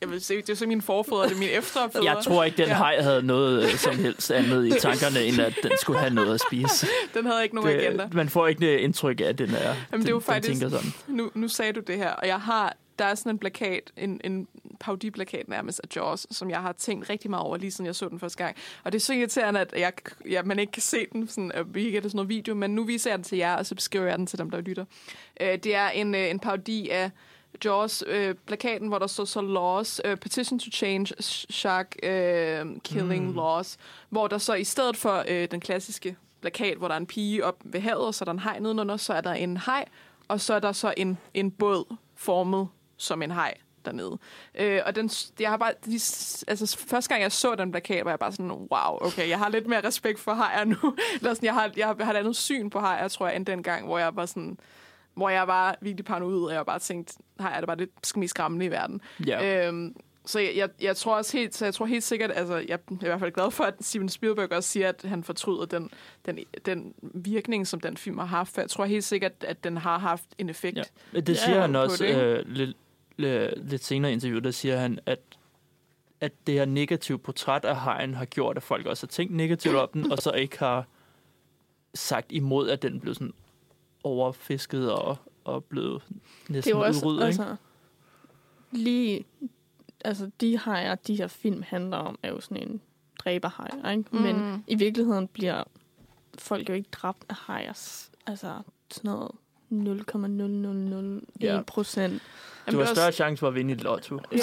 Jeg 0.00 0.10
vil 0.10 0.20
se, 0.20 0.36
det 0.36 0.50
er 0.50 0.54
så 0.54 0.66
mine 0.66 0.82
forfædre, 0.82 1.24
det 1.24 1.32
er 1.34 1.38
mine 1.38 1.50
efterfædre. 1.50 2.04
Jeg 2.04 2.24
tror 2.24 2.44
ikke, 2.44 2.56
den 2.56 2.66
Ja. 2.68 2.74
haj 2.74 3.00
havde 3.02 3.22
noget 3.22 3.62
øh, 3.64 3.70
som 3.76 3.96
helst 3.98 4.30
andet 4.30 4.66
i 4.66 4.70
tankerne, 4.80 5.24
end 5.24 5.40
at 5.40 5.54
den 5.62 5.72
skulle 5.80 5.98
have 5.98 6.14
noget 6.14 6.34
at 6.34 6.40
spise. 6.50 6.86
Den 7.14 7.26
havde 7.26 7.42
ikke 7.42 7.54
nogen 7.54 7.70
agenda. 7.80 8.04
Det, 8.04 8.14
man 8.14 8.28
får 8.28 8.46
ikke 8.48 8.60
det 8.60 8.78
indtryk 8.78 9.20
af, 9.20 9.24
at 9.24 9.38
den 9.38 9.50
er. 9.50 9.54
Jamen, 9.62 9.76
den, 9.92 10.00
det 10.00 10.06
er 10.06 10.10
jo 10.10 10.16
den 10.18 10.24
faktisk- 10.24 10.60
tænker 10.60 10.78
sådan. 10.78 10.92
Nu, 11.08 11.30
nu 11.34 11.48
sagde 11.48 11.72
du 11.72 11.80
det 11.86 11.96
her, 11.96 12.10
og 12.10 12.26
jeg 12.26 12.40
har, 12.40 12.76
der 12.98 13.04
er 13.04 13.14
sådan 13.14 13.32
en 13.32 13.38
plakat, 13.38 13.90
en, 13.96 14.20
en 14.24 14.48
parodiplakat 14.80 15.48
nærmest 15.48 15.80
af 15.84 15.96
Jaws, 15.96 16.26
som 16.30 16.50
jeg 16.50 16.60
har 16.60 16.72
tænkt 16.72 17.10
rigtig 17.10 17.30
meget 17.30 17.44
over, 17.44 17.56
lige 17.56 17.70
siden 17.70 17.86
jeg 17.86 17.94
så 17.94 18.08
den 18.08 18.20
første 18.20 18.44
gang. 18.44 18.56
Og 18.84 18.92
det 18.92 18.98
er 18.98 19.00
så 19.00 19.12
irriterende, 19.12 19.60
at 19.60 19.74
jeg, 19.76 19.92
ja, 20.30 20.42
man 20.42 20.58
ikke 20.58 20.72
kan 20.72 20.82
se 20.82 21.06
den, 21.12 21.28
sådan, 21.28 21.52
at 21.52 21.74
vi 21.74 21.84
ikke 21.84 22.02
sådan 22.02 22.16
noget 22.16 22.28
video, 22.28 22.54
men 22.54 22.70
nu 22.70 22.84
viser 22.84 23.10
jeg 23.10 23.18
den 23.18 23.24
til 23.24 23.38
jer, 23.38 23.54
og 23.56 23.66
så 23.66 23.74
beskriver 23.74 24.06
jeg 24.06 24.18
den 24.18 24.26
til 24.26 24.38
dem, 24.38 24.50
der 24.50 24.60
lytter. 24.60 24.84
Øh, 25.40 25.58
det 25.58 25.74
er 25.74 25.88
en, 25.88 26.14
øh, 26.14 26.30
en 26.30 26.38
parodi 26.38 26.88
af 26.88 27.10
Jaws, 27.64 28.04
øh, 28.06 28.34
plakaten, 28.34 28.88
hvor 28.88 28.98
der 28.98 29.06
står 29.06 29.24
så 29.24 29.40
laws, 29.40 30.00
øh, 30.04 30.16
petition 30.16 30.58
to 30.58 30.70
change 30.70 31.14
sh- 31.20 31.46
shark 31.50 31.96
øh, 32.02 32.66
killing 32.84 33.26
mm. 33.26 33.34
laws, 33.34 33.76
hvor 34.08 34.28
der 34.28 34.38
så 34.38 34.54
i 34.54 34.64
stedet 34.64 34.96
for 34.96 35.24
øh, 35.28 35.48
den 35.50 35.60
klassiske 35.60 36.16
plakat, 36.40 36.76
hvor 36.76 36.88
der 36.88 36.94
er 36.94 36.98
en 36.98 37.06
pige 37.06 37.44
op 37.44 37.56
ved 37.64 37.80
havet, 37.80 38.06
og 38.06 38.14
så 38.14 38.22
er 38.22 38.24
der 38.24 38.32
en 38.32 38.38
haj 38.38 38.58
nedenunder, 38.58 38.96
så 38.96 39.12
er 39.12 39.20
der 39.20 39.32
en 39.32 39.56
haj, 39.56 39.84
og 40.28 40.40
så 40.40 40.54
er 40.54 40.60
der 40.60 40.72
så 40.72 40.94
en, 40.96 41.18
en 41.34 41.50
båd 41.50 41.96
formet 42.16 42.68
som 42.96 43.22
en 43.22 43.30
haj 43.30 43.54
dernede. 43.84 44.18
Øh, 44.54 44.80
og 44.86 44.94
den, 44.94 45.10
jeg 45.40 45.50
har 45.50 45.56
bare, 45.56 45.72
de, 45.86 45.92
altså, 46.48 46.76
første 46.88 47.08
gang 47.08 47.22
jeg 47.22 47.32
så 47.32 47.54
den 47.54 47.70
plakat, 47.70 48.04
var 48.04 48.10
jeg 48.10 48.18
bare 48.18 48.32
sådan, 48.32 48.50
wow, 48.50 48.98
okay, 49.00 49.28
jeg 49.28 49.38
har 49.38 49.48
lidt 49.48 49.66
mere 49.66 49.86
respekt 49.86 50.20
for 50.20 50.34
hajer 50.34 50.64
nu. 50.64 50.76
Eller 51.20 51.34
sådan, 51.34 51.46
jeg, 51.46 51.54
har, 51.54 51.70
jeg, 51.76 51.86
har, 51.86 51.94
jeg 51.98 52.06
har 52.06 52.12
et 52.12 52.16
andet 52.18 52.36
syn 52.36 52.70
på 52.70 52.80
hajer, 52.80 53.08
tror 53.08 53.26
jeg, 53.26 53.36
end 53.36 53.46
den 53.46 53.62
gang, 53.62 53.86
hvor 53.86 53.98
jeg 53.98 54.16
var 54.16 54.26
sådan, 54.26 54.58
hvor 55.14 55.28
jeg 55.28 55.46
var 55.46 55.76
virkelig 55.80 56.04
paranoid, 56.04 56.44
og 56.44 56.54
jeg 56.54 56.66
bare 56.66 56.78
tænkte, 56.78 57.14
hajer 57.40 57.54
er 57.54 57.60
det 57.60 57.66
bare 57.66 57.76
det 57.76 58.16
mest 58.16 58.30
skræmmende 58.30 58.66
i 58.66 58.70
verden. 58.70 59.00
Ja. 59.26 59.66
Øhm, 59.68 59.96
så 60.26 60.40
jeg, 60.40 60.52
jeg, 60.56 60.68
jeg 60.80 60.96
tror 60.96 61.16
også 61.16 61.36
helt, 61.36 61.54
så 61.54 61.64
jeg 61.64 61.74
tror 61.74 61.86
helt 61.86 62.04
sikkert, 62.04 62.30
altså 62.34 62.56
jeg 62.56 62.78
er 62.90 62.92
i 62.92 62.96
hvert 63.00 63.20
fald 63.20 63.32
glad 63.32 63.50
for, 63.50 63.64
at 63.64 63.74
Steven 63.80 64.08
Spielberg 64.08 64.52
også 64.52 64.68
siger, 64.68 64.88
at 64.88 65.02
han 65.04 65.24
fortryder 65.24 65.64
den, 65.64 65.90
den, 66.26 66.38
den 66.66 66.94
virkning, 67.14 67.66
som 67.66 67.80
den 67.80 67.96
film 67.96 68.18
har 68.18 68.26
haft. 68.26 68.54
For 68.54 68.60
jeg 68.60 68.70
tror 68.70 68.84
helt 68.84 69.04
sikkert, 69.04 69.32
at 69.40 69.64
den 69.64 69.76
har 69.76 69.98
haft 69.98 70.24
en 70.38 70.48
effekt. 70.48 70.76
Ja. 70.76 71.20
Det 71.20 71.28
Ja, 71.28 71.34
siger 71.34 71.60
han 71.60 71.72
på 71.72 71.78
også 71.78 72.04
det, 72.04 72.16
øh, 72.16 72.46
lidt, 72.46 72.68
øh, 72.68 72.74
lidt 73.16 73.84
senere 73.84 74.10
i 74.10 74.14
interviewet, 74.14 74.44
der 74.44 74.50
siger 74.50 74.76
han, 74.76 74.98
at 75.06 75.18
at 76.20 76.32
det 76.46 76.54
her 76.54 76.64
negative 76.64 77.18
portræt 77.18 77.64
af 77.64 77.76
hajen 77.76 78.14
har 78.14 78.24
gjort, 78.24 78.56
at 78.56 78.62
folk 78.62 78.86
også 78.86 79.06
har 79.06 79.08
tænkt 79.08 79.34
negativt 79.34 79.76
om 79.76 79.88
den, 79.92 80.12
og 80.12 80.18
så 80.18 80.30
ikke 80.30 80.58
har 80.58 80.86
sagt 81.94 82.32
imod, 82.32 82.68
at 82.68 82.82
den 82.82 83.00
blev 83.00 83.14
sådan 83.14 83.32
overfisket 84.02 84.92
og, 84.92 85.16
og 85.44 85.64
blevet 85.64 86.02
Det 86.08 86.50
næsten 86.50 86.74
er 86.74 86.78
jo 86.78 86.84
også, 86.84 87.06
udryddet. 87.06 87.28
ikke? 87.32 87.42
altså, 87.42 87.56
lige, 88.72 89.24
altså 90.04 90.30
de 90.40 90.58
hajer, 90.58 90.94
de 90.94 91.16
her 91.16 91.26
film 91.26 91.62
handler 91.62 91.96
om, 91.96 92.18
er 92.22 92.28
jo 92.28 92.40
sådan 92.40 92.68
en 92.68 92.80
dræberhaj, 93.18 93.90
ikke? 93.92 94.04
Mm. 94.12 94.20
Men 94.20 94.64
i 94.66 94.74
virkeligheden 94.74 95.28
bliver 95.28 95.64
folk 96.38 96.68
jo 96.68 96.74
ikke 96.74 96.88
dræbt 96.92 97.24
af 97.28 97.34
hajer, 97.36 98.06
altså 98.26 98.62
sådan 98.90 99.10
noget 99.10 99.30
0,0001 99.70 101.20
Ja. 101.40 101.60
procent. 101.66 102.22
Du 102.70 102.78
har 102.78 102.84
større 102.84 103.06
også- 103.06 103.16
chance 103.16 103.40
for 103.40 103.48
at 103.48 103.54
vinde 103.54 103.70
i 103.70 103.74
et 103.74 103.82
lotto, 103.82 104.20
Ja. 104.32 104.36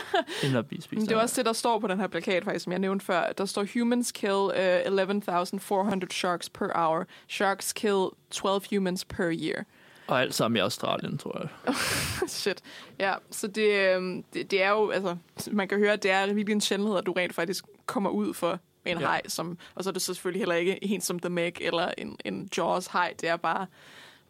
end 0.44 0.56
at 0.56 0.66
blive 0.66 0.82
spist. 0.82 0.98
Men 1.00 1.08
det 1.08 1.14
er 1.16 1.20
også 1.20 1.36
det, 1.36 1.46
der 1.46 1.52
står 1.52 1.78
på 1.78 1.86
den 1.86 2.00
her 2.00 2.06
plakat, 2.06 2.44
faktisk, 2.44 2.62
som 2.64 2.72
jeg 2.72 2.78
nævnte 2.80 3.04
før. 3.04 3.32
Der 3.38 3.44
står, 3.44 3.66
humans 3.74 4.12
kill 4.12 4.32
uh, 4.32 4.50
11.400 4.86 6.06
sharks 6.10 6.48
per 6.50 6.68
hour. 6.74 7.06
Sharks 7.28 7.72
kill 7.72 8.06
12 8.30 8.62
humans 8.70 9.04
per 9.04 9.30
year. 9.32 9.64
Og 10.06 10.20
alt 10.20 10.34
sammen 10.34 10.56
i 10.56 10.60
Australien, 10.60 11.18
tror 11.18 11.38
jeg. 11.40 11.74
Shit. 12.28 12.60
Ja, 12.98 13.14
så 13.30 13.46
det, 13.46 13.94
øhm, 13.96 14.24
det, 14.34 14.50
det 14.50 14.62
er 14.62 14.70
jo, 14.70 14.90
altså, 14.90 15.16
man 15.52 15.68
kan 15.68 15.78
høre, 15.78 15.92
at 15.92 16.02
det 16.02 16.10
er 16.10 16.26
virkelig 16.26 16.52
en 16.54 16.60
sjældenhed, 16.60 16.96
at 16.98 17.06
du 17.06 17.12
rent 17.12 17.34
faktisk 17.34 17.64
kommer 17.86 18.10
ud 18.10 18.34
for 18.34 18.50
en 18.52 18.58
Ja. 18.98 19.00
ja. 19.00 19.06
hej, 19.06 19.22
som, 19.28 19.58
og 19.74 19.84
så 19.84 19.90
er 19.90 19.92
det 19.92 20.02
så 20.02 20.14
selvfølgelig 20.14 20.40
heller 20.40 20.54
ikke 20.54 20.84
en 20.84 21.00
som 21.00 21.18
The 21.18 21.28
Meg 21.30 21.52
eller 21.60 21.90
en, 21.98 22.16
en 22.24 22.48
Jaws 22.56 22.86
hej, 22.86 23.14
det 23.20 23.28
er 23.28 23.36
bare, 23.36 23.66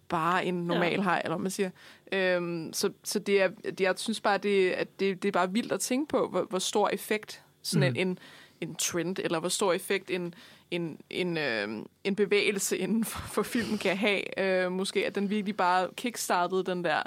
bare 0.09 0.44
en 0.46 0.55
normal 0.55 0.92
Ja. 0.92 1.00
hej, 1.02 1.20
eller 1.24 1.36
hvad 1.36 1.42
man 1.42 1.50
siger. 1.50 1.70
Øhm, 2.12 2.72
så 2.72 2.90
så 3.05 3.18
det 3.18 3.42
er, 3.42 3.48
det, 3.48 3.80
jeg 3.80 3.94
synes 3.96 4.20
bare, 4.20 4.38
det, 4.38 4.70
at 4.70 5.00
det, 5.00 5.22
det 5.22 5.28
er 5.28 5.32
bare 5.32 5.52
vildt 5.52 5.72
at 5.72 5.80
tænke 5.80 6.09
på, 6.09 6.28
hvor, 6.28 6.42
hvor 6.42 6.59
stor 6.59 6.88
effekt 6.88 7.42
sådan 7.62 7.90
Mm. 7.92 7.96
en, 7.96 8.09
en, 8.09 8.18
en 8.61 8.74
trend, 8.74 9.18
eller 9.18 9.40
hvor 9.40 9.48
stor 9.48 9.72
effekt 9.72 10.11
en, 10.11 10.34
en, 10.70 11.00
en, 11.11 11.36
øh, 11.38 11.68
en 12.05 12.14
bevægelse 12.16 12.78
inden 12.78 13.05
for, 13.05 13.18
for 13.28 13.42
filmen 13.42 13.78
kan 13.78 13.96
have. 13.96 14.40
Øh, 14.40 14.72
måske 14.72 15.07
at 15.07 15.14
den 15.14 15.30
virkelig 15.30 15.57
bare 15.57 15.88
kickstartede 15.96 16.64
den 16.64 16.84
der 16.84 17.02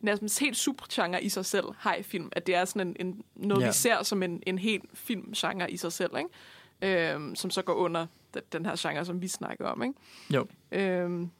nærmest 0.00 0.40
helt 0.40 0.56
subgenre 0.56 1.24
i 1.24 1.28
sig 1.28 1.44
selv, 1.44 1.64
hej-film. 1.84 2.28
At 2.32 2.46
det 2.46 2.54
er 2.54 2.64
sådan 2.64 2.96
en, 3.00 3.06
en 3.06 3.22
noget, 3.34 3.62
Ja. 3.62 3.66
vi 3.66 3.72
ser 3.72 4.02
som 4.02 4.22
en, 4.22 4.42
en 4.46 4.58
helt 4.58 4.84
filmgenre 4.94 5.70
i 5.70 5.76
sig 5.76 5.92
selv, 5.92 6.10
ikke? 6.18 7.12
Øhm, 7.12 7.34
som 7.34 7.50
så 7.50 7.62
går 7.62 7.74
under 7.74 8.06
den, 8.34 8.42
den 8.52 8.66
her 8.66 8.74
genre, 8.78 9.04
som 9.04 9.22
vi 9.22 9.28
snakker 9.28 9.66
om. 9.66 9.82
Ikke? 9.82 9.94
Jo. 10.30 10.46
Øhm, 10.72 11.30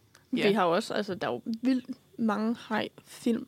Vi 0.45 0.53
har 0.53 0.65
også, 0.65 0.95
altså 0.95 1.15
der 1.15 1.27
er 1.29 1.33
jo 1.33 1.43
vildt 1.63 1.91
mange 2.19 2.57
hej-film. 2.69 3.47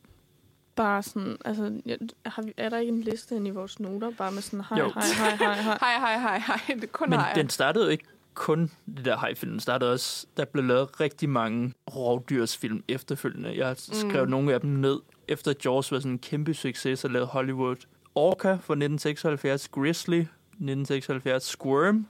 Bare 0.75 1.03
sådan, 1.03 1.37
altså, 1.45 1.81
jeg- 1.87 1.99
har 2.27 2.43
vi, 2.43 2.53
er 2.57 2.69
der 2.69 2.79
ikke 2.79 2.93
en 2.93 3.01
liste 3.01 3.37
inde 3.37 3.49
i 3.49 3.51
vores 3.51 3.81
noter, 3.81 4.11
bare 4.11 4.33
med 4.33 4.43
sådan, 4.43 4.65
hej, 4.69 4.79
Jo. 4.79 4.91
hej, 4.95 5.03
hej, 5.19 5.37
hej, 5.37 5.55
hej. 5.55 5.79
hej, 5.81 5.99
hej, 5.99 6.19
hej, 6.19 6.39
hej. 6.39 6.75
Det 6.75 6.85
er 6.85 6.89
kun 6.93 7.11
Men 7.11 7.19
hej. 7.19 7.33
den 7.35 7.49
startede 7.49 7.85
jo 7.85 7.91
ikke 7.91 8.05
kun 8.35 8.71
det 8.97 9.05
der 9.05 9.17
hajfilm. 9.17 9.53
Den 9.53 9.61
startede 9.61 9.93
også, 9.93 10.27
der 10.37 10.45
blev 10.45 10.65
lavet 10.65 11.01
rigtig 11.01 11.29
mange 11.29 11.73
rovdyrsfilm 11.97 12.83
efterfølgende. 12.89 13.57
Jeg 13.57 13.77
skrev 13.79 14.25
mm. 14.25 14.31
nogle 14.31 14.55
af 14.55 14.61
dem 14.61 14.71
ned. 14.71 15.01
Efter 15.29 15.53
Jaws 15.65 15.93
var 15.93 15.99
sådan 15.99 16.13
en 16.13 16.19
kæmpe 16.19 16.55
succes, 16.55 16.99
så 16.99 17.09
lavede 17.09 17.27
Hollywood 17.27 17.77
Orca 18.15 18.49
fra 18.49 18.55
1976, 18.75 19.69
Grizzly 19.69 20.21
1976, 20.21 21.45
Squirm, 21.45 22.07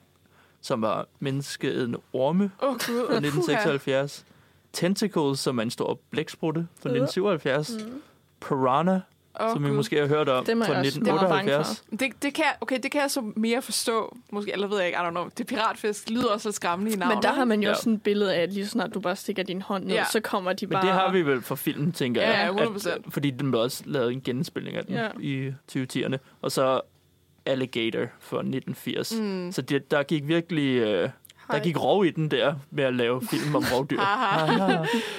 som 0.60 0.82
var 0.82 1.06
menneskeædende 1.18 1.98
orme 2.12 2.50
Åh, 2.62 2.68
oh, 2.68 2.80
fra 2.80 2.92
gud. 2.92 2.98
1976, 3.00 4.24
Tentacles, 4.72 5.38
som 5.40 5.58
er 5.58 5.62
en 5.62 5.70
stor 5.70 6.00
blæksprutte 6.10 6.60
fra 6.82 6.88
1977, 6.88 7.70
Mm. 7.84 8.02
Piranha, 8.40 8.98
Oh, 9.40 9.52
som 9.52 9.66
I 9.66 9.70
måske 9.70 9.96
har 10.00 10.06
hørt 10.06 10.28
om, 10.28 10.44
fra 10.46 10.52
jeg 10.52 10.58
også 10.86 11.00
meget 11.00 11.20
bange 11.28 11.52
1978. 11.58 11.84
Det, 12.00 12.22
det, 12.22 12.34
kan, 12.34 12.44
okay, 12.60 12.78
det 12.82 12.90
kan 12.90 13.00
jeg 13.00 13.10
så 13.10 13.32
mere 13.36 13.62
forstå. 13.62 14.16
Måske, 14.32 14.52
eller 14.52 14.66
ved 14.66 14.78
jeg 14.78 14.86
ikke, 14.86 14.98
I 14.98 15.02
don't 15.02 15.10
know. 15.10 15.28
Det 15.38 15.46
piratfisk. 15.46 16.10
Lyder 16.10 16.28
også 16.32 16.48
lidt 16.48 16.56
skræmmende 16.56 16.92
i 16.92 16.96
navnet. 16.96 17.16
Men 17.16 17.22
der 17.22 17.32
har 17.32 17.44
man 17.44 17.62
jo 17.62 17.68
Ja. 17.68 17.74
sådan 17.74 17.92
et 17.92 18.02
billede 18.02 18.34
af, 18.34 18.40
at 18.42 18.52
lige 18.52 18.64
så 18.66 18.70
snart 18.70 18.94
du 18.94 19.00
bare 19.00 19.16
stikker 19.16 19.42
din 19.42 19.62
hånd 19.62 19.84
ned, 19.84 19.94
Ja. 19.94 20.04
så 20.12 20.20
kommer 20.20 20.52
de 20.52 20.66
Men 20.66 20.72
bare... 20.72 20.82
det 20.86 20.92
har 20.92 21.12
vi 21.12 21.22
vel 21.22 21.42
for 21.42 21.54
filmen, 21.54 21.92
tænker 21.92 22.20
Ja, 22.22 22.28
jeg. 22.38 22.54
ja, 22.58 22.64
100%. 22.64 22.88
At, 22.90 22.98
fordi 23.10 23.30
den 23.30 23.50
blev 23.50 23.60
også 23.62 23.82
lavet 23.86 24.12
en 24.12 24.20
genspilning 24.20 24.76
af 24.76 24.84
den 24.84 24.94
Ja. 24.94 25.08
i 25.20 25.52
2010'erne. 25.72 26.16
Og 26.42 26.52
så 26.52 26.80
Alligator 27.46 28.06
fra 28.20 28.36
1980. 28.38 29.14
Mm. 29.20 29.52
Så 29.52 29.62
det, 29.62 29.90
der 29.90 30.02
gik 30.02 30.28
virkelig... 30.28 30.76
Øh, 30.76 31.08
der 31.50 31.58
gik 31.62 31.82
rov 31.82 32.04
i 32.06 32.10
den 32.10 32.30
der 32.30 32.54
med 32.70 32.84
at 32.84 32.94
lave 32.94 33.22
film 33.30 33.54
om 33.54 33.64
rovdyr. 33.72 33.98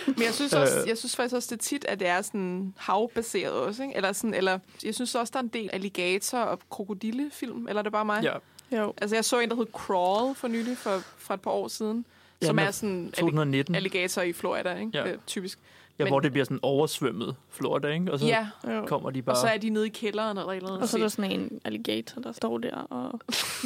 Men 0.08 0.22
jeg 0.24 0.34
synes, 0.34 0.54
også, 0.54 0.80
Øh. 0.82 0.88
jeg 0.90 0.98
synes 0.98 1.16
faktisk 1.16 1.36
også, 1.36 1.48
det 1.56 1.62
er 1.62 1.64
tit, 1.64 1.86
at 1.86 2.00
det 2.00 2.08
er 2.08 2.22
sådan 2.22 2.74
havbaseret 2.78 3.54
også. 3.54 3.84
Ikke? 3.84 3.96
Eller, 3.96 4.12
sådan, 4.14 4.34
eller 4.34 4.60
jeg 4.84 4.96
synes 4.96 5.16
også, 5.16 5.32
der 5.34 5.40
er 5.40 5.44
en 5.44 5.48
del 5.50 5.70
alligator- 5.74 6.38
og 6.40 6.60
krokodillefilm. 6.70 7.68
Eller 7.68 7.80
er 7.80 7.84
det 7.84 7.92
bare 7.92 8.06
mig? 8.06 8.24
ja, 8.24 8.34
Jo. 8.82 8.94
Altså, 9.02 9.16
jeg 9.16 9.26
så 9.26 9.40
en, 9.40 9.50
der 9.50 9.56
hed 9.56 9.66
Crawl 9.74 10.36
for 10.36 10.48
nylig, 10.48 10.78
for, 10.78 11.02
for 11.18 11.34
et 11.34 11.42
par 11.42 11.52
år 11.52 11.68
siden. 11.68 12.06
Ja, 12.42 12.48
som 12.48 12.60
er 12.60 12.72
sådan 12.72 13.00
allig- 13.00 13.14
2019. 13.14 13.76
alligator 13.76 14.22
i 14.22 14.34
Florida, 14.34 14.74
ikke? 14.76 14.92
Ja. 14.94 15.08
Øh, 15.12 15.18
typisk. 15.28 15.60
Ja, 16.00 16.04
men- 16.04 16.12
hvor 16.12 16.20
det 16.20 16.32
bliver 16.32 16.46
sådan 16.46 16.60
oversvømmet 16.62 17.36
Florida, 17.50 17.88
ikke? 17.88 18.12
Og 18.12 18.20
så 18.20 18.26
Ja, 18.26 18.48
kommer 18.86 19.10
de 19.10 19.20
og 19.20 19.26
bare... 19.26 19.36
så 19.36 19.48
er 19.48 19.58
de 19.58 19.70
nede 19.70 19.88
i 19.88 19.90
kælderen 19.90 20.38
eller 20.38 20.52
et 20.52 20.56
eller 20.56 20.70
andet. 20.70 20.82
Og 20.82 20.88
så 20.88 20.98
er 20.98 21.02
der 21.02 21.08
sådan 21.08 21.32
en 21.32 21.60
alligator, 21.66 22.22
der 22.22 22.32
står 22.32 22.58
der 22.58 22.76
og 22.76 23.20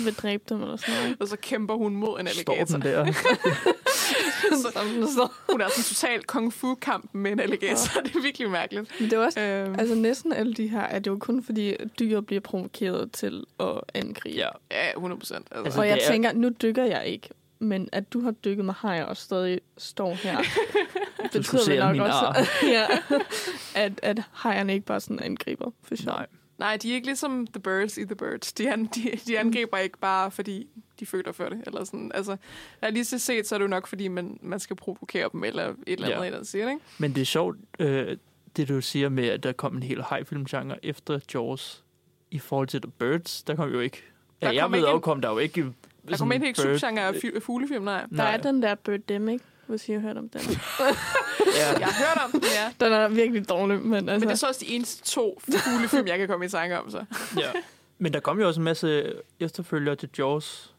vil 0.05 0.13
dræbe 0.15 0.43
dem 0.49 0.61
eller 0.61 0.75
sådan 0.77 0.95
noget. 1.01 1.17
og 1.21 1.27
så 1.27 1.37
kæmper 1.41 1.75
hun 1.75 1.95
mod 1.95 2.19
en 2.19 2.27
står 2.27 2.53
alligator. 2.53 2.77
den 2.77 2.81
der. 2.81 3.13
så, 5.15 5.27
hun 5.51 5.61
er 5.61 5.67
sådan 5.69 5.83
total 5.83 6.23
kung 6.23 6.53
fu 6.53 6.75
kamp 6.75 7.09
med 7.13 7.31
en 7.31 7.39
alligator. 7.39 8.01
det 8.01 8.15
er 8.15 8.21
virkelig 8.21 8.49
mærkeligt. 8.49 8.91
Men 8.99 9.09
det 9.09 9.17
er 9.17 9.25
også, 9.25 9.39
Øhm, 9.39 9.75
altså 9.79 9.95
næsten 9.95 10.33
alle 10.33 10.53
de 10.53 10.67
her, 10.67 10.81
er 10.81 10.99
det 10.99 11.11
jo 11.11 11.17
kun 11.19 11.43
fordi 11.43 11.75
dyr 11.99 12.21
bliver 12.21 12.39
provokeret 12.41 13.11
til 13.11 13.43
at 13.59 13.81
angribe. 13.93 14.37
ja. 14.37 14.47
ja, 14.71 14.91
100 14.91 15.19
procent. 15.19 15.47
Altså. 15.51 15.63
Altså, 15.65 15.79
Og 15.79 15.87
jeg 15.87 15.99
er- 16.01 16.07
tænker, 16.11 16.33
nu 16.33 16.49
dykker 16.61 16.83
jeg 16.83 17.05
ikke, 17.05 17.29
men 17.59 17.89
at 17.91 18.13
du 18.13 18.21
har 18.21 18.31
dykket 18.31 18.65
med 18.65 18.73
hajer 18.73 19.03
og 19.03 19.17
stadig 19.17 19.59
står 19.77 20.13
her, 20.13 20.37
Du 21.33 21.43
skulle 21.43 21.63
se 21.63 21.71
min 21.91 22.01
ar. 22.01 22.37
ja, 22.77 22.85
at, 23.85 23.99
at 24.03 24.21
hajerne 24.31 24.73
ikke 24.73 24.85
bare 24.85 24.99
sådan 25.01 25.19
angriber 25.19 25.71
for 25.81 25.95
sjov. 25.95 26.13
Nej. 26.15 26.27
Nej, 26.57 26.77
de 26.77 26.91
er 26.91 26.95
ikke 26.95 27.07
ligesom 27.07 27.47
The 27.47 27.59
Birds 27.59 27.97
i 27.97 28.05
The 28.05 28.15
Birds. 28.15 28.53
De, 28.53 28.71
an, 28.73 28.85
de, 28.85 29.11
de 29.27 29.39
angriber 29.39 29.77
ikke 29.77 29.97
bare, 29.97 30.31
fordi 30.31 30.67
de 30.99 31.05
føler 31.05 31.31
for 31.31 31.49
det. 31.49 31.61
Eller 31.65 31.83
sådan. 31.83 32.11
Altså, 32.15 32.37
realistisk 32.83 33.25
set, 33.25 33.47
så 33.47 33.55
er 33.55 33.59
det 33.59 33.63
jo 33.63 33.69
nok, 33.69 33.87
fordi 33.87 34.07
man, 34.07 34.39
man 34.41 34.59
skal 34.59 34.75
provokere 34.75 35.29
dem, 35.33 35.43
eller 35.43 35.63
et 35.69 35.75
eller 35.87 36.05
andet, 36.05 36.17
Ja. 36.17 36.21
ja. 36.21 36.27
eller 36.27 36.43
siger, 36.43 36.69
ikke? 36.69 36.81
Men 36.97 37.15
det 37.15 37.21
er 37.21 37.25
sjovt, 37.25 37.57
øh, 37.79 38.17
det 38.57 38.67
du 38.67 38.81
siger 38.81 39.09
med, 39.09 39.27
at 39.27 39.43
der 39.43 39.51
kom 39.51 39.75
en 39.77 39.83
hel 39.83 40.03
hajfilmgenre 40.03 40.85
efter 40.85 41.19
Jaws. 41.33 41.83
I 42.31 42.39
forhold 42.39 42.67
til 42.67 42.81
The 42.81 42.91
Birds, 42.99 43.43
der 43.43 43.55
kom 43.55 43.69
jo 43.69 43.79
ikke... 43.79 44.03
Ja, 44.41 44.47
Der 44.47 44.53
jeg 44.53 44.61
kom 44.61 44.71
ved 44.71 44.79
ikke 44.79 44.91
en- 44.91 45.01
kom 45.01 45.21
der 45.21 45.29
jo 45.29 45.37
ikke... 45.37 45.65
Der 46.09 46.17
kommer 46.17 46.33
ikke 46.33 46.45
helt 46.45 46.57
bird- 46.59 46.63
subgenre 46.79 47.01
af 47.07 47.41
fuglefilm, 47.41 47.83
nej. 47.83 47.99
Der 48.01 48.07
Nej. 48.11 48.33
er 48.33 48.37
den 48.37 48.61
der 48.63 48.75
Birdemic, 48.75 49.41
hvis 49.67 49.89
I 49.89 49.91
har 49.91 49.99
hørt 49.99 50.17
om 50.17 50.29
den. 50.29 50.41
Ja, 51.57 51.79
Jeg 51.79 51.87
har 51.87 52.05
hørt 52.07 52.23
om 52.25 52.31
den, 52.31 52.49
ja. 52.79 52.85
Den 52.85 52.93
er 52.93 53.07
virkelig 53.07 53.49
dårlig, 53.49 53.79
men 53.81 53.93
altså... 54.09 54.13
Men 54.13 54.21
det 54.21 54.31
er 54.31 54.35
så 54.35 54.47
også 54.47 54.59
de 54.65 54.71
eneste 54.75 55.03
to 55.11 55.41
fuglefilm, 55.49 56.07
jeg 56.07 56.17
kan 56.17 56.27
komme 56.27 56.45
i 56.45 56.49
tanke 56.49 56.79
om, 56.79 56.89
så. 56.91 57.05
ja. 57.37 57.51
Men 57.97 58.13
der 58.13 58.19
kom 58.19 58.39
jo 58.39 58.47
også 58.47 58.59
en 58.59 58.63
masse 58.63 59.13
efterfølgere 59.39 59.95
til 59.95 60.09
Jaws. 60.17 60.73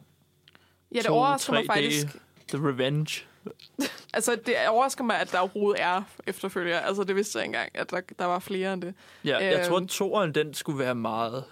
Ja, 0.94 0.98
det 0.98 1.06
overrasker 1.06 1.52
mig 1.52 1.62
3D, 1.62 1.66
faktisk. 1.66 2.06
The 2.48 2.68
Revenge. 2.68 3.22
Altså, 4.14 4.36
det 4.46 4.54
overrasker 4.68 5.04
mig, 5.04 5.20
at 5.20 5.32
der 5.32 5.38
overhovedet 5.38 5.82
er 5.82 6.02
efterfølger. 6.26 6.78
Altså, 6.80 7.04
det 7.04 7.16
vidste 7.16 7.38
jeg 7.38 7.46
ikke 7.46 7.56
engang, 7.56 7.70
at 7.74 7.90
der, 7.90 8.00
der 8.18 8.24
var 8.24 8.38
flere 8.38 8.72
end 8.72 8.82
det. 8.82 8.94
Ja, 9.24 9.44
jeg 9.58 9.66
tror, 9.66 9.76
Øhm. 9.76 9.84
at 9.84 9.90
toeren, 9.90 10.32
den 10.34 10.54
skulle 10.54 10.78
være 10.78 10.94
meget 10.94 11.44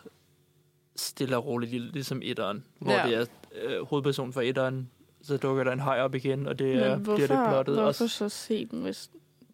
stille 0.97 1.37
og 1.37 1.47
roligt, 1.47 1.71
lig- 1.73 1.93
ligesom 1.93 2.21
etteren. 2.25 2.65
Hvor 2.79 2.93
Ja. 2.93 3.07
det 3.07 3.15
er 3.17 3.25
øh, 3.65 3.87
hovedpersonen 3.87 4.33
for 4.33 4.41
etteren, 4.41 4.91
så 5.23 5.37
dukker 5.37 5.65
der 5.65 5.73
en 5.73 5.81
haj 5.81 6.01
op 6.01 6.15
igen, 6.15 6.47
og 6.47 6.59
det 6.59 6.75
er, 6.75 6.91
men 6.97 7.03
bliver 7.03 7.17
det 7.17 7.27
hvorfor, 7.29 7.49
plottet. 7.51 7.75
hvorfor 7.75 7.87
Også, 7.89 8.09
så 8.09 8.29
se 8.29 8.67
den, 8.67 8.83
hvis 8.83 9.11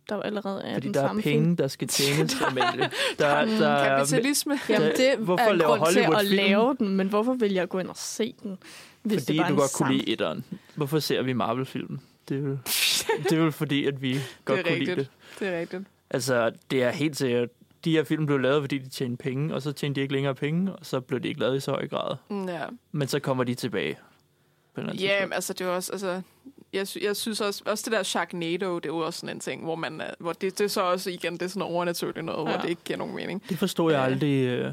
der 0.08 0.22
allerede 0.22 0.62
er 0.62 0.74
fordi 0.74 0.86
den 0.86 0.94
der 0.94 1.02
er 1.02 1.08
penge, 1.08 1.22
film? 1.22 1.56
der 1.56 1.68
skal 1.68 1.88
tjenes, 1.88 2.36
Amalie. 2.48 2.90
Der, 3.18 3.44
der, 3.44 3.68
er, 3.68 3.96
Kapitalisme. 3.98 4.58
Jamen, 4.68 4.88
Det- 4.96 5.18
hvorfor 5.18 5.44
er 5.44 5.52
laver 5.52 5.76
grund 5.78 5.92
til 5.92 5.98
at 6.00 6.20
film? 6.20 6.36
lave 6.36 6.76
den, 6.78 6.88
men 6.96 7.08
hvorfor 7.08 7.34
vil 7.34 7.52
jeg 7.52 7.68
gå 7.68 7.78
ind 7.78 7.88
og 7.88 7.96
se 7.96 8.34
den, 8.42 8.58
hvis 9.02 9.24
fordi 9.24 9.38
det 9.38 9.46
du 9.48 9.56
godt 9.56 9.72
kunne 9.74 9.92
lide 9.92 10.08
etteren. 10.08 10.44
Hvorfor 10.74 10.98
ser 10.98 11.22
vi 11.22 11.32
Marvel-film? 11.32 11.98
Det 12.28 12.36
er 12.36 12.40
vel, 12.42 12.58
det 13.30 13.32
er 13.38 13.42
vel 13.42 13.52
fordi, 13.52 13.86
at 13.86 14.02
vi 14.02 14.18
godt 14.44 14.64
kunne 14.66 14.78
lide 14.78 14.90
rigtigt. 14.90 14.96
det. 14.98 15.08
Det 15.40 15.48
er 15.48 15.60
rigtigt. 15.60 15.82
Altså, 16.10 16.50
det 16.70 16.82
er 16.82 16.90
helt 16.90 17.16
sikkert. 17.16 17.48
De 17.84 17.92
her 17.92 18.04
film 18.04 18.26
blev 18.26 18.38
lavet, 18.38 18.62
fordi 18.62 18.78
de 18.78 18.88
tjente 18.88 19.16
penge, 19.22 19.54
og 19.54 19.62
så 19.62 19.72
tjente 19.72 19.94
de 19.96 20.02
ikke 20.02 20.14
længere 20.14 20.34
penge, 20.34 20.72
og 20.76 20.86
så 20.86 21.00
blev 21.00 21.20
de 21.20 21.28
ikke 21.28 21.40
lavet 21.40 21.56
i 21.56 21.60
så 21.60 21.70
høj 21.70 21.88
grad. 21.88 22.16
Mm, 22.30 22.48
Ja. 22.48 22.64
Men 22.92 23.08
så 23.08 23.20
kommer 23.20 23.44
de 23.44 23.54
tilbage. 23.54 23.98
På 24.74 24.80
en 24.80 24.90
Ja, 24.94 25.24
men 25.26 25.32
altså 25.32 25.52
det 25.52 25.60
er 25.66 25.68
også, 25.70 25.92
altså, 25.92 26.22
jeg, 26.72 26.88
sy- 26.88 26.98
jeg 27.02 27.16
synes 27.16 27.40
også, 27.40 27.62
også 27.66 27.84
det 27.84 27.92
der 27.92 28.02
Sharknado, 28.02 28.74
det 28.78 28.84
er 28.84 28.88
jo 28.88 28.98
også 28.98 29.20
sådan 29.20 29.36
en 29.36 29.40
ting, 29.40 29.62
hvor 29.64 29.74
man, 29.74 30.00
er- 30.00 30.14
hvor 30.18 30.32
det, 30.32 30.58
det 30.58 30.64
er 30.64 30.68
så 30.68 30.80
også 30.82 31.10
igen, 31.10 31.32
det 31.32 31.42
er 31.42 31.46
sådan 31.46 31.62
overnaturligt 31.62 32.24
noget, 32.24 32.44
ja. 32.46 32.52
Hvor 32.52 32.60
det 32.62 32.68
ikke 32.68 32.82
giver 32.84 32.96
nogen 32.98 33.14
mening. 33.16 33.42
Det 33.48 33.58
forstod 33.58 33.92
jeg 33.92 33.98
Øh. 34.00 34.06
aldrig. 34.06 34.46
Øh, 34.46 34.72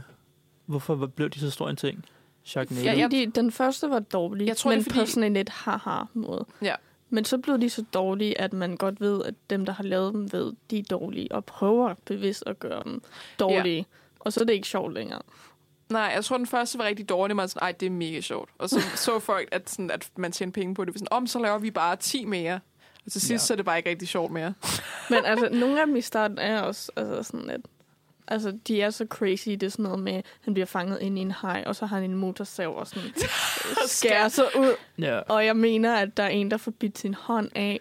hvorfor 0.66 0.96
blev 1.16 1.30
de 1.30 1.40
så 1.40 1.52
stor 1.52 1.70
en 1.70 1.76
ting? 1.76 2.06
Sharknado. 2.44 2.84
Ja, 2.86 2.92
jeg- 2.98 3.04
fordi 3.06 3.26
den 3.26 3.52
første 3.52 3.90
var 3.90 4.00
dårlig, 4.00 4.48
Jeg 4.48 4.58
tror, 4.58 4.72
men 4.72 4.80
det 4.80 4.88
er 4.88 4.92
på 4.92 4.96
fordi- 5.00 5.12
sådan 5.12 5.24
en 5.24 5.34
lidt 5.34 5.50
haha-måde. 5.50 6.46
Ja. 6.62 6.76
Men 7.16 7.26
så 7.26 7.38
blev 7.38 7.62
de 7.62 7.70
så 7.70 7.84
dårlige, 7.94 8.42
at 8.42 8.54
man 8.54 8.78
godt 8.78 9.02
ved, 9.02 9.24
at 9.24 9.34
dem, 9.50 9.66
der 9.66 9.74
har 9.74 9.84
lavet 9.84 10.14
dem, 10.14 10.34
ved, 10.34 10.54
de 10.72 10.80
er 10.80 10.84
dårlige, 10.84 11.32
og 11.32 11.46
prøver 11.46 11.94
bevidst 12.06 12.44
at 12.48 12.60
gøre 12.60 12.84
dem 12.84 13.02
dårlige. 13.40 13.78
Ja. 13.78 13.84
Og 14.20 14.34
så 14.34 14.40
er 14.40 14.46
det 14.46 14.54
ikke 14.54 14.68
sjovt 14.68 14.94
længere. 14.94 15.22
Nej, 15.90 16.12
jeg 16.16 16.26
tror, 16.26 16.38
den 16.38 16.48
første 16.48 16.78
var 16.78 16.86
rigtig 16.86 17.10
dårlig. 17.10 17.36
Man 17.36 17.42
var 17.42 17.48
sådan, 17.48 17.64
ej, 17.66 17.72
det 17.72 17.86
er 17.86 17.90
mega 17.90 18.22
sjovt. 18.22 18.50
Og 18.58 18.70
så 18.70 18.82
så 19.06 19.20
folk, 19.20 19.50
at, 19.52 19.70
sådan, 19.70 19.92
at 19.92 20.10
man 20.18 20.32
tjener 20.32 20.52
penge 20.52 20.76
på 20.76 20.86
det. 20.86 20.94
Sådan, 20.94 21.08
om, 21.12 21.28
så 21.28 21.40
laver 21.40 21.58
vi 21.58 21.72
bare 21.72 21.96
10 21.96 22.26
mere. 22.26 22.60
Og 23.06 23.12
til 23.12 23.22
sidst, 23.22 23.32
ja. 23.32 23.38
så 23.38 23.54
er 23.54 23.56
det 23.56 23.66
bare 23.66 23.78
ikke 23.78 23.90
rigtig 23.90 24.08
sjovt 24.08 24.32
mere. 24.32 24.54
Men 25.10 25.26
altså, 25.26 25.50
nogle 25.52 25.82
af 25.82 25.88
dem 25.88 25.96
i 25.96 26.02
starten 26.02 26.38
er 26.38 26.62
også 26.62 26.92
altså, 26.96 27.24
sådan, 27.24 27.50
at 27.50 27.62
Altså, 28.28 28.58
de 28.68 28.82
er 28.82 28.90
så 28.90 29.06
crazy. 29.10 29.50
Det 29.50 29.64
er 29.64 29.70
sådan 29.70 29.84
noget 29.84 30.00
med, 30.00 30.14
at 30.14 30.26
han 30.42 30.54
bliver 30.54 30.66
fanget 30.66 31.02
ind 31.02 31.18
i 31.20 31.22
en 31.22 31.32
hej, 31.42 31.64
og 31.68 31.76
så 31.76 31.86
har 31.86 31.96
han 32.00 32.12
en 32.12 32.16
motorsav 32.18 32.78
og 32.78 32.88
sådan 32.88 33.10
skærer 33.88 34.28
sig 34.28 34.46
ud. 34.60 34.74
Ja. 35.00 35.20
Og 35.20 35.46
jeg 35.46 35.56
mener, 35.58 35.96
at 35.96 36.18
der 36.18 36.24
er 36.24 36.28
en, 36.30 36.52
der 36.52 36.58
får 36.58 36.72
bidt 36.72 36.98
sin 36.98 37.14
hånd 37.14 37.50
af, 37.56 37.80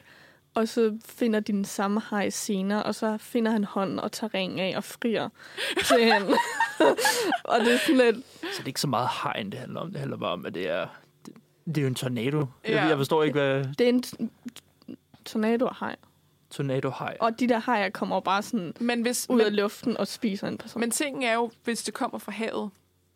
og 0.55 0.69
så 0.69 0.99
finder 1.05 1.41
de 1.41 1.53
den 1.53 1.65
samme 1.65 2.03
hej 2.11 2.31
senere, 2.31 2.83
og 2.83 2.95
så 2.95 3.17
finder 3.19 3.53
han 3.53 3.65
hånden 3.65 4.01
og 4.01 4.13
tager 4.13 4.35
ring 4.35 4.61
af 4.61 4.77
og 4.77 4.85
frier 4.85 5.29
til 5.85 6.05
hende. 6.13 6.29
og 7.45 7.61
det 7.61 7.75
er 7.75 7.79
sådan 7.79 7.97
lidt... 7.97 8.17
Så 8.41 8.49
det 8.59 8.63
er 8.63 8.67
ikke 8.67 8.81
så 8.81 8.87
meget 8.89 9.09
hegn, 9.23 9.51
det 9.51 9.59
handler 9.61 9.81
om. 9.81 9.91
Det 9.91 9.99
handler 10.01 10.17
bare 10.17 10.33
om, 10.33 10.47
at 10.47 10.55
det 10.55 10.71
er, 10.71 10.87
det, 11.27 11.35
det 11.67 11.79
er 11.79 11.83
jo 11.83 11.89
en 11.89 11.95
tornado. 11.95 12.47
Ja. 12.69 12.81
Jeg, 12.81 12.89
jeg 12.89 12.97
forstår 12.97 13.23
ikke, 13.23 13.39
hvad 13.39 13.65
Det 13.65 13.81
er 13.81 13.89
en 13.89 14.05
t- 14.07 14.95
tornado 15.25 15.69
hej. 15.81 15.97
Tornado 16.55 16.91
hej. 16.99 17.17
Og 17.21 17.41
de 17.41 17.49
der 17.49 17.59
hajer 17.59 17.91
kommer 17.91 18.21
bare 18.21 18.43
sådan 18.43 18.73
Men, 18.81 19.03
hvis, 19.03 19.27
ud 19.31 19.41
af 19.41 19.47
men, 19.47 19.55
luften 19.55 19.97
og 19.97 20.09
spiser 20.09 20.49
en 20.49 20.59
person. 20.59 20.81
men 20.81 20.91
tingen 20.91 21.23
er 21.23 21.35
jo, 21.35 21.51
hvis 21.65 21.83
det 21.83 21.95
kommer 21.95 22.19
fra 22.19 22.33
havet, 22.33 22.71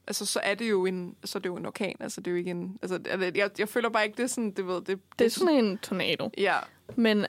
altså, 0.07 0.27
så 0.27 0.41
er 0.43 0.55
det 0.55 0.71
jo 0.71 0.87
en, 0.87 1.17
så 1.25 1.39
er 1.39 1.41
det 1.41 1.49
jo 1.49 1.57
en 1.57 1.67
orkan. 1.67 1.97
Altså, 2.01 2.21
det 2.21 2.27
er 2.27 2.31
jo 2.31 2.37
ikke 2.37 2.51
en... 2.51 2.79
Altså, 2.83 3.01
jeg, 3.35 3.51
jeg 3.59 3.69
føler 3.69 3.89
bare 3.89 4.05
ikke, 4.05 4.17
det 4.17 4.23
er 4.23 4.27
sådan, 4.27 4.51
det 4.51 4.67
ved... 4.67 4.81
Det, 4.83 5.01
det 5.19 5.25
er 5.25 5.31
sådan 5.31 5.65
en 5.65 5.79
tornado. 5.79 6.31
Ja. 6.39 6.57
Men 6.97 7.27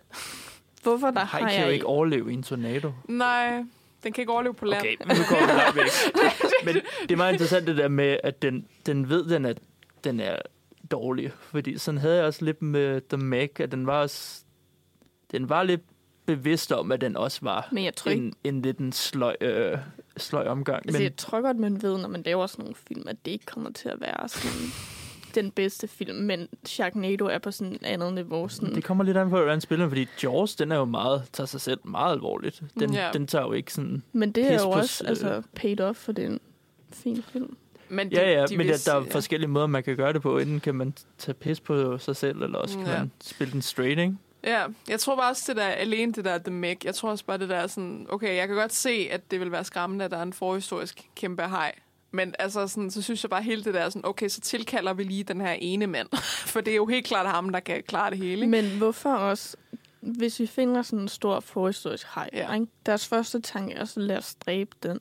hvorfor 0.84 1.12
der 1.12 1.20
har 1.20 1.40
kan 1.40 1.54
jeg 1.54 1.66
jo 1.66 1.72
ikke 1.72 1.86
overleve 1.86 2.32
i 2.32 2.34
en 2.34 2.44
tornado. 2.44 2.92
Nej, 3.08 3.64
den 4.04 4.14
kan 4.14 4.22
ikke 4.22 4.32
overleve 4.32 4.54
på 4.54 4.66
land. 4.66 4.82
Okay, 4.82 4.96
nu 5.18 5.24
går 5.30 5.46
vi 5.46 5.52
langt 5.52 5.76
væk. 5.76 5.86
Men 6.66 6.76
det 7.02 7.12
er 7.12 7.16
meget 7.16 7.34
interessant 7.34 7.68
det 7.68 7.78
der 7.78 7.88
med, 7.88 8.18
at 8.24 8.42
den, 8.42 8.68
den 8.86 9.10
ved, 9.10 9.30
den 9.30 9.46
er, 9.46 9.54
den 10.04 10.20
er 10.20 10.36
dårlig. 10.92 11.32
Fordi 11.40 11.78
sådan 11.78 11.98
havde 11.98 12.16
jeg 12.16 12.26
også 12.26 12.46
lidt 12.46 12.62
med 12.62 13.02
The 13.10 13.18
Meg, 13.18 13.60
at 13.60 13.72
den 13.72 13.88
var 13.88 14.02
også, 14.02 14.44
den 15.32 15.50
var 15.50 15.64
lidt 15.64 15.82
bevidst 16.36 16.72
om, 16.72 16.92
at 16.92 17.02
den 17.02 17.18
også 17.18 17.40
var 17.42 17.70
Men 17.72 17.84
jeg 17.86 17.96
tror 17.96 18.12
ikke, 18.12 18.24
en, 18.24 18.34
en 18.44 18.62
lidt 18.62 18.78
en 18.78 18.92
sløj, 18.92 19.36
øh, 19.42 19.78
sløj 20.18 20.48
omgang. 20.48 20.78
altså, 20.86 20.98
Men 21.00 21.04
jeg 21.04 21.16
tror 21.18 21.42
godt, 21.42 21.58
man 21.58 21.82
ved, 21.82 21.98
når 21.98 22.08
man 22.08 22.24
laver 22.26 22.48
sådan 22.48 22.64
nogle 22.64 22.76
film, 22.88 23.04
at 23.08 23.16
det 23.26 23.32
ikke 23.32 23.46
kommer 23.46 23.72
til 23.72 23.90
at 23.90 24.02
være 24.02 24.28
sådan 24.30 24.58
den 25.44 25.52
bedste 25.52 25.88
film. 25.88 26.16
Men 26.18 26.48
Sharknado 26.66 27.26
er 27.26 27.38
på 27.38 27.52
sådan 27.52 27.74
et 27.74 27.84
andet 27.84 28.14
niveau. 28.14 28.48
Sådan. 28.48 28.76
det 28.76 28.84
kommer 28.84 29.04
lidt 29.04 29.18
an 29.18 29.30
på, 29.30 29.36
hvordan 29.38 29.62
spiller, 29.62 29.88
fordi 29.90 30.08
Jaws, 30.24 30.56
den 30.56 30.72
er 30.72 30.76
jo 30.76 30.86
meget, 30.86 31.24
tager 31.34 31.48
sig 31.48 31.62
selv 31.62 31.80
meget 31.84 32.14
alvorligt. 32.14 32.64
Den, 32.80 32.94
Ja. 32.94 33.10
den 33.14 33.28
tager 33.28 33.46
jo 33.46 33.52
ikke 33.54 33.74
sådan... 33.74 34.04
Men 34.14 34.32
det 34.32 34.52
er 34.52 34.54
jo 34.54 34.64
på 34.72 34.78
også 34.80 34.94
s- 34.96 35.02
altså, 35.02 35.42
paid 35.56 35.80
off 35.80 35.98
for 35.98 36.12
den 36.12 36.40
fin 36.94 37.24
film. 37.24 37.56
Men 37.90 38.12
de, 38.12 38.16
Ja, 38.16 38.32
ja, 38.32 38.46
de 38.46 38.58
men 38.58 38.66
der, 38.68 38.74
vidste- 38.74 38.92
der 38.92 38.98
er 38.98 39.04
forskellige 39.12 39.50
måder, 39.50 39.68
man 39.68 39.84
kan 39.84 39.96
gøre 39.98 40.14
det 40.14 40.22
på. 40.22 40.38
Enten 40.38 40.60
kan 40.60 40.76
man 40.76 40.94
tage 41.18 41.34
pis 41.36 41.60
på 41.60 41.98
sig 41.98 42.16
selv, 42.16 42.42
eller 42.42 42.58
også 42.60 42.78
kan 42.78 42.88
Ja. 42.88 43.00
man 43.00 43.12
spille 43.22 43.54
den 43.54 43.62
straight, 43.62 44.00
ikke? 44.00 44.16
Ja, 44.44 44.66
jeg 44.88 45.00
tror 45.00 45.16
bare 45.16 45.30
også, 45.30 45.44
det 45.48 45.56
der, 45.56 45.68
alene 45.68 46.14
det 46.14 46.26
der 46.26 46.38
The 46.38 46.52
Meg, 46.52 46.86
jeg 46.86 46.96
tror 46.96 47.10
også 47.10 47.26
bare, 47.26 47.38
det 47.38 47.50
der 47.50 47.56
er 47.56 47.68
sådan, 47.68 48.06
okay, 48.10 48.36
jeg 48.36 48.48
kan 48.48 48.58
godt 48.58 48.74
se, 48.74 49.08
at 49.12 49.32
det 49.32 49.40
vil 49.40 49.52
være 49.52 49.64
skræmmende, 49.64 50.06
at 50.06 50.12
der 50.12 50.18
er 50.18 50.24
en 50.24 50.34
forhistorisk 50.34 51.10
kæmpe 51.16 51.44
hej. 51.44 51.76
Men 52.12 52.36
altså, 52.40 52.68
sådan, 52.68 52.92
så 52.92 53.02
synes 53.02 53.24
jeg 53.24 53.30
bare 53.30 53.44
hele 53.44 53.64
det 53.64 53.74
der, 53.74 53.90
sådan, 53.90 54.06
okay, 54.06 54.28
så 54.30 54.42
tilkalder 54.42 54.94
vi 54.94 55.04
lige 55.04 55.24
den 55.24 55.42
her 55.42 55.52
ene 55.52 55.88
mand. 55.88 56.08
For 56.54 56.62
det 56.62 56.72
er 56.72 56.76
jo 56.76 56.86
helt 56.86 57.06
klart 57.06 57.28
ham, 57.28 57.50
der 57.50 57.60
kan 57.60 57.84
klare 57.88 58.10
det 58.10 58.18
hele. 58.18 58.34
Ikke? 58.34 58.48
Men 58.48 58.78
hvorfor 58.78 59.14
også, 59.14 59.58
hvis 60.02 60.40
vi 60.40 60.46
finder 60.48 60.82
sådan 60.82 61.00
en 61.00 61.08
stor 61.08 61.40
forhistorisk 61.40 62.08
hej, 62.16 62.30
Ja. 62.34 62.40
ja. 62.40 62.54
ikke? 62.54 62.68
deres 62.86 63.08
første 63.08 63.42
tanke 63.42 63.74
er 63.74 63.86
så 63.86 64.00
lad 64.00 64.18
os 64.18 64.36
dræbe 64.36 64.76
den. 64.84 65.00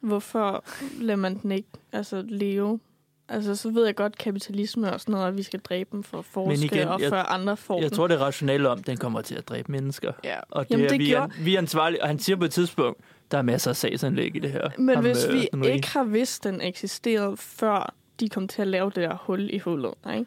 Hvorfor 0.00 0.64
lader 1.00 1.16
man 1.16 1.38
den 1.38 1.52
ikke 1.52 1.68
altså, 1.92 2.24
leve? 2.28 2.80
Altså, 3.28 3.56
så 3.56 3.70
ved 3.70 3.84
jeg 3.86 3.94
godt, 3.96 4.18
kapitalisme 4.18 4.92
og 4.92 5.00
sådan 5.00 5.12
noget, 5.12 5.28
at 5.28 5.36
vi 5.36 5.42
skal 5.42 5.60
dræbe 5.60 5.88
dem 5.92 6.02
for 6.02 6.18
at 6.18 6.24
forske, 6.24 6.64
igen, 6.64 6.88
og 6.88 7.00
jeg- 7.00 7.10
før 7.10 7.22
andre 7.22 7.56
får 7.56 7.74
Jeg 7.80 7.90
den. 7.90 7.96
tror, 7.96 8.06
det 8.06 8.14
er 8.14 8.18
rationelt 8.18 8.66
om, 8.66 8.82
den 8.82 8.96
kommer 8.96 9.22
til 9.22 9.34
at 9.34 9.48
dræbe 9.48 9.72
mennesker. 9.72 10.12
Ja. 10.24 10.36
Og 10.50 10.64
det, 10.64 10.70
Jamen, 10.70 10.84
er, 10.86 10.88
det 10.88 10.98
vi, 10.98 11.06
gjorde- 11.06 11.32
er, 11.38 11.42
vi 11.44 11.54
er 11.54 11.58
ansvarlige, 11.58 12.02
og 12.02 12.08
han 12.08 12.18
siger 12.18 12.36
på 12.36 12.44
et 12.44 12.50
tidspunkt, 12.52 13.00
der 13.30 13.38
er 13.38 13.42
masser 13.42 13.70
af 13.70 13.76
sagsanlæg 13.76 14.36
i 14.36 14.38
det 14.38 14.52
her. 14.52 14.68
Men 14.78 14.94
Ham, 14.94 15.04
hvis 15.04 15.24
øh, 15.24 15.34
vi 15.34 15.48
Henry. 15.52 15.66
ikke 15.68 15.88
har 15.88 16.04
vidst, 16.04 16.44
den 16.44 16.60
eksisterede, 16.60 17.36
før 17.36 17.94
de 18.20 18.28
kom 18.28 18.48
til 18.48 18.62
at 18.62 18.68
lave 18.68 18.86
det 18.86 18.96
der 18.96 19.14
hul 19.20 19.50
i 19.54 19.58
hullet, 19.58 19.94
ikke? 20.14 20.26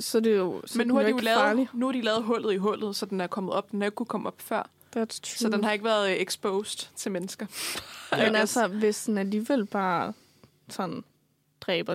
så 0.00 0.18
er 0.18 0.22
det 0.22 0.36
jo 0.36 0.62
så 0.66 0.78
Men 0.78 0.86
nu 0.86 0.94
er 0.96 0.98
har, 1.00 1.06
de 1.06 1.10
jo 1.10 1.18
lavet, 1.18 1.40
farlig. 1.40 1.68
nu 1.72 1.86
har 1.86 1.92
de 1.92 2.00
lavet 2.02 2.22
hullet 2.22 2.52
i 2.52 2.56
hullet, 2.56 2.96
så 2.96 3.06
den 3.06 3.20
er 3.20 3.26
kommet 3.26 3.52
op. 3.54 3.70
Den 3.70 3.80
har 3.80 3.86
ikke 3.86 3.94
kunne 3.94 4.06
komme 4.06 4.26
op 4.28 4.34
før. 4.38 4.68
That's 4.96 5.00
true. 5.22 5.36
Så 5.36 5.48
den 5.48 5.64
har 5.64 5.72
ikke 5.72 5.84
været 5.84 6.10
øh, 6.10 6.16
exposed 6.16 6.88
til 6.96 7.12
mennesker. 7.12 7.46
Men 8.16 8.36
altså, 8.42 8.66
hvis 8.66 9.04
den 9.04 9.18
alligevel 9.18 9.64
bare 9.66 10.12
sådan 10.68 11.04
dræber 11.60 11.94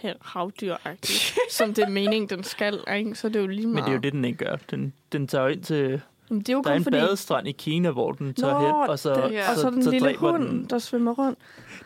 her 0.00 0.14
havdyr 0.20 0.76
som 1.50 1.74
det 1.74 1.84
er 1.84 1.88
meningen, 1.88 2.28
den 2.28 2.44
skal, 2.44 2.80
ikke? 2.94 3.14
så 3.14 3.26
er 3.26 3.32
det 3.32 3.40
jo 3.40 3.46
lige 3.46 3.66
meget. 3.66 3.74
Men 3.74 3.84
det 3.84 3.88
er 3.88 3.94
jo 3.94 4.00
det, 4.00 4.12
den 4.12 4.24
ikke 4.24 4.44
gør. 4.44 4.56
Den, 4.70 4.92
den 5.12 5.28
tager 5.28 5.44
jo 5.44 5.50
ind 5.50 5.62
til... 5.62 6.00
Jamen, 6.30 6.40
det 6.40 6.48
er 6.48 6.52
jo 6.52 6.62
Der 6.62 6.70
er 6.70 6.74
en 6.74 6.82
fordi... 6.82 6.96
badestrand 6.96 7.48
i 7.48 7.52
Kina, 7.52 7.90
hvor 7.90 8.12
den 8.12 8.34
tager 8.34 8.52
Nå, 8.54 8.60
hen, 8.60 8.74
og 8.90 8.98
så, 8.98 9.14
den, 9.14 9.32
ja. 9.32 9.50
og 9.50 9.56
så 9.56 9.70
den 9.70 9.82
så 9.84 9.90
lille 9.90 10.08
dræber 10.08 10.30
hund, 10.30 10.48
den. 10.48 10.66
der 10.70 10.78
svømmer 10.78 11.12
rundt. 11.12 11.38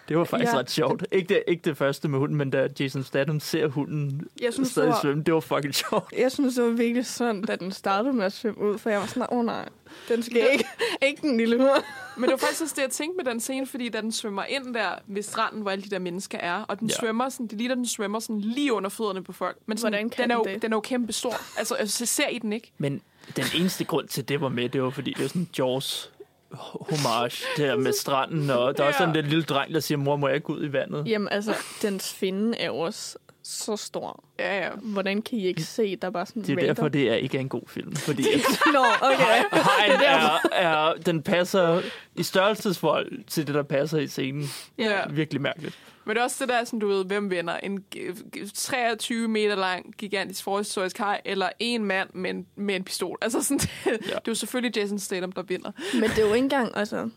Det 0.09 0.19
var 0.19 0.25
faktisk 0.25 0.53
Ja. 0.53 0.59
ret 0.59 0.71
sjovt. 0.71 1.07
Ikke 1.13 1.29
det, 1.35 1.43
ikke 1.49 1.63
det 1.65 1.77
første 1.77 2.09
med 2.09 2.19
hunden, 2.19 2.37
men 2.37 2.51
da 2.51 2.69
Jason 2.81 3.03
Statham 3.05 3.41
ser 3.41 3.67
hunden 3.67 4.23
Jeg 4.43 4.53
synes, 4.53 4.69
det 4.69 4.73
stadig 4.73 4.89
var, 4.91 4.99
svømme, 5.03 5.23
det 5.23 5.35
var 5.35 5.41
fucking 5.41 5.75
sjovt. 5.75 6.13
jeg 6.19 6.33
synes, 6.33 6.55
det 6.55 6.65
var 6.65 6.71
virkelig 6.71 7.07
sådan, 7.07 7.43
da 7.43 7.57
den 7.57 7.73
startede 7.73 8.13
med 8.15 8.25
at 8.25 8.33
svømme 8.33 8.61
ud, 8.63 8.79
for 8.79 8.91
jeg 8.91 9.01
var 9.01 9.07
sådan, 9.07 9.27
åh 9.33 9.39
oh, 9.39 9.45
nej, 9.45 9.69
den 10.09 10.23
skal 10.23 10.49
ikke, 10.53 10.65
ikke 11.03 11.23
den 11.23 11.37
lille 11.37 11.57
hund. 11.57 11.83
Men 12.17 12.23
det 12.25 12.31
var 12.31 12.37
faktisk 12.37 12.63
også 12.63 12.75
det, 12.77 12.83
jeg 12.83 12.91
tænkte 12.91 13.25
med 13.25 13.33
den 13.33 13.41
scene, 13.41 13.67
fordi 13.67 13.89
da 13.89 14.01
den 14.01 14.13
svømmer 14.13 14.45
ind 14.45 14.75
der 14.75 14.89
ved 15.07 15.23
stranden, 15.23 15.63
hvor 15.63 15.71
alle 15.71 15.85
de 15.85 15.91
der 15.91 15.99
mennesker 15.99 16.39
er, 16.39 16.63
og 16.69 16.81
den 16.81 16.89
Ja. 16.89 16.95
svømmer 17.01 17.29
sådan, 17.29 17.47
det 17.47 17.59
ligner, 17.59 17.75
den 17.75 17.87
svømmer 17.87 18.19
sådan 18.21 18.41
lige 18.41 18.73
under 18.73 18.91
fødderne 18.91 19.23
på 19.25 19.33
folk. 19.33 19.57
Men 19.67 19.79
sådan, 19.79 19.93
Hvordan 19.93 20.11
kan 20.11 20.23
den, 20.23 20.31
er 20.31 20.35
jo, 20.35 20.43
den 20.45 20.55
det? 20.55 20.63
den 20.63 20.73
er 20.73 20.77
jo 20.77 20.81
kæmpe 20.81 21.13
stor. 21.13 21.35
Altså, 21.59 21.75
altså, 21.75 22.07
ser 22.07 22.29
I 22.29 22.39
den 22.39 22.53
ikke? 22.53 22.73
Men 22.79 23.01
den 23.37 23.45
eneste 23.55 23.85
grund 23.85 24.09
til, 24.09 24.29
det 24.29 24.41
var 24.41 24.49
med, 24.49 24.69
det 24.69 24.83
var 24.83 24.91
fordi, 24.91 25.13
det 25.13 25.25
er 25.25 25.29
sådan 25.29 25.49
Jaws 25.59 26.11
homage 26.53 27.45
der 27.57 27.77
med 27.77 27.93
stranden, 27.93 28.51
og 28.51 28.77
der 28.77 28.83
er 28.83 28.89
også 28.89 28.99
sådan 28.99 29.15
den 29.15 29.25
lille 29.25 29.45
dreng, 29.45 29.75
der 29.75 29.81
siger, 29.81 29.99
mor, 29.99 30.17
må 30.17 30.29
jeg 30.29 30.37
ikke 30.37 30.51
ud 30.51 30.65
i 30.65 30.73
vandet? 30.73 31.07
Jamen 31.07 31.29
altså, 31.29 31.55
dens 31.83 32.15
finde 32.15 32.59
er 32.59 32.71
også 32.71 33.19
så 33.51 33.77
stor. 33.77 34.25
Ja, 34.39 34.59
ja. 34.65 34.71
Hvordan 34.83 35.23
kan 35.23 35.39
I 35.39 35.47
ikke 35.47 35.63
se, 35.63 35.97
der 35.97 36.07
er 36.09 36.13
bare 36.13 36.27
sådan 36.27 36.43
Det 36.43 36.51
er 36.51 36.57
random? 36.57 36.75
derfor, 36.77 36.89
det 36.89 37.11
er 37.11 37.15
ikke 37.15 37.39
en 37.39 37.49
god 37.49 37.63
film. 37.67 37.97
Fordi 37.97 38.23
Nå, 38.75 38.85
okay. 39.03 39.43
Hegn 39.53 40.01
er, 40.05 40.39
er, 40.53 40.95
den 40.95 41.23
passer 41.23 41.83
i 42.17 42.23
størrelsesforhold 42.23 43.25
til 43.25 43.47
det, 43.47 43.55
der 43.55 43.63
passer 43.63 43.99
i 43.99 44.07
scenen. 44.07 44.45
ja. 44.79 45.09
Virkelig 45.11 45.41
mærkeligt. 45.43 45.79
Men 46.05 46.17
det 46.17 46.21
er 46.21 46.25
også 46.25 46.45
det 46.45 46.49
der, 46.49 46.65
sådan, 46.65 46.79
du 46.79 46.89
ved, 46.89 47.05
hvem 47.05 47.31
vinder? 47.31 47.57
En 47.57 47.85
g- 47.97 47.99
g- 48.37 48.51
23 48.55 49.29
meter 49.29 49.55
lang, 49.55 49.95
gigantisk 49.99 50.45
forhistorisk 50.45 50.99
hej, 50.99 51.21
eller 51.25 51.49
en 51.59 51.85
mand 51.85 52.09
med 52.15 52.31
en, 52.31 52.47
med 52.57 52.77
en 52.77 52.85
pistol. 52.85 53.19
Altså 53.23 53.43
sådan, 53.43 53.59
det, 53.85 53.87
ja. 53.87 53.93
det 53.93 54.11
er 54.15 54.19
jo 54.29 54.35
selvfølgelig 54.35 54.77
Jason 54.77 54.99
Statham, 54.99 55.33
der 55.33 55.43
vinder. 55.43 55.71
Men 55.95 56.11
det 56.11 56.19
er 56.19 56.23
jo 56.27 56.35
ikke 56.35 56.45
engang, 56.45 56.77
altså, 56.77 57.11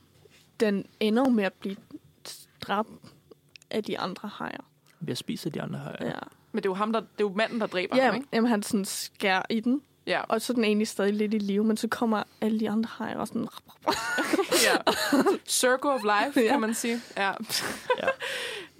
den 0.60 0.86
ender 1.00 1.30
med 1.30 1.44
at 1.44 1.54
blive 1.54 1.76
dræbt 2.62 2.90
af 3.70 3.84
de 3.84 4.00
andre 4.00 4.30
hajer. 4.34 4.68
Jeg 5.08 5.18
spiser 5.18 5.50
de 5.50 5.62
andre 5.62 5.80
her. 5.80 6.08
Ja. 6.08 6.14
Men 6.52 6.64
det 6.64 6.66
er 6.66 6.70
jo, 6.70 6.74
ham, 6.74 6.94
der, 6.94 7.00
det 7.00 7.08
er 7.08 7.22
jo 7.22 7.34
manden, 7.36 7.60
der 7.60 7.68
dræber 7.68 7.98
Ja, 7.98 8.06
ham, 8.06 8.16
ikke? 8.16 8.28
jamen, 8.34 8.50
han 8.50 8.64
sådan 8.64 8.86
skærer 8.86 9.42
i 9.50 9.60
den, 9.60 9.82
Ja. 10.08 10.22
og 10.22 10.42
så 10.42 10.54
er 10.54 10.56
den 10.56 10.64
egentlig 10.64 10.88
stadig 10.88 11.14
lidt 11.14 11.34
i 11.34 11.38
live, 11.38 11.64
men 11.64 11.78
så 11.78 11.88
kommer 11.88 12.24
alle 12.42 12.60
de 12.60 12.70
andre 12.70 12.90
hajer 12.94 13.18
og 13.18 13.28
sådan... 13.28 13.48
ja. 14.68 14.92
Circle 15.48 15.90
of 15.92 16.02
Life, 16.04 16.40
Ja. 16.42 16.48
kan 16.52 16.62
man 16.62 16.74
sige. 16.74 17.02
Ja. 17.18 17.32
ja. 17.98 18.08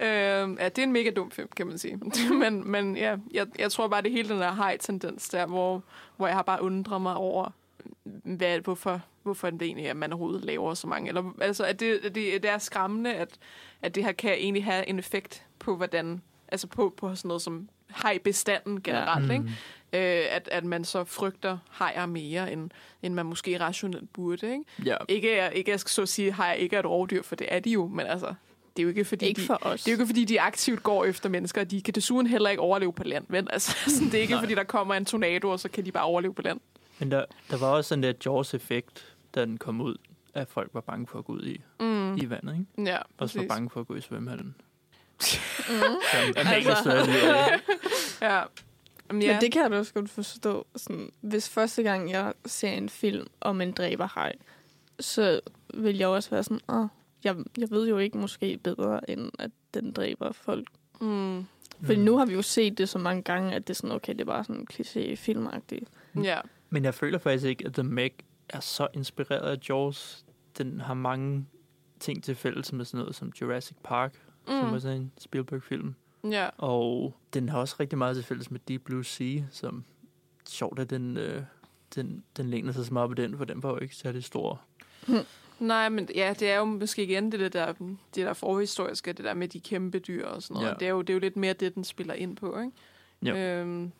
øhm, 0.42 0.56
ja, 0.60 0.64
det 0.68 0.78
er 0.78 0.82
en 0.82 0.92
mega 0.92 1.10
dum 1.10 1.30
film, 1.30 1.48
kan 1.56 1.66
man 1.66 1.78
sige. 1.78 1.96
men 2.42 2.70
men 2.70 2.96
ja, 2.96 3.16
jeg, 3.34 3.46
jeg 3.58 3.72
tror 3.72 3.88
bare, 3.88 4.02
det 4.02 4.08
er 4.08 4.12
hele 4.12 4.28
den 4.28 4.38
der 4.40 4.52
high-tendens 4.66 5.28
der, 5.28 5.46
hvor, 5.46 5.82
hvor 6.16 6.26
jeg 6.26 6.36
har 6.36 6.42
bare 6.42 6.62
undret 6.62 7.00
mig 7.00 7.14
over, 7.14 7.50
hvad, 8.24 8.58
hvorfor, 8.60 9.00
hvorfor 9.22 9.50
det 9.50 9.62
egentlig 9.62 9.86
er, 9.86 9.90
at 9.90 9.96
man 9.96 10.12
overhovedet 10.12 10.44
laver 10.44 10.74
så 10.74 10.86
mange. 10.86 11.08
Eller, 11.08 11.32
altså, 11.40 11.64
at 11.64 11.80
det, 11.80 12.02
det, 12.02 12.14
det 12.14 12.44
er 12.44 12.58
skræmmende, 12.58 13.14
at, 13.14 13.28
at 13.82 13.94
det 13.94 14.04
her 14.04 14.12
kan 14.12 14.32
egentlig 14.32 14.64
have 14.64 14.88
en 14.88 14.98
effekt 14.98 15.44
på, 15.58 15.76
hvordan, 15.76 16.22
altså 16.48 16.66
på, 16.66 16.94
på 16.96 17.14
sådan 17.14 17.28
noget 17.28 17.42
som 17.42 17.68
haj-bestanden 17.90 18.82
generelt, 18.82 19.28
ja. 19.28 19.32
ikke? 19.32 19.44
Øh, 19.92 20.26
at, 20.30 20.48
at 20.52 20.64
man 20.64 20.84
så 20.84 21.04
frygter 21.04 21.58
hajer 21.70 22.06
mere, 22.06 22.52
end, 22.52 22.70
end 23.02 23.14
man 23.14 23.26
måske 23.26 23.60
rationelt 23.60 24.12
burde, 24.12 24.52
ikke? 24.52 24.64
Ja. 24.84 24.96
Ikke, 25.08 25.28
ikke 25.28 25.68
at 25.70 25.72
jeg 25.72 25.80
skal 25.80 25.90
så 25.90 26.06
sige, 26.06 26.28
at 26.28 26.34
hajer 26.34 26.52
ikke 26.52 26.76
er 26.76 26.80
et 26.80 26.86
rovdyr, 26.86 27.22
for 27.22 27.36
det 27.36 27.46
er 27.50 27.60
de 27.60 27.70
jo, 27.70 27.86
men 27.86 28.06
altså, 28.06 28.34
det 28.76 28.78
er 28.78 28.82
jo 28.82 28.88
ikke 28.88 29.04
fordi, 29.04 29.26
Ikke 29.26 29.40
de, 29.40 29.46
for 29.46 29.58
os. 29.60 29.82
det 29.82 29.90
er 29.90 29.92
jo 29.92 29.94
ikke 29.94 30.06
fordi, 30.06 30.24
de 30.24 30.40
aktivt 30.40 30.82
går 30.82 31.04
efter 31.04 31.28
mennesker, 31.28 31.60
og 31.60 31.70
de 31.70 31.82
kan 31.82 31.94
desuden 31.94 32.26
heller 32.26 32.50
ikke 32.50 32.62
overleve 32.62 32.92
på 32.92 33.04
land, 33.04 33.24
men 33.28 33.48
altså, 33.50 33.76
sådan, 33.86 34.06
det 34.06 34.14
er 34.14 34.20
ikke 34.20 34.34
Nej. 34.34 34.42
fordi, 34.42 34.54
der 34.54 34.64
kommer 34.64 34.94
en 34.94 35.04
tornado, 35.04 35.50
og 35.50 35.60
så 35.60 35.68
kan 35.68 35.84
de 35.84 35.92
bare 35.92 36.04
overleve 36.04 36.34
på 36.34 36.42
land. 36.42 36.60
Men 36.98 37.10
der, 37.10 37.24
der 37.50 37.56
var 37.56 37.66
også 37.66 37.88
sådan 37.88 38.02
der 38.02 38.12
Jaws-effekt, 38.26 39.11
da 39.34 39.44
den 39.44 39.58
kom 39.58 39.80
ud, 39.80 39.96
at 40.34 40.48
folk 40.48 40.70
var 40.74 40.80
bange 40.80 41.06
for 41.06 41.18
at 41.18 41.24
gå 41.24 41.32
ud 41.32 41.46
i, 41.46 41.60
Mm. 41.80 42.16
i 42.16 42.30
vandet, 42.30 42.52
ikke? 42.58 42.90
Ja, 42.90 42.98
Også 43.18 43.40
var 43.40 43.46
bange 43.48 43.70
for 43.70 43.80
at 43.80 43.86
gå 43.86 43.94
i 43.94 44.00
svømmehallen. 44.00 44.54
Mm. 44.56 45.18
Som 46.12 46.32
er 46.36 46.50
Altså. 46.50 46.90
altså. 46.90 46.90
Ja. 48.22 48.42
Jamen, 49.08 49.22
Ja. 49.22 49.32
Men 49.32 49.40
det 49.40 49.52
kan 49.52 49.62
jeg 49.62 49.70
da 49.70 49.78
også 49.78 49.94
godt 49.94 50.10
forstå. 50.10 50.66
Sådan, 50.76 51.10
hvis 51.20 51.48
første 51.48 51.82
gang 51.82 52.10
jeg 52.10 52.32
ser 52.46 52.70
en 52.70 52.88
film 52.88 53.26
om 53.40 53.60
en 53.60 53.72
dræberhaj, 53.72 54.32
så 55.00 55.40
vil 55.74 55.96
jeg 55.96 56.08
også 56.08 56.30
være 56.30 56.42
sådan, 56.44 56.60
Åh, 56.68 56.86
jeg, 57.24 57.36
jeg 57.58 57.70
ved 57.70 57.88
jo 57.88 57.98
ikke 57.98 58.18
måske 58.18 58.58
bedre, 58.64 59.10
end 59.10 59.30
at 59.38 59.50
den 59.74 59.92
dræber 59.92 60.32
folk. 60.32 60.68
Mm. 61.00 61.44
Fordi 61.84 61.96
nu 62.00 62.16
har 62.18 62.26
vi 62.26 62.32
jo 62.34 62.42
set 62.42 62.78
det 62.78 62.88
så 62.88 62.98
mange 62.98 63.22
gange, 63.22 63.54
at 63.54 63.68
det 63.68 63.74
er 63.74 63.74
sådan, 63.74 63.96
okay, 63.96 64.12
det 64.12 64.20
er 64.20 64.24
bare 64.24 64.44
sådan 64.44 64.60
en 64.60 64.66
kliché 64.72 65.14
filmagtigt. 65.14 65.84
Ja. 66.22 66.40
Men 66.70 66.84
jeg 66.84 66.94
føler 66.94 67.18
faktisk 67.18 67.44
ikke, 67.46 67.66
at 67.66 67.72
The 67.72 67.82
Meg 67.82 68.10
er 68.52 68.60
så 68.60 68.88
inspireret 68.94 69.50
af 69.50 69.68
Jaws. 69.68 70.24
Den 70.58 70.80
har 70.80 70.94
mange 70.94 71.46
ting 72.00 72.24
til 72.24 72.34
fælles 72.34 72.72
med 72.72 72.84
sådan 72.84 72.98
noget 73.00 73.14
som 73.14 73.32
Jurassic 73.40 73.76
Park, 73.84 74.14
mm. 74.46 74.52
som 74.60 74.68
Mm. 74.68 74.74
er 74.74 74.78
sådan 74.78 74.96
en 74.96 75.12
Spielberg-film. 75.18 75.94
Ja. 76.30 76.48
Og 76.58 77.14
den 77.34 77.48
har 77.48 77.58
også 77.58 77.76
rigtig 77.80 77.98
meget 77.98 78.16
til 78.16 78.24
fælles 78.24 78.50
med 78.50 78.60
Deep 78.68 78.80
Blue 78.84 79.04
Sea, 79.04 79.42
som 79.50 79.84
sjovt, 80.48 80.78
at 80.78 80.90
den, 80.90 81.16
øh, 81.16 81.42
den, 81.94 82.24
den 82.36 82.50
læner 82.50 82.72
sig 82.72 82.84
så 82.86 82.92
meget 82.94 83.10
på 83.10 83.14
den, 83.14 83.36
for 83.38 83.44
den 83.44 83.62
var 83.62 83.68
jo 83.70 83.78
ikke 83.78 83.96
særlig 83.96 84.24
stor. 84.24 84.60
Nej, 85.58 85.88
men 85.88 86.08
ja, 86.14 86.34
det 86.38 86.50
er 86.50 86.56
jo 86.58 86.64
måske 86.64 87.04
igen 87.04 87.32
det 87.32 87.52
der, 87.52 87.72
det 87.72 88.26
der 88.26 88.32
forhistoriske, 88.32 89.12
det 89.12 89.24
der 89.24 89.34
med 89.34 89.48
de 89.48 89.60
kæmpe 89.60 89.98
dyr 89.98 90.26
og 90.26 90.42
sådan 90.42 90.54
noget. 90.54 90.68
Ja. 90.68 90.74
Det, 90.74 90.86
er 90.86 90.90
jo, 90.90 91.02
det 91.02 91.10
er 91.10 91.14
jo 91.14 91.20
lidt 91.20 91.36
mere 91.36 91.52
det, 91.52 91.74
den 91.74 91.84
spiller 91.84 92.14
ind 92.14 92.36
på, 92.36 92.60
ikke? 92.60 92.72
Jo. 93.22 93.36
Øhm, 93.36 93.92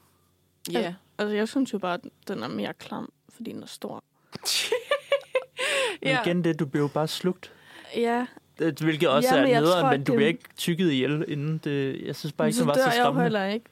ja. 0.72 0.78
Altså, 0.78 0.94
altså, 1.18 1.34
jeg 1.36 1.48
synes 1.48 1.72
jo 1.72 1.78
bare, 1.78 1.94
at 1.94 2.00
den 2.28 2.42
er 2.42 2.48
mere 2.48 2.74
klam, 2.74 3.12
fordi 3.28 3.53
den 3.53 3.62
er 3.62 3.66
stor. 3.66 4.05
Men 6.02 6.10
ja. 6.10 6.22
igen 6.22 6.44
det, 6.44 6.58
du 6.60 6.66
bliver 6.66 6.84
jo 6.84 6.88
bare 6.88 7.08
slugt. 7.08 7.52
Ja, 7.96 8.26
Det- 8.58 8.80
Hvilket 8.80 9.08
også 9.08 9.28
Ja, 9.28 9.34
men 9.40 9.44
er 9.44 9.48
jeg 9.52 9.60
nederen, 9.60 9.82
tror, 9.82 9.90
men 9.90 10.04
du 10.04 10.12
det- 10.12 10.16
bliver 10.16 10.28
ikke 10.28 10.44
tykket 10.56 10.90
ihjel 10.92 11.24
inden 11.28 11.58
det... 11.64 12.02
Jeg 12.06 12.16
synes 12.16 12.32
bare 12.32 12.48
ikke, 12.48 12.56
så 12.56 12.62
det 12.62 12.68
var 12.68 12.74
dør 12.74 12.80
så 12.80 12.86
jeg 12.86 12.94
skræmmende, 12.94 13.22
heller 13.22 13.44
ikke. 13.46 13.66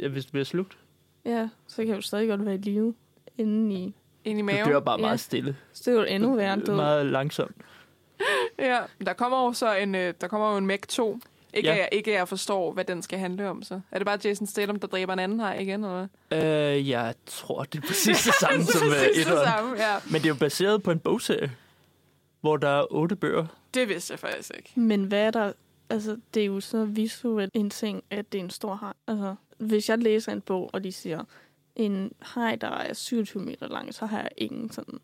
ja, 0.00 0.08
hvis 0.08 0.24
du 0.26 0.30
bliver 0.30 0.44
slugt. 0.44 0.78
Ja, 1.24 1.48
så 1.66 1.76
kan 1.76 1.88
jeg 1.88 1.96
jo 1.96 2.00
stadig 2.00 2.28
godt 2.28 2.44
være 2.46 2.54
i 2.54 2.58
live 2.58 2.94
inden 3.38 3.72
i. 3.72 3.94
Ind 4.24 4.38
i 4.38 4.42
Du 4.42 4.46
maven. 4.46 4.68
dør 4.68 4.80
bare 4.80 4.96
Ja. 5.00 5.06
meget 5.06 5.20
stille. 5.20 5.56
Så 5.72 5.90
det 5.90 5.96
er 5.96 6.00
jo 6.00 6.06
endnu 6.08 6.34
værre 6.36 6.54
end 6.54 6.62
død. 6.62 6.74
Meget 6.76 7.06
langsomt. 7.06 7.56
Ja, 8.58 8.78
der 9.06 9.12
kommer 9.12 9.44
jo 9.44 9.52
så 9.52 9.74
en, 9.76 9.94
øh, 9.94 10.14
der 10.20 10.28
kommer 10.28 10.50
jo 10.52 10.56
en 10.56 10.66
Mac 10.66 10.80
2. 10.88 11.18
Ikke, 11.54 11.68
Ja. 11.68 11.74
at 11.74 11.78
jeg, 11.80 11.88
ikke 11.92 12.10
at 12.12 12.18
jeg 12.18 12.28
forstår, 12.28 12.72
hvad 12.72 12.84
den 12.84 13.02
skal 13.02 13.18
handle 13.18 13.48
om, 13.48 13.62
så. 13.62 13.80
Er 13.90 13.98
det 13.98 14.06
bare 14.06 14.18
Jason 14.24 14.46
Statham, 14.46 14.80
der 14.80 14.86
dræber 14.86 15.12
en 15.12 15.18
anden 15.18 15.40
her 15.40 15.54
igen, 15.54 15.84
eller 15.84 16.06
hvad? 16.28 16.44
Øh, 16.44 16.88
jeg 16.88 17.14
tror, 17.26 17.64
det 17.64 17.82
er 17.82 17.86
præcis 17.86 18.22
det 18.24 18.34
samme 18.40 18.64
som 18.72 18.86
uh, 18.86 18.92
Præcis 18.94 19.26
det 19.26 19.38
samme, 19.44 19.76
ja. 19.78 19.96
Men 20.04 20.14
det 20.14 20.24
er 20.24 20.28
jo 20.28 20.34
baseret 20.34 20.82
på 20.82 20.90
en 20.90 20.98
bogserie, 20.98 21.52
hvor 22.40 22.56
der 22.56 22.68
er 22.68 22.92
otte 22.92 23.16
bøger. 23.16 23.46
Det 23.74 23.88
vidste 23.88 24.12
jeg 24.12 24.18
faktisk 24.18 24.50
ikke. 24.56 24.80
Men 24.80 25.04
hvad 25.04 25.26
er 25.26 25.30
der... 25.30 25.52
Altså, 25.90 26.16
det 26.34 26.42
er 26.42 26.46
jo 26.46 26.60
så 26.60 26.84
visuelt 26.84 27.50
en 27.54 27.70
ting, 27.70 28.02
at 28.10 28.32
det 28.32 28.38
er 28.38 28.44
en 28.44 28.50
stor 28.50 28.74
haj. 28.74 28.92
Altså, 29.08 29.34
hvis 29.58 29.88
jeg 29.88 29.98
læser 29.98 30.32
en 30.32 30.40
bog, 30.40 30.70
og 30.72 30.84
de 30.84 30.92
siger, 30.92 31.24
en 31.76 32.12
haj, 32.20 32.56
der 32.56 32.68
er 32.70 32.94
27 32.94 33.42
meter 33.42 33.68
lang, 33.68 33.94
så 33.94 34.06
har 34.06 34.18
jeg 34.18 34.30
ingen 34.36 34.70
sådan 34.72 35.00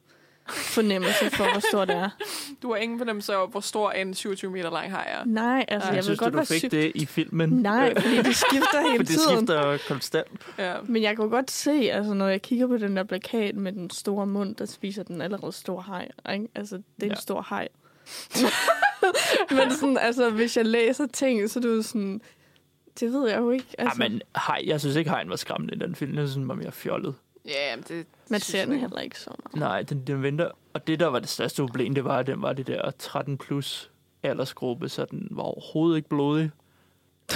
fornemmelse 0.48 1.30
for, 1.30 1.44
hvor 1.52 1.60
stor 1.60 1.84
det 1.84 1.94
er. 1.96 2.10
Du 2.62 2.68
har 2.72 2.76
ingen 2.76 2.98
fornemmelse 2.98 3.34
af, 3.34 3.48
hvor 3.50 3.60
stor 3.60 3.90
en 3.90 4.14
27 4.14 4.50
meter 4.50 4.70
lang 4.70 4.90
har 4.90 5.04
jeg. 5.04 5.22
Nej, 5.26 5.64
altså, 5.68 5.86
Nej. 5.86 5.88
jeg 5.88 5.96
vil 5.96 6.04
synes 6.04 6.18
godt 6.18 6.34
du, 6.34 6.38
du 6.38 6.44
fik 6.44 6.58
sygt. 6.58 6.72
det 6.72 6.92
i 6.94 7.06
filmen? 7.06 7.48
Nej, 7.50 7.92
Øh, 7.96 8.02
fordi 8.02 8.16
det 8.16 8.36
skifter 8.36 8.80
hele 8.90 8.96
for 8.96 8.98
det 8.98 9.08
tiden. 9.08 9.36
skifter 9.36 9.78
konstant. 9.88 10.28
Ja. 10.58 10.74
Men 10.84 11.02
jeg 11.02 11.16
kan 11.16 11.28
godt 11.30 11.50
se, 11.50 11.70
altså, 11.72 12.14
når 12.14 12.28
jeg 12.28 12.42
kigger 12.42 12.66
på 12.66 12.76
den 12.76 12.96
der 12.96 13.04
plakat 13.04 13.54
med 13.56 13.72
den 13.72 13.90
store 13.90 14.26
mund, 14.26 14.56
der 14.56 14.66
spiser 14.66 15.02
den 15.02 15.20
allerede 15.22 15.52
store 15.52 15.82
haj. 15.82 16.08
Ikke? 16.32 16.48
Altså, 16.54 16.76
det 16.76 17.02
er 17.02 17.06
en 17.06 17.10
Ja. 17.10 17.14
stor 17.20 17.42
haj. 17.42 17.68
Men 19.50 19.70
sådan, 19.70 19.98
altså, 19.98 20.30
hvis 20.30 20.56
jeg 20.56 20.66
læser 20.66 21.06
ting, 21.06 21.50
så 21.50 21.58
er 21.58 21.60
det 21.62 21.68
jo 21.76 21.82
sådan... 21.82 22.20
Det 23.00 23.12
ved 23.12 23.28
jeg 23.28 23.38
jo 23.38 23.50
ikke. 23.50 23.66
Altså. 23.78 24.02
Ja, 24.02 24.08
men 24.08 24.20
hej, 24.46 24.62
jeg 24.66 24.80
synes 24.80 24.96
ikke, 24.96 25.10
Hein 25.10 25.30
var 25.30 25.36
skræmmende 25.36 25.74
i 25.74 25.78
den 25.78 25.94
film. 25.94 26.14
Jeg 26.14 26.22
synes, 26.22 26.34
den 26.34 26.48
var 26.48 26.54
mere 26.54 26.72
fjollet. 26.72 27.14
Ja, 27.46 27.76
men 27.76 27.84
det... 27.88 28.06
man 28.30 28.40
ser 28.40 28.64
den 28.64 28.72
ikke. 28.72 28.80
heller 28.80 29.00
ikke 29.00 29.20
så 29.20 29.30
meget. 29.44 29.56
Nej, 29.56 29.82
den, 29.82 30.06
den 30.06 30.22
venter. 30.22 30.50
Og 30.72 30.86
det, 30.86 31.00
der 31.00 31.06
var 31.06 31.18
det 31.18 31.28
største 31.28 31.62
problem, 31.62 31.94
det 31.94 32.04
var, 32.04 32.18
at 32.18 32.26
den 32.26 32.42
var 32.42 32.52
det 32.52 32.66
der 32.66 32.90
13 32.98 33.38
plus 33.38 33.90
aldersgruppe, 34.22 34.88
så 34.88 35.04
den 35.10 35.28
var 35.30 35.42
overhovedet 35.42 35.96
ikke 35.96 36.08
blodig. 36.08 36.50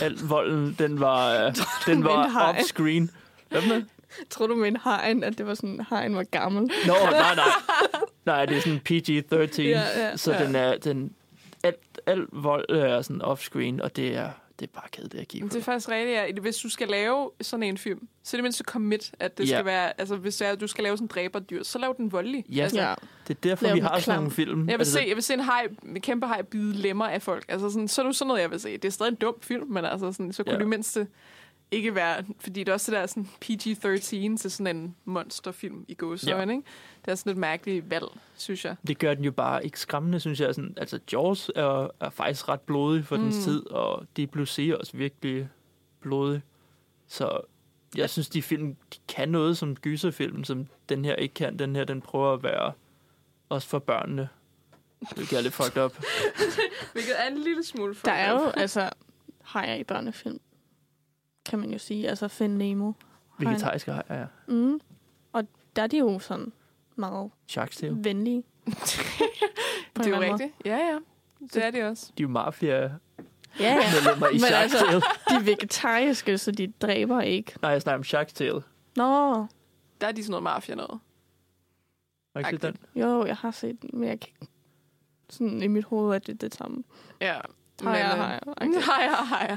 Al 0.03 0.19
volden, 0.29 0.77
den 0.79 1.01
var, 1.01 1.35
øh, 1.47 1.55
den 1.87 2.05
var 2.05 2.27
off-screen. 2.27 3.09
Hvad 3.49 3.69
med? 3.69 3.83
Tror 4.31 4.47
du 4.47 4.55
med 4.55 4.69
en 4.69 4.77
hegn, 4.85 5.25
at 5.25 5.39
det 5.39 5.47
var 5.47 5.55
sådan, 5.55 5.87
hegn 5.91 6.17
var 6.17 6.23
gammel? 6.23 6.63
Nå, 6.63 6.95
nej, 7.11 7.35
nej. 7.35 7.45
Nej, 8.27 8.47
det 8.47 8.57
er 8.57 8.61
sådan 8.61 8.81
PG-13. 8.89 9.63
Ja, 9.63 9.83
ja, 9.97 10.17
så 10.17 10.33
ja. 10.33 10.45
den 10.45 10.57
er, 10.57 10.77
den, 10.77 11.15
alt, 11.63 12.01
alt 12.07 12.29
vold 12.33 12.69
er 12.69 13.03
sådan 13.03 13.23
off-screen, 13.23 13.83
og 13.83 13.97
det 13.97 14.17
er, 14.17 14.31
det 14.61 14.67
er 14.67 14.71
bare 14.81 14.89
kedeligt 14.93 15.21
at 15.23 15.29
kigge 15.29 15.45
Men 15.45 15.49
på. 15.49 15.55
det 15.55 15.61
er 15.61 15.65
faktisk 15.65 15.89
rigtigt, 15.89 16.15
ja. 16.37 16.41
Hvis 16.41 16.57
du 16.57 16.69
skal 16.69 16.89
lave 16.89 17.31
sådan 17.41 17.63
en 17.63 17.79
film, 17.79 18.09
så 18.23 18.37
er 18.37 18.39
det 18.39 18.43
mindst 18.43 18.63
commit, 18.65 19.13
at 19.21 19.39
det 19.39 19.49
Ja. 19.51 19.55
skal 19.55 19.65
være... 19.65 20.01
Altså, 20.01 20.17
hvis 20.17 20.41
er, 20.41 20.55
du 20.55 20.67
skal 20.67 20.85
lave 20.85 20.97
sådan 20.97 21.05
en 21.05 21.09
dræberdyr, 21.15 21.63
så 21.63 21.79
lav 21.79 21.95
den 21.99 22.13
voldelig. 22.13 22.45
Ja, 22.49 22.63
Altså, 22.63 22.81
Ja. 22.81 22.95
det 23.29 23.37
er 23.37 23.41
derfor, 23.41 23.65
Lav 23.67 23.75
vi 23.75 23.81
har 23.81 23.89
sådan 23.89 24.03
klam. 24.03 24.17
nogle 24.17 24.31
film. 24.31 24.59
Jeg 24.59 24.67
vil, 24.67 24.73
Altså, 24.81 24.93
se, 24.93 25.05
jeg 25.09 25.17
vil 25.17 25.23
se 25.23 25.35
en, 25.35 25.41
hej, 25.41 25.69
en 25.87 26.01
kæmpe 26.01 26.27
hej 26.27 26.43
bide 26.43 26.73
lemmer 26.77 27.07
af 27.07 27.23
folk. 27.23 27.45
Altså 27.49 27.71
sådan, 27.71 27.89
så 27.89 28.03
er 28.03 28.07
det 28.07 28.17
sådan 28.17 28.29
noget, 28.29 28.41
jeg 28.41 28.51
vil 28.51 28.61
se. 28.61 28.73
Det 28.73 28.85
er 28.85 28.93
stadig 28.93 29.11
en 29.11 29.17
dum 29.17 29.35
film, 29.43 29.67
men 29.69 29.85
altså 29.85 30.13
sådan, 30.13 30.33
så 30.33 30.43
kunne 30.45 30.53
Ja. 30.53 30.59
det 30.59 30.69
mindste 30.69 31.07
ikke 31.71 31.95
være... 31.95 32.25
Fordi 32.39 32.61
det 32.61 32.69
er 32.69 32.73
også 32.73 32.93
det 32.93 33.01
der 33.01 33.07
sådan 33.07 33.29
PG-13 33.45 34.37
til 34.37 34.51
sådan 34.51 34.77
en 34.77 34.97
monsterfilm 35.05 35.85
i 35.89 35.95
gåsøjne, 35.95 36.53
ikke? 36.53 36.65
Det 37.05 37.11
er 37.11 37.15
sådan 37.15 37.33
et 37.33 37.37
mærkeligt 37.39 37.91
valg, 37.91 38.07
synes 38.37 38.65
jeg. 38.65 38.77
det 38.87 38.99
gør 38.99 39.15
den 39.15 39.25
jo 39.25 39.33
bare 39.33 39.65
ikke 39.65 39.81
skræmmende, 39.81 40.21
synes 40.21 40.41
jeg. 40.41 40.55
Sådan, 40.55 40.75
altså, 40.77 41.01
Jaws 41.13 41.51
er, 41.57 41.91
er 42.01 42.11
faktisk 42.11 42.49
ret 42.49 42.61
blodig 42.61 43.05
for 43.05 43.17
mm. 43.17 43.23
dens 43.23 43.45
tid, 43.45 43.67
og 43.67 44.07
Blue 44.33 44.47
Sea 44.47 44.69
er 44.69 44.77
også 44.77 44.97
virkelig 44.97 45.49
blodig. 46.01 46.43
Så 47.07 47.41
jeg 47.97 48.11
synes, 48.11 48.29
de 48.29 48.43
film 48.43 48.75
de 48.75 48.99
kan 49.09 49.29
noget 49.29 49.59
som 49.59 49.77
gyserfilm, 49.77 50.45
som 50.45 50.67
den 50.89 51.05
her 51.05 51.15
ikke 51.15 51.35
kan. 51.35 51.59
Den 51.59 51.77
her, 51.77 51.85
den 51.85 52.01
prøver 52.01 52.33
at 52.33 52.43
være 52.43 52.73
også 53.49 53.69
for 53.69 53.79
børnene. 53.79 54.29
Det 55.17 55.33
er 55.33 55.41
lidt 55.41 55.55
fucked 55.55 55.85
up. 55.85 55.97
Hvilket 56.93 57.21
er 57.21 57.29
en 57.29 57.39
lille 57.39 57.65
smule 57.65 57.97
Der 58.05 58.13
er 58.13 58.33
jo 58.33 58.49
altså 58.49 58.91
hajer 59.43 59.75
i 59.75 59.85
børnefilm, 59.85 60.41
kan 61.51 61.59
man 61.59 61.71
jo 61.71 61.79
sige. 61.79 62.09
Altså 62.09 62.29
Find 62.29 62.57
Nemo. 62.57 62.93
Vegetariske 63.39 63.93
hajer, 63.93 64.21
ja. 64.21 64.27
Mm. 64.49 64.81
Og 65.33 65.45
der 65.77 65.83
er 65.83 65.87
de 65.87 65.99
jo 65.99 66.19
sådan 66.19 66.53
meget 66.97 67.31
Sharks 67.49 67.77
Tale. 67.77 68.05
venlige. 68.05 68.43
Det 68.67 70.07
er 70.07 70.09
jo 70.09 70.21
rigtigt. 70.33 70.53
Ja, 70.65 70.77
ja. 70.77 70.99
Det 71.55 71.65
er 71.65 71.71
det 71.71 71.85
også. 71.85 72.13
De 72.19 72.23
er 72.23 72.25
jo 72.25 72.29
mafia. 72.29 72.77
Ja, 72.81 72.91
ja. 73.61 73.77
medlemmer 73.77 74.29
i 74.29 74.33
Men 74.33 74.41
Sharks 74.41 74.75
altså- 74.75 74.87
Tale. 74.87 75.01
De 75.29 75.35
er 75.35 75.41
vegetariske, 75.45 76.39
så 76.39 76.51
de 76.51 76.73
dræber 76.83 77.21
ikke. 77.21 77.53
Nej, 77.63 77.71
jeg 77.71 77.83
snakker 77.83 77.99
om 77.99 78.05
Sharks 78.05 78.33
Tale. 78.33 78.63
Nå, 78.97 79.35
Der 80.01 80.07
er 80.07 80.13
de 80.13 80.23
sådan 80.23 80.31
noget 80.31 80.43
mafia 80.43 80.75
noget. 80.75 81.01
Har 82.37 82.41
ikke 82.41 82.51
set 82.51 82.63
den? 82.63 82.77
jo, 83.03 83.25
jeg 83.27 83.37
har 83.37 83.51
set 83.51 83.83
den, 83.83 83.91
men 83.93 84.09
jeg 84.09 84.21
kan 84.21 84.29
ikke... 84.43 84.53
Sådan 85.31 85.63
i 85.63 85.67
mit 85.67 85.85
hoved 85.85 86.15
er 86.15 86.19
det 86.19 86.41
det 86.41 86.55
samme. 86.55 86.85
Ja. 87.21 87.41
Hajer, 87.83 88.13
øh, 88.13 88.19
hajer. 88.19 88.41
Hajer, 88.93 89.25
hajer. 89.25 89.57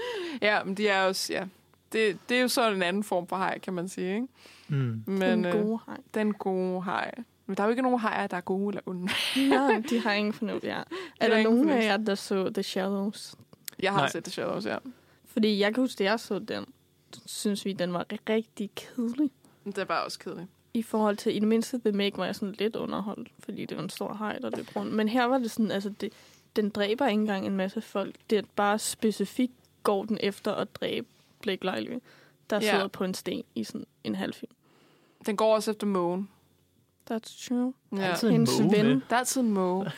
ja, 0.42 0.64
men 0.64 0.74
de 0.74 0.88
er 0.88 1.04
også, 1.04 1.32
ja. 1.32 1.44
Det, 1.92 2.18
det 2.28 2.36
er 2.36 2.40
jo 2.40 2.48
så 2.48 2.70
en 2.72 2.82
anden 2.82 3.04
form 3.04 3.26
for 3.26 3.36
haj, 3.36 3.58
kan 3.58 3.72
man 3.72 3.88
sige, 3.88 4.14
ikke? 4.14 4.26
Mm. 4.68 5.02
Men, 5.06 5.20
Den 5.22 5.44
øh, 5.44 5.52
gode 5.52 5.78
haj. 5.86 5.96
den 6.14 6.34
gode 6.34 6.82
haj. 6.82 7.14
Men 7.46 7.56
der 7.56 7.62
er 7.62 7.66
jo 7.66 7.70
ikke 7.70 7.82
nogen 7.82 7.98
hajer, 7.98 8.26
der 8.26 8.36
er 8.36 8.40
gode 8.40 8.68
eller 8.68 8.80
onde. 8.86 9.08
Nej, 9.48 9.82
de 9.90 10.00
har 10.00 10.12
ingen 10.12 10.32
fornemmelse. 10.32 10.68
Ja. 10.68 10.82
Er 11.20 11.28
der 11.28 11.42
nogen 11.42 11.68
af 11.70 11.84
jer, 11.84 11.96
der 11.96 12.14
så 12.14 12.50
The 12.54 12.62
Shallows? 12.62 13.34
Jeg 13.78 13.92
har 13.92 13.98
Nej. 13.98 14.08
set 14.08 14.24
det 14.24 14.32
selv 14.32 14.46
også, 14.46 14.70
ja. 14.70 14.78
Fordi 15.24 15.58
jeg 15.58 15.74
kan 15.74 15.82
huske, 15.82 16.04
at 16.04 16.10
jeg 16.10 16.20
så 16.20 16.38
den, 16.38 16.64
synes 17.26 17.64
vi, 17.64 17.72
den 17.72 17.92
var 17.92 18.06
rigtig 18.28 18.70
kedelig. 18.74 19.30
Det 19.64 19.88
var 19.88 19.98
også 19.98 20.18
kedeligt. 20.18 20.48
I 20.74 20.82
forhold 20.82 21.16
til, 21.16 21.36
i 21.36 21.38
det 21.38 21.48
mindste, 21.48 21.80
The 21.84 21.92
Meg 21.92 22.12
var 22.16 22.24
jeg 22.24 22.34
sådan 22.36 22.54
lidt 22.58 22.76
underholdt, 22.76 23.28
fordi 23.38 23.64
det 23.64 23.76
var 23.76 23.82
en 23.82 23.90
stor 23.90 24.14
hej, 24.14 24.38
der 24.38 24.50
løb 24.56 24.76
rundt. 24.76 24.92
Men 24.92 25.08
her 25.08 25.24
var 25.24 25.38
det 25.38 25.50
sådan, 25.50 25.70
altså, 25.70 25.88
det, 26.00 26.12
den 26.56 26.70
dræber 26.70 27.06
ikke 27.06 27.20
engang 27.20 27.46
en 27.46 27.56
masse 27.56 27.80
folk. 27.80 28.14
Det 28.30 28.38
er 28.38 28.42
bare 28.56 28.78
specifikt 28.78 29.52
går 29.82 30.04
den 30.04 30.18
efter 30.20 30.52
at 30.54 30.76
dræbe 30.76 31.06
Blake 31.40 31.64
Lively, 31.74 31.98
der 32.50 32.56
Ja. 32.56 32.70
sidder 32.70 32.88
på 32.88 33.04
en 33.04 33.14
sten 33.14 33.44
i 33.54 33.64
sådan 33.64 33.86
en 34.04 34.14
halv 34.14 34.34
film. 34.34 34.52
Den 35.26 35.36
går 35.36 35.54
også 35.54 35.70
efter 35.70 35.86
mågen. 35.86 36.28
That's 37.10 37.48
true. 37.48 37.72
Ja. 37.96 38.02
Altid 38.02 38.28
en 38.28 38.32
Hendes 38.32 38.60
måge 38.60 38.72
ven. 38.76 38.86
med. 38.86 39.00
Der 39.10 39.14
er 39.16 39.18
altid 39.20 39.40
en 39.40 39.50
måge. 39.50 39.90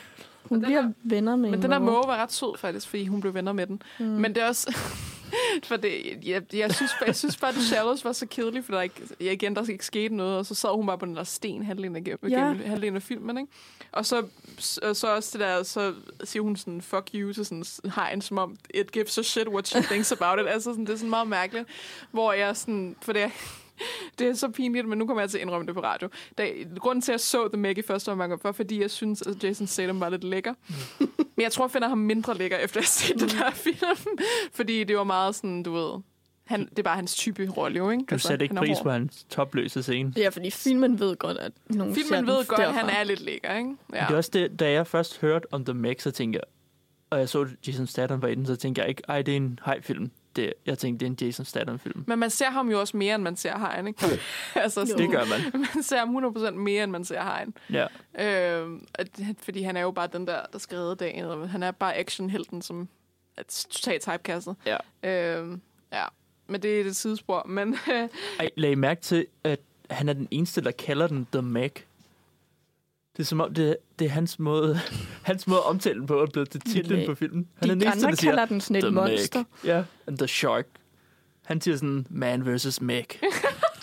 Hun 0.43 0.61
bliver 0.61 0.81
her- 0.81 0.91
venner 1.03 1.35
med 1.35 1.49
Men 1.49 1.59
en 1.59 1.63
den 1.63 1.71
der 1.71 1.79
måge 1.79 2.03
var 2.07 2.17
ret 2.17 2.31
sød 2.31 2.57
faktisk, 2.57 2.87
fordi 2.87 3.05
hun 3.05 3.21
blev 3.21 3.33
venner 3.33 3.53
med 3.53 3.67
den. 3.67 3.81
Mm. 3.99 4.05
Men 4.05 4.35
det 4.35 4.43
er 4.43 4.47
også... 4.47 4.75
for 5.63 5.75
det, 5.75 6.17
jeg, 6.23 6.41
jeg, 6.53 6.75
synes, 6.75 6.91
jeg 7.07 7.15
synes 7.15 7.37
bare, 7.37 7.49
at 7.49 7.55
The 7.55 7.63
Shallows 7.63 8.05
var 8.05 8.11
så 8.11 8.25
kedelig, 8.25 8.65
for 8.65 8.73
der 8.73 8.81
ikke, 8.81 9.01
ja, 9.21 9.31
igen, 9.31 9.55
der 9.55 9.69
ikke 9.69 9.85
skete 9.85 10.15
noget, 10.15 10.37
og 10.37 10.45
så 10.45 10.55
sad 10.55 10.75
hun 10.75 10.85
bare 10.87 10.97
på 10.97 11.05
den 11.05 11.15
der 11.15 11.23
sten 11.23 11.63
halvdelen 11.63 11.95
af, 11.95 12.01
Ja. 12.29 12.35
gennem 12.39 12.65
halvdelen 12.65 12.95
af 12.95 13.03
filmen, 13.03 13.37
ikke? 13.37 13.51
Og 13.91 14.05
så, 14.05 14.25
så, 14.57 14.93
så 14.93 15.15
også 15.15 15.29
det 15.37 15.39
der, 15.47 15.63
så 15.63 15.93
siger 16.23 16.43
hun 16.43 16.55
sådan, 16.55 16.81
fuck 16.81 17.09
you, 17.13 17.33
til 17.33 17.45
sådan 17.45 17.63
hegn, 17.95 18.21
som 18.21 18.37
om, 18.37 18.55
it 18.73 18.91
gives 18.91 19.17
a 19.17 19.21
shit 19.21 19.47
what 19.47 19.67
she 19.67 19.81
thinks 19.81 20.11
about 20.11 20.39
it. 20.39 20.47
Altså 20.47 20.69
sådan, 20.71 20.85
det 20.85 20.93
er 20.93 20.97
sådan 20.97 21.09
meget 21.09 21.27
mærkeligt, 21.27 21.65
hvor 22.11 22.33
jeg 22.33 22.57
sådan, 22.57 22.95
for 23.01 23.13
det, 23.13 23.31
det 24.19 24.27
er 24.27 24.33
så 24.33 24.49
pinligt, 24.49 24.87
men 24.87 24.97
nu 24.97 25.05
kommer 25.05 25.21
jeg 25.21 25.29
til 25.29 25.37
at 25.37 25.41
indrømme 25.41 25.67
det 25.67 25.75
på 25.75 25.81
radio. 25.81 26.09
Da, 26.37 26.47
grunden 26.79 27.01
til, 27.01 27.11
at 27.11 27.13
jeg 27.13 27.19
så 27.19 27.47
The 27.47 27.61
Meg 27.61 27.77
i 27.77 27.81
første 27.81 28.11
omgang, 28.11 28.39
var, 28.43 28.51
fordi 28.51 28.81
jeg 28.81 28.91
synes, 28.91 29.21
at 29.21 29.43
Jason 29.43 29.67
Statham 29.67 29.99
var 29.99 30.09
lidt 30.09 30.23
lækker. 30.23 30.53
Men 31.17 31.43
jeg 31.43 31.51
tror, 31.51 31.65
jeg 31.65 31.71
finder 31.71 31.87
ham 31.87 31.97
mindre 31.97 32.37
lækker, 32.37 32.57
efter 32.57 32.79
jeg 32.79 32.83
har 32.83 32.87
set 32.87 33.19
den 33.19 33.29
her 33.29 33.51
film. 33.51 34.17
Fordi 34.53 34.83
det 34.83 34.97
var 34.97 35.03
meget 35.03 35.35
sådan, 35.35 35.63
du 35.63 35.73
ved... 35.73 36.01
Han, 36.45 36.65
det 36.69 36.79
er 36.79 36.83
bare 36.83 36.95
hans 36.95 37.15
type 37.15 37.49
rolle, 37.57 37.77
jo, 37.77 37.89
ikke? 37.89 38.03
Du 38.09 38.15
altså, 38.15 38.27
satte 38.27 38.45
ikke 38.45 38.55
pris 38.55 38.77
på 38.83 38.89
hans 38.89 39.25
topløse 39.29 39.83
scene. 39.83 40.13
Ja, 40.17 40.29
fordi 40.29 40.51
filmen 40.51 40.99
ved 40.99 41.15
godt, 41.15 41.37
at 41.37 41.51
nogen 41.69 41.95
Filmen 41.95 42.27
ved 42.27 42.45
godt, 42.47 42.59
at 42.59 42.67
derfra. 42.67 42.79
han 42.79 42.89
er 42.89 43.03
lidt 43.03 43.21
lækker, 43.21 43.57
ikke? 43.57 43.75
Ja. 43.93 44.05
Det 44.07 44.13
er 44.13 44.17
også 44.17 44.29
det, 44.33 44.59
da 44.59 44.71
jeg 44.71 44.87
først 44.87 45.21
hørte 45.21 45.45
om 45.51 45.65
The 45.65 45.73
Meg, 45.73 45.95
så 45.99 46.11
tænkte 46.11 46.37
jeg, 46.37 46.43
og 47.09 47.19
jeg 47.19 47.29
så 47.29 47.47
Jason 47.67 47.87
Statham 47.87 48.21
var 48.21 48.27
i 48.27 48.35
den, 48.35 48.45
så 48.45 48.55
tænkte 48.55 48.81
jeg 48.81 48.89
ikke, 48.89 49.03
ej, 49.07 49.21
det 49.21 49.31
er 49.31 49.37
en 49.37 49.59
hej-film. 49.65 50.11
Det, 50.35 50.53
jeg 50.65 50.77
tænkte, 50.77 51.05
det 51.05 51.11
er 51.19 51.23
en 51.23 51.27
Jason 51.27 51.45
Statham-film. 51.45 52.03
Men 52.07 52.19
man 52.19 52.29
ser 52.29 52.49
ham 52.49 52.71
jo 52.71 52.79
også 52.79 52.97
mere, 52.97 53.15
end 53.15 53.23
man 53.23 53.35
ser 53.35 53.57
Hajen, 53.57 53.87
ikke? 53.87 54.05
altså, 54.55 54.85
sådan, 54.85 54.97
Det 54.97 55.11
gør 55.11 55.25
man. 55.25 55.61
man 55.75 55.83
ser 55.83 55.97
ham 55.99 56.25
100% 56.25 56.51
mere, 56.51 56.83
end 56.83 56.91
man 56.91 57.05
ser 57.05 57.21
Hajen. 57.21 57.53
Ja. 57.71 57.87
Øh, 58.61 58.69
fordi 59.37 59.61
han 59.61 59.77
er 59.77 59.81
jo 59.81 59.91
bare 59.91 60.07
den 60.13 60.27
der, 60.27 60.39
der 60.53 60.59
skal 60.59 60.77
redde 60.77 60.95
dagen. 60.95 61.25
og 61.25 61.49
Han 61.49 61.63
er 61.63 61.71
bare 61.71 61.97
actionhelten, 61.97 62.61
som 62.61 62.87
er 63.37 63.43
totalt 63.43 64.01
typecastet. 64.01 64.55
Ja. 64.65 64.77
Øh, 65.03 65.57
ja. 65.93 66.05
Men 66.47 66.61
det 66.61 66.81
er 66.81 66.85
et 66.85 66.95
sidespor. 66.95 67.45
Men 67.47 67.77
Ej, 68.39 68.49
lag 68.57 68.71
I 68.71 68.75
mærke 68.75 69.01
til, 69.01 69.27
at 69.43 69.59
han 69.89 70.09
er 70.09 70.13
den 70.13 70.27
eneste, 70.31 70.61
der 70.61 70.71
kalder 70.71 71.07
den 71.07 71.27
The 71.31 71.41
Meg. 71.41 71.71
Det 73.17 73.19
er 73.19 73.23
som 73.23 73.41
om, 73.41 73.53
det, 73.53 73.77
det 73.99 74.05
er 74.05 74.09
hans 74.09 74.39
måde, 74.39 74.79
hans 75.23 75.47
måde 75.47 75.59
at 75.59 75.65
omtale 75.65 75.99
den 75.99 76.07
på, 76.07 76.21
er 76.21 76.25
blevet 76.25 76.49
til 76.49 76.61
titlen 76.61 76.99
Nej. 76.99 77.05
på 77.05 77.15
filmen. 77.15 77.43
De 77.43 77.47
er 77.61 77.61
den 77.67 77.71
eneste, 77.71 78.07
andre 78.07 78.15
siger, 78.15 78.31
kalder 78.31 78.45
den 78.45 78.61
sådan 78.61 78.75
et 78.75 78.83
The 78.83 78.91
monster. 78.91 79.39
Meg. 79.39 79.65
Ja, 79.65 79.83
and 80.07 80.17
The 80.17 80.27
Shark. 80.27 80.65
Han 81.45 81.61
siger 81.61 81.75
sådan, 81.77 82.07
man 82.09 82.45
versus 82.45 82.81
Meg. 82.81 83.05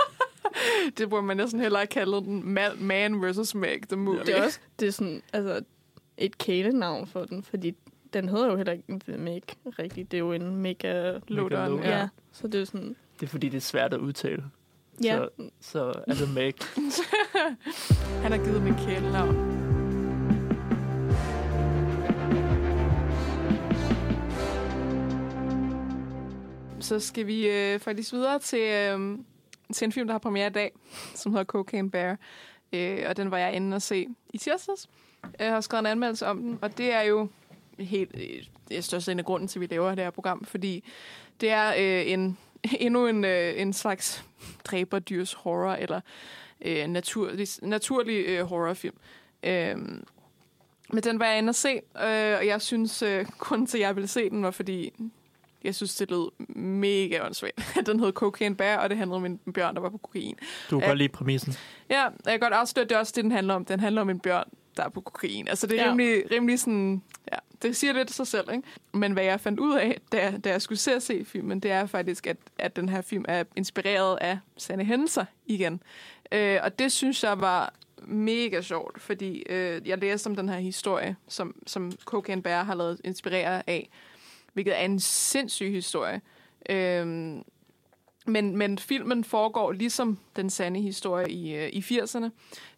det 0.99 1.11
burde 1.11 1.23
man 1.23 1.37
næsten 1.37 1.61
hellere 1.61 1.87
kalde 1.87 2.13
den 2.13 2.49
Man, 2.49 2.71
man 2.79 3.23
vs. 3.23 3.55
Meg, 3.55 3.79
the 3.89 3.97
movie. 3.97 4.25
Det 4.25 4.39
er 4.39 4.45
også 4.45 4.59
det 4.81 4.89
er 4.89 4.93
sådan, 4.93 5.23
altså, 5.33 5.61
et 6.17 6.39
kælenavn 6.39 7.07
for 7.07 7.25
den, 7.25 7.43
fordi 7.43 7.75
den 8.13 8.29
hedder 8.29 8.47
jo 8.47 8.57
heller 8.57 8.73
ikke 8.73 8.85
en 8.89 9.25
Meg 9.25 9.43
rigtigt. 9.79 10.11
Det 10.11 10.17
er 10.17 10.19
jo 10.19 10.33
en 10.33 10.57
mega... 10.57 11.19
Loaderen, 11.29 11.71
Loader. 11.71 11.89
ja. 11.89 11.99
Ja, 11.99 12.09
så 12.33 12.49
det 12.49 12.61
er 12.61 12.65
sådan... 12.65 12.97
Det 13.21 13.27
er 13.27 13.31
fordi, 13.31 13.49
det 13.49 13.57
er 13.57 13.61
svært 13.61 13.95
at 13.95 14.01
udtale. 14.01 14.45
Ja, 15.05 15.19
Så, 15.19 15.49
så 15.61 15.93
er 16.07 16.15
det 16.15 16.35
Meg. 16.35 16.55
Han 18.23 18.33
har 18.33 18.39
givet 18.45 18.63
min 18.63 18.75
kælenavn. 18.75 19.35
Så 26.81 27.01
skal 27.01 27.27
vi 27.27 27.49
øh, 27.49 27.81
faktisk 27.81 28.13
videre 28.13 28.39
til, 28.39 28.61
øh, 28.61 29.19
til 29.73 29.85
en 29.85 29.93
film, 29.93 30.07
der 30.07 30.15
har 30.15 30.19
premiere 30.19 30.47
i 30.47 30.51
dag, 30.51 30.73
som 31.15 31.33
hedder 31.33 31.45
Cocaine 31.45 31.91
Bear. 31.91 32.17
Øh, 32.73 33.05
og 33.09 33.17
den 33.17 33.31
var 33.31 33.39
jeg 33.39 33.53
inde 33.53 33.75
og 33.75 33.83
se 33.83 34.07
i 34.33 34.39
tirsdags. 34.39 34.89
Jeg 35.39 35.51
har 35.51 35.61
skrevet 35.61 35.83
en 35.83 35.87
anmeldelse 35.87 36.27
om 36.27 36.39
den, 36.43 36.59
og 36.63 36.79
det 36.79 36.93
er 36.93 37.03
jo 37.03 37.29
helt 37.79 38.11
øh, 38.15 38.43
det 38.69 38.77
er 38.77 38.81
største 38.81 39.13
en 39.13 39.19
af 39.19 39.25
grunden 39.25 39.49
til, 39.49 39.59
at 39.59 39.61
vi 39.61 39.67
laver 39.67 39.95
det 39.95 40.05
her 40.05 40.11
program, 40.11 40.45
fordi 40.45 40.85
det 41.41 41.51
er 41.51 41.69
øh, 41.69 42.13
en, 42.13 42.39
endnu 42.81 43.07
en, 43.07 43.25
øh, 43.25 43.61
en 43.61 43.73
slags 43.73 44.25
dræberdyrs 44.65 45.33
horror, 45.33 45.73
eller 45.73 46.01
øh, 46.65 46.87
naturlig, 46.87 47.49
naturlig 47.63 48.25
øh, 48.27 48.45
horrorfilm. 48.45 48.97
Øh, 49.43 49.77
men 50.93 51.03
den 51.03 51.19
var 51.19 51.27
jeg 51.27 51.39
inde 51.39 51.49
at 51.49 51.55
se, 51.55 51.69
øh, 51.97 52.39
og 52.39 52.47
jeg 52.47 52.63
synes, 52.63 53.03
øh, 53.03 53.27
grunden 53.39 53.67
til, 53.67 53.79
at 53.79 53.83
jeg 53.83 53.97
ville 53.97 54.09
se 54.09 54.31
den, 54.31 54.43
var 54.43 54.51
fordi, 54.51 54.93
jeg 55.65 55.75
synes, 55.75 55.95
det 55.97 56.11
lød 56.11 56.31
mega 56.57 57.25
åndssvagt. 57.27 57.77
den 57.87 58.01
hed 58.01 58.13
Cocaine 58.13 58.57
Bear, 58.57 58.79
og 58.79 58.91
det 58.91 58.99
handlede 58.99 59.17
om 59.17 59.25
en 59.27 59.39
bjørn, 59.55 59.75
der 59.75 59.81
var 59.81 59.89
på 59.89 59.99
kokain. 59.99 60.37
Du 60.71 60.79
kan 60.79 60.85
Ja. 60.85 60.91
godt 60.91 60.99
lide 60.99 61.09
præmissen. 61.09 61.55
Ja, 61.91 62.03
jeg 62.03 62.13
kan 62.27 62.41
godt 62.41 62.53
afsløre, 62.53 62.83
at 62.83 62.89
det 62.91 62.95
er 62.97 62.99
også 62.99 63.13
det, 63.17 63.25
den 63.25 63.33
handler 63.33 63.55
om. 63.55 63.65
Den 63.65 63.81
handler 63.81 64.01
om 64.03 64.11
en 64.11 64.21
bjørn, 64.21 64.45
der 64.77 64.85
er 64.85 64.89
på 64.89 65.01
kokain. 65.01 65.49
Altså, 65.49 65.67
det 65.67 65.81
er 65.81 65.85
ja. 65.85 65.91
rimelig, 65.91 66.31
rimelig 66.31 66.61
sådan... 66.61 67.03
Ja, 67.33 67.37
det 67.63 67.77
siger 67.77 67.93
lidt 67.93 68.11
sig 68.11 68.27
selv, 68.27 68.51
ikke? 68.53 68.69
Men 68.93 69.13
hvad 69.13 69.25
jeg 69.25 69.41
fandt 69.41 69.61
ud 69.61 69.77
af, 69.77 70.01
da, 70.13 70.35
da 70.45 70.51
jeg 70.51 70.63
skulle 70.63 70.79
se 70.79 70.93
at 70.93 71.03
se 71.03 71.25
filmen, 71.25 71.61
det 71.61 71.71
er 71.71 71.87
faktisk, 71.87 72.27
at, 72.27 72.37
at 72.59 72.77
den 72.77 72.89
her 72.89 73.01
film 73.01 73.25
er 73.29 73.45
inspireret 73.57 74.19
af 74.21 74.39
sande 74.57 74.85
hændelser 74.85 75.25
igen. 75.47 75.83
Øh, 76.33 76.59
og 76.63 76.79
det 76.79 76.93
synes 76.93 77.25
jeg 77.25 77.41
var 77.41 77.75
mega 78.03 78.61
sjovt, 78.61 79.01
fordi 79.01 79.43
øh, 79.49 79.89
jeg 79.89 79.99
læste 79.99 80.27
om 80.27 80.37
den 80.37 80.49
her 80.49 80.59
historie, 80.59 81.17
som, 81.29 81.55
som 81.67 81.93
Cocaine 82.05 82.43
Bear 82.43 82.63
har 82.63 82.75
lavet 82.75 83.01
inspireret 83.05 83.63
af, 83.67 83.91
hvilket 84.53 84.79
er 84.79 84.85
en 84.85 85.01
sindssyg 85.01 85.71
historie. 85.71 86.21
Øh, 86.71 87.07
men, 88.29 88.57
men 88.57 88.79
filmen 88.79 89.25
foregår 89.25 89.73
ligesom 89.73 90.19
den 90.37 90.51
sande 90.51 90.81
historie 90.81 91.31
i, 91.31 91.55
øh, 91.55 91.69
i 91.69 91.81
80'erne, 91.81 92.31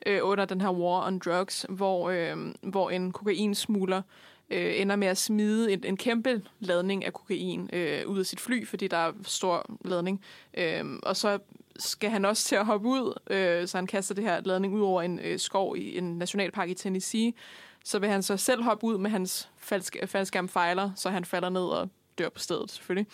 øh, 0.06 0.20
under 0.22 0.44
den 0.44 0.60
her 0.60 0.70
war 0.70 1.06
on 1.06 1.18
drugs, 1.18 1.66
hvor, 1.68 2.10
øh, 2.10 2.36
hvor 2.62 2.90
en 2.90 3.12
kokainsmugler 3.12 4.02
øh, 4.50 4.80
ender 4.80 4.96
med 4.96 5.08
at 5.08 5.18
smide 5.18 5.72
en, 5.72 5.84
en 5.84 5.96
kæmpe 5.96 6.42
ladning 6.60 7.04
af 7.04 7.12
kokain 7.12 7.70
øh, 7.72 8.06
ud 8.06 8.18
af 8.18 8.26
sit 8.26 8.40
fly, 8.40 8.66
fordi 8.66 8.88
der 8.88 8.96
er 8.96 9.12
stor 9.22 9.66
ladning. 9.84 10.20
Øh, 10.54 10.84
og 11.02 11.16
så 11.16 11.38
skal 11.78 12.10
han 12.10 12.24
også 12.24 12.44
til 12.44 12.56
at 12.56 12.66
hoppe 12.66 12.88
ud, 12.88 13.18
øh, 13.30 13.68
så 13.68 13.78
han 13.78 13.86
kaster 13.86 14.14
det 14.14 14.24
her 14.24 14.40
ladning 14.40 14.74
ud 14.74 14.80
over 14.80 15.02
en 15.02 15.18
øh, 15.18 15.38
skov 15.38 15.76
i 15.76 15.98
en 15.98 16.18
nationalpark 16.18 16.70
i 16.70 16.74
Tennessee. 16.74 17.32
Så 17.84 17.98
vil 17.98 18.08
han 18.08 18.22
så 18.22 18.36
selv 18.36 18.62
hoppe 18.62 18.86
ud 18.86 18.98
med 18.98 19.10
hans 19.10 19.48
falske, 19.58 20.06
faldskærm 20.06 20.48
fejler, 20.48 20.90
så 20.96 21.10
han 21.10 21.24
falder 21.24 21.48
ned 21.48 21.64
og 21.64 21.88
dør 22.18 22.28
på 22.28 22.38
stedet 22.38 22.70
selvfølgelig. 22.70 23.06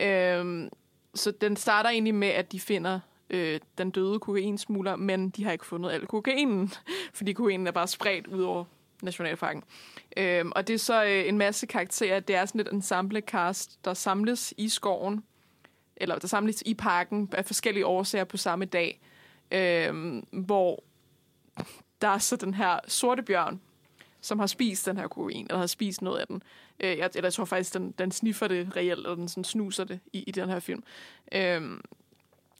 Øh, 0.00 0.70
så 1.14 1.30
den 1.30 1.56
starter 1.56 1.90
egentlig 1.90 2.14
med, 2.14 2.28
at 2.28 2.52
de 2.52 2.60
finder 2.60 3.00
øh, 3.30 3.60
den 3.78 3.90
døde 3.90 4.18
kokainsmugler, 4.18 4.96
men 4.96 5.30
de 5.30 5.44
har 5.44 5.52
ikke 5.52 5.66
fundet 5.66 5.90
al 5.90 6.06
kokainen, 6.06 6.72
fordi 7.14 7.32
kokainen 7.32 7.66
er 7.66 7.70
bare 7.70 7.88
spredt 7.88 8.26
ud 8.26 8.42
over 8.42 8.64
nationalparken. 9.02 9.64
Øhm, 10.16 10.52
og 10.56 10.68
det 10.68 10.74
er 10.74 10.78
så 10.78 11.04
øh, 11.04 11.28
en 11.28 11.38
masse 11.38 11.66
karakterer. 11.66 12.20
Det 12.20 12.36
er 12.36 12.44
sådan 12.44 12.60
et 12.60 12.68
ensemble 12.72 13.20
cast, 13.20 13.84
der 13.84 13.94
samles 13.94 14.54
i 14.56 14.68
skoven, 14.68 15.24
eller 15.96 16.18
der 16.18 16.28
samles 16.28 16.62
i 16.66 16.74
parken 16.74 17.28
af 17.32 17.44
forskellige 17.44 17.86
årsager 17.86 18.24
på 18.24 18.36
samme 18.36 18.64
dag, 18.64 19.00
øhm, 19.50 20.26
hvor 20.30 20.84
der 22.00 22.08
er 22.08 22.18
så 22.18 22.36
den 22.36 22.54
her 22.54 22.78
sorte 22.88 23.22
bjørn, 23.22 23.60
som 24.20 24.38
har 24.38 24.46
spist 24.46 24.86
den 24.86 24.96
her 24.96 25.08
kokain, 25.08 25.46
eller 25.46 25.58
har 25.58 25.66
spist 25.66 26.02
noget 26.02 26.18
af 26.20 26.26
den. 26.26 26.42
Øh, 26.80 26.98
jeg, 26.98 27.10
eller 27.14 27.26
jeg 27.26 27.32
tror 27.32 27.44
faktisk, 27.44 27.74
den, 27.74 27.90
den 27.98 28.12
sniffer 28.12 28.48
det 28.48 28.76
reelt, 28.76 28.98
eller 28.98 29.14
den 29.14 29.28
sådan 29.28 29.44
snuser 29.44 29.84
det 29.84 30.00
i, 30.12 30.22
i 30.22 30.30
den 30.30 30.48
her 30.48 30.60
film. 30.60 30.82
Øhm, 31.32 31.80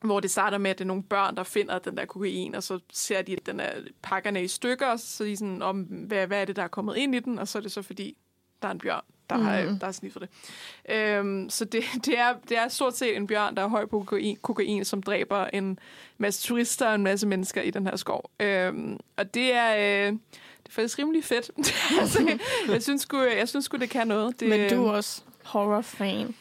hvor 0.05 0.21
det 0.21 0.31
starter 0.31 0.59
med, 0.59 0.71
at 0.71 0.79
det 0.79 0.85
er 0.85 0.87
nogle 0.87 1.03
børn, 1.03 1.37
der 1.37 1.43
finder 1.43 1.79
den 1.79 1.97
der 1.97 2.05
kokain, 2.05 2.55
og 2.55 2.63
så 2.63 2.79
ser 2.93 3.23
de, 3.23 3.33
at 3.33 3.47
den 3.47 3.61
er 3.61 3.73
pakkerne 4.03 4.45
i 4.45 4.49
stykker, 4.49 4.87
og 4.87 5.01
så 5.01 5.25
de 5.25 5.37
sådan, 5.37 5.63
om, 5.63 5.81
hvad, 5.81 6.27
hvad 6.27 6.41
er 6.41 6.45
det, 6.45 6.57
der 6.57 6.63
er 6.63 6.69
kommet 6.69 6.97
ind 6.97 7.15
i 7.15 7.21
den? 7.21 7.39
Og 7.39 7.49
så 7.49 7.59
er 7.59 7.63
det 7.63 7.73
så, 7.73 7.83
fordi 7.83 8.17
der 8.63 8.69
er 8.69 8.73
en 8.73 8.79
bjørn, 8.79 9.03
der, 9.31 9.37
mm. 9.37 9.43
har, 9.43 9.57
der 9.57 9.85
har 9.85 9.93
sniffet 9.93 10.23
det. 10.23 10.29
Øhm, 10.97 11.51
så 11.51 11.65
det, 11.65 11.85
det, 12.07 12.19
er, 12.19 12.35
det 12.49 12.59
er 12.59 12.69
stort 12.69 12.97
set 12.97 13.17
en 13.17 13.27
bjørn, 13.27 13.57
der 13.57 13.63
er 13.63 13.69
høj 13.69 13.87
på 13.87 13.99
kokain, 13.99 14.37
kokain, 14.43 14.85
som 14.85 15.03
dræber 15.03 15.45
en 15.45 15.79
masse 16.19 16.47
turister 16.47 16.89
og 16.89 16.95
en 16.95 17.03
masse 17.03 17.27
mennesker 17.27 17.63
i 17.63 17.71
den 17.71 17.87
her 17.87 17.97
skov. 17.97 18.31
Øhm, 18.41 18.99
og 19.17 19.35
det 19.35 19.55
er... 19.55 20.07
Øh, 20.09 20.19
det 20.63 20.69
er 20.69 20.73
faktisk 20.83 20.99
rimelig 20.99 21.25
fedt. 21.25 21.51
altså, 22.01 22.39
jeg 22.69 22.83
synes 22.83 23.03
sgu, 23.03 23.19
jeg 23.19 23.49
synes 23.49 23.65
sgu, 23.65 23.77
det 23.77 23.91
kan 23.91 24.07
noget. 24.07 24.41
Det, 24.41 24.49
men 24.49 24.71
du 24.71 24.87
er 24.87 24.93
også 24.93 25.23
horror-fan. 25.45 26.35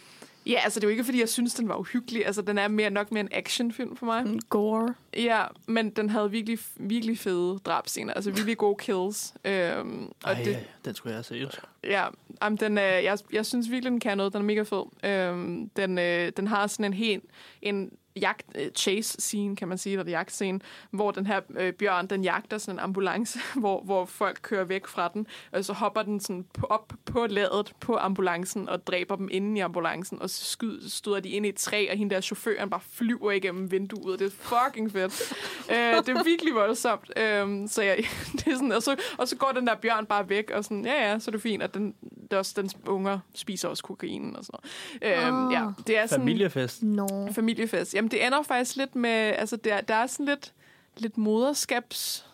Ja, 0.49 0.59
altså 0.63 0.79
det 0.79 0.83
er 0.83 0.87
jo 0.87 0.91
ikke, 0.91 1.03
fordi 1.03 1.19
jeg 1.19 1.29
synes, 1.29 1.53
den 1.53 1.69
var 1.69 1.75
uhyggelig. 1.75 2.25
Altså, 2.25 2.41
den 2.41 2.57
er 2.57 2.67
mere, 2.67 2.89
nok 2.89 3.11
mere 3.11 3.21
en 3.21 3.29
actionfilm 3.31 3.95
for 3.95 4.05
mig. 4.05 4.25
Gore. 4.49 4.93
Ja, 5.17 5.43
men 5.67 5.89
den 5.89 6.09
havde 6.09 6.31
virkelig, 6.31 6.59
virkelig 6.75 7.17
fede 7.17 7.59
drabscener. 7.65 8.13
Altså 8.13 8.31
virkelig 8.31 8.57
gode 8.57 8.75
kills. 8.75 9.33
Øhm, 9.45 10.05
og 10.23 10.31
Ej, 10.31 10.33
det, 10.33 10.45
det... 10.45 10.67
den 10.85 10.95
skulle 10.95 11.11
jeg 11.11 11.17
have 11.17 11.23
set. 11.23 11.61
Ja, 11.83 12.05
jamen, 12.41 12.57
den, 12.57 12.77
øh, 12.77 12.83
jeg, 12.83 13.17
jeg 13.33 13.45
synes 13.45 13.69
virkelig, 13.71 13.91
den 13.91 13.99
kan 13.99 14.17
noget. 14.17 14.33
Den 14.33 14.41
er 14.41 14.45
mega 14.45 14.61
fed. 14.61 15.09
Øhm, 15.09 15.69
den, 15.69 15.97
øh, 15.97 16.31
den 16.37 16.47
har 16.47 16.67
sådan 16.67 16.85
en 16.85 16.93
helt 16.93 17.23
en 17.61 17.91
jagt 18.21 18.45
øh, 18.55 18.71
chase 18.75 19.21
scene, 19.21 19.55
kan 19.55 19.67
man 19.67 19.77
sige, 19.77 19.99
eller 19.99 20.11
jagt 20.11 20.31
scene, 20.31 20.59
hvor 20.91 21.11
den 21.11 21.25
her 21.25 21.39
øh, 21.57 21.73
bjørn, 21.73 22.07
den 22.07 22.23
jagter 22.23 22.57
sådan 22.57 22.75
en 22.75 22.79
ambulance, 22.79 23.39
hvor, 23.59 23.81
hvor 23.81 24.05
folk 24.05 24.39
kører 24.41 24.63
væk 24.63 24.87
fra 24.87 25.07
den, 25.13 25.27
og 25.51 25.65
så 25.65 25.73
hopper 25.73 26.01
den 26.01 26.19
sådan 26.19 26.45
op 26.63 26.93
på 27.05 27.25
ladet 27.29 27.73
på 27.79 27.97
ambulancen 27.97 28.69
og 28.69 28.87
dræber 28.87 29.15
dem 29.15 29.29
inde 29.31 29.57
i 29.57 29.61
ambulancen, 29.61 30.21
og 30.21 30.29
så 30.29 30.45
skyd, 30.45 30.89
støder 30.89 31.19
de 31.19 31.29
ind 31.29 31.45
i 31.45 31.49
et 31.49 31.55
træ, 31.55 31.87
og 31.91 31.97
hende 31.97 32.15
der 32.15 32.21
chaufføren 32.21 32.69
bare 32.69 32.81
flyver 32.91 33.31
igennem 33.31 33.71
vinduet. 33.71 34.19
Det 34.19 34.25
er 34.25 34.31
fucking 34.31 34.91
fedt. 34.91 35.33
øh, 35.71 35.77
det 35.77 36.09
er 36.09 36.23
virkelig 36.23 36.53
voldsomt. 36.55 37.11
Øh, 37.17 37.67
så 37.69 37.83
ja, 37.83 37.95
det 38.37 38.47
er 38.47 38.53
sådan, 38.55 38.71
og, 38.71 38.83
så, 38.83 38.95
og 39.17 39.27
så 39.27 39.35
går 39.35 39.51
den 39.55 39.67
der 39.67 39.75
bjørn 39.75 40.05
bare 40.05 40.29
væk, 40.29 40.51
og 40.51 40.63
sådan, 40.63 40.85
ja 40.85 41.11
ja, 41.11 41.19
så 41.19 41.29
er 41.29 41.31
det 41.31 41.41
fint, 41.41 41.63
at 41.63 41.73
den, 41.73 41.95
det 42.01 42.33
er 42.33 42.37
også, 42.37 42.53
dens 42.61 42.77
unger 42.87 43.19
spiser 43.35 43.67
også 43.67 43.83
kokain 43.83 44.35
og 44.35 44.45
sådan 44.45 44.59
noget. 45.01 45.17
Øh, 45.17 45.29
Ah. 45.29 45.53
ja, 45.53 45.65
det 45.87 45.97
er 45.97 46.05
sådan, 46.05 46.21
Familiefest. 46.21 46.83
No. 46.83 47.31
familiefest. 47.31 47.93
Jamen, 47.95 48.08
det 48.11 48.25
ender 48.25 48.43
faktisk 48.43 48.75
lidt 48.75 48.95
med... 48.95 49.09
Altså, 49.09 49.55
der, 49.55 49.81
der 49.81 49.95
er 49.95 50.07
sådan 50.07 50.25
lidt, 50.25 50.53
lidt 50.97 51.17
moderskabs 51.17 52.25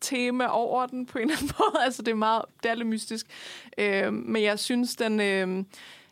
tema 0.00 0.46
over 0.46 0.86
den 0.86 1.06
på 1.06 1.18
en 1.18 1.22
eller 1.22 1.36
anden 1.36 1.50
måde. 1.58 1.84
Altså, 1.84 2.02
det 2.02 2.10
er 2.10 2.16
meget, 2.16 2.44
det 2.62 2.70
er 2.70 2.74
lidt 2.74 2.88
mystisk. 2.88 3.26
Øh, 3.78 4.12
men 4.12 4.42
jeg 4.42 4.58
synes, 4.58 4.96
den, 4.96 5.20
øh, 5.20 5.64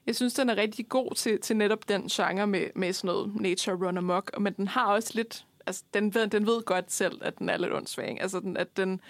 jeg 0.06 0.16
synes, 0.16 0.34
den 0.34 0.50
er 0.50 0.56
rigtig 0.56 0.88
god 0.88 1.14
til, 1.14 1.40
til 1.40 1.56
netop 1.56 1.88
den 1.88 2.08
genre 2.08 2.46
med, 2.46 2.66
med 2.74 2.92
sådan 2.92 3.08
noget 3.08 3.40
nature 3.40 3.86
run 3.86 3.98
amok. 3.98 4.40
Men 4.40 4.52
den 4.52 4.68
har 4.68 4.86
også 4.86 5.10
lidt... 5.14 5.44
Altså, 5.66 5.82
den 5.94 6.14
ved, 6.14 6.26
den 6.26 6.46
ved 6.46 6.62
godt 6.62 6.92
selv, 6.92 7.18
at 7.24 7.38
den 7.38 7.48
er 7.48 7.56
lidt 7.56 7.72
åndssvag. 7.72 8.10
ikke? 8.10 8.22
Altså, 8.22 8.40
den, 8.40 8.56
at 8.56 8.76
den 8.76 9.00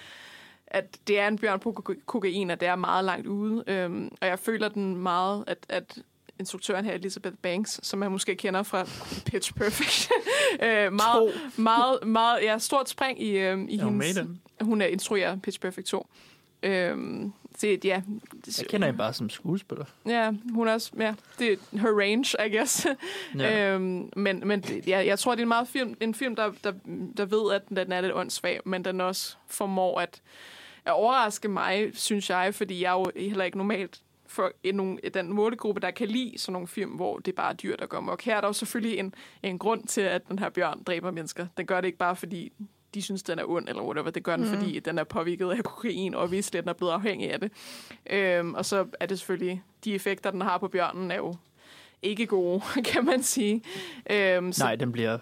at 0.73 0.99
det 1.07 1.19
er 1.19 1.29
en 1.29 1.39
bjørn 1.39 1.61
på 1.61 1.73
kokain, 2.07 2.51
og 2.51 2.61
det 2.61 2.69
er 2.69 2.77
meget 2.77 3.05
langt 3.05 3.27
ude. 3.27 3.65
Øhm, 3.67 4.11
og 4.21 4.27
jeg 4.27 4.39
føler 4.39 4.69
den 4.69 4.97
meget, 4.97 5.45
at, 5.47 5.59
at 5.69 5.99
instruktøren 6.41 6.85
her, 6.85 6.93
Elizabeth 6.93 7.37
Banks, 7.43 7.81
som 7.83 7.99
man 7.99 8.11
måske 8.11 8.35
kender 8.37 8.63
fra 8.63 8.85
Pitch 9.31 9.55
Perfect. 9.55 10.11
øh, 10.65 10.93
meget, 10.93 11.33
meget, 11.57 11.99
meget, 12.07 12.43
ja, 12.43 12.59
stort 12.59 12.89
spring 12.89 13.23
i, 13.23 13.31
øh, 13.39 13.59
i 13.69 13.77
hendes... 13.79 14.15
den? 14.15 14.41
Hun 14.61 14.83
er 14.83 14.87
instruerer 14.87 15.37
Pitch 15.37 15.61
Perfect 15.61 15.87
2. 15.87 16.07
Øhm, 16.63 17.33
det, 17.61 17.85
ja, 17.85 18.03
Jeg 18.59 18.67
kender 18.69 18.87
hende 18.87 18.99
bare 18.99 19.13
som 19.13 19.31
skuespiller. 19.31 19.85
Ja, 20.07 20.33
hun 20.53 20.69
er 20.69 20.73
også, 20.73 20.91
ja, 20.99 21.15
det 21.39 21.53
er 21.53 21.79
her 21.79 21.89
range, 22.01 22.47
I 22.47 22.57
guess. 22.57 22.87
Ja. 23.39 23.75
øhm, 23.75 24.11
men 24.17 24.43
men 24.49 24.61
det- 24.61 24.87
ja, 24.89 24.99
jeg 25.07 25.19
tror, 25.19 25.33
det 25.33 25.39
er 25.41 25.45
en 25.45 25.49
meget 25.49 25.69
film, 25.69 25.97
en 26.01 26.15
film 26.15 26.37
der, 26.37 26.53
der, 26.65 26.73
der 27.17 27.25
ved, 27.25 27.53
at 27.55 27.69
den 27.69 27.93
er 27.93 28.01
lidt 28.01 28.13
åndssvag, 28.13 28.61
men 28.65 28.85
den 28.85 29.01
også 29.01 29.37
formår 29.49 30.01
at, 30.01 30.23
at 30.85 30.93
overraske 30.93 31.49
mig, 31.49 31.91
synes 31.95 32.31
jeg, 32.31 32.55
fordi 32.55 32.83
jeg 32.83 32.89
er 32.91 32.99
jo 32.99 33.11
heller 33.29 33.45
ikke 33.45 33.59
normalt 33.59 34.01
for 34.33 34.53
en, 34.63 34.75
nogen, 34.75 34.99
den 35.15 35.33
målgruppe, 35.33 35.81
der 35.81 35.91
kan 35.91 36.09
lide 36.09 36.39
sådan 36.39 36.53
nogle 36.53 36.69
film, 36.69 36.91
hvor 36.91 37.19
det 37.19 37.29
er 37.33 37.37
bare 37.37 37.55
dyr, 37.55 37.77
der 37.77 37.87
går 37.87 38.01
mok. 38.01 38.23
Her 38.23 38.37
er 38.37 38.41
der 38.41 38.49
jo 38.49 38.53
selvfølgelig 38.53 38.99
en, 38.99 39.15
en 39.43 39.59
grund 39.59 39.87
til, 39.87 40.01
at 40.01 40.29
den 40.29 40.39
her 40.39 40.51
bjørn 40.51 40.83
dræber 40.83 41.11
mennesker. 41.11 41.47
Den 41.57 41.67
gør 41.67 41.81
det 41.81 41.89
ikke 41.89 41.99
bare, 41.99 42.17
fordi 42.17 42.53
de 42.95 43.03
synes, 43.03 43.23
den 43.23 43.39
er 43.39 43.45
ond, 43.45 43.69
eller 43.69 43.83
whatever. 43.83 44.11
Det 44.11 44.23
gør 44.23 44.37
den, 44.37 44.45
mm. 44.45 44.55
fordi 44.55 44.81
den 44.81 44.99
er 44.99 45.05
påvirket 45.05 45.51
af 45.51 45.65
kokain, 45.65 46.15
og 46.15 46.31
visst 46.31 46.53
den 46.53 46.69
er 46.69 46.73
blevet 46.73 46.93
afhængig 46.93 47.33
af 47.33 47.41
det. 47.41 47.53
Øhm, 48.11 48.55
og 48.55 48.65
så 48.65 48.87
er 49.01 49.07
det 49.07 49.19
selvfølgelig, 49.19 49.63
de 49.85 49.95
effekter, 49.95 50.31
den 50.31 50.41
har 50.41 50.59
på 50.59 50.69
bjørnen, 50.69 51.11
er 51.11 51.17
jo 51.17 51.37
ikke 52.03 52.27
gode, 52.27 52.63
kan 52.93 53.05
man 53.05 53.23
sige. 53.23 53.63
Øhm, 54.11 54.53
så, 54.53 54.65
Nej, 54.65 54.77
den 54.77 54.93
bliver, 54.93 55.19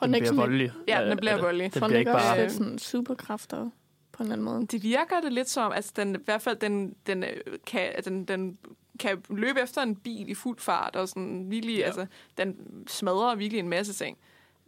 den 0.00 0.12
den 0.14 0.20
bliver 0.20 0.34
voldelig. 0.34 0.72
Ja, 0.88 1.10
den 1.10 1.18
bliver 1.18 1.40
voldelig. 1.40 1.74
Den 1.74 1.80
For 1.80 1.86
bliver 1.86 1.98
ikke 1.98 2.12
bare... 2.12 2.50
sådan 2.50 2.78
superkræfter 2.78 3.70
på 4.14 4.22
en 4.22 4.26
eller 4.26 4.32
anden 4.32 4.44
måde. 4.44 4.66
Det 4.66 4.82
virker 4.82 5.20
det 5.20 5.32
lidt 5.32 5.48
som, 5.50 5.72
altså 5.72 5.92
den, 5.96 6.14
i 6.14 6.18
hvert 6.24 6.42
fald 6.42 6.56
den, 6.56 6.94
den, 7.06 7.22
øh, 7.24 7.36
kan, 7.66 7.92
den, 8.04 8.24
den 8.24 8.58
kan 9.00 9.22
løbe 9.30 9.60
efter 9.60 9.82
en 9.82 9.96
bil 9.96 10.28
i 10.30 10.34
fuld 10.34 10.58
fart, 10.58 10.96
og 10.96 11.08
sådan 11.08 11.50
virkelig, 11.50 11.76
Ja. 11.78 11.84
altså, 11.86 12.06
den 12.38 12.56
smadrer 12.86 13.34
virkelig 13.34 13.58
en 13.58 13.68
masse 13.68 13.92
ting. 13.92 14.18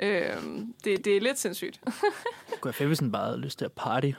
Øhm, 0.00 0.74
det, 0.84 1.04
det 1.04 1.16
er 1.16 1.20
lidt 1.20 1.38
sindssygt. 1.38 1.80
Kunne 2.60 2.68
jeg 2.68 2.74
Femmesen 2.74 3.12
bare 3.12 3.24
havde 3.24 3.38
lyst 3.40 3.58
til 3.58 3.64
at 3.64 3.72
party 3.72 4.10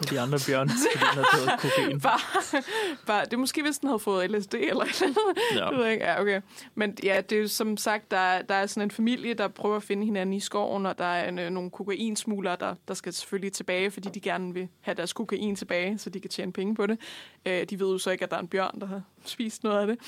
med 0.00 0.06
de 0.06 0.20
andre 0.20 0.38
bjørne, 0.46 0.70
fordi 0.92 0.98
den 0.98 1.06
havde 1.08 1.26
taget 1.46 1.60
kokain. 1.60 2.00
bare, 2.00 2.62
bare, 3.06 3.24
det 3.24 3.32
er 3.32 3.36
måske, 3.36 3.62
hvis 3.62 3.78
den 3.78 3.88
havde 3.88 3.98
fået 3.98 4.30
LSD 4.30 4.54
eller 4.54 4.84
et 4.84 5.02
eller 5.02 5.06
andet. 5.06 5.18
Ja. 5.54 5.68
Jeg 5.70 5.78
ved 5.78 5.86
ikke. 5.90 6.04
Ja, 6.04 6.20
okay. 6.20 6.40
Men 6.74 6.98
ja, 7.02 7.20
det 7.30 7.38
er 7.38 7.42
jo 7.42 7.48
som 7.48 7.76
sagt, 7.76 8.10
der, 8.10 8.16
er- 8.18 8.42
der 8.42 8.54
er 8.54 8.66
sådan 8.66 8.82
en 8.82 8.90
familie, 8.90 9.34
der 9.34 9.48
prøver 9.48 9.76
at 9.76 9.82
finde 9.82 10.04
hinanden 10.04 10.32
i 10.32 10.40
skoven, 10.40 10.86
og 10.86 10.98
der 10.98 11.04
er 11.04 11.28
en, 11.28 11.38
øh, 11.38 11.50
nogle 11.50 11.70
kokainsmuglere, 11.70 12.56
der, 12.60 12.74
der 12.88 12.94
skal 12.94 13.12
selvfølgelig 13.12 13.52
tilbage, 13.52 13.90
fordi 13.90 14.08
de 14.08 14.20
gerne 14.20 14.54
vil 14.54 14.68
have 14.80 14.94
deres 14.94 15.12
kokain 15.12 15.56
tilbage, 15.56 15.98
så 15.98 16.10
de 16.10 16.20
kan 16.20 16.30
tjene 16.30 16.52
penge 16.52 16.74
på 16.74 16.86
det. 16.86 16.98
Øh, 17.46 17.64
de 17.70 17.80
ved 17.80 17.92
jo 17.92 17.98
så 17.98 18.10
ikke, 18.10 18.24
at 18.24 18.30
der 18.30 18.36
er 18.36 18.40
en 18.40 18.48
bjørn, 18.48 18.80
der 18.80 18.86
har 18.86 19.02
spist 19.24 19.64
noget 19.64 19.80
af 19.80 19.86
det. 19.86 19.98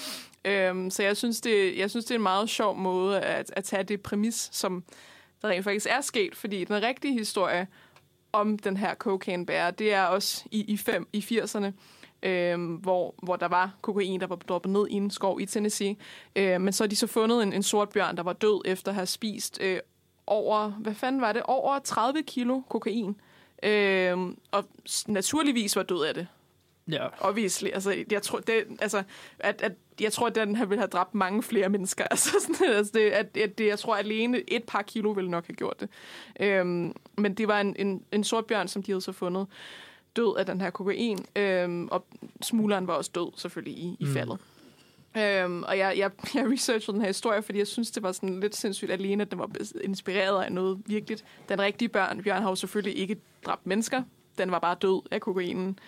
Øhm, 0.44 0.90
så 0.90 1.02
jeg 1.02 1.16
synes, 1.16 1.40
det, 1.40 1.78
jeg 1.78 1.90
synes, 1.90 2.05
det 2.05 2.10
er 2.10 2.19
en 2.19 2.23
meget 2.23 2.51
sjov 2.51 2.77
måde 2.77 3.20
at, 3.20 3.52
at 3.56 3.65
tage 3.65 3.82
det 3.82 4.01
præmis, 4.01 4.48
som 4.52 4.85
der 5.43 5.48
rent 5.48 5.65
faktisk 5.65 5.86
er 5.90 6.01
sket, 6.01 6.35
fordi 6.36 6.65
den 6.65 6.82
rigtige 6.82 7.19
historie 7.19 7.66
om 8.33 8.59
den 8.59 8.77
her 8.77 8.95
cocaine 8.95 9.47
bear, 9.47 9.71
det 9.71 9.95
er 9.95 10.03
også 10.03 10.45
i, 10.51 10.61
i, 10.61 10.77
fem, 10.77 11.09
i 11.13 11.21
80'erne, 11.21 11.67
øh, 12.29 12.73
hvor, 12.73 13.15
hvor 13.23 13.37
der 13.37 13.49
var 13.49 13.75
kokain, 13.81 14.21
der 14.21 14.27
var 14.27 14.37
droppet 14.37 14.73
ned 14.73 14.87
i 14.91 14.95
en 14.95 15.11
skov 15.11 15.41
i 15.41 15.47
Tennessee. 15.47 15.97
Øh, 16.37 16.61
men 16.61 16.73
så 16.73 16.85
har 16.85 16.89
de 16.89 16.97
så 16.97 17.07
fundet 17.07 17.43
en, 17.43 17.53
en 17.53 17.63
sort 17.63 17.89
bjørn, 17.89 18.17
der 18.17 18.23
var 18.23 18.33
død 18.33 18.63
efter 18.65 18.91
at 18.91 18.95
have 18.95 19.07
spist 19.07 19.59
øh, 19.61 19.79
over, 20.27 20.69
hvad 20.69 20.95
fanden 20.95 21.21
var 21.21 21.33
det, 21.33 21.43
over 21.43 21.79
30 21.79 22.23
kilo 22.23 22.61
kokain. 22.69 23.17
Øh, 23.63 24.19
og 24.51 24.65
naturligvis 25.07 25.77
var 25.77 25.83
død 25.83 26.05
af 26.05 26.15
det. 26.15 26.27
Ja. 26.89 27.06
Obviously. 27.20 27.69
Altså, 27.74 28.05
jeg 28.10 28.23
tror, 28.23 28.39
det, 28.39 28.65
altså, 28.81 29.02
at, 29.39 29.62
at, 29.62 29.73
jeg 30.01 30.12
tror, 30.12 30.27
at 30.27 30.35
den 30.35 30.56
her 30.56 30.65
ville 30.66 30.81
have 30.81 30.89
dræbt 30.89 31.15
mange 31.15 31.43
flere 31.43 31.69
mennesker. 31.69 32.05
Altså, 32.10 32.31
sådan, 32.40 32.74
altså 32.74 32.93
det, 32.94 33.01
at, 33.01 33.36
at 33.36 33.59
det, 33.59 33.66
jeg 33.66 33.78
tror, 33.78 33.97
alene 33.97 34.43
et 34.51 34.65
par 34.65 34.82
kilo 34.82 35.10
ville 35.10 35.31
nok 35.31 35.47
have 35.47 35.55
gjort 35.55 35.81
det. 35.81 35.89
Øhm, 36.40 36.93
men 37.19 37.35
det 37.35 37.48
var 37.48 37.60
en, 37.60 37.77
en, 37.78 38.02
en 38.12 38.24
sort 38.24 38.47
bjørn, 38.47 38.69
som 38.69 38.82
de 38.82 38.93
havde 38.93 39.01
så 39.01 39.12
fundet 39.12 39.47
død 40.16 40.36
af 40.39 40.47
den 40.47 40.60
her 40.60 40.70
kokain. 40.70 41.19
Øhm, 41.36 41.89
og 41.89 42.06
smugleren 42.43 42.86
var 42.86 42.94
også 42.94 43.10
død, 43.15 43.32
selvfølgelig, 43.36 43.74
i, 43.78 43.97
i 44.01 44.05
Mm. 44.05 44.12
faldet. 44.12 44.39
Øhm, 45.16 45.62
og 45.62 45.78
jeg, 45.78 45.98
jeg, 45.98 46.10
jeg 46.35 46.51
researchede 46.52 46.93
den 46.93 47.01
her 47.01 47.09
historie, 47.09 47.43
fordi 47.43 47.59
jeg 47.59 47.66
synes, 47.66 47.90
det 47.90 48.02
var 48.02 48.12
sådan 48.12 48.40
lidt 48.40 48.56
sindssygt 48.56 48.90
alene, 48.90 49.23
at 49.23 49.31
den 49.31 49.39
var 49.39 49.51
inspireret 49.85 50.44
af 50.44 50.52
noget 50.52 50.78
virkeligt. 50.86 51.24
Den 51.48 51.60
rigtige 51.60 51.89
børn, 51.89 52.23
Bjørn 52.23 52.43
har 52.43 52.48
jo 52.48 52.55
selvfølgelig 52.55 52.98
ikke 52.98 53.16
dræbt 53.47 53.66
mennesker. 53.66 54.02
Den 54.39 54.51
var 54.51 54.59
bare 54.59 54.77
død 54.82 55.02
af 55.10 55.20
kokainen, 55.20 55.78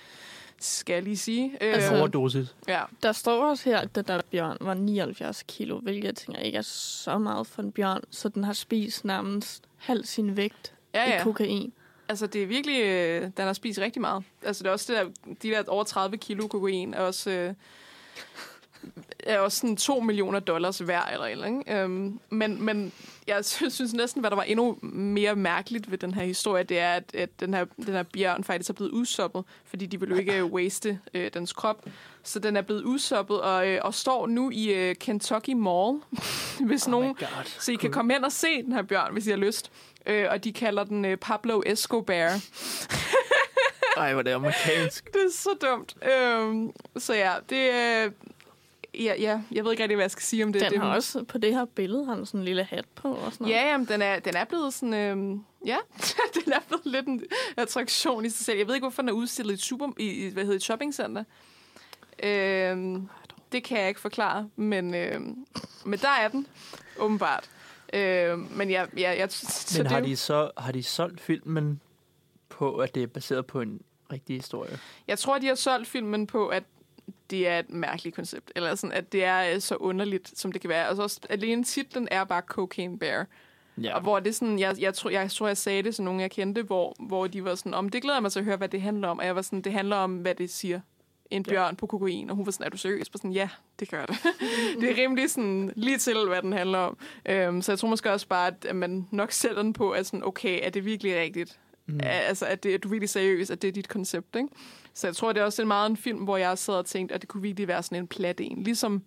skal 0.60 0.94
jeg 0.94 1.02
lige 1.02 1.16
sige. 1.16 1.62
Altså, 1.62 1.90
Øhm, 1.92 2.00
overdosis. 2.00 2.54
ja. 2.68 2.82
Der 3.02 3.12
står 3.12 3.44
også 3.50 3.70
her, 3.70 3.78
at 3.78 3.94
den 3.94 4.04
der 4.04 4.20
bjørn 4.30 4.56
var 4.60 4.74
79 4.74 5.44
kilo, 5.48 5.78
hvilket 5.80 6.04
jeg 6.04 6.14
tænker 6.14 6.40
ikke 6.40 6.58
er 6.58 6.62
så 6.62 7.18
meget 7.18 7.46
for 7.46 7.62
en 7.62 7.72
bjørn, 7.72 8.00
så 8.10 8.28
den 8.28 8.44
har 8.44 8.52
spist 8.52 9.04
nærmest 9.04 9.64
halv 9.76 10.04
sin 10.04 10.36
vægt 10.36 10.72
Ja, 10.94 11.06
i 11.06 11.10
ja. 11.10 11.22
kokain. 11.24 11.72
Altså, 12.08 12.26
det 12.26 12.42
er 12.42 12.46
virkelig... 12.46 12.82
Øh, 12.82 13.22
den 13.22 13.32
har 13.36 13.52
spist 13.52 13.78
rigtig 13.78 14.00
meget. 14.00 14.24
Altså, 14.42 14.62
det 14.62 14.68
er 14.68 14.72
også 14.72 14.92
det 14.92 15.00
der, 15.26 15.34
de 15.42 15.48
der 15.50 15.62
over 15.68 15.84
30 15.84 16.16
kilo 16.16 16.46
kokain, 16.46 16.94
er 16.94 17.00
også... 17.00 17.30
Øh, 17.30 17.54
er 19.18 19.38
også 19.38 19.58
sådan 19.58 19.76
2 19.76 20.00
millioner 20.00 20.40
dollars 20.40 20.86
værd 20.86 21.08
eller 21.12 21.26
eller 21.26 21.46
ikke? 21.46 21.82
Øhm, 21.82 22.20
men, 22.30 22.62
men 22.64 22.92
jeg 23.26 23.44
synes, 23.70 23.92
næsten, 23.92 24.20
hvad 24.20 24.30
der 24.30 24.36
var 24.36 24.42
endnu 24.42 24.78
mere 24.82 25.36
mærkeligt 25.36 25.90
ved 25.90 25.98
den 25.98 26.14
her 26.14 26.24
historie, 26.24 26.62
det 26.62 26.78
er, 26.78 26.92
at, 26.92 27.14
at 27.14 27.40
den, 27.40 27.54
her, 27.54 27.64
den 27.64 27.94
her 27.94 28.02
bjørn 28.02 28.44
faktisk 28.44 28.70
er 28.70 28.74
blevet 28.74 28.90
udsoppet, 28.90 29.44
fordi 29.64 29.86
de 29.86 30.00
vil 30.00 30.08
jo 30.08 30.16
ikke 30.16 30.44
waste 30.54 30.98
øh, 31.14 31.30
dens 31.34 31.52
krop. 31.52 31.84
Så 32.22 32.38
den 32.38 32.56
er 32.56 32.62
blevet 32.62 32.82
udsoppet 32.82 33.40
og, 33.40 33.68
øh, 33.68 33.80
og 33.82 33.94
står 33.94 34.26
nu 34.26 34.50
i 34.50 34.72
øh, 34.72 34.94
Kentucky 34.94 35.50
Mall, 35.50 36.00
hvis 36.68 36.86
Oh 36.86 36.90
nogen... 36.90 37.16
Så 37.58 37.72
I 37.72 37.74
kan 37.74 37.92
komme 37.92 38.12
hen 38.12 38.24
og 38.24 38.32
se 38.32 38.62
den 38.62 38.72
her 38.72 38.82
bjørn, 38.82 39.12
hvis 39.12 39.26
I 39.26 39.30
har 39.30 39.36
lyst. 39.36 39.70
Øh, 40.06 40.26
og 40.30 40.44
de 40.44 40.52
kalder 40.52 40.84
den 40.84 41.04
øh, 41.04 41.16
Pablo 41.16 41.62
Escobar. 41.66 42.40
Ej, 43.96 44.12
hvor 44.12 44.22
det 44.22 44.30
er 44.30 44.36
amerikansk. 44.36 45.04
Det 45.06 45.14
er 45.14 45.32
så 45.32 45.50
dumt. 45.62 45.96
Øhm, 46.14 46.72
så 46.96 47.14
ja, 47.14 47.32
det 47.50 47.70
øh, 48.06 48.12
ja, 48.94 49.14
ja, 49.18 49.42
jeg 49.52 49.64
ved 49.64 49.70
ikke 49.70 49.82
rigtig, 49.82 49.96
hvad 49.96 50.04
jeg 50.04 50.10
skal 50.10 50.22
sige 50.22 50.44
om 50.44 50.52
det. 50.52 50.62
Den 50.62 50.70
det, 50.72 50.80
har 50.80 50.94
også, 50.94 51.24
på 51.24 51.38
det 51.38 51.54
her 51.54 51.64
billede, 51.64 52.04
har 52.04 52.14
den 52.14 52.26
sådan 52.26 52.40
en 52.40 52.44
lille 52.44 52.64
hat 52.64 52.84
på 52.94 53.08
og 53.14 53.32
sådan 53.32 53.44
noget. 53.44 53.56
Ja, 53.56 53.70
jamen, 53.70 53.88
den 53.88 54.02
er, 54.02 54.18
den 54.18 54.36
er 54.36 54.44
blevet 54.44 54.74
sådan... 54.74 54.94
Øhm, 54.94 55.44
ja, 55.66 55.76
den 56.44 56.52
er 56.52 56.60
blevet 56.68 56.86
lidt 56.86 57.06
en 57.06 57.22
attraktion 57.56 58.24
i 58.24 58.28
sig 58.30 58.44
selv. 58.44 58.58
Jeg 58.58 58.66
ved 58.66 58.74
ikke, 58.74 58.84
hvorfor 58.84 59.02
den 59.02 59.08
er 59.08 59.12
udstillet 59.12 59.52
i, 59.52 59.54
et 59.54 59.60
super, 59.62 59.88
i, 59.98 60.10
i 60.10 60.28
hvad 60.28 60.42
hedder 60.42 60.52
det, 60.52 60.56
et 60.56 60.62
shoppingcenter. 60.62 61.24
Øhm, 62.22 63.08
det 63.52 63.64
kan 63.64 63.78
jeg 63.80 63.88
ikke 63.88 64.00
forklare, 64.00 64.48
men, 64.56 64.94
øhm, 64.94 65.46
men 65.84 65.98
der 65.98 66.08
er 66.08 66.28
den, 66.28 66.46
åbenbart. 66.98 67.50
Øhm, 67.92 68.48
men 68.50 68.70
ja, 68.70 68.86
ja, 68.96 69.14
jeg, 69.18 69.32
så 69.32 69.78
Men 69.78 69.84
det, 69.84 69.92
har 69.92 69.98
jo- 69.98 70.04
de 70.06 70.16
så 70.16 70.50
har 70.58 70.72
de 70.72 70.82
solgt 70.82 71.20
filmen 71.20 71.80
på, 72.48 72.76
at 72.76 72.94
det 72.94 73.02
er 73.02 73.06
baseret 73.06 73.46
på 73.46 73.60
en 73.60 73.80
rigtig 74.12 74.36
historie? 74.36 74.78
Jeg 75.08 75.18
tror, 75.18 75.38
de 75.38 75.46
har 75.46 75.54
solgt 75.54 75.88
filmen 75.88 76.26
på, 76.26 76.48
at 76.48 76.62
det 77.30 77.48
er 77.48 77.58
et 77.58 77.70
mærkeligt 77.70 78.16
koncept. 78.16 78.52
Eller 78.56 78.74
sådan, 78.74 78.96
at 78.96 79.12
det 79.12 79.24
er 79.24 79.54
øh, 79.54 79.60
så 79.60 79.76
underligt, 79.76 80.38
som 80.38 80.52
det 80.52 80.60
kan 80.60 80.70
være. 80.70 80.88
Altså, 80.88 81.02
også, 81.02 81.20
alene 81.30 81.64
titlen 81.64 82.08
er 82.10 82.24
bare 82.24 82.42
Cocaine 82.46 82.98
Bear. 82.98 83.26
Ja. 83.82 83.94
Og 83.94 84.00
hvor 84.00 84.20
det 84.20 84.34
sådan, 84.34 84.58
jeg, 84.58 84.76
jeg, 84.80 84.94
tror, 84.94 85.10
jeg 85.10 85.30
tror, 85.30 85.46
jeg 85.46 85.56
sagde 85.56 85.82
det 85.82 85.94
til 85.94 86.04
nogen, 86.04 86.20
jeg 86.20 86.30
kendte, 86.30 86.62
hvor, 86.62 86.94
hvor 86.98 87.26
de 87.26 87.44
var 87.44 87.54
sådan, 87.54 87.74
om 87.74 87.88
det 87.88 88.02
glæder 88.02 88.20
mig 88.20 88.32
til 88.32 88.38
at 88.38 88.44
høre, 88.44 88.56
hvad 88.56 88.68
det 88.68 88.82
handler 88.82 89.08
om. 89.08 89.18
Og 89.18 89.26
jeg 89.26 89.36
var 89.36 89.42
sådan, 89.42 89.62
det 89.62 89.72
handler 89.72 89.96
om, 89.96 90.16
hvad 90.16 90.34
det 90.34 90.50
siger. 90.50 90.80
En 91.30 91.42
bjørn 91.42 91.76
på 91.76 91.86
kokain. 91.86 92.30
Og 92.30 92.36
hun 92.36 92.46
var 92.46 92.52
sådan, 92.52 92.66
er 92.66 92.70
du 92.70 92.76
seriøs? 92.76 93.14
Var 93.14 93.18
sådan, 93.18 93.32
ja, 93.32 93.48
det 93.80 93.90
gør 93.90 94.06
det. 94.06 94.16
det 94.80 94.90
er 94.90 95.02
rimelig 95.02 95.30
sådan, 95.30 95.72
lige 95.76 95.98
til, 95.98 96.16
hvad 96.28 96.42
den 96.42 96.52
handler 96.52 96.78
om. 96.78 96.98
Øhm, 97.26 97.62
så 97.62 97.72
jeg 97.72 97.78
tror 97.78 97.88
måske 97.88 98.12
også 98.12 98.28
bare, 98.28 98.52
at 98.68 98.76
man 98.76 99.08
nok 99.10 99.32
sætter 99.32 99.62
den 99.62 99.72
på, 99.72 99.90
at 99.90 100.06
sådan, 100.06 100.24
okay, 100.24 100.60
er 100.62 100.70
det 100.70 100.84
virkelig 100.84 101.16
rigtigt? 101.16 101.58
Mm. 101.86 102.00
Altså, 102.02 102.46
at, 102.46 102.62
det, 102.62 102.74
at 102.74 102.82
du 102.82 102.88
er 102.88 102.90
virkelig 102.90 103.08
seriøs, 103.08 103.50
at 103.50 103.62
det 103.62 103.68
er 103.68 103.72
dit 103.72 103.88
koncept, 103.88 104.36
ikke? 104.36 104.48
Så 104.94 105.06
jeg 105.06 105.16
tror, 105.16 105.32
det 105.32 105.40
er 105.40 105.44
også 105.44 105.62
en 105.62 105.68
meget 105.68 105.90
en 105.90 105.96
film, 105.96 106.18
hvor 106.18 106.36
jeg 106.36 106.58
sad 106.58 106.74
og 106.74 106.86
tænkte, 106.86 107.14
at 107.14 107.20
det 107.20 107.28
kunne 107.28 107.42
virkelig 107.42 107.68
være 107.68 107.82
sådan 107.82 107.98
en 107.98 108.06
plat 108.06 108.40
en. 108.40 108.62
Ligesom 108.62 109.02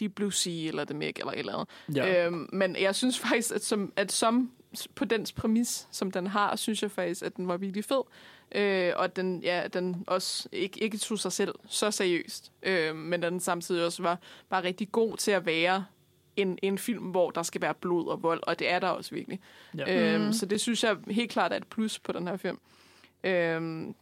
Deep 0.00 0.14
Blue 0.14 0.32
Sea 0.32 0.68
eller 0.68 0.84
The 0.84 0.94
Meg 0.94 1.18
eller 1.18 1.32
et 1.32 1.38
eller 1.38 1.52
andet. 1.54 1.96
Ja. 1.96 2.26
Øhm, 2.26 2.48
men 2.52 2.76
jeg 2.80 2.94
synes 2.94 3.18
faktisk, 3.18 3.54
at 3.54 3.64
som, 3.64 3.92
at 3.96 4.12
som 4.12 4.50
på 4.94 5.04
dens 5.04 5.32
præmis, 5.32 5.88
som 5.90 6.10
den 6.10 6.26
har, 6.26 6.56
synes 6.56 6.82
jeg 6.82 6.90
faktisk, 6.90 7.22
at 7.22 7.36
den 7.36 7.48
var 7.48 7.56
virkelig 7.56 7.84
fed. 7.84 8.02
Øh, 8.54 8.92
og 8.96 9.16
den, 9.16 9.42
ja, 9.42 9.62
den 9.72 10.04
også 10.06 10.48
ikke, 10.52 10.82
ikke 10.82 10.98
tog 10.98 11.18
sig 11.18 11.32
selv 11.32 11.54
så 11.68 11.90
seriøst, 11.90 12.52
øh, 12.62 12.96
men 12.96 13.22
den 13.22 13.40
samtidig 13.40 13.84
også 13.84 14.02
var 14.02 14.18
bare 14.48 14.62
rigtig 14.64 14.92
god 14.92 15.16
til 15.16 15.30
at 15.30 15.46
være 15.46 15.84
en, 16.36 16.58
en 16.62 16.78
film, 16.78 17.04
hvor 17.04 17.30
der 17.30 17.42
skal 17.42 17.60
være 17.60 17.74
blod 17.74 18.06
og 18.08 18.22
vold, 18.22 18.40
og 18.42 18.58
det 18.58 18.70
er 18.70 18.78
der 18.78 18.88
også 18.88 19.14
virkelig. 19.14 19.40
Ja. 19.78 20.14
Øhm, 20.14 20.24
Mm. 20.26 20.32
Så 20.32 20.46
det 20.46 20.60
synes 20.60 20.84
jeg 20.84 20.96
helt 21.10 21.30
klart 21.30 21.52
er 21.52 21.56
et 21.56 21.66
plus 21.66 21.98
på 21.98 22.12
den 22.12 22.28
her 22.28 22.36
film. 22.36 22.58
Øhm, 23.24 23.94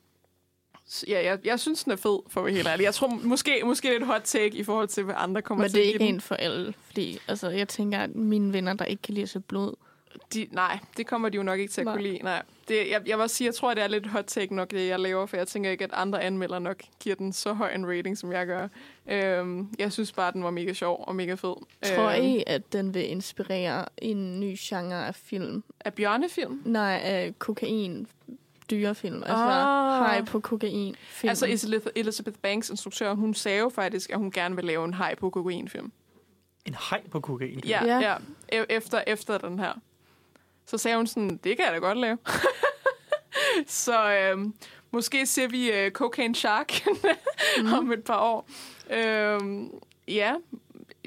ja, 1.08 1.24
jeg, 1.24 1.38
jeg 1.44 1.60
synes, 1.60 1.84
den 1.84 1.92
er 1.92 1.96
fed, 1.96 2.18
for 2.28 2.40
at 2.40 2.44
være 2.46 2.54
helt 2.54 2.68
ærlig. 2.68 2.84
Jeg 2.84 2.94
tror 2.94 3.08
måske, 3.08 3.60
måske 3.64 3.90
lidt 3.90 4.06
hot 4.06 4.22
take 4.24 4.56
i 4.56 4.62
forhold 4.64 4.88
til, 4.88 5.04
hvad 5.04 5.14
andre 5.18 5.42
kommer 5.42 5.64
Men 5.64 5.70
til 5.70 5.80
det 5.80 5.88
er 5.88 5.92
ikke 5.92 6.04
en 6.04 6.20
for 6.20 6.34
alle, 6.34 6.74
fordi 6.86 7.18
altså, 7.28 7.48
jeg 7.50 7.68
tænker, 7.68 7.98
at 7.98 8.14
mine 8.14 8.52
venner, 8.52 8.72
der 8.74 8.84
ikke 8.84 9.02
kan 9.02 9.14
lide 9.14 9.22
at 9.22 9.28
se 9.28 9.40
blod, 9.40 9.74
De, 10.34 10.46
nej, 10.52 10.78
det 10.96 11.06
kommer 11.06 11.28
de 11.28 11.36
jo 11.36 11.42
nok 11.42 11.58
ikke 11.58 11.72
til 11.72 11.80
at 11.80 11.84
Nej. 11.84 11.94
kunne 11.94 12.02
lide. 12.02 12.18
Nej. 12.22 12.42
Det, 12.68 12.76
jeg, 12.76 13.02
jeg 13.06 13.18
vil 13.18 13.22
også 13.22 13.36
sige, 13.36 13.46
jeg 13.46 13.54
tror, 13.54 13.74
det 13.74 13.82
er 13.82 13.88
lidt 13.88 14.06
hot 14.06 14.24
take 14.26 14.54
nok, 14.54 14.70
det 14.70 14.88
jeg 14.88 15.00
laver, 15.00 15.26
for 15.26 15.36
jeg 15.36 15.48
tænker 15.48 15.70
ikke, 15.70 15.84
at 15.84 15.90
andre 15.92 16.22
anmeldere 16.22 16.60
nok 16.60 16.82
giver 17.00 17.16
den 17.16 17.32
så 17.32 17.52
høj 17.52 17.72
en 17.74 17.86
rating, 17.88 18.18
som 18.18 18.32
jeg 18.32 18.46
gør. 18.46 18.68
Øhm, 19.06 19.68
jeg 19.78 19.92
synes 19.92 20.12
bare, 20.12 20.28
at 20.28 20.34
den 20.34 20.44
var 20.44 20.50
mega 20.50 20.72
sjov 20.72 21.04
og 21.06 21.16
mega 21.16 21.34
fed. 21.34 21.54
Tror 21.94 22.10
øhm, 22.10 22.24
I, 22.24 22.44
at 22.46 22.72
den 22.72 22.94
vil 22.94 23.10
inspirere 23.10 23.84
en 23.98 24.40
ny 24.40 24.56
genre 24.58 25.06
af 25.06 25.14
film? 25.14 25.62
Af 25.84 25.94
bjørnefilm? 25.94 26.62
Nej, 26.64 27.00
af 27.04 27.32
kokain 27.38 28.06
dyrefilm. 28.70 29.16
Altså 29.22 29.34
Ah. 29.44 29.98
hej 30.06 30.24
på 30.24 30.40
kokain 30.40 30.94
film. 31.08 31.28
Altså 31.28 31.46
Elizabeth, 31.96 32.38
Banks, 32.38 32.70
instruktør, 32.70 33.14
hun 33.14 33.34
sagde 33.34 33.58
jo 33.58 33.68
faktisk, 33.68 34.10
at 34.10 34.18
hun 34.18 34.30
gerne 34.30 34.56
vil 34.56 34.64
lave 34.64 34.84
en 34.84 34.94
hej 34.94 35.14
på 35.14 35.30
kokainfilm. 35.30 35.92
En 36.64 36.76
hej 36.90 37.02
på 37.10 37.20
kokain. 37.20 37.60
Ja, 37.66 37.84
Ja. 37.84 37.98
ja. 37.98 38.16
ja. 38.52 38.62
E- 38.62 38.66
Efter, 38.68 39.02
efter 39.06 39.38
den 39.38 39.58
her. 39.58 39.72
Så 40.66 40.78
sagde 40.78 40.96
hun 40.96 41.06
sådan, 41.06 41.30
det 41.44 41.56
kan 41.56 41.64
jeg 41.64 41.72
da 41.74 41.78
godt 41.78 41.98
lave. 41.98 42.18
så 43.66 44.12
øhm, 44.12 44.54
måske 44.90 45.26
ser 45.26 45.48
vi 45.48 45.72
øh, 45.72 45.90
Cocaine 45.90 46.34
Shark 46.34 46.72
mm. 47.62 47.72
om 47.78 47.92
et 47.92 48.04
par 48.04 48.20
år. 48.20 48.48
Øhm, 48.90 49.70
ja, 50.08 50.34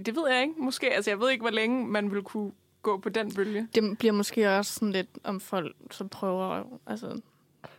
det 0.05 0.15
ved 0.15 0.29
jeg 0.29 0.41
ikke. 0.41 0.53
Måske, 0.57 0.93
altså 0.93 1.11
jeg 1.11 1.19
ved 1.19 1.29
ikke, 1.31 1.41
hvor 1.41 1.51
længe 1.51 1.87
man 1.87 2.11
vil 2.11 2.21
kunne 2.21 2.51
gå 2.81 2.97
på 2.97 3.09
den 3.09 3.33
bølge. 3.33 3.67
Det 3.75 3.97
bliver 3.97 4.11
måske 4.13 4.49
også 4.57 4.73
sådan 4.73 4.91
lidt, 4.91 5.07
om 5.23 5.39
folk 5.39 5.75
så 5.91 6.07
prøver 6.07 6.45
at 6.49 6.63
altså, 6.87 7.21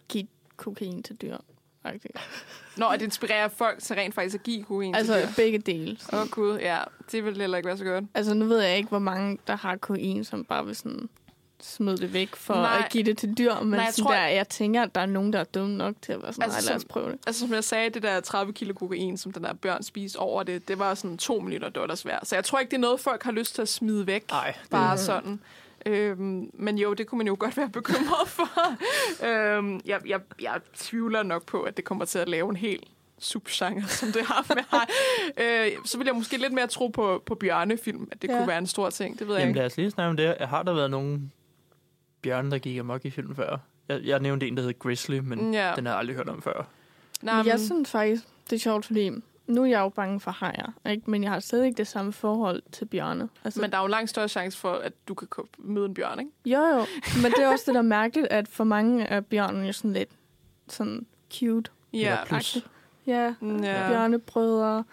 give 0.09 0.27
kokain 0.57 1.03
til 1.03 1.17
dyr. 1.17 1.37
agtigt. 1.85 2.17
Når 2.77 2.87
at 2.89 3.03
inspirerer 3.03 3.49
folk 3.49 3.83
til 3.83 3.97
rent 3.97 4.15
faktisk 4.15 4.35
at 4.35 4.43
give 4.43 4.65
kokain 4.65 4.95
Altså 4.95 5.15
til 5.15 5.23
dyr. 5.29 5.33
begge 5.37 5.59
dele. 5.59 5.99
Åh 6.13 6.21
oh, 6.21 6.29
gud, 6.29 6.59
ja. 6.59 6.79
Det 7.13 7.25
vil 7.25 7.41
heller 7.41 7.57
ikke 7.57 7.67
være 7.67 7.79
så 7.79 7.85
godt. 7.85 8.05
Altså 8.15 8.35
nu 8.35 8.45
ved 8.45 8.61
jeg 8.61 8.77
ikke, 8.77 8.89
hvor 8.89 8.99
mange, 8.99 9.39
der 9.47 9.57
har 9.57 9.77
kokain, 9.77 10.25
som 10.25 10.45
bare 10.45 10.67
vil 10.67 10.77
sådan 10.77 11.09
smide 11.61 11.97
det 11.97 12.13
væk 12.13 12.37
for 12.37 12.55
Nej. 12.55 12.83
at 12.85 12.93
give 12.93 13.05
det 13.05 13.19
til 13.19 13.35
dyr. 13.39 13.55
Men 13.61 13.69
Nej, 13.69 13.77
jeg 13.79 13.85
Nej, 13.85 13.91
sådan 13.91 14.05
tror- 14.05 14.15
der, 14.15 14.27
jeg 14.27 14.49
tænker, 14.49 14.83
at 14.83 14.95
der 14.95 15.01
er 15.01 15.07
nogen, 15.07 15.33
der 15.33 15.41
er 15.41 15.45
dumme 15.45 15.77
nok 15.77 15.95
til 16.03 16.13
at 16.13 16.23
være 16.23 16.33
sådan, 16.33 16.43
Altså, 16.43 16.57
altså, 16.57 16.71
lad 16.71 16.77
os 16.77 16.83
som- 16.83 16.89
prøve 16.89 17.11
det. 17.13 17.19
Altså 17.27 17.41
som 17.47 17.55
jeg 17.55 17.65
sagde, 17.65 17.91
det 17.91 18.03
der 18.03 18.21
30 18.21 18.53
kilo 18.53 18.75
kokain, 18.75 19.17
som 19.17 19.33
den 19.33 19.45
der 19.45 19.53
børn 19.53 19.83
spiste 19.83 20.17
over 20.17 20.43
det, 20.43 20.69
det 20.69 20.79
var 20.79 20.95
sådan 20.95 21.19
to 21.19 21.41
minutter 21.41 21.69
dollars 21.69 22.07
værd. 22.07 22.21
Så 22.25 22.35
jeg 22.37 22.45
tror 22.45 22.59
ikke, 22.59 22.71
det 22.71 22.77
er 22.77 22.81
noget, 22.81 23.01
folk 23.01 23.23
har 23.23 23.33
lyst 23.33 23.55
til 23.55 23.63
at 23.63 23.69
smide 23.69 24.07
væk. 24.07 24.25
Nej, 24.31 24.55
Bare 24.71 24.99
sådan. 24.99 25.41
Øhm, 25.87 26.51
men 26.55 26.79
jo, 26.79 26.95
det 26.95 27.07
kunne 27.07 27.19
man 27.19 27.27
jo 27.27 27.37
godt 27.39 27.57
være 27.57 27.69
bekymret 27.69 28.29
for. 28.29 28.49
øhm, 29.27 29.81
jeg, 29.87 30.01
jeg, 30.07 30.21
jeg 30.43 30.61
tvivler 30.77 31.23
nok 31.23 31.47
på, 31.47 31.63
at 31.63 31.77
det 31.77 31.85
kommer 31.85 32.05
til 32.05 32.19
at 32.19 32.29
lave 32.29 32.51
en 32.51 32.57
helt 32.57 32.85
subgenre, 33.19 33.89
som 33.89 34.13
det 34.13 34.23
har 34.23 34.55
med 34.55 34.63
her. 34.71 35.67
Øh, 35.67 35.73
så 35.85 35.99
vil 35.99 36.05
jeg 36.07 36.15
måske 36.15 36.37
lidt 36.37 36.53
mere 36.53 36.67
tro 36.67 36.89
på, 36.89 37.23
på 37.27 37.35
bjørnefilm, 37.35 38.09
at 38.13 38.23
det 38.23 38.29
ja. 38.29 38.37
Kunne 38.37 38.49
være 38.49 38.59
en 38.59 38.67
stor 38.67 38.91
ting. 38.91 39.19
Det 39.19 39.27
ved 39.29 39.35
jeg 39.35 39.41
Jamen 39.41 39.51
ikke. 39.51 39.59
lad 39.59 39.67
os 39.67 39.77
lige 39.77 39.91
snakke 39.91 40.11
om 40.11 40.17
det. 40.17 40.37
Har 40.49 40.63
der 40.63 40.75
været 40.75 40.91
nogen 40.91 41.33
bjørne, 42.23 42.51
der 42.51 42.59
gik 42.59 42.79
amok 42.79 43.05
i 43.05 43.11
film 43.11 43.37
før? 43.37 43.57
Jeg, 43.89 44.01
jeg 44.05 44.21
nævnte 44.21 44.49
en, 44.49 44.57
der 44.57 44.63
hed 44.63 44.79
Grizzly, 44.79 45.19
men 45.19 45.55
Ja. 45.55 45.69
ja. 45.69 45.75
den 45.77 45.87
har 45.87 45.93
jeg 45.93 45.99
aldrig 45.99 46.17
hørt 46.17 46.29
om 46.29 46.43
før. 46.43 46.67
Nej, 47.23 47.37
Men 47.37 47.47
jeg 47.47 47.61
synes 47.61 47.91
faktisk, 47.91 48.23
det 48.51 48.57
er 48.57 48.61
sjovt, 48.61 48.87
fordi 48.87 49.11
nu 49.47 49.63
er 49.63 49.67
jeg 49.67 49.81
jo 49.81 49.89
bange 49.89 50.21
for 50.21 50.31
hajer, 50.31 50.73
ikke? 50.91 51.11
men 51.11 51.23
jeg 51.23 51.31
har 51.33 51.41
stadig 51.41 51.67
ikke 51.67 51.77
det 51.79 51.87
samme 51.87 52.13
forhold 52.13 52.63
til 52.73 52.85
bjørne. 52.85 53.29
Altså, 53.45 53.61
men 53.61 53.71
der 53.71 53.77
er 53.79 53.83
jo 53.83 53.87
langt 53.87 54.11
større 54.11 54.29
chance 54.29 54.59
for, 54.59 54.73
at 54.73 54.93
du 55.09 55.15
kan 55.15 55.29
møde 55.59 55.87
en 55.87 55.95
bjørn, 55.95 56.19
ikke? 56.21 56.31
Jo, 56.47 56.59
jo. 56.61 56.87
Men 57.23 57.33
det 57.33 57.45
er 57.45 57.49
også 57.49 57.65
det, 57.67 57.75
der 57.75 57.81
er 57.81 57.83
mærkeligt, 57.83 58.27
at 58.31 58.49
for 58.49 58.65
mange 58.65 59.05
er 59.05 59.21
bjørnen 59.21 59.67
jo 59.67 59.73
sådan 59.73 59.93
lidt 59.93 60.09
sådan 60.69 61.07
cute. 61.33 61.71
Ja, 61.93 62.19
plus. 62.27 62.67
Ja, 63.07 63.35
ja. 63.43 63.89
bjørnebrødre. 63.89 64.85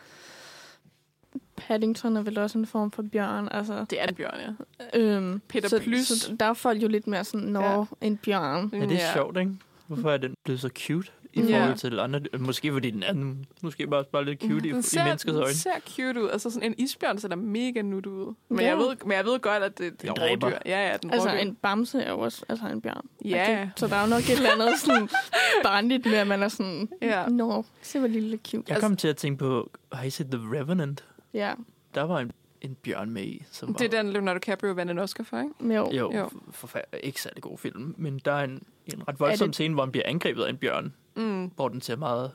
Paddington 1.56 2.18
er 2.18 2.22
vel 2.22 2.38
også 2.38 2.58
en 2.58 2.66
form 2.66 2.92
for 2.92 3.04
bjørn. 3.12 3.48
Altså, 3.52 3.86
det 3.90 4.02
er 4.02 4.08
en 4.08 4.16
bjørn, 4.16 4.56
ja. 4.94 5.00
øhm, 5.00 5.42
Peter 5.48 5.70
så, 5.70 5.80
Plys. 5.80 6.08
Så 6.08 6.36
der 6.40 6.46
er 6.46 6.54
folk 6.54 6.84
jo 6.84 6.88
lidt 6.88 7.08
mere 7.08 7.24
sådan, 7.24 7.48
når 7.48 7.62
Ja. 7.62 7.78
ja. 7.78 7.86
en 8.02 8.18
bjørn. 8.18 8.70
Ja, 8.74 8.80
det 8.80 9.04
er 9.04 9.14
sjovt, 9.14 9.38
ikke? 9.38 9.52
Hvorfor 9.88 10.12
er 10.12 10.18
den 10.18 10.34
blevet 10.44 10.62
så 10.62 10.70
cute 10.78 11.12
i 11.34 11.42
Ja. 11.42 11.60
forhold 11.60 11.78
til 11.78 12.00
andre? 12.00 12.22
Måske 12.40 12.72
fordi 12.72 12.92
den 12.92 13.04
er 13.04 13.36
måske 13.62 13.88
bare, 13.88 14.04
bare 14.04 14.26
lidt 14.26 14.42
cute 14.42 14.54
i, 14.56 14.58
Den 14.58 14.68
i 14.94 14.98
menneskets 15.04 15.26
øjne. 15.38 15.48
Den 15.48 15.54
ser 15.56 15.72
cute 15.90 16.24
ud. 16.24 16.30
Altså 16.30 16.50
sådan 16.50 16.70
en 16.72 16.76
isbjørn 16.78 17.18
ser 17.20 17.28
da 17.28 17.36
mega 17.36 17.82
nut 17.82 18.06
ud. 18.06 18.34
Men, 18.50 18.60
Ja. 18.60 18.66
jeg 18.68 18.78
ved, 18.78 18.96
men 19.06 19.12
jeg 19.12 19.26
ved 19.26 19.40
godt, 19.40 19.64
at 19.64 19.78
det, 19.78 20.02
det 20.02 20.10
er 20.10 20.14
rovdyr. 20.14 20.58
Ja, 20.66 20.90
ja, 20.90 20.98
den 21.02 21.12
Altså, 21.12 21.30
rovdyr. 21.30 21.42
en 21.42 21.56
bamse 21.56 22.02
er 22.02 22.12
jo 22.12 22.20
også 22.20 22.46
altså 22.50 22.66
en 22.68 22.82
bjørn. 22.82 23.06
Ja. 23.26 23.70
Så 23.76 23.88
der 23.88 23.96
er 23.96 24.02
jo 24.04 24.10
nok 24.10 24.20
et 24.22 24.30
eller 24.32 24.52
andet 24.52 24.80
sådan 24.80 25.10
barnligt 25.64 26.06
med, 26.06 26.16
at 26.16 26.28
man 26.28 26.44
er 26.44 26.48
sådan, 26.48 26.90
Ja. 27.02 27.22
ja. 27.22 27.28
nå, 27.30 27.66
se 27.82 28.00
hvor 28.00 28.08
lille 28.08 28.40
cute. 28.48 28.74
Jeg 28.74 28.82
kom 28.82 28.96
til 28.96 29.08
at 29.08 29.18
tænke 29.18 29.40
på, 29.40 29.72
har 29.94 30.04
I 30.04 30.10
set 30.10 30.28
The 30.32 30.40
Revenant? 30.60 31.06
Ja, 31.34 31.54
Der 31.96 32.04
var 32.04 32.20
en, 32.20 32.32
en 32.62 32.76
bjørn 32.76 33.10
med 33.10 33.24
i, 33.24 33.44
som 33.52 33.70
var... 33.70 33.74
Det 33.74 33.94
er 33.94 34.02
den, 34.02 34.12
Leonardo 34.14 34.38
DiCaprio 34.38 34.72
vandt 34.72 34.92
en 34.92 35.00
Oscar 35.00 35.24
for, 35.24 35.38
ikke? 35.40 35.76
Jo, 35.76 35.92
Jo. 35.92 36.14
jo. 36.18 36.30
Forfærd- 36.52 37.00
ikke 37.04 37.22
særlig 37.22 37.44
god 37.44 37.58
film, 37.58 37.96
men 37.98 38.20
der 38.26 38.32
er 38.32 38.44
en, 38.44 38.64
en 38.86 39.08
ret 39.08 39.20
voldsom 39.20 39.48
det- 39.48 39.56
scene, 39.56 39.74
hvor 39.74 39.84
han 39.84 39.92
bliver 39.92 40.06
angrebet 40.08 40.44
af 40.44 40.50
en 40.50 40.58
bjørn, 40.58 40.94
Mm. 41.16 41.52
hvor 41.56 41.70
den 41.70 41.82
ser 41.82 41.96
meget... 41.96 42.32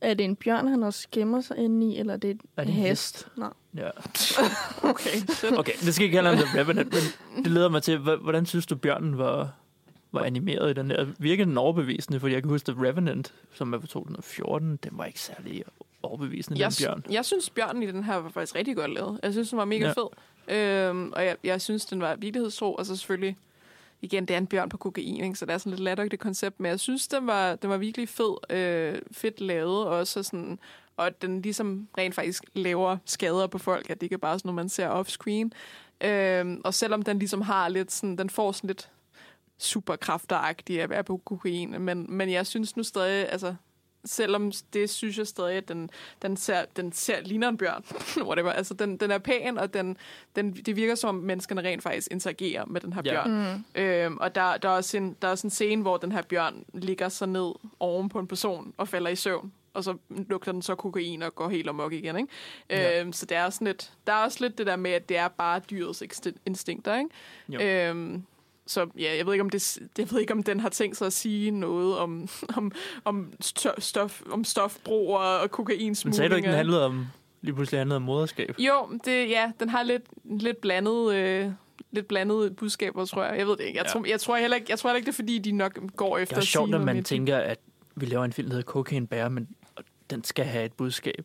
Er 0.00 0.14
det 0.14 0.24
en 0.24 0.36
bjørn, 0.36 0.66
han 0.68 0.82
også 0.82 1.08
gemmer 1.12 1.40
sig 1.40 1.56
inde 1.56 1.86
i, 1.86 1.98
eller 1.98 2.12
er 2.12 2.16
det 2.16 2.40
Er 2.56 2.62
en 2.62 2.68
det 2.68 2.74
en 2.74 2.80
hest? 2.80 3.28
Nå. 3.36 3.46
Ja. 3.76 3.90
Okay. 4.82 5.10
Okay, 5.58 5.72
det 5.80 5.94
skal 5.94 6.04
ikke 6.04 6.16
handle 6.22 6.32
om 6.32 6.38
The 6.48 6.60
Revenant, 6.60 6.92
men 6.92 7.44
det 7.44 7.52
leder 7.52 7.68
mig 7.68 7.82
til, 7.82 7.98
hvordan 7.98 8.46
synes 8.46 8.66
du, 8.66 8.76
bjørnen 8.76 9.18
var, 9.18 9.52
var 10.12 10.22
animeret 10.24 10.70
i 10.70 10.72
den 10.74 10.90
der? 10.90 11.06
Virkede 11.18 11.48
den 11.48 11.58
overbevisende? 11.58 12.20
Fordi 12.20 12.34
jeg 12.34 12.42
kan 12.42 12.50
huske, 12.50 12.72
The 12.72 12.82
Revenant, 12.88 13.34
som 13.54 13.72
er 13.72 13.78
fra 13.80 13.86
2014, 13.86 14.76
den 14.84 14.90
var 14.92 15.04
ikke 15.04 15.20
særlig 15.20 15.64
overbevisende, 16.02 16.60
jeg, 16.60 16.70
den 16.78 16.84
bjørn. 16.86 17.04
jeg 17.10 17.24
synes, 17.24 17.50
bjørnen 17.50 17.82
i 17.82 17.86
den 17.86 18.04
her 18.04 18.16
var 18.16 18.28
faktisk 18.28 18.54
rigtig 18.54 18.76
godt 18.76 18.94
lavet. 18.94 19.20
Jeg 19.22 19.32
synes, 19.32 19.48
den 19.48 19.58
var 19.58 19.64
mega 19.64 19.86
Ja. 19.86 19.92
fed. 19.92 20.08
Øhm, 20.56 21.12
og 21.16 21.24
jeg, 21.24 21.36
jeg 21.44 21.60
synes, 21.60 21.84
den 21.86 22.00
var 22.00 22.16
virkelighedstro. 22.16 22.74
Og 22.74 22.86
så 22.86 22.96
selvfølgelig, 22.96 23.36
igen, 24.02 24.26
det 24.26 24.34
er 24.34 24.38
en 24.38 24.46
bjørn 24.46 24.68
på 24.68 24.76
kokain, 24.76 25.24
ikke? 25.24 25.38
så 25.38 25.46
det 25.46 25.52
er 25.52 25.58
sådan 25.58 25.70
lidt 25.70 25.80
latterligt 25.80 26.22
koncept. 26.22 26.60
Men 26.60 26.70
jeg 26.70 26.80
synes, 26.80 27.08
den 27.08 27.26
var, 27.26 27.54
den 27.54 27.70
var 27.70 27.76
virkelig 27.76 28.08
fed, 28.08 28.52
øh, 28.56 29.02
fedt 29.12 29.40
lavet. 29.40 29.86
Også 29.86 30.22
sådan, 30.22 30.58
og 30.96 31.06
at 31.06 31.22
den 31.22 31.42
ligesom 31.42 31.88
rent 31.98 32.14
faktisk 32.14 32.44
laver 32.54 32.96
skader 33.04 33.46
på 33.46 33.58
folk. 33.58 33.90
At 33.90 34.00
det 34.00 34.02
ikke 34.02 34.14
er 34.14 34.18
bare 34.18 34.38
sådan 34.38 34.48
noget, 34.48 34.56
man 34.56 34.68
ser 34.68 34.90
off-screen. 34.90 35.50
Øhm, 36.08 36.60
og 36.64 36.74
selvom 36.74 37.02
den 37.02 37.18
ligesom 37.18 37.40
har 37.40 37.68
lidt 37.68 37.92
sådan, 37.92 38.18
den 38.18 38.30
får 38.30 38.52
sådan 38.52 38.68
lidt 38.68 38.90
superkræfteragtig 39.58 40.82
at 40.82 40.90
være 40.90 41.04
på 41.04 41.16
kokain. 41.16 41.82
Men, 41.82 42.06
men 42.08 42.30
jeg 42.30 42.46
synes 42.46 42.76
nu 42.76 42.82
stadig, 42.82 43.32
altså, 43.32 43.54
selvom 44.04 44.52
det 44.72 44.90
synes 44.90 45.18
jeg 45.18 45.26
stadig, 45.26 45.56
at 45.56 45.68
den, 45.68 45.90
den, 46.22 46.36
ser, 46.36 46.64
den 46.76 46.92
ser, 46.92 47.20
ligner 47.20 47.48
en 47.48 47.56
bjørn. 47.58 47.84
Whatever. 48.28 48.52
Altså, 48.52 48.74
den, 48.74 48.96
den 48.96 49.10
er 49.10 49.18
pæn, 49.18 49.58
og 49.58 49.74
den, 49.74 49.96
den, 50.36 50.52
det 50.52 50.76
virker 50.76 50.94
som, 50.94 51.08
om 51.08 51.14
menneskene 51.22 51.60
rent 51.60 51.82
faktisk 51.82 52.08
interagerer 52.10 52.64
med 52.64 52.80
den 52.80 52.92
her 52.92 53.02
Ja. 53.04 53.10
bjørn. 53.24 53.64
Mm. 53.74 53.82
Øhm, 53.82 54.16
og 54.18 54.34
der, 54.34 54.56
der, 54.56 54.68
er 54.68 54.72
også 54.72 54.96
en, 54.96 55.16
der 55.22 55.28
er 55.28 55.32
også 55.32 55.46
en 55.46 55.50
scene, 55.50 55.82
hvor 55.82 55.96
den 55.96 56.12
her 56.12 56.22
bjørn 56.22 56.64
ligger 56.74 57.08
så 57.08 57.26
ned 57.26 57.52
oven 57.80 58.08
på 58.08 58.18
en 58.18 58.26
person 58.26 58.74
og 58.76 58.88
falder 58.88 59.10
i 59.10 59.16
søvn. 59.16 59.52
Og 59.74 59.84
så 59.84 59.96
lugter 60.08 60.52
den 60.52 60.62
så 60.62 60.74
kokain 60.74 61.22
og 61.22 61.34
går 61.34 61.48
helt 61.48 61.68
amok 61.68 61.92
igen. 61.92 62.16
Ikke? 62.16 62.28
Ja. 62.70 63.00
Øhm, 63.00 63.12
så 63.12 63.26
det 63.26 63.36
er 63.36 63.44
også 63.44 63.64
lidt, 63.64 63.92
der 64.06 64.12
er 64.12 64.24
også 64.24 64.38
lidt 64.40 64.58
det 64.58 64.66
der 64.66 64.76
med, 64.76 64.90
at 64.90 65.08
det 65.08 65.16
er 65.16 65.28
bare 65.28 65.60
dyrets 65.70 66.02
instinkter. 66.46 66.96
Ikke? 66.98 67.10
Jo. 67.48 67.60
Øhm, 67.60 68.22
så 68.68 68.86
ja, 68.98 69.16
jeg 69.16 69.26
ved 69.26 69.32
ikke 69.32 69.42
om 69.42 69.50
det, 69.50 69.78
jeg 69.98 70.10
ved 70.10 70.20
ikke 70.20 70.32
om 70.32 70.42
den 70.42 70.60
har 70.60 70.68
tænkt 70.68 70.96
sig 70.96 71.06
at 71.06 71.12
sige 71.12 71.50
noget 71.50 71.98
om 71.98 72.28
om 72.56 72.72
om 73.04 73.32
sto- 73.44 73.80
stof 73.80 74.22
om 74.30 74.44
stofbrug 74.44 75.16
og, 75.16 75.40
og 75.40 75.50
kokainsmugling. 75.50 76.08
Men 76.08 76.12
sagde 76.14 76.30
du 76.30 76.34
ikke, 76.36 76.46
den 76.46 76.54
handlede 76.56 76.84
om, 76.86 77.06
lige 77.42 77.54
pludselig 77.54 77.80
handlede 77.80 77.96
om 77.96 78.02
moderskab? 78.02 78.54
Jo, 78.58 78.98
det 79.04 79.28
ja, 79.30 79.52
den 79.60 79.68
har 79.68 79.82
lidt 79.82 80.02
lidt 80.24 80.60
blandet 80.60 81.14
øh, 81.14 81.50
lidt 81.90 82.08
blandet 82.08 82.56
budskaber, 82.56 83.04
tror 83.04 83.24
jeg. 83.24 83.38
Jeg 83.38 83.46
ved 83.46 83.56
det 83.56 83.64
ikke. 83.64 83.78
Jeg, 83.78 83.86
Ja. 83.86 83.92
tror, 83.92 84.04
jeg 84.08 84.20
tror 84.20 84.36
heller 84.36 84.56
ikke, 84.56 84.66
jeg 84.70 84.78
tror 84.78 84.90
heller 84.90 84.96
ikke 84.96 85.06
det 85.06 85.12
er 85.12 85.16
fordi 85.16 85.38
de 85.38 85.52
nok 85.52 85.78
går 85.96 86.18
efter 86.18 86.34
Det 86.34 86.38
er 86.38 86.42
at 86.42 86.46
sjovt, 86.48 86.70
noget 86.70 86.86
man 86.86 87.04
tænker, 87.04 87.36
at 87.38 87.58
vi 87.96 88.06
laver 88.06 88.24
en 88.24 88.32
film, 88.32 88.48
der 88.48 88.54
hedder 88.56 88.70
Cocaine 88.70 89.06
Bear, 89.06 89.28
men 89.28 89.48
den 90.10 90.24
skal 90.24 90.44
have 90.44 90.64
et 90.64 90.72
budskab. 90.72 91.24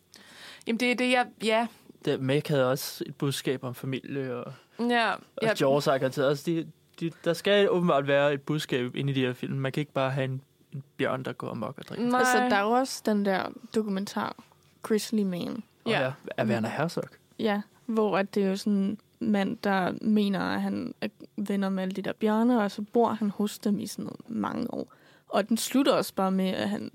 Jamen 0.66 0.80
det 0.80 0.90
er 0.90 0.94
det 0.94 1.10
jeg 1.10 1.26
ja. 1.44 1.66
Det, 2.04 2.20
Meg 2.20 2.42
havde 2.46 2.70
også 2.70 3.04
et 3.06 3.14
budskab 3.16 3.64
om 3.64 3.74
familie, 3.74 4.36
og, 4.36 4.52
Ja, 4.80 5.12
og 5.12 5.18
ja, 5.42 5.52
Jaws 5.60 5.84
har 5.84 5.98
garanteret 5.98 6.28
også. 6.28 6.42
De, 6.46 6.66
de, 7.00 7.10
der 7.24 7.32
skal 7.32 7.70
åbenbart 7.70 8.06
være 8.06 8.34
et 8.34 8.42
budskab 8.42 8.96
inde 8.96 9.10
i 9.10 9.14
de 9.14 9.20
her 9.20 9.32
film. 9.32 9.52
Man 9.58 9.72
kan 9.72 9.80
ikke 9.80 9.92
bare 9.92 10.10
have 10.10 10.24
en, 10.24 10.40
en 10.72 10.82
bjørn, 10.96 11.22
der 11.22 11.32
går 11.32 11.50
amok 11.50 11.78
og 11.78 11.84
drikker. 11.88 12.06
nej. 12.06 12.20
Altså, 12.20 12.38
der 12.38 12.56
er 12.56 12.62
jo 12.62 12.70
også 12.70 13.02
den 13.06 13.24
der 13.24 13.46
dokumentar, 13.74 14.36
Grizzly 14.82 15.22
Man. 15.22 15.62
Og 15.84 15.90
Ja. 15.90 16.12
er 16.36 16.44
Werner 16.46 16.68
Herzog. 16.68 17.04
Ja, 17.38 17.62
hvor 17.86 18.18
at 18.18 18.34
det 18.34 18.44
er 18.44 18.48
jo 18.48 18.56
sådan 18.56 18.72
en 18.72 18.98
mand, 19.20 19.56
der 19.64 19.92
mener, 20.00 20.40
at 20.40 20.62
han 20.62 20.94
er 21.00 21.08
venner 21.36 21.68
med 21.68 21.82
alle 21.82 21.92
de 21.94 22.02
der 22.02 22.12
bjørne, 22.12 22.62
og 22.62 22.70
så 22.70 22.82
bor 22.82 23.08
han 23.12 23.30
hos 23.30 23.58
dem 23.58 23.80
i 23.80 23.86
sådan 23.86 24.04
noget 24.04 24.20
mange 24.30 24.74
år. 24.74 24.92
Og 25.28 25.48
den 25.48 25.56
slutter 25.56 25.92
også 25.92 26.14
bare 26.14 26.30
med, 26.30 26.48
at 26.48 26.68
han 26.68 26.90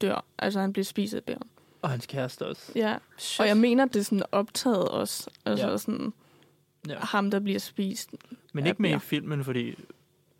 dør. 0.00 0.24
Altså, 0.38 0.60
han 0.60 0.72
bliver 0.72 0.84
spist 0.84 1.14
af 1.14 1.24
bjørn. 1.24 1.42
Og 1.82 1.90
hans 1.90 2.06
kæreste 2.06 2.46
også. 2.46 2.72
Ja, 2.74 2.96
Shit. 3.18 3.40
og 3.40 3.48
jeg 3.48 3.56
mener, 3.56 3.84
det 3.84 3.96
er 3.96 4.02
sådan 4.04 4.22
optaget 4.32 4.88
også. 4.88 5.30
Altså 5.44 5.68
ja. 5.68 5.76
sådan 5.76 6.12
Ja. 6.88 6.98
ham, 6.98 7.30
der 7.30 7.40
bliver 7.40 7.58
spist. 7.58 8.10
Men 8.52 8.66
ikke 8.66 8.82
med 8.82 8.90
ja. 8.90 8.96
i 8.96 8.98
filmen, 8.98 9.44
fordi 9.44 9.74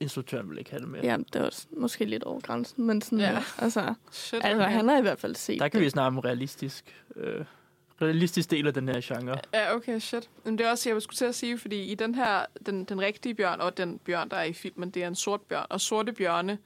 instruktøren 0.00 0.50
vil 0.50 0.58
ikke 0.58 0.70
have 0.70 0.80
det 0.80 0.88
med. 0.88 1.00
Ja, 1.02 1.16
det 1.32 1.36
er 1.36 1.44
også 1.44 1.66
måske 1.76 2.04
lidt 2.04 2.22
over 2.22 2.40
grænsen, 2.40 2.86
men 2.86 3.02
sådan, 3.02 3.18
Ja. 3.18 3.30
ja. 3.32 3.42
altså, 3.58 3.94
Shit, 4.10 4.40
altså, 4.44 4.62
okay. 4.64 4.72
han 4.74 4.88
har 4.88 4.98
i 4.98 5.02
hvert 5.02 5.18
fald 5.18 5.34
set 5.34 5.60
Der 5.60 5.68
kan 5.68 5.78
det. 5.78 5.84
vi 5.84 5.90
snakke 5.90 6.06
om 6.06 6.18
realistisk, 6.18 6.94
øh, 7.16 7.44
realistisk 8.02 8.50
del 8.50 8.66
af 8.66 8.74
den 8.74 8.88
her 8.88 9.00
genre. 9.02 9.38
Ja, 9.54 9.74
okay, 9.74 9.98
shit. 9.98 10.30
Men 10.44 10.58
det 10.58 10.66
er 10.66 10.70
også, 10.70 10.90
jeg 10.90 11.02
skulle 11.02 11.16
til 11.16 11.24
at 11.24 11.34
sige, 11.34 11.58
fordi 11.58 11.82
i 11.82 11.94
den 11.94 12.14
her, 12.14 12.44
den, 12.66 12.84
den 12.84 13.00
rigtige 13.00 13.34
bjørn, 13.34 13.60
og 13.60 13.76
den 13.76 13.98
bjørn, 13.98 14.28
der 14.28 14.36
er 14.36 14.44
i 14.44 14.52
filmen, 14.52 14.90
det 14.90 15.02
er 15.02 15.08
en 15.08 15.14
sort 15.14 15.40
bjørn, 15.40 15.66
og 15.70 15.80
sorte 15.80 16.12
bjørne 16.12 16.58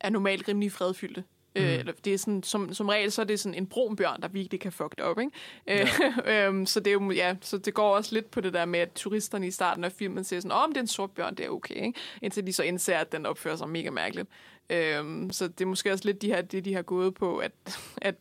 er 0.00 0.10
normalt 0.10 0.48
rimelig 0.48 0.72
fredfyldte. 0.72 1.24
Mm. 1.56 1.62
Øh, 1.62 1.78
eller 1.78 1.92
det 2.04 2.14
er 2.14 2.18
sådan, 2.18 2.42
som, 2.42 2.74
som 2.74 2.88
regel, 2.88 3.12
så 3.12 3.22
er 3.22 3.26
det 3.26 3.40
sådan 3.40 3.54
en 3.54 3.66
brun 3.66 3.96
bjørn, 3.96 4.22
der 4.22 4.28
virkelig 4.28 4.60
kan 4.60 4.72
fuck 4.72 4.96
det 4.96 5.04
op, 5.04 5.18
ikke? 5.18 5.32
Ja. 5.66 5.88
øhm, 6.46 6.66
så 6.66 6.80
det 6.80 6.86
er 6.86 6.92
jo, 6.92 7.10
ja, 7.10 7.36
så 7.40 7.58
det 7.58 7.74
går 7.74 7.96
også 7.96 8.14
lidt 8.14 8.30
på 8.30 8.40
det 8.40 8.52
der 8.52 8.64
med, 8.64 8.80
at 8.80 8.92
turisterne 8.94 9.46
i 9.46 9.50
starten 9.50 9.84
af 9.84 9.92
filmen 9.92 10.24
siger 10.24 10.40
sådan, 10.40 10.52
åh, 10.52 10.62
oh, 10.62 10.68
det 10.68 10.76
er 10.76 10.80
en 10.80 10.86
sort 10.86 11.10
bjørn, 11.10 11.34
det 11.34 11.44
er 11.46 11.50
okay, 11.50 11.74
ikke? 11.86 11.98
Indtil 12.22 12.46
de 12.46 12.52
så 12.52 12.62
indser, 12.62 12.98
at 12.98 13.12
den 13.12 13.26
opfører 13.26 13.56
sig 13.56 13.68
mega 13.68 13.90
mærkeligt. 13.90 14.28
Øhm, 14.70 15.30
så 15.30 15.48
det 15.48 15.60
er 15.60 15.68
måske 15.68 15.92
også 15.92 16.04
lidt 16.04 16.22
de 16.22 16.26
her, 16.26 16.42
det, 16.42 16.64
de 16.64 16.74
har 16.74 16.82
gået 16.82 17.14
på, 17.14 17.38
at, 17.38 17.52
at, 18.02 18.14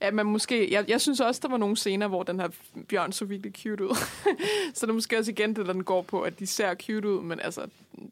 at 0.00 0.14
man 0.14 0.26
måske... 0.26 0.72
Jeg, 0.72 0.84
jeg 0.88 1.00
synes 1.00 1.20
også, 1.20 1.40
der 1.44 1.48
var 1.48 1.56
nogle 1.56 1.76
scener, 1.76 2.08
hvor 2.08 2.22
den 2.22 2.40
her 2.40 2.48
bjørn 2.88 3.12
så 3.12 3.24
virkelig 3.24 3.52
cute 3.62 3.84
ud. 3.84 3.94
så 4.74 4.86
det 4.86 4.90
er 4.90 4.94
måske 4.94 5.18
også 5.18 5.30
igen 5.30 5.56
det, 5.56 5.66
der 5.66 5.72
den 5.72 5.84
går 5.84 6.02
på, 6.02 6.22
at 6.22 6.38
de 6.38 6.46
ser 6.46 6.74
cute 6.74 7.08
ud, 7.08 7.22
men 7.22 7.40
altså, 7.40 7.66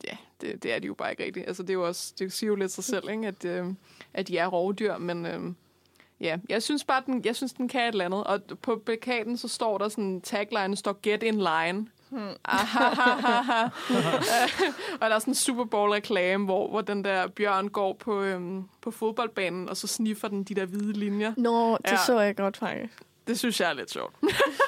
ja, 0.04 0.16
det, 0.40 0.62
det 0.62 0.72
er 0.72 0.78
de 0.78 0.86
jo 0.86 0.94
bare 0.94 1.10
ikke 1.10 1.24
rigtigt. 1.24 1.46
Altså, 1.46 1.62
det 1.62 1.70
er 1.70 1.74
jo 1.74 1.86
også, 1.86 2.14
det 2.18 2.32
siger 2.32 2.48
jo 2.48 2.54
lidt 2.54 2.72
sig 2.72 2.84
selv, 2.84 3.10
ikke? 3.10 3.26
At, 3.26 3.44
øh, 3.44 3.66
at 4.14 4.28
de 4.28 4.38
er 4.38 4.46
rovdyr, 4.46 4.98
men... 4.98 5.26
Øh, 5.26 5.40
Ja, 6.20 6.38
jeg 6.48 6.62
synes 6.62 6.84
bare, 6.84 7.02
den, 7.06 7.22
jeg 7.24 7.36
synes, 7.36 7.52
den 7.52 7.68
kan 7.68 7.80
et 7.80 7.88
eller 7.88 8.04
andet. 8.04 8.24
Og 8.24 8.40
på 8.62 8.82
plakaten, 8.86 9.36
så 9.36 9.48
står 9.48 9.78
der 9.78 9.88
sådan, 9.88 10.20
tagline 10.20 10.76
står 10.76 10.98
Get 11.02 11.22
in 11.22 11.38
line. 11.38 11.86
Hmm. 12.10 12.20
og 15.00 15.10
der 15.10 15.14
er 15.14 15.18
sådan 15.18 15.30
en 15.30 15.34
Super 15.34 15.64
Bowl-reklame, 15.64 16.44
hvor, 16.44 16.68
hvor 16.68 16.80
den 16.80 17.04
der 17.04 17.26
bjørn 17.28 17.68
går 17.68 17.92
på, 17.92 18.22
øhm, 18.22 18.64
på 18.80 18.90
fodboldbanen, 18.90 19.68
og 19.68 19.76
så 19.76 19.86
sniffer 19.86 20.28
den 20.28 20.44
de 20.44 20.54
der 20.54 20.64
hvide 20.66 20.92
linjer. 20.92 21.32
Nå, 21.36 21.72
det 21.76 21.90
Ja. 21.90 21.96
så 22.06 22.20
jeg 22.20 22.36
godt 22.36 22.56
faktisk. 22.56 22.94
Det 23.26 23.38
synes 23.38 23.60
jeg 23.60 23.70
er 23.70 23.74
lidt 23.74 23.90
sjovt. 23.90 24.14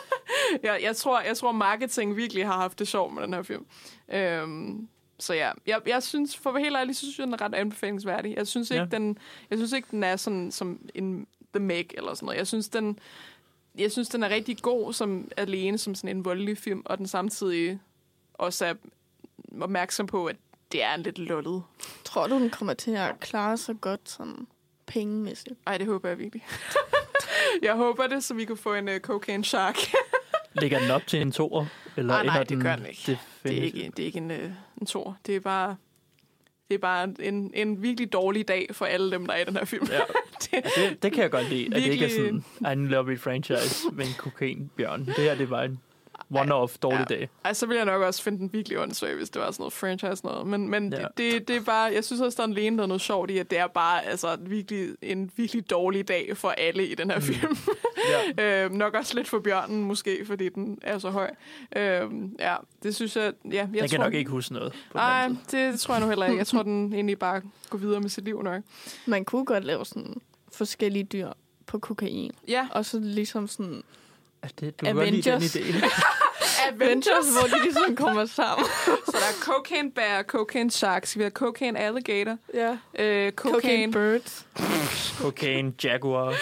jeg, 0.63 0.81
jeg, 0.83 0.97
tror, 0.97 1.21
jeg 1.21 1.37
tror, 1.37 1.53
marketing 1.53 2.17
virkelig 2.17 2.47
har 2.47 2.57
haft 2.61 2.79
det 2.79 2.89
sjovt 2.89 3.15
med 3.15 3.23
den 3.23 3.35
her 3.35 3.43
film. 3.43 3.67
Øhm, 4.13 4.89
så 5.19 5.35
ja, 5.35 5.51
jeg, 5.67 5.81
jeg 5.87 6.03
synes, 6.03 6.37
for 6.37 6.51
at 6.51 6.55
være 6.55 6.63
helt 6.65 6.77
ærlig, 6.77 6.97
så 6.97 7.01
synes 7.01 7.19
jeg, 7.19 7.27
den 7.27 7.35
er 7.35 7.41
ret 7.43 7.55
anbefalingsværdig. 7.55 8.37
Jeg 8.37 8.47
synes 8.47 8.71
ikke, 8.71 8.81
Ja. 8.83 8.89
den, 8.97 9.19
jeg 9.51 9.59
synes 9.59 9.73
ikke, 9.73 9.89
den 9.91 10.05
er 10.05 10.17
sådan 10.17 10.53
som 10.53 10.79
en 10.95 11.27
The 11.55 11.65
Meg 11.65 11.87
eller 11.95 12.15
sådan 12.15 12.27
noget. 12.27 12.39
Jeg 12.39 12.47
synes, 12.47 12.69
den, 12.69 12.99
jeg 13.79 13.93
synes, 13.93 14.09
den 14.09 14.23
er 14.23 14.29
rigtig 14.29 14.59
god 14.59 14.93
som 14.93 15.31
alene 15.37 15.79
som 15.79 15.95
sådan 15.95 16.17
en 16.17 16.25
voldelig 16.25 16.59
film, 16.59 16.83
og 16.85 16.99
den 16.99 17.07
samtidig 17.07 17.79
også 18.35 18.67
er 18.67 18.75
opmærksom 19.61 20.07
på, 20.07 20.27
at 20.27 20.37
det 20.73 20.83
er 20.83 20.95
en 20.95 21.03
lidt 21.03 21.19
lullet. 21.19 21.63
Tror 22.05 22.27
du, 22.27 22.35
den 22.39 22.51
kommer 22.51 22.75
til 22.75 22.91
at 22.91 23.21
klare 23.21 23.57
sig 23.57 23.75
godt 23.81 24.11
sådan 24.11 24.47
pengemæssigt? 24.87 25.55
Ej, 25.67 25.79
det 25.79 25.87
håber 25.87 26.09
jeg 26.09 26.19
virkelig. 26.19 26.47
jeg 27.63 27.75
håber 27.75 28.07
det, 28.07 28.25
så 28.25 28.35
vi 28.35 28.45
kunne 28.45 28.57
få 28.57 28.75
en 28.75 28.89
uh, 28.89 28.97
cocaine 28.99 29.45
shark. 29.45 29.77
Lægger 30.61 30.79
den 30.79 30.91
op 30.91 31.07
til 31.07 31.21
en 31.21 31.33
toer? 31.33 31.67
Eller 31.97 32.15
Nej, 32.15 32.25
nej, 32.25 32.45
det 32.45 32.63
gør 32.63 32.77
den 32.77 32.87
ikke. 32.87 33.03
Det, 33.07 33.19
det, 33.43 33.59
er 33.59 33.63
ikke, 33.63 33.93
det 33.97 34.03
er 34.03 34.07
ikke 34.07 34.19
en, 34.19 34.31
øh, 34.31 34.51
en 34.81 34.87
tor. 34.87 35.17
Det 35.27 35.37
er 35.37 35.41
bare, 35.41 35.77
det 36.69 36.75
er 36.75 36.79
bare 36.79 37.15
en, 37.21 37.51
en 37.55 37.83
virkelig 37.83 38.13
dårlig 38.13 38.49
dag 38.49 38.67
for 38.73 38.85
alle 38.85 39.11
dem, 39.11 39.27
der 39.27 39.33
er 39.35 39.39
i 39.41 39.45
den 39.45 39.57
her 39.57 39.65
film. 39.65 39.87
Ja. 39.91 39.99
det, 40.43 40.65
det, 40.77 41.03
det 41.03 41.13
kan 41.13 41.23
jeg 41.23 41.31
godt 41.31 41.49
lide. 41.49 41.67
At 41.67 41.73
det 41.73 41.83
ikke 41.93 42.05
er 42.05 42.09
Virkelig- 42.09 42.43
sådan 42.63 42.79
en 42.79 42.89
love 42.89 43.17
franchise 43.19 43.87
med 43.93 44.05
en 44.07 44.13
kokainbjørn. 44.19 45.07
Det 45.07 45.15
her, 45.15 45.35
det 45.35 45.51
var 45.51 45.63
en 45.63 45.79
one-off 46.35 46.77
dårlig 46.83 47.07
Ja. 47.11 47.15
dag. 47.15 47.29
Ej, 47.45 47.53
så 47.53 47.67
ville 47.67 47.79
jeg 47.79 47.87
nok 47.87 48.03
også 48.03 48.23
finde 48.23 48.39
den 48.39 48.53
virkelig 48.53 48.79
åndssvag, 48.79 49.15
hvis 49.15 49.31
det 49.31 49.43
var 49.43 49.51
sådan 49.51 49.63
noget 49.63 49.73
franchise 49.73 50.25
noget. 50.27 50.47
Men, 50.47 50.69
men 50.69 50.93
Ja. 50.93 50.99
det, 50.99 51.09
det, 51.17 51.49
det, 51.49 51.57
er 51.57 51.61
bare, 51.61 51.93
jeg 51.95 52.05
synes 52.05 52.21
også, 52.21 52.43
der 52.43 52.49
er 52.49 52.57
en 52.67 52.81
er 52.81 52.87
noget 52.87 53.01
sjovt 53.01 53.31
i, 53.31 53.39
at 53.39 53.51
det 53.51 53.59
er 53.59 53.67
bare 53.67 54.05
altså, 54.05 54.37
virkelig, 54.41 54.89
en 55.03 55.31
virkelig 55.37 55.71
dårlig 55.71 56.09
dag 56.09 56.37
for 56.37 56.49
alle 56.49 56.87
i 56.87 56.95
den 56.95 57.11
her 57.11 57.21
film. 57.21 57.57
Ja. 58.39 58.65
øh, 58.65 58.73
nok 58.73 58.95
også 58.95 59.15
lidt 59.15 59.29
for 59.29 59.39
bjørnen 59.39 59.85
måske, 59.85 60.25
fordi 60.27 60.49
den 60.49 60.79
er 60.83 60.99
så 60.99 61.11
høj. 61.11 61.31
Øh, 61.77 62.03
ja, 62.39 62.55
det 62.83 62.95
synes 62.95 63.17
jeg... 63.17 63.33
Ja, 63.45 63.51
jeg 63.51 63.69
Jeg, 63.73 63.81
jeg 63.81 63.91
kan 63.91 63.99
tror, 63.99 64.05
nok 64.05 64.15
ikke 64.15 64.31
huske 64.31 64.53
noget. 64.53 64.73
Nej, 64.95 65.29
det 65.51 65.81
tror 65.81 65.95
jeg 65.95 66.03
nu 66.03 66.09
heller 66.09 66.27
ikke. 66.27 66.39
Jeg 66.39 66.47
tror, 66.47 66.63
den 66.73 66.93
egentlig 66.93 67.19
bare 67.19 67.43
går 67.71 67.79
videre 67.79 68.01
med 68.01 68.09
sit 68.09 68.25
liv 68.25 68.43
nok. 68.43 68.63
Man 69.07 69.25
kunne 69.25 69.45
godt 69.45 69.65
lave 69.65 69.87
sådan 69.87 70.21
forskellige 70.53 71.05
dyr 71.05 71.29
på 71.67 71.79
kokain. 71.79 72.33
Ja, 72.49 72.69
Og 72.71 72.85
så 72.85 72.99
ligesom 73.01 73.49
sådan 73.49 73.83
Ja, 74.43 74.49
det, 74.61 74.81
du 74.81 74.87
kan 74.87 74.95
godt 74.97 75.11
lide 75.11 75.23
den 75.23 75.33
Avengers. 75.33 75.57
idé. 75.57 75.85
Adventures, 76.69 77.27
hvor 77.39 77.59
de 77.59 77.63
ligesom 77.65 77.97
kommer 77.97 78.27
sammen. 78.27 78.67
Så 79.07 79.13
der 79.13 79.19
er 79.19 79.41
cocaine 79.41 79.91
bear, 79.93 80.23
cocaine 80.23 80.71
sharks, 80.71 81.19
vi 81.19 81.23
har 81.23 81.31
cocaine 81.31 81.79
alligator, 81.79 82.37
ja. 82.55 82.77
øh, 82.99 83.33
Cocaine 83.33 83.61
cocaine, 83.61 83.93
birds. 83.93 84.47
Cocaine, 85.19 85.73
jaguar. 85.85 86.35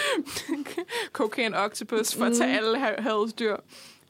cocaine 1.13 1.59
octopus, 1.65 2.15
for 2.15 2.25
at 2.25 2.33
tage 2.37 2.57
alle 2.57 2.79
ha- 2.79 3.01
havets 3.03 3.33
dyr. 3.33 3.57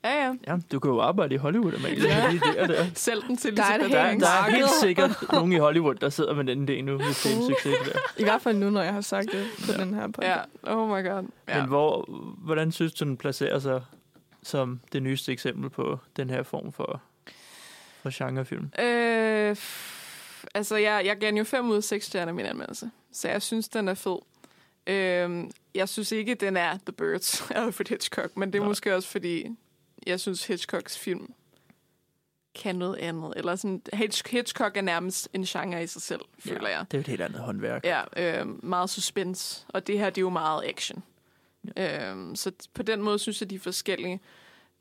Ja, 0.05 0.25
ja. 0.25 0.35
Ja, 0.47 0.57
du 0.73 0.79
kan 0.79 0.91
jo 0.91 1.01
arbejde 1.01 1.35
i 1.35 1.39
Hollywood, 1.39 1.75
Amalie. 1.75 2.09
Ja. 2.09 2.31
De 2.31 2.37
idéer 2.37 2.67
der. 2.67 2.87
Selv 2.95 3.23
den 3.23 3.37
til 3.37 3.57
Der 3.57 3.63
er 3.65 3.79
Der, 3.79 3.89
der 4.19 4.27
er 4.27 4.51
helt 4.51 4.71
sikkert 4.81 5.11
nogen 5.33 5.53
i 5.53 5.57
Hollywood, 5.57 5.95
der 5.95 6.09
sidder 6.09 6.35
med 6.35 6.45
den 6.45 6.69
idé 6.69 6.83
nu, 6.83 6.97
hvis 6.97 7.23
det 7.23 7.33
er 7.33 7.37
en 7.37 7.43
succes. 7.43 7.77
Det 7.85 7.93
der. 7.93 7.99
I 8.19 8.23
hvert 8.23 8.43
fald 8.43 8.57
nu, 8.57 8.71
når 8.71 8.83
jeg 8.83 8.93
har 8.93 9.01
sagt 9.01 9.33
det 9.33 9.47
på 9.67 9.83
den 9.83 9.95
her 9.95 10.07
podcast. 10.07 10.49
Ja, 10.67 10.75
oh 10.75 10.89
my 10.89 11.09
god. 11.09 11.29
Ja. 11.49 11.61
Men 11.61 11.69
hvor, 11.69 12.05
hvordan 12.39 12.73
synes 12.73 12.93
du, 12.93 13.05
den 13.05 13.17
placerer 13.17 13.59
sig 13.59 13.83
som 14.43 14.81
det 14.93 15.03
nyeste 15.03 15.33
eksempel 15.33 15.71
på 15.71 15.99
den 16.17 16.31
her 16.31 16.43
form 16.43 16.73
for, 16.73 17.01
for 18.03 18.11
genrefilm? 18.25 18.65
Øh, 18.81 19.57
altså, 20.55 20.77
jeg, 20.77 21.03
jeg 21.05 21.17
gav 21.17 21.27
den 21.27 21.37
jo 21.37 21.45
5 21.45 21.71
ud 21.71 21.77
af 21.77 21.85
6 21.85 22.07
stjerner 22.07 22.33
i 22.33 22.35
min 22.35 22.47
anmeldelse. 22.47 22.91
Så 23.13 23.29
jeg 23.29 23.43
synes, 23.43 23.69
den 23.69 23.89
er 23.89 23.95
fed. 23.95 24.19
Øh, 24.87 25.45
jeg 25.75 25.89
synes 25.89 26.13
ikke, 26.13 26.35
den 26.35 26.57
er 26.57 26.71
The 26.71 26.93
Birds 26.93 27.41
af 27.51 27.63
Alfred 27.63 27.87
Hitchcock, 27.89 28.37
men 28.37 28.53
det 28.53 28.59
er 28.59 28.61
Nej. 28.63 28.69
måske 28.69 28.97
også, 28.97 29.09
fordi 29.09 29.47
jeg 30.07 30.21
synes, 30.21 30.47
Hitchcocks 30.47 30.99
film 30.99 31.33
kan 32.63 32.77
noget 32.77 32.97
andet. 32.97 33.33
Eller 33.37 33.57
sådan, 33.57 33.83
Hitch- 33.95 34.23
Hitchcock 34.31 34.77
er 34.77 34.81
nærmest 34.81 35.29
en 35.33 35.45
genre 35.45 35.83
i 35.83 35.87
sig 35.87 36.03
selv, 36.03 36.21
føler 36.39 36.69
jeg. 36.69 36.87
Det 36.91 36.97
er 36.97 37.01
et 37.01 37.07
helt 37.07 37.21
andet 37.21 37.41
håndværk. 37.41 37.85
Ja, 37.85 38.03
øh, 38.17 38.65
meget 38.65 38.91
suspense. 38.91 39.65
Og 39.69 39.87
det 39.87 39.99
her, 39.99 40.11
det 40.11 40.19
er 40.19 40.23
jo 40.23 40.31
meget 40.31 40.65
action. 40.65 41.03
Ja. 41.77 42.13
Øh, 42.15 42.37
så 42.37 42.53
på 42.75 42.83
den 42.83 43.03
måde 43.03 43.19
synes 43.19 43.41
jeg, 43.41 43.51
de 43.51 43.55
er 43.55 43.59
forskellige. 43.59 44.21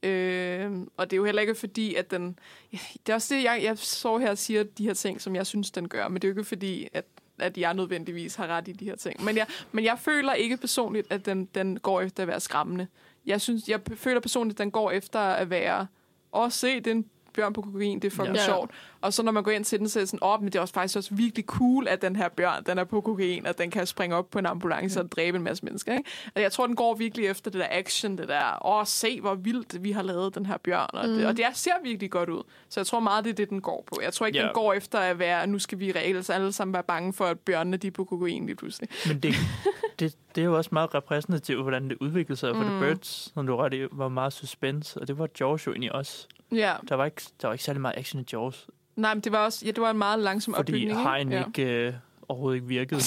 Øh, 0.04 0.72
og 0.98 1.10
det 1.10 1.16
er 1.16 1.18
jo 1.18 1.26
heller 1.26 1.42
ikke 1.42 1.56
fordi, 1.56 1.96
at 1.96 2.12
den... 2.12 2.40
Ja, 2.74 2.78
det 3.06 3.12
er 3.12 3.16
også 3.16 3.36
det, 3.36 3.44
jeg, 3.44 3.60
jeg 3.64 3.78
så 3.78 4.18
her 4.18 4.30
og 4.30 4.38
siger 4.38 4.64
de 4.64 4.84
her 4.84 4.94
ting, 4.94 5.22
som 5.22 5.36
jeg 5.36 5.48
synes, 5.48 5.72
den 5.72 5.90
gør. 5.90 6.08
Men 6.08 6.16
det 6.22 6.24
er 6.24 6.28
jo 6.30 6.32
ikke 6.32 6.44
fordi, 6.44 6.88
at, 6.94 7.06
at 7.40 7.58
jeg 7.58 7.74
nødvendigvis 7.74 8.36
har 8.36 8.48
ret 8.48 8.68
i 8.68 8.72
de 8.72 8.86
her 8.86 8.96
ting. 8.96 9.24
Men 9.24 9.38
jeg, 9.38 9.48
men 9.72 9.86
jeg 9.86 10.00
føler 10.00 10.34
ikke 10.34 10.58
personligt, 10.58 11.08
at 11.12 11.26
den, 11.26 11.46
den 11.46 11.80
går 11.80 12.02
efter 12.02 12.24
at 12.24 12.28
være 12.28 12.40
skræmmende. 12.40 12.88
Jeg, 13.30 13.42
synes, 13.42 13.70
jeg 13.70 13.80
føler 13.96 14.20
personligt, 14.20 14.60
at 14.60 14.64
den 14.64 14.72
går 14.72 14.92
efter 14.92 15.20
at 15.20 15.50
være... 15.50 15.88
og 16.32 16.52
se, 16.52 16.76
det 16.76 16.88
er 16.88 16.92
en 16.92 17.06
bjørn 17.34 17.54
på 17.54 17.62
kokain, 17.62 18.00
det 18.00 18.08
er 18.08 18.16
fucking 18.16 18.36
Ja. 18.36 18.42
ja. 18.42 18.46
sjovt. 18.48 18.72
Og 19.02 19.14
så 19.14 19.24
når 19.24 19.32
man 19.32 19.44
går 19.44 19.52
ind 19.52 19.66
til 19.66 19.80
den, 19.80 19.90
så 19.90 20.00
er 20.00 20.02
det 20.02 20.10
sådan, 20.10 20.24
åh, 20.28 20.42
men 20.42 20.46
det 20.52 20.56
er 20.56 20.62
også 20.62 20.74
faktisk 20.74 20.98
også 20.98 21.16
virkelig 21.16 21.46
cool, 21.46 21.88
at 21.88 22.02
den 22.02 22.16
her 22.16 22.30
bjørn, 22.30 22.64
den 22.66 22.78
er 22.78 22.84
på 22.84 23.02
kokain, 23.02 23.46
og 23.46 23.58
den 23.58 23.72
kan 23.72 23.86
springe 23.86 24.16
op 24.16 24.30
på 24.32 24.40
en 24.40 24.46
ambulance 24.46 25.00
og 25.00 25.12
dræbe 25.12 25.38
en 25.38 25.44
masse 25.44 25.66
mennesker. 25.66 25.94
Ikke? 25.98 26.10
Og 26.36 26.42
jeg 26.42 26.52
tror, 26.52 26.68
den 26.68 26.76
går 26.76 26.96
virkelig 26.96 27.26
efter 27.28 27.52
det 27.52 27.60
der 27.60 27.68
action, 27.72 28.18
det 28.18 28.28
der, 28.28 28.66
åh, 28.68 28.86
se 28.86 29.22
hvor 29.22 29.36
vildt 29.36 29.84
vi 29.84 29.92
har 29.92 30.02
lavet 30.02 30.36
den 30.36 30.46
her 30.46 30.58
bjørn. 30.58 30.90
Og, 30.94 31.08
det, 31.08 31.26
og 31.28 31.38
det 31.38 31.46
er- 31.46 31.54
ser 31.54 31.72
virkelig 31.84 32.12
godt 32.12 32.30
ud. 32.30 32.44
Så 32.70 32.80
jeg 32.80 32.88
tror 32.88 33.00
meget, 33.00 33.24
det 33.26 33.32
er 33.32 33.36
det, 33.36 33.50
den 33.50 33.62
går 33.62 33.84
på. 33.88 34.00
Jeg 34.04 34.14
tror 34.14 34.26
ikke, 34.26 34.40
Ja. 34.40 34.46
den 34.46 34.54
går 34.54 34.74
efter 34.74 35.00
at 35.00 35.20
være, 35.20 35.48
nu 35.48 35.60
skal 35.60 35.80
vi 35.80 35.92
reelt 35.92 36.30
alle 36.30 36.52
sammen 36.54 36.74
være 36.74 36.84
bange 36.84 37.14
for, 37.14 37.26
at 37.26 37.40
bjørnene 37.40 37.78
de 37.78 37.88
er 37.88 37.92
på 37.92 38.04
kokain 38.04 38.46
lige 38.46 38.56
pludselig. 38.56 38.90
Men 39.08 39.20
det, 39.20 39.34
det, 40.00 40.16
det 40.36 40.42
er 40.42 40.46
jo 40.46 40.58
også 40.58 40.70
meget 40.74 40.96
repræsentativt, 40.96 41.62
hvordan 41.62 41.90
det 41.90 41.98
udviklede 42.02 42.40
sig. 42.40 42.56
For 42.56 42.64
mm. 42.64 42.70
The 42.70 42.80
Birds, 42.80 43.32
som 43.34 43.48
du 43.48 43.56
ret 43.56 43.74
i, 43.74 43.86
var 43.92 44.08
meget 44.08 44.34
suspense, 44.34 45.00
og 45.02 45.08
det 45.08 45.18
var 45.20 45.28
Jaws 45.40 45.68
jo 45.68 45.72
egentlig 45.72 45.96
også. 45.96 46.28
Ja, 46.52 46.74
Der 46.90 46.96
var 46.96 47.06
ikke, 47.06 47.22
der 47.42 47.48
var 47.48 47.54
ikke 47.54 47.64
særlig 47.64 47.82
meget 47.82 47.94
action 47.98 48.22
i 48.22 48.26
Jaws, 48.34 48.68
nej, 48.96 49.14
men 49.14 49.22
det 49.22 49.32
var 49.32 49.46
også, 49.46 49.66
ja, 49.66 49.72
det 49.72 49.82
var 49.82 49.92
en 49.92 49.98
meget 49.98 50.20
langsom 50.20 50.54
fordi 50.54 50.72
opbygning. 50.72 50.90
ikke? 50.90 51.02
hajen 51.02 51.32
ja. 51.32 51.44
ikke 51.48 51.64
øh, 51.88 51.94
overhovedet 52.28 52.56
ikke 52.56 52.68
virkede. 52.68 53.02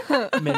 Men 0.42 0.54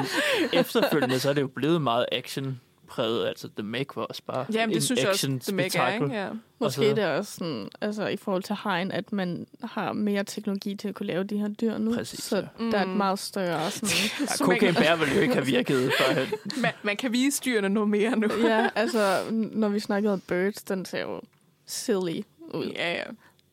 efterfølgende, 0.52 1.19
så 1.20 1.28
er 1.28 1.32
det 1.32 1.40
jo 1.43 1.47
blevet 1.47 1.82
meget 1.82 2.06
action 2.12 2.61
præget. 2.89 3.27
Altså, 3.28 3.48
The 3.56 3.62
Meg 3.66 3.86
var 3.97 4.02
også 4.02 4.23
bare 4.27 4.47
Jamen, 4.52 4.69
en 4.70 4.74
det 4.74 4.82
synes 4.82 5.01
jeg 5.01 5.09
også, 5.09 5.27
action 5.27 5.39
det 5.39 5.55
mega 5.55 5.78
er, 5.78 5.94
ikke? 5.94 6.06
Ja. 6.06 6.28
Måske 6.59 6.74
så- 6.74 6.82
det 6.82 6.98
er 6.98 7.16
også 7.16 7.32
sådan, 7.32 7.69
altså 7.81 8.06
i 8.06 8.16
forhold 8.16 8.43
til 8.43 8.56
hegn, 8.65 8.90
at 8.93 9.12
man 9.12 9.47
har 9.65 9.93
mere 9.93 10.24
teknologi 10.24 10.74
til 10.74 10.89
at 10.89 10.94
kunne 10.94 11.06
lave 11.06 11.24
de 11.24 11.39
her 11.39 11.48
dyr 11.48 11.78
nu. 11.78 11.94
Præcis, 11.94 12.23
så 12.24 12.36
ja. 12.36 12.65
der 12.70 12.78
er 12.78 12.82
et 12.82 12.89
Mm. 12.89 12.94
meget 12.97 13.19
større 13.19 13.70
sådan... 13.70 13.89
Ja, 14.20 14.36
Cocaine 14.44 14.74
Bear 14.74 14.97
ville 14.97 15.15
jo 15.15 15.20
ikke 15.20 15.35
have 15.35 15.47
virket 15.47 15.93
førhen. 16.01 16.27
Man, 16.62 16.73
man 16.82 16.97
kan 16.97 17.12
vise 17.12 17.43
dyrene 17.44 17.69
noget 17.69 17.89
mere 17.89 18.16
nu. 18.19 18.28
ja, 18.47 18.69
altså 18.74 19.20
når 19.31 19.69
vi 19.69 19.81
snakkede 19.81 20.12
om 20.12 20.20
birds, 20.20 20.62
den 20.62 20.85
ser 20.85 21.01
jo 21.01 21.20
silly 21.66 22.23
ud. 22.55 22.73
ja, 22.74 22.93
ja. 22.93 23.05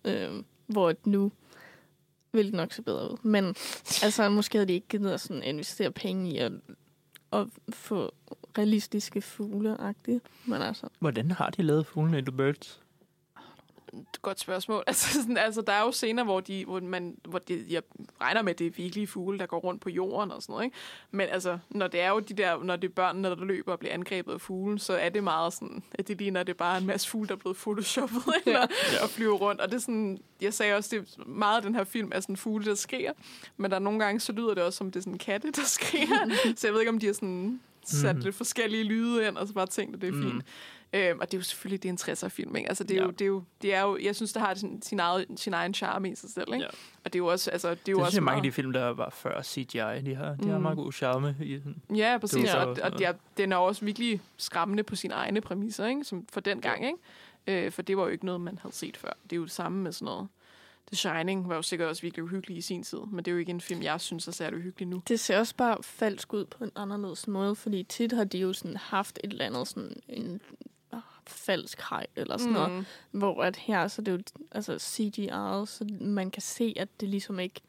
Øhm, 0.06 0.46
hvor 0.68 0.94
nu 1.06 1.32
vil 2.34 2.46
det 2.46 2.54
nok 2.54 2.74
se 2.74 2.82
bedre 2.82 3.12
ud. 3.12 3.18
Men 3.24 3.46
altså, 4.04 4.30
måske 4.30 4.58
havde 4.58 4.68
de 4.68 4.74
ikke 4.74 4.88
givet 4.88 5.12
at 5.12 5.22
sådan 5.22 5.44
investere 5.44 5.92
penge 5.92 6.32
i 6.32 6.38
at, 6.38 6.52
at 7.34 7.48
få 7.70 8.12
realistiske 8.58 9.22
fugle 9.22 9.76
-agtige. 9.76 10.20
Men 10.46 10.62
altså, 10.62 10.88
Hvordan 11.00 11.32
har 11.32 11.50
de 11.50 11.62
lavet 11.62 11.86
fuglene 11.86 12.18
i 12.20 12.22
The 12.22 12.32
Birds? 12.32 12.82
Godt 14.22 14.40
spørgsmål. 14.40 14.84
Altså, 14.88 15.14
sådan, 15.22 15.38
altså, 15.38 15.62
der 15.62 15.74
er 15.74 15.82
jo 15.82 15.92
scener, 15.92 16.24
hvor, 16.24 16.40
de, 16.40 16.66
hvor, 16.66 16.80
man, 16.80 17.18
hvor 17.28 17.40
de, 17.40 17.66
jeg 17.70 17.82
regner 18.22 18.42
med, 18.42 18.52
at 18.52 18.60
det 18.60 18.68
er 18.68 18.72
virkelige 18.72 19.08
fugle, 19.08 19.40
der 19.40 19.46
går 19.46 19.60
rundt 19.60 19.82
på 19.82 19.90
jorden 19.90 20.32
og 20.32 20.42
sådan 20.42 20.54
noget. 20.54 20.66
Ikke? 20.66 20.78
Men 21.12 21.28
altså, 21.30 21.58
når 21.70 21.88
det 21.88 22.02
er 22.02 22.10
jo 22.10 22.20
de 22.20 22.34
der, 22.34 22.64
når 22.64 22.76
det 22.76 22.88
er 22.90 22.94
børnene, 22.94 23.28
der 23.30 23.36
løber 23.46 23.72
og 23.72 23.80
bliver 23.80 23.94
angrebet 23.94 24.34
af 24.34 24.42
fugle, 24.42 24.80
så 24.80 24.94
er 24.94 25.10
det 25.10 25.24
meget 25.24 25.54
sådan, 25.54 25.84
at 25.94 26.08
det 26.08 26.18
ligner, 26.18 26.40
at 26.40 26.48
det 26.48 26.54
er 26.54 26.58
bare 26.58 26.78
en 26.78 26.86
masse 26.88 27.10
fugle, 27.10 27.28
der 27.28 27.34
er 27.36 27.40
blevet 27.40 27.58
photoshoppet 27.58 28.22
eller, 28.46 28.60
ja. 28.94 29.04
og 29.04 29.10
flyver 29.10 29.36
rundt. 29.36 29.62
Og 29.62 29.68
det 29.70 29.76
er 29.76 29.82
sådan, 29.82 30.20
jeg 30.42 30.54
sagde 30.54 30.74
også, 30.76 30.90
det 30.96 31.00
er 31.20 31.24
meget 31.26 31.56
af 31.58 31.62
den 31.64 31.76
her 31.76 31.84
film 31.84 32.12
er 32.16 32.20
sådan 32.20 32.38
fugle, 32.38 32.66
der 32.66 32.76
skriger. 32.76 33.14
Men 33.58 33.72
der 33.72 33.78
er 33.78 33.82
nogle 33.82 34.00
gange, 34.00 34.20
så 34.20 34.32
lyder 34.32 34.54
det 34.54 34.64
også 34.64 34.78
som, 34.78 34.92
det 34.92 35.00
er 35.00 35.04
sådan 35.04 35.18
katte, 35.18 35.52
der 35.52 35.64
skriger. 35.66 36.30
så 36.58 36.68
jeg 36.68 36.74
ved 36.74 36.82
ikke, 36.82 36.90
om 36.92 37.00
de 37.00 37.06
har 37.06 37.14
sådan 37.14 37.62
sat 37.86 38.16
Mhm. 38.16 38.24
lidt 38.26 38.36
forskellige 38.36 38.84
lyde 38.84 39.28
ind, 39.28 39.38
og 39.38 39.48
så 39.48 39.54
bare 39.54 39.68
tænkt, 39.68 39.96
at 39.96 40.02
det 40.02 40.08
er 40.08 40.12
Mhm. 40.12 40.32
fint. 40.32 40.44
Øhm, 40.94 41.20
og 41.20 41.32
det 41.32 41.34
er 41.34 41.40
jo 41.40 41.44
selvfølgelig, 41.44 41.84
det 41.84 41.90
er 41.90 41.94
en 42.10 42.16
60'er-film, 42.16 42.56
ikke? 42.56 42.70
Altså, 42.70 42.84
det 42.84 42.92
er, 42.98 43.02
Ja. 43.02 43.06
jo, 43.06 43.12
det, 43.12 43.22
er 43.22 43.26
jo, 43.28 43.44
det 43.62 43.74
er 43.74 43.82
jo, 43.82 43.98
jeg 44.02 44.16
synes, 44.16 44.34
det 44.34 44.42
har 44.42 44.54
sin, 44.54 44.82
sin, 44.82 45.00
eget, 45.00 45.26
sin 45.36 45.54
egen 45.54 45.74
charme 45.74 46.12
i 46.12 46.16
sig 46.16 46.30
selv, 46.30 46.54
ikke? 46.54 46.64
Ja. 46.66 46.70
Og 47.06 47.14
det 47.14 47.16
er 47.16 47.20
jo 47.20 47.28
også, 47.28 47.52
altså, 47.52 47.70
det 47.70 47.78
er 47.88 47.92
jo 47.92 47.98
Det 47.98 48.06
også 48.06 48.18
jeg, 48.18 48.24
mange 48.24 48.38
af 48.38 48.44
de 48.44 48.52
film, 48.52 48.74
der 48.74 48.86
var 48.90 49.10
før 49.10 49.42
CGI, 49.42 49.64
de 49.66 49.76
har, 50.16 50.36
de 50.36 50.48
har 50.50 50.56
Mm. 50.58 50.62
meget 50.62 50.78
god 50.78 50.92
charme 50.92 51.36
i 51.44 51.58
den. 51.58 51.82
Ja, 51.98 52.18
præcis. 52.18 52.50
så- 52.50 52.58
Og, 52.58 52.78
og 52.84 52.92
det 53.00 53.06
er, 53.08 53.14
den 53.38 53.52
er 53.52 53.56
også 53.58 53.86
virkelig 53.86 54.22
skræmmende 54.38 54.84
på 54.84 54.96
sine 54.96 55.14
egne 55.14 55.42
præmisser, 55.42 55.86
ikke? 55.88 56.04
Som 56.04 56.26
for 56.34 56.40
den 56.40 56.62
gang, 56.62 56.86
ikke? 56.86 57.66
Øh, 57.66 57.72
for 57.72 57.82
det 57.82 57.98
var 57.98 58.04
jo 58.04 58.10
ikke 58.10 58.26
noget, 58.26 58.42
man 58.42 58.58
havde 58.62 58.76
set 58.76 58.98
før. 58.98 59.14
Det 59.24 59.32
er 59.34 59.38
jo 59.38 59.44
det 59.44 59.52
samme 59.52 59.84
med 59.84 59.92
sådan 59.92 60.06
noget. 60.06 60.28
The 60.88 60.96
Shining 60.98 61.50
var 61.50 61.56
jo 61.56 61.62
sikkert 61.62 61.90
også 61.90 62.02
virkelig 62.02 62.24
uhyggelig 62.24 62.58
i 62.58 62.62
sin 62.62 62.84
tid, 62.84 62.98
men 63.12 63.18
det 63.26 63.28
er 63.28 63.32
jo 63.32 63.38
ikke 63.38 63.50
en 63.50 63.62
film, 63.62 63.82
jeg 63.82 64.02
synes 64.02 64.28
er 64.28 64.32
særlig 64.32 64.60
uhyggelig 64.60 64.88
nu. 64.88 65.02
Det 65.08 65.20
ser 65.20 65.40
også 65.40 65.56
bare 65.56 65.78
falsk 65.84 66.34
ud 66.34 66.46
på 66.46 66.64
en 66.64 66.72
anderledes 66.76 67.28
måde, 67.28 67.56
fordi 67.56 67.84
tit 67.84 68.12
har 68.12 68.24
de 68.24 68.38
jo 68.38 68.54
sådan 68.54 68.78
haft 68.78 69.20
et 69.24 69.32
eller 69.32 69.46
andet 69.46 69.68
sådan 69.68 69.94
en 70.10 70.42
falsk 71.28 71.82
hej 71.90 72.08
eller 72.16 72.38
sådan 72.38 72.54
mm. 72.54 72.60
noget, 72.60 72.86
hvor 73.12 73.44
at 73.44 73.56
her 73.56 73.88
så 73.88 74.02
er 74.02 74.04
det 74.04 74.12
jo 74.12 74.42
altså 74.52 74.80
CGI, 74.80 75.28
så 75.66 75.86
man 76.02 76.32
kan 76.32 76.42
se, 76.42 76.74
at 76.78 76.88
det 77.00 77.10
ligesom 77.10 77.40
ikke 77.40 77.62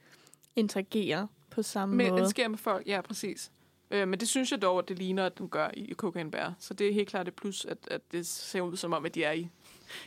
interagerer 0.56 1.26
på 1.50 1.62
samme 1.62 1.96
Men 1.96 2.10
måde. 2.10 2.22
det 2.22 2.30
sker 2.30 2.48
med 2.48 2.58
folk, 2.58 2.86
ja, 2.86 3.00
præcis. 3.00 3.50
Øh, 3.90 4.08
men 4.08 4.20
det 4.20 4.28
synes 4.28 4.52
jeg 4.52 4.62
dog, 4.62 4.78
at 4.78 4.88
det 4.88 4.98
ligner, 4.98 5.26
at 5.26 5.38
den 5.38 5.48
gør 5.48 5.70
i 5.74 5.94
Cocaine 5.94 6.30
Bear. 6.30 6.54
Så 6.58 6.74
det 6.74 6.88
er 6.88 6.92
helt 6.94 7.08
klart 7.08 7.28
et 7.28 7.34
plus, 7.34 7.64
at, 7.64 7.78
at 7.90 8.00
det 8.12 8.26
ser 8.26 8.60
ud 8.60 8.76
som 8.76 8.92
om, 8.92 9.04
at 9.04 9.14
de 9.14 9.24
er 9.24 9.32
i, 9.32 9.48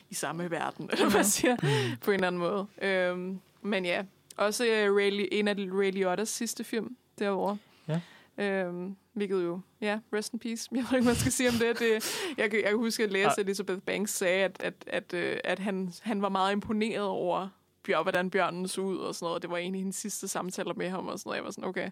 i 0.09 0.13
samme 0.13 0.51
verden, 0.51 0.89
eller 0.91 1.05
hvad 1.05 1.19
man 1.19 1.25
siger, 1.25 1.55
på 2.01 2.11
en 2.11 2.15
eller 2.15 2.27
anden 2.27 2.39
måde. 2.39 2.67
Øhm, 2.81 3.39
men 3.61 3.85
ja, 3.85 4.03
også 4.37 4.63
uh, 4.63 4.95
Ray, 4.95 5.27
en 5.31 5.47
af 5.47 5.55
Ray 5.57 5.91
Liotta's 5.91 6.25
sidste 6.25 6.63
film 6.63 6.97
derovre. 7.19 7.57
Ja. 7.87 8.01
Øhm, 8.37 8.95
hvilket 9.15 9.43
jo, 9.43 9.59
ja, 9.81 9.99
rest 10.13 10.33
in 10.33 10.39
peace. 10.39 10.69
Jeg 10.75 10.85
ved 10.91 10.97
ikke, 10.97 11.05
man 11.05 11.15
skal 11.15 11.31
sige 11.31 11.49
om 11.49 11.55
det. 11.55 11.79
det 11.79 11.91
jeg, 12.37 12.49
kan, 12.51 12.59
jeg 12.59 12.69
kan 12.69 12.77
huske, 12.77 13.03
at 13.03 13.11
læse, 13.11 13.27
at 13.29 13.39
Elizabeth 13.39 13.79
Banks 13.81 14.11
sagde, 14.13 14.43
at, 14.43 14.57
at, 14.59 14.73
at, 14.87 15.13
øh, 15.13 15.37
at 15.43 15.59
han, 15.59 15.93
han 16.01 16.21
var 16.21 16.29
meget 16.29 16.51
imponeret 16.53 17.03
over, 17.07 17.47
bjør, 17.83 18.01
hvordan 18.03 18.29
bjørnen 18.29 18.67
så 18.67 18.81
ud 18.81 18.97
og 18.97 19.15
sådan 19.15 19.25
noget. 19.25 19.41
Det 19.41 19.49
var 19.49 19.57
en 19.57 19.73
af 19.73 19.79
hendes 19.79 19.95
sidste 19.95 20.27
samtaler 20.27 20.73
med 20.73 20.89
ham 20.89 21.07
og 21.07 21.19
sådan 21.19 21.29
noget. 21.29 21.37
Jeg 21.37 21.45
var 21.45 21.51
sådan, 21.51 21.69
okay. 21.69 21.89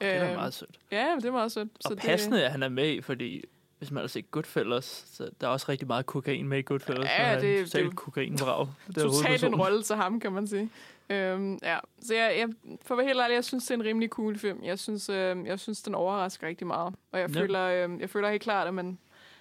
Det 0.00 0.08
er 0.08 0.24
Øhm, 0.26 0.34
meget 0.36 0.54
sødt. 0.54 0.78
Ja, 0.92 1.14
det 1.16 1.24
er 1.24 1.32
meget 1.32 1.52
sødt. 1.52 1.68
Og 1.84 1.96
passende, 1.96 2.44
at 2.44 2.50
han 2.52 2.62
er 2.62 2.68
med 2.68 3.02
fordi 3.02 3.44
hvis 3.78 3.90
man 3.90 4.00
har 4.02 4.08
set 4.08 4.30
Goodfellas, 4.30 5.04
så 5.12 5.30
der 5.40 5.46
er 5.46 5.50
også 5.50 5.66
rigtig 5.68 5.86
meget 5.88 6.06
kokain 6.06 6.48
med 6.48 6.58
i 6.58 6.62
Goodfellas. 6.62 7.04
Ja, 7.04 7.16
så 7.16 7.22
han 7.22 7.36
er 7.36 7.40
det- 7.40 7.72
det- 7.72 7.96
kokainvrag. 7.96 8.68
Det 8.88 8.96
er 8.96 9.02
Totalt 9.02 9.44
en 9.44 9.54
rolle 9.54 9.82
til 9.82 9.96
ham, 9.96 10.20
kan 10.20 10.32
man 10.32 10.46
sige. 10.46 10.70
Øhm, 11.10 11.58
ja. 11.62 11.78
Så 12.00 12.14
jeg, 12.14 12.34
jeg, 12.38 12.48
for 12.82 12.94
at 12.94 12.98
være 12.98 13.06
helt 13.06 13.20
ærlig, 13.20 13.34
jeg 13.34 13.44
synes, 13.44 13.64
det 13.64 13.70
er 13.70 13.74
en 13.74 13.84
rimelig 13.84 14.08
cool 14.08 14.38
film. 14.38 14.62
Jeg 14.64 14.78
synes, 14.78 15.08
øh, 15.08 15.36
jeg 15.46 15.60
synes 15.60 15.82
den 15.82 15.94
overrasker 15.94 16.46
rigtig 16.46 16.66
meget. 16.66 16.94
Og 17.12 17.20
jeg, 17.20 17.30
Ja. 17.34 17.40
føler, 17.40 17.62
øh, 17.88 18.00
jeg 18.00 18.10
føler 18.10 18.30
helt 18.30 18.42
klart, 18.42 18.66
at, 18.66 18.74
man, 18.74 18.98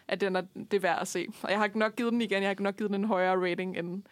at 0.07 0.21
den 0.21 0.35
er, 0.35 0.41
det 0.71 0.73
er 0.73 0.79
værd 0.79 0.97
at 1.01 1.07
se. 1.07 1.27
Og 1.43 1.51
jeg 1.51 1.59
har 1.59 1.69
nok 1.75 1.95
givet 1.95 2.11
den 2.13 2.21
igen. 2.21 2.41
Jeg 2.43 2.49
har 2.49 2.55
nok 2.63 2.77
givet 2.77 2.91
den 2.91 3.01
en 3.01 3.07
højere 3.07 3.49
rating, 3.51 3.77
end 3.77 4.03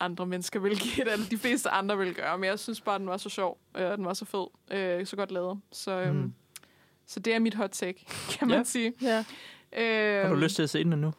andre 0.00 0.26
mennesker 0.26 0.60
vil 0.60 0.78
give 0.78 1.04
det, 1.04 1.12
eller 1.12 1.26
de 1.30 1.38
fleste 1.38 1.68
andre 1.70 1.98
vil 1.98 2.14
gøre. 2.14 2.38
Men 2.38 2.44
jeg 2.50 2.58
synes 2.58 2.80
bare, 2.80 2.98
den 2.98 3.06
var 3.06 3.16
så 3.16 3.28
sjov, 3.28 3.58
øh, 3.76 3.90
og 3.90 3.96
den 3.98 4.04
var 4.04 4.14
så 4.14 4.24
fed, 4.24 4.46
øh, 4.78 5.06
så 5.06 5.16
godt 5.16 5.30
lavet. 5.32 5.60
Så, 5.72 6.00
øh, 6.00 6.14
Mm. 6.14 6.32
så 7.06 7.20
det 7.20 7.34
er 7.34 7.38
mit 7.38 7.54
hot 7.54 7.70
take, 7.70 8.06
kan 8.38 8.48
man 8.48 8.56
Ja. 8.58 8.64
sige. 8.64 8.92
Ja. 9.02 9.24
Øh, 9.76 10.22
Har 10.26 10.34
du 10.34 10.40
lyst 10.40 10.56
til 10.56 10.62
at 10.62 10.70
se 10.70 10.84
den 10.84 10.90
nu? 11.00 11.12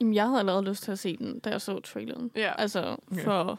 Jamen, 0.00 0.14
jeg 0.14 0.24
havde 0.26 0.38
allerede 0.38 0.64
lyst 0.64 0.82
til 0.82 0.92
at 0.92 0.98
se 0.98 1.16
den, 1.16 1.38
da 1.40 1.50
jeg 1.50 1.60
så 1.60 1.80
traileren. 1.80 2.30
Ja. 2.36 2.52
Altså, 2.58 2.96
Ja. 3.16 3.54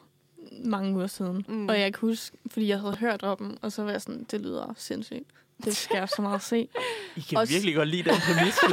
Mange 0.63 0.95
uger 0.95 1.07
siden. 1.07 1.45
Mm. 1.47 1.67
Og 1.69 1.79
jeg 1.79 1.93
kan 1.93 2.07
huske, 2.09 2.37
fordi 2.51 2.67
jeg 2.67 2.79
havde 2.79 2.95
hørt 2.95 3.23
om 3.23 3.37
den, 3.37 3.57
og 3.61 3.71
så 3.71 3.83
var 3.83 3.91
jeg 3.91 4.01
sådan, 4.01 4.25
det 4.31 4.41
lyder 4.41 4.73
sindssygt. 4.77 5.23
Det 5.63 5.75
skal 5.75 5.97
jeg 5.97 6.09
så 6.09 6.21
meget 6.21 6.41
se. 6.41 6.67
I 7.15 7.19
kan 7.21 7.37
Også- 7.37 7.53
virkelig 7.53 7.75
godt 7.75 7.87
lide 7.87 8.03
den 8.09 8.13
præmis. 8.27 8.57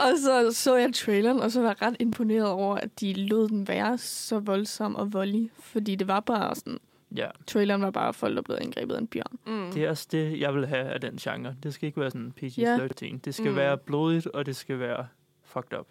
Og 0.00 0.18
så 0.18 0.52
så 0.52 0.76
jeg 0.76 0.94
traileren, 0.94 1.40
og 1.40 1.50
så 1.52 1.60
var 1.60 1.68
jeg 1.68 1.82
ret 1.82 1.96
imponeret 2.00 2.46
over, 2.48 2.76
at 2.76 3.00
de 3.00 3.12
lod 3.14 3.48
den 3.48 3.68
være 3.68 3.98
så 3.98 4.38
voldsom 4.38 4.96
og 4.96 5.12
voldelig. 5.12 5.50
Fordi 5.58 5.94
det 5.94 6.08
var 6.08 6.20
bare 6.20 6.54
sådan, 6.54 6.78
ja, 7.16 7.26
traileren 7.46 7.82
var 7.82 7.90
bare 7.90 8.14
folk, 8.14 8.36
der 8.36 8.42
blev 8.42 8.58
angrebet 8.60 8.94
af 8.94 8.98
en 8.98 9.06
bjørn. 9.06 9.38
mm. 9.46 9.72
det 9.72 9.84
er 9.84 9.90
også 9.90 10.06
det, 10.12 10.40
jeg 10.40 10.54
vil 10.54 10.66
have 10.66 10.84
af 10.84 11.00
den 11.00 11.16
genre. 11.16 11.54
Det 11.62 11.74
skal 11.74 11.86
ikke 11.86 12.00
være 12.00 12.10
sådan 12.10 12.32
PG-13. 12.42 13.18
Det 13.24 13.34
skal 13.34 13.50
Mm. 13.50 13.56
være 13.56 13.78
blodigt, 13.78 14.26
og 14.26 14.46
det 14.46 14.56
skal 14.56 14.78
være 14.78 15.06
fucked 15.44 15.78
up. 15.78 15.86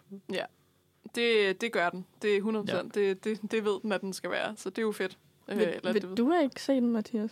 Det, 1.15 1.61
det 1.61 1.71
gør 1.71 1.89
den. 1.89 2.05
Det 2.21 2.35
er 2.37 2.41
100%. 2.41 2.75
Ja. 2.75 2.81
Det, 2.93 3.23
det, 3.23 3.51
det 3.51 3.65
ved 3.65 3.81
den, 3.81 3.91
at 3.91 4.01
den 4.01 4.13
skal 4.13 4.31
være. 4.31 4.53
Så 4.55 4.69
det 4.69 4.77
er 4.77 4.81
jo 4.81 4.91
fedt. 4.91 5.17
Øh, 5.47 5.57
Vil, 5.57 5.67
eller 5.67 5.93
vil 5.93 6.01
det 6.01 6.09
ved- 6.09 6.17
du 6.17 6.33
ikke 6.43 6.61
se 6.61 6.73
den, 6.73 6.91
Mathias? 6.91 7.31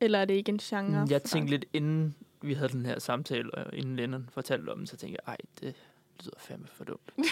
Eller 0.00 0.18
er 0.18 0.24
det 0.24 0.34
ikke 0.34 0.48
en 0.52 0.58
genre? 0.58 1.04
Mm, 1.04 1.10
Jeg 1.10 1.22
tænkte 1.22 1.50
lidt, 1.50 1.64
inden 1.72 2.14
vi 2.42 2.54
havde 2.54 2.68
den 2.72 2.86
her 2.86 2.98
samtale, 2.98 3.54
og 3.54 3.74
inden 3.74 3.96
Lennon 3.96 4.28
fortalte 4.32 4.70
om 4.70 4.78
den, 4.78 4.86
så 4.86 4.96
tænkte 4.96 5.18
jeg, 5.26 5.32
ej, 5.32 5.36
det 5.60 5.74
lyder 6.24 6.34
fandme 6.38 6.66
for 6.66 6.84
dumt. 6.84 7.12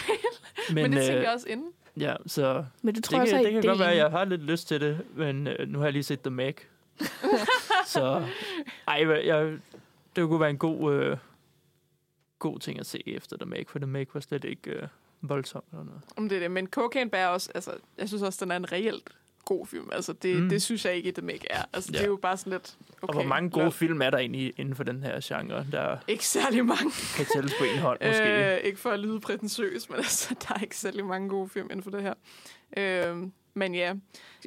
Men, 0.73 0.75
men 0.75 0.91
det 0.91 0.99
tænker 1.01 1.17
øh, 1.17 1.23
jeg 1.23 1.33
også 1.33 1.47
inden. 1.49 1.71
Ja, 1.97 2.15
så 2.25 2.65
Men 2.81 2.95
det 2.95 3.03
det 3.03 3.03
tror 3.03 3.17
jeg 3.19 3.27
kan, 3.29 3.43
det 3.43 3.51
kan 3.51 3.61
godt 3.61 3.75
er 3.75 3.77
være, 3.83 3.91
at 3.91 3.97
jeg 3.97 4.11
har 4.11 4.25
lidt 4.25 4.41
lyst 4.41 4.67
til 4.67 4.81
det, 4.81 4.99
men 5.15 5.47
øh, 5.47 5.67
nu 5.67 5.77
har 5.79 5.85
jeg 5.85 5.93
lige 5.93 6.03
set 6.03 6.19
The 6.21 6.29
Meg. 6.29 6.55
så 7.85 8.25
ej, 8.87 9.07
jeg, 9.25 9.57
det 10.15 10.27
kunne 10.27 10.39
være 10.39 10.49
en 10.49 10.57
god, 10.57 10.93
øh, 10.93 11.17
god 12.39 12.59
ting 12.59 12.79
at 12.79 12.85
se 12.85 13.03
efter 13.05 13.37
The 13.37 13.45
Meg, 13.45 13.65
for 13.67 13.79
The 13.79 13.85
Meg 13.87 14.07
var 14.13 14.19
slet 14.19 14.43
ikke 14.43 14.71
øh, 14.71 14.87
voldsom 15.21 15.63
eller 15.71 15.83
noget. 15.85 16.01
Om 16.17 16.29
det 16.29 16.35
er 16.35 16.39
det. 16.39 16.51
Men 16.51 16.67
Cocaine 16.67 17.09
Bear 17.09 17.27
også, 17.27 17.49
altså, 17.55 17.71
jeg 17.97 18.07
synes 18.07 18.23
også, 18.23 18.45
den 18.45 18.51
er 18.51 18.55
en 18.55 18.71
reelt 18.71 19.09
god 19.45 19.65
film. 19.67 19.89
Altså, 19.91 20.13
det, 20.13 20.41
Mm. 20.43 20.49
det 20.49 20.61
synes 20.61 20.85
jeg 20.85 20.95
ikke, 20.95 21.11
det 21.11 21.31
ikke 21.33 21.47
er. 21.49 21.63
Altså, 21.73 21.89
ja. 21.93 21.97
det 21.97 22.03
er 22.05 22.09
jo 22.09 22.15
bare 22.21 22.37
sådan 22.37 22.53
lidt, 22.53 22.77
okay. 23.01 23.07
Og 23.07 23.13
hvor 23.13 23.23
mange 23.23 23.49
gode 23.49 23.63
lol. 23.63 23.71
film 23.71 24.01
er 24.01 24.09
der 24.09 24.17
egentlig 24.17 24.53
inden 24.57 24.75
for 24.75 24.83
den 24.83 25.03
her 25.03 25.19
genre, 25.23 25.65
der 25.71 25.97
Ikke 26.07 26.25
særlig 26.27 26.65
mange. 26.65 26.91
kan 27.15 27.25
tælles 27.33 27.53
på 27.59 27.63
en 27.63 27.79
hånd 27.79 27.99
måske? 28.07 28.53
Øh, 28.55 28.57
ikke 28.57 28.79
for 28.79 28.89
at 28.89 28.99
lyde 28.99 29.19
prætentiøs, 29.19 29.89
men 29.89 29.97
altså, 30.05 30.35
der 30.47 30.53
er 30.55 30.61
ikke 30.61 30.77
særlig 30.77 31.05
mange 31.05 31.29
gode 31.29 31.49
film 31.49 31.67
inden 31.71 31.83
for 31.83 31.91
det 31.91 32.01
her. 32.01 32.13
Øh, 32.77 33.27
men 33.53 33.75
ja, 33.75 33.93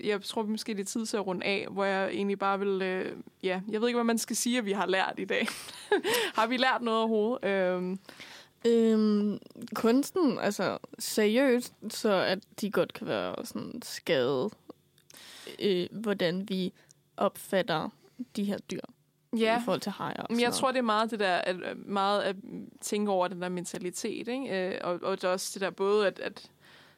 jeg 0.05 0.23
tror 0.23 0.43
vi 0.43 0.51
måske 0.51 0.75
det 0.75 0.81
er 0.81 0.85
tid 0.85 1.07
til 1.07 1.17
at 1.17 1.27
runde 1.27 1.47
af, 1.47 1.67
hvor 1.71 1.85
jeg 1.85 2.09
egentlig 2.11 2.39
bare 2.39 2.59
vil... 2.59 2.83
Øh, 2.83 3.13
ja, 3.43 3.61
jeg 3.71 3.81
ved 3.81 3.89
ikke, 3.89 3.97
hvad 3.97 4.05
man 4.05 4.19
skal 4.19 4.37
sige, 4.37 4.59
at 4.59 4.65
vi 4.65 4.73
har 4.73 4.87
lært 4.87 5.15
i 5.19 5.25
dag. 5.25 5.47
har 6.39 6.47
vi 6.47 6.57
lært 6.57 6.83
noget 6.83 7.01
overhovedet? 7.01 7.45
Øh, 7.45 7.97
Øhm, 8.67 9.39
kunsten, 9.75 10.39
altså 10.39 10.79
seriøst, 10.99 11.75
så 11.89 12.13
at 12.13 12.39
de 12.61 12.71
godt 12.71 12.93
kan 12.93 13.07
være 13.07 13.35
sådan 13.45 13.83
skadet, 13.83 14.53
øh, 15.59 15.87
hvordan 15.91 16.49
vi 16.49 16.73
opfatter 17.17 17.89
de 18.37 18.45
her 18.45 18.59
dyr 18.59 18.81
ja. 19.37 19.61
i 19.61 19.65
forhold 19.65 19.81
til 19.81 19.93
hajer. 19.93 20.27
Men 20.29 20.41
jeg 20.41 20.47
noget. 20.47 20.55
tror, 20.55 20.73
det 20.73 20.79
er 20.79 20.83
meget 20.83 21.11
det 21.11 21.21
der, 21.21 21.35
at, 21.37 21.57
meget 21.77 22.23
at 22.23 22.37
tænke 22.81 23.11
over 23.11 23.29
den 23.29 23.43
der 23.43 23.49
mentalitet, 23.49 24.29
ikke? 24.29 24.69
Øh, 24.75 24.81
Og, 24.85 24.99
og 25.03 25.17
det 25.17 25.25
er 25.25 25.33
også 25.33 25.51
det 25.55 25.61
der 25.61 25.71
både, 25.71 26.07
at, 26.07 26.19
at, 26.19 26.51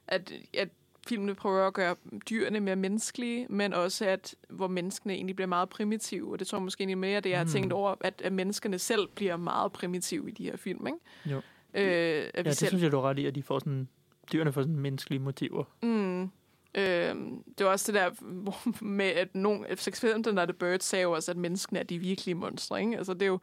at, 0.08 0.32
at 0.54 0.68
filmene 1.06 1.34
prøver 1.34 1.66
at 1.66 1.72
gøre 1.74 1.96
dyrene 2.30 2.60
mere 2.60 2.76
menneskelige, 2.76 3.46
men 3.50 3.72
også 3.72 4.04
at, 4.06 4.34
hvor 4.48 4.68
menneskene 4.68 5.14
egentlig 5.14 5.36
bliver 5.36 5.48
meget 5.48 5.68
primitive. 5.68 6.32
Og 6.32 6.38
det 6.38 6.46
tror 6.46 6.58
jeg 6.58 6.62
måske 6.62 6.80
egentlig 6.82 6.98
mere, 6.98 7.20
det 7.20 7.30
jeg 7.30 7.38
har 7.38 7.44
Mm. 7.44 7.50
tænkt 7.50 7.72
over, 7.72 7.94
at, 8.00 8.22
at 8.24 8.32
menneskerne 8.32 8.78
selv 8.78 9.08
bliver 9.14 9.36
meget 9.36 9.72
primitive 9.72 10.28
i 10.28 10.32
de 10.32 10.44
her 10.44 10.56
film, 10.56 10.86
ikke? 10.86 10.98
Jo. 11.26 11.40
Øh, 11.74 11.82
at 11.84 12.30
Ja, 12.34 12.42
vi 12.42 12.48
det 12.48 12.56
selv 12.56 12.68
synes 12.68 12.82
jeg, 12.82 12.92
du 12.92 12.96
er 12.98 13.02
ret 13.10 13.18
i, 13.18 13.26
at 13.26 13.34
de 13.34 13.42
får 13.42 13.58
sådan, 13.58 13.88
dyrene 14.32 14.52
får 14.52 14.62
sådan 14.62 14.76
menneskelige 14.76 15.20
motiver. 15.20 15.64
Mm. 15.82 16.30
Øhm, 16.74 17.42
det 17.58 17.66
var 17.66 17.72
også 17.72 17.92
det 17.92 18.00
der 18.00 18.10
hvor- 18.42 18.84
med, 18.84 19.06
at 19.06 19.34
nogen, 19.34 19.64
for 19.76 19.90
eksempel 19.90 20.34
når 20.34 20.44
The 20.44 20.52
Birds 20.52 20.84
sagde 20.84 21.02
jo 21.02 21.12
også, 21.12 21.30
at 21.30 21.36
menneskene 21.36 21.78
er 21.78 21.82
de 21.84 21.98
virkelige 21.98 22.34
monstre, 22.34 22.80
ikke? 22.80 22.96
Altså 22.96 23.14
det 23.14 23.22
er 23.22 23.26
jo, 23.26 23.38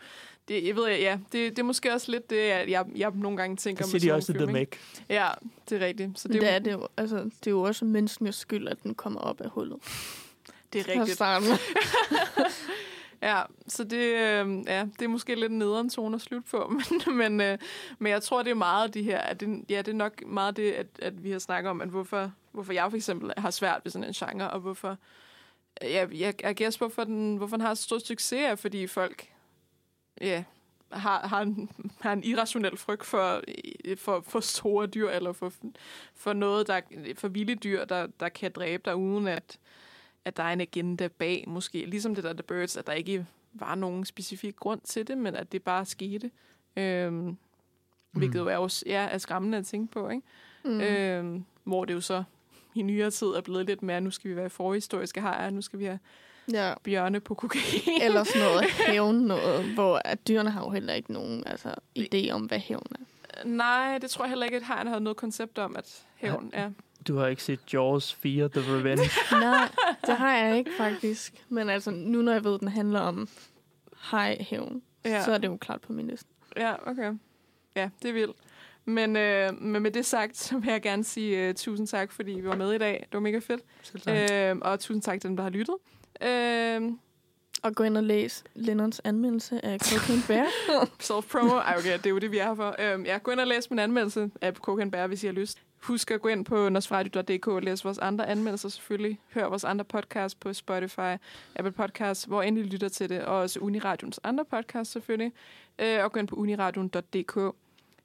det, 0.48 0.68
jeg 0.68 0.76
ved, 0.76 0.88
ja, 0.88 1.20
det, 1.32 1.34
det 1.52 1.60
er 1.60 1.64
måske 1.64 1.94
også 1.94 2.12
lidt 2.12 2.30
det, 2.30 2.36
at 2.36 2.70
jeg, 2.70 2.86
jeg 2.96 3.12
nogle 3.16 3.38
gange 3.38 3.56
tænker 3.58 3.84
Det 3.86 3.94
med 3.94 4.00
siger 4.00 4.14
de 4.14 4.18
også 4.18 4.32
i 4.32 4.36
nogle 4.36 4.46
The 4.46 4.48
film, 4.48 4.54
Meg. 4.54 4.62
ikke? 4.62 4.78
Ja, 5.10 5.28
det 5.70 5.82
er 5.82 5.86
rigtigt. 5.86 6.20
Så 6.20 6.28
det, 6.28 6.42
det 6.42 6.50
er, 6.50 6.54
er, 6.56 6.60
det, 6.60 6.72
jo, 6.72 6.88
altså, 6.98 7.16
det 7.18 7.48
er 7.48 7.52
jo 7.52 7.62
også 7.62 7.86
menneskenes 7.86 8.36
skyld, 8.36 8.68
at 8.68 8.84
den 8.84 8.96
kommer 8.96 9.20
op 9.20 9.42
af 9.42 9.50
hullet. 9.50 9.78
det 10.74 10.80
er 10.88 11.00
rigtigt. 11.02 11.20
Ja, 13.22 13.42
så 13.68 13.84
det, 13.84 13.98
øh, 13.98 14.64
ja, 14.68 14.86
det 15.00 15.02
er 15.02 15.08
måske 15.08 15.36
lidt 15.36 15.52
en 15.52 15.60
nederen 15.60 15.90
tone 15.90 16.16
at 16.16 16.22
slutte 16.22 16.50
på, 16.52 16.68
men, 17.08 17.18
men, 17.18 17.42
øh, 17.42 17.58
men 18.00 18.12
jeg 18.12 18.24
tror, 18.24 18.44
det 18.44 18.52
er 18.52 18.56
meget 18.56 18.94
de 18.94 19.04
her, 19.04 19.20
at 19.20 19.40
det, 19.40 19.66
ja, 19.70 19.78
det 19.78 19.88
er 19.88 19.96
nok 19.96 20.26
meget 20.26 20.58
det, 20.58 20.72
at, 20.72 20.88
at 21.02 21.24
vi 21.24 21.32
har 21.32 21.40
snakket 21.40 21.70
om, 21.70 21.82
at 21.82 21.90
hvorfor, 21.90 22.32
hvorfor 22.52 22.74
jeg 22.74 22.90
for 22.90 22.96
eksempel 22.98 23.34
har 23.38 23.52
svært 23.52 23.82
ved 23.84 23.92
sådan 23.92 24.08
en 24.08 24.14
genre, 24.14 24.50
og 24.50 24.60
hvorfor 24.60 24.98
øh, 25.84 25.92
ja, 25.92 26.08
jeg, 26.12 26.44
jeg 26.44 26.56
gætter 26.56 26.80
på, 26.80 26.86
hvorfor 26.86 27.04
den, 27.04 27.38
hvorfor 27.38 27.58
den 27.58 27.66
har 27.66 27.74
så 27.74 27.84
stor 27.84 28.00
succes, 28.00 28.40
er, 28.40 28.56
fordi 28.56 28.88
folk, 28.88 29.28
ja, 30.22 30.44
har, 30.92 31.28
har, 31.28 31.42
en, 31.42 31.70
har 32.02 32.14
en 32.14 32.24
irrationel 32.24 32.78
frygt 32.78 33.06
for, 33.06 33.42
øh, 33.86 33.98
for, 33.98 34.24
for 34.28 34.40
store 34.40 34.88
dyr, 34.88 35.10
eller 35.10 35.32
for, 35.32 35.54
for 36.16 36.34
noget, 36.34 36.68
der 36.68 36.82
for 37.16 37.28
vilde 37.28 37.56
dyr, 37.56 37.86
der, 37.86 38.08
der 38.20 38.30
kan 38.30 38.52
dræbe 38.52 38.84
dig, 38.86 38.96
uden 38.96 39.28
at, 39.28 39.60
at 40.26 40.38
der 40.38 40.44
er 40.44 40.54
en 40.54 40.62
agenda 40.62 41.08
bag, 41.08 41.44
måske. 41.48 41.86
Ligesom 41.86 42.16
det 42.16 42.24
der 42.24 42.34
The 42.34 42.44
Birds, 42.44 42.78
at 42.78 42.88
der 42.88 42.94
ikke 42.94 43.26
var 43.54 43.76
nogen 43.76 44.06
specifik 44.06 44.56
grund 44.56 44.82
til 44.82 45.08
det, 45.08 45.18
men 45.18 45.36
at 45.36 45.52
det 45.52 45.64
bare 45.64 45.86
skete. 45.86 46.32
Øhm, 46.78 47.14
mm. 47.14 47.38
Hvilket 48.12 48.40
jo 48.40 48.48
er, 48.48 48.58
også, 48.58 48.84
ja, 48.88 49.08
er 49.12 49.18
skræmmende 49.18 49.58
at 49.58 49.66
tænke 49.66 49.92
på, 49.92 50.10
ikke? 50.10 50.24
Mm. 50.66 50.82
Øhm, 50.82 51.46
hvor 51.64 51.86
det 51.86 51.94
jo 51.94 52.02
så 52.02 52.24
i 52.76 52.82
nyere 52.82 53.12
tid 53.12 53.28
er 53.28 53.42
blevet 53.42 53.66
lidt 53.66 53.84
mere, 53.84 54.02
nu 54.02 54.12
skal 54.12 54.32
vi 54.32 54.36
være 54.36 54.50
forhistoriske 54.50 55.22
her, 55.22 55.50
nu 55.50 55.62
skal 55.62 55.80
vi 55.80 55.86
have 55.86 56.00
Ja. 56.54 56.74
bjørne 56.84 57.20
på 57.20 57.34
kokain. 57.34 58.02
Eller 58.02 58.24
sådan 58.24 58.42
noget 58.42 58.66
hævn 58.88 59.16
noget, 59.16 59.66
hvor 59.74 60.02
at 60.06 60.28
dyrene 60.28 60.50
har 60.50 60.62
jo 60.64 60.70
heller 60.70 60.94
ikke 60.94 61.14
nogen 61.14 61.44
altså, 61.48 61.76
idé 62.00 62.30
om, 62.32 62.42
hvad 62.46 62.60
hævn 62.60 62.86
er. 62.92 63.04
Nej, 63.46 63.98
det 63.98 64.10
tror 64.10 64.26
jeg 64.26 64.30
heller 64.30 64.46
ikke, 64.46 64.58
at 64.58 64.64
hegn 64.68 64.88
har 64.88 65.00
noget 65.00 65.18
koncept 65.18 65.58
om, 65.58 65.76
at 65.76 66.06
hævn 66.16 66.50
er. 66.54 66.72
Du 67.10 67.18
har 67.18 67.28
ikke 67.28 67.44
set 67.44 67.60
Jaws 67.74 68.14
4, 68.14 68.50
The 68.50 68.62
Revenge. 68.62 69.10
Nej, 69.46 69.70
det 70.06 70.16
har 70.18 70.36
jeg 70.38 70.58
ikke 70.58 70.72
faktisk. 70.78 71.46
Men 71.50 71.70
altså, 71.70 71.92
nu 71.92 72.22
når 72.22 72.32
jeg 72.32 72.44
ved, 72.44 72.54
at 72.54 72.60
den 72.60 72.68
handler 72.68 73.00
om 73.00 73.30
hej 74.12 74.38
hævn, 74.50 74.82
Ja. 75.06 75.24
så 75.24 75.32
er 75.32 75.38
det 75.38 75.48
jo 75.48 75.58
klart 75.58 75.82
på 75.82 75.94
min 75.94 76.08
liste. 76.08 76.26
Ja, 76.58 76.90
okay. 76.90 77.14
Ja, 77.76 77.90
det 78.02 78.10
er 78.10 78.14
vildt. 78.14 78.36
Men, 78.86 79.16
øh, 79.16 79.62
men 79.62 79.82
med 79.84 79.92
det 79.92 80.06
sagt, 80.06 80.38
så 80.38 80.58
vil 80.58 80.70
jeg 80.72 80.82
gerne 80.82 81.04
sige 81.04 81.50
uh, 81.50 81.56
tusind 81.56 81.88
tak, 81.88 82.12
fordi 82.12 82.32
vi 82.32 82.46
var 82.48 82.56
med 82.56 82.74
i 82.74 82.78
dag. 82.78 82.94
Det 83.00 83.14
var 83.14 83.20
mega 83.20 83.40
fedt. 83.40 83.62
Øh, 84.32 84.58
og 84.62 84.80
tusind 84.80 85.02
tak 85.02 85.22
til 85.22 85.28
dem, 85.28 85.36
der 85.38 85.44
har 85.44 85.50
lyttet. 85.50 85.76
Øh, 86.24 86.92
Og 87.64 87.76
gå 87.76 87.84
ind 87.84 87.98
og 87.98 88.04
læs 88.04 88.44
Lennons 88.56 89.02
anmeldelse 89.04 89.66
af 89.66 89.80
Cocaine 89.80 90.22
Bear. 90.28 90.46
Self-promo. 91.08 91.54
Ej, 91.54 91.76
okay, 91.78 91.98
det 91.98 92.06
er 92.06 92.10
jo 92.10 92.18
det, 92.20 92.32
vi 92.32 92.38
er 92.38 92.44
her 92.48 92.56
for. 92.56 92.76
Øhm, 92.80 93.06
ja, 93.06 93.18
gå 93.18 93.32
ind 93.32 93.40
og 93.40 93.48
læs 93.48 93.70
min 93.70 93.80
anmeldelse 93.80 94.32
af 94.42 94.54
Cocaine 94.54 94.92
Bear, 94.92 95.08
hvis 95.08 95.24
I 95.24 95.26
har 95.26 95.34
lyst. 95.34 95.58
Husk 95.82 96.12
at 96.12 96.22
gå 96.22 96.28
ind 96.28 96.46
på 96.46 96.70
nosfradio.dk 96.70 97.48
og 97.48 97.62
læse 97.62 97.84
vores 97.84 97.98
andre 97.98 98.28
anmeldelser 98.30 98.70
selvfølgelig. 98.70 99.20
Hør 99.34 99.48
vores 99.48 99.64
andre 99.64 99.86
podcast 99.86 100.40
på 100.40 100.54
Spotify, 100.54 101.16
Apple 101.56 101.72
Podcasts, 101.72 102.26
hvor 102.26 102.42
end 102.42 102.58
I 102.60 102.64
lytter 102.64 102.90
til 102.90 103.10
det. 103.10 103.26
Og 103.26 103.38
også 103.38 103.60
Uniradions 103.60 104.20
andre 104.24 104.46
podcast 104.46 104.92
selvfølgelig. 104.92 105.32
Øh, 105.80 106.04
og 106.04 106.12
gå 106.12 106.20
ind 106.20 106.28
på 106.28 106.36
uniradion.dk. 106.36 107.56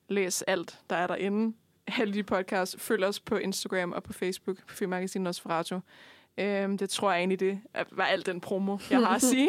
Læs 0.08 0.42
alt, 0.42 0.78
der 0.90 0.96
er 0.96 1.06
derinde. 1.06 1.56
Alle 1.98 2.14
de 2.14 2.22
podcasts. 2.22 2.82
Følg 2.82 3.04
os 3.04 3.20
på 3.20 3.36
Instagram 3.36 3.92
og 3.92 4.02
på 4.02 4.12
Facebook 4.12 4.56
på 4.68 4.74
Filmmagasinet 4.74 5.24
Nosferatu. 5.24 5.80
Øhm, 6.38 6.78
det 6.78 6.90
tror 6.90 7.10
jeg 7.12 7.18
egentlig, 7.18 7.40
det 7.40 7.60
var 7.90 8.04
alt 8.04 8.26
den 8.26 8.40
promo, 8.40 8.78
jeg 8.90 8.98
har 8.98 9.14
at 9.14 9.22
sige. 9.34 9.48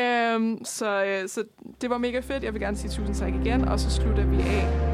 øhm, 0.00 0.64
så, 0.64 1.04
øh, 1.04 1.28
så 1.28 1.44
det 1.80 1.90
var 1.90 1.98
mega 1.98 2.20
fedt. 2.20 2.44
Jeg 2.44 2.52
vil 2.52 2.60
gerne 2.60 2.76
sige 2.76 2.90
tusind 2.90 3.14
tak 3.14 3.34
igen. 3.34 3.68
Og 3.68 3.80
så 3.80 3.90
slutter 3.90 4.26
vi 4.26 4.36
af 4.36 4.89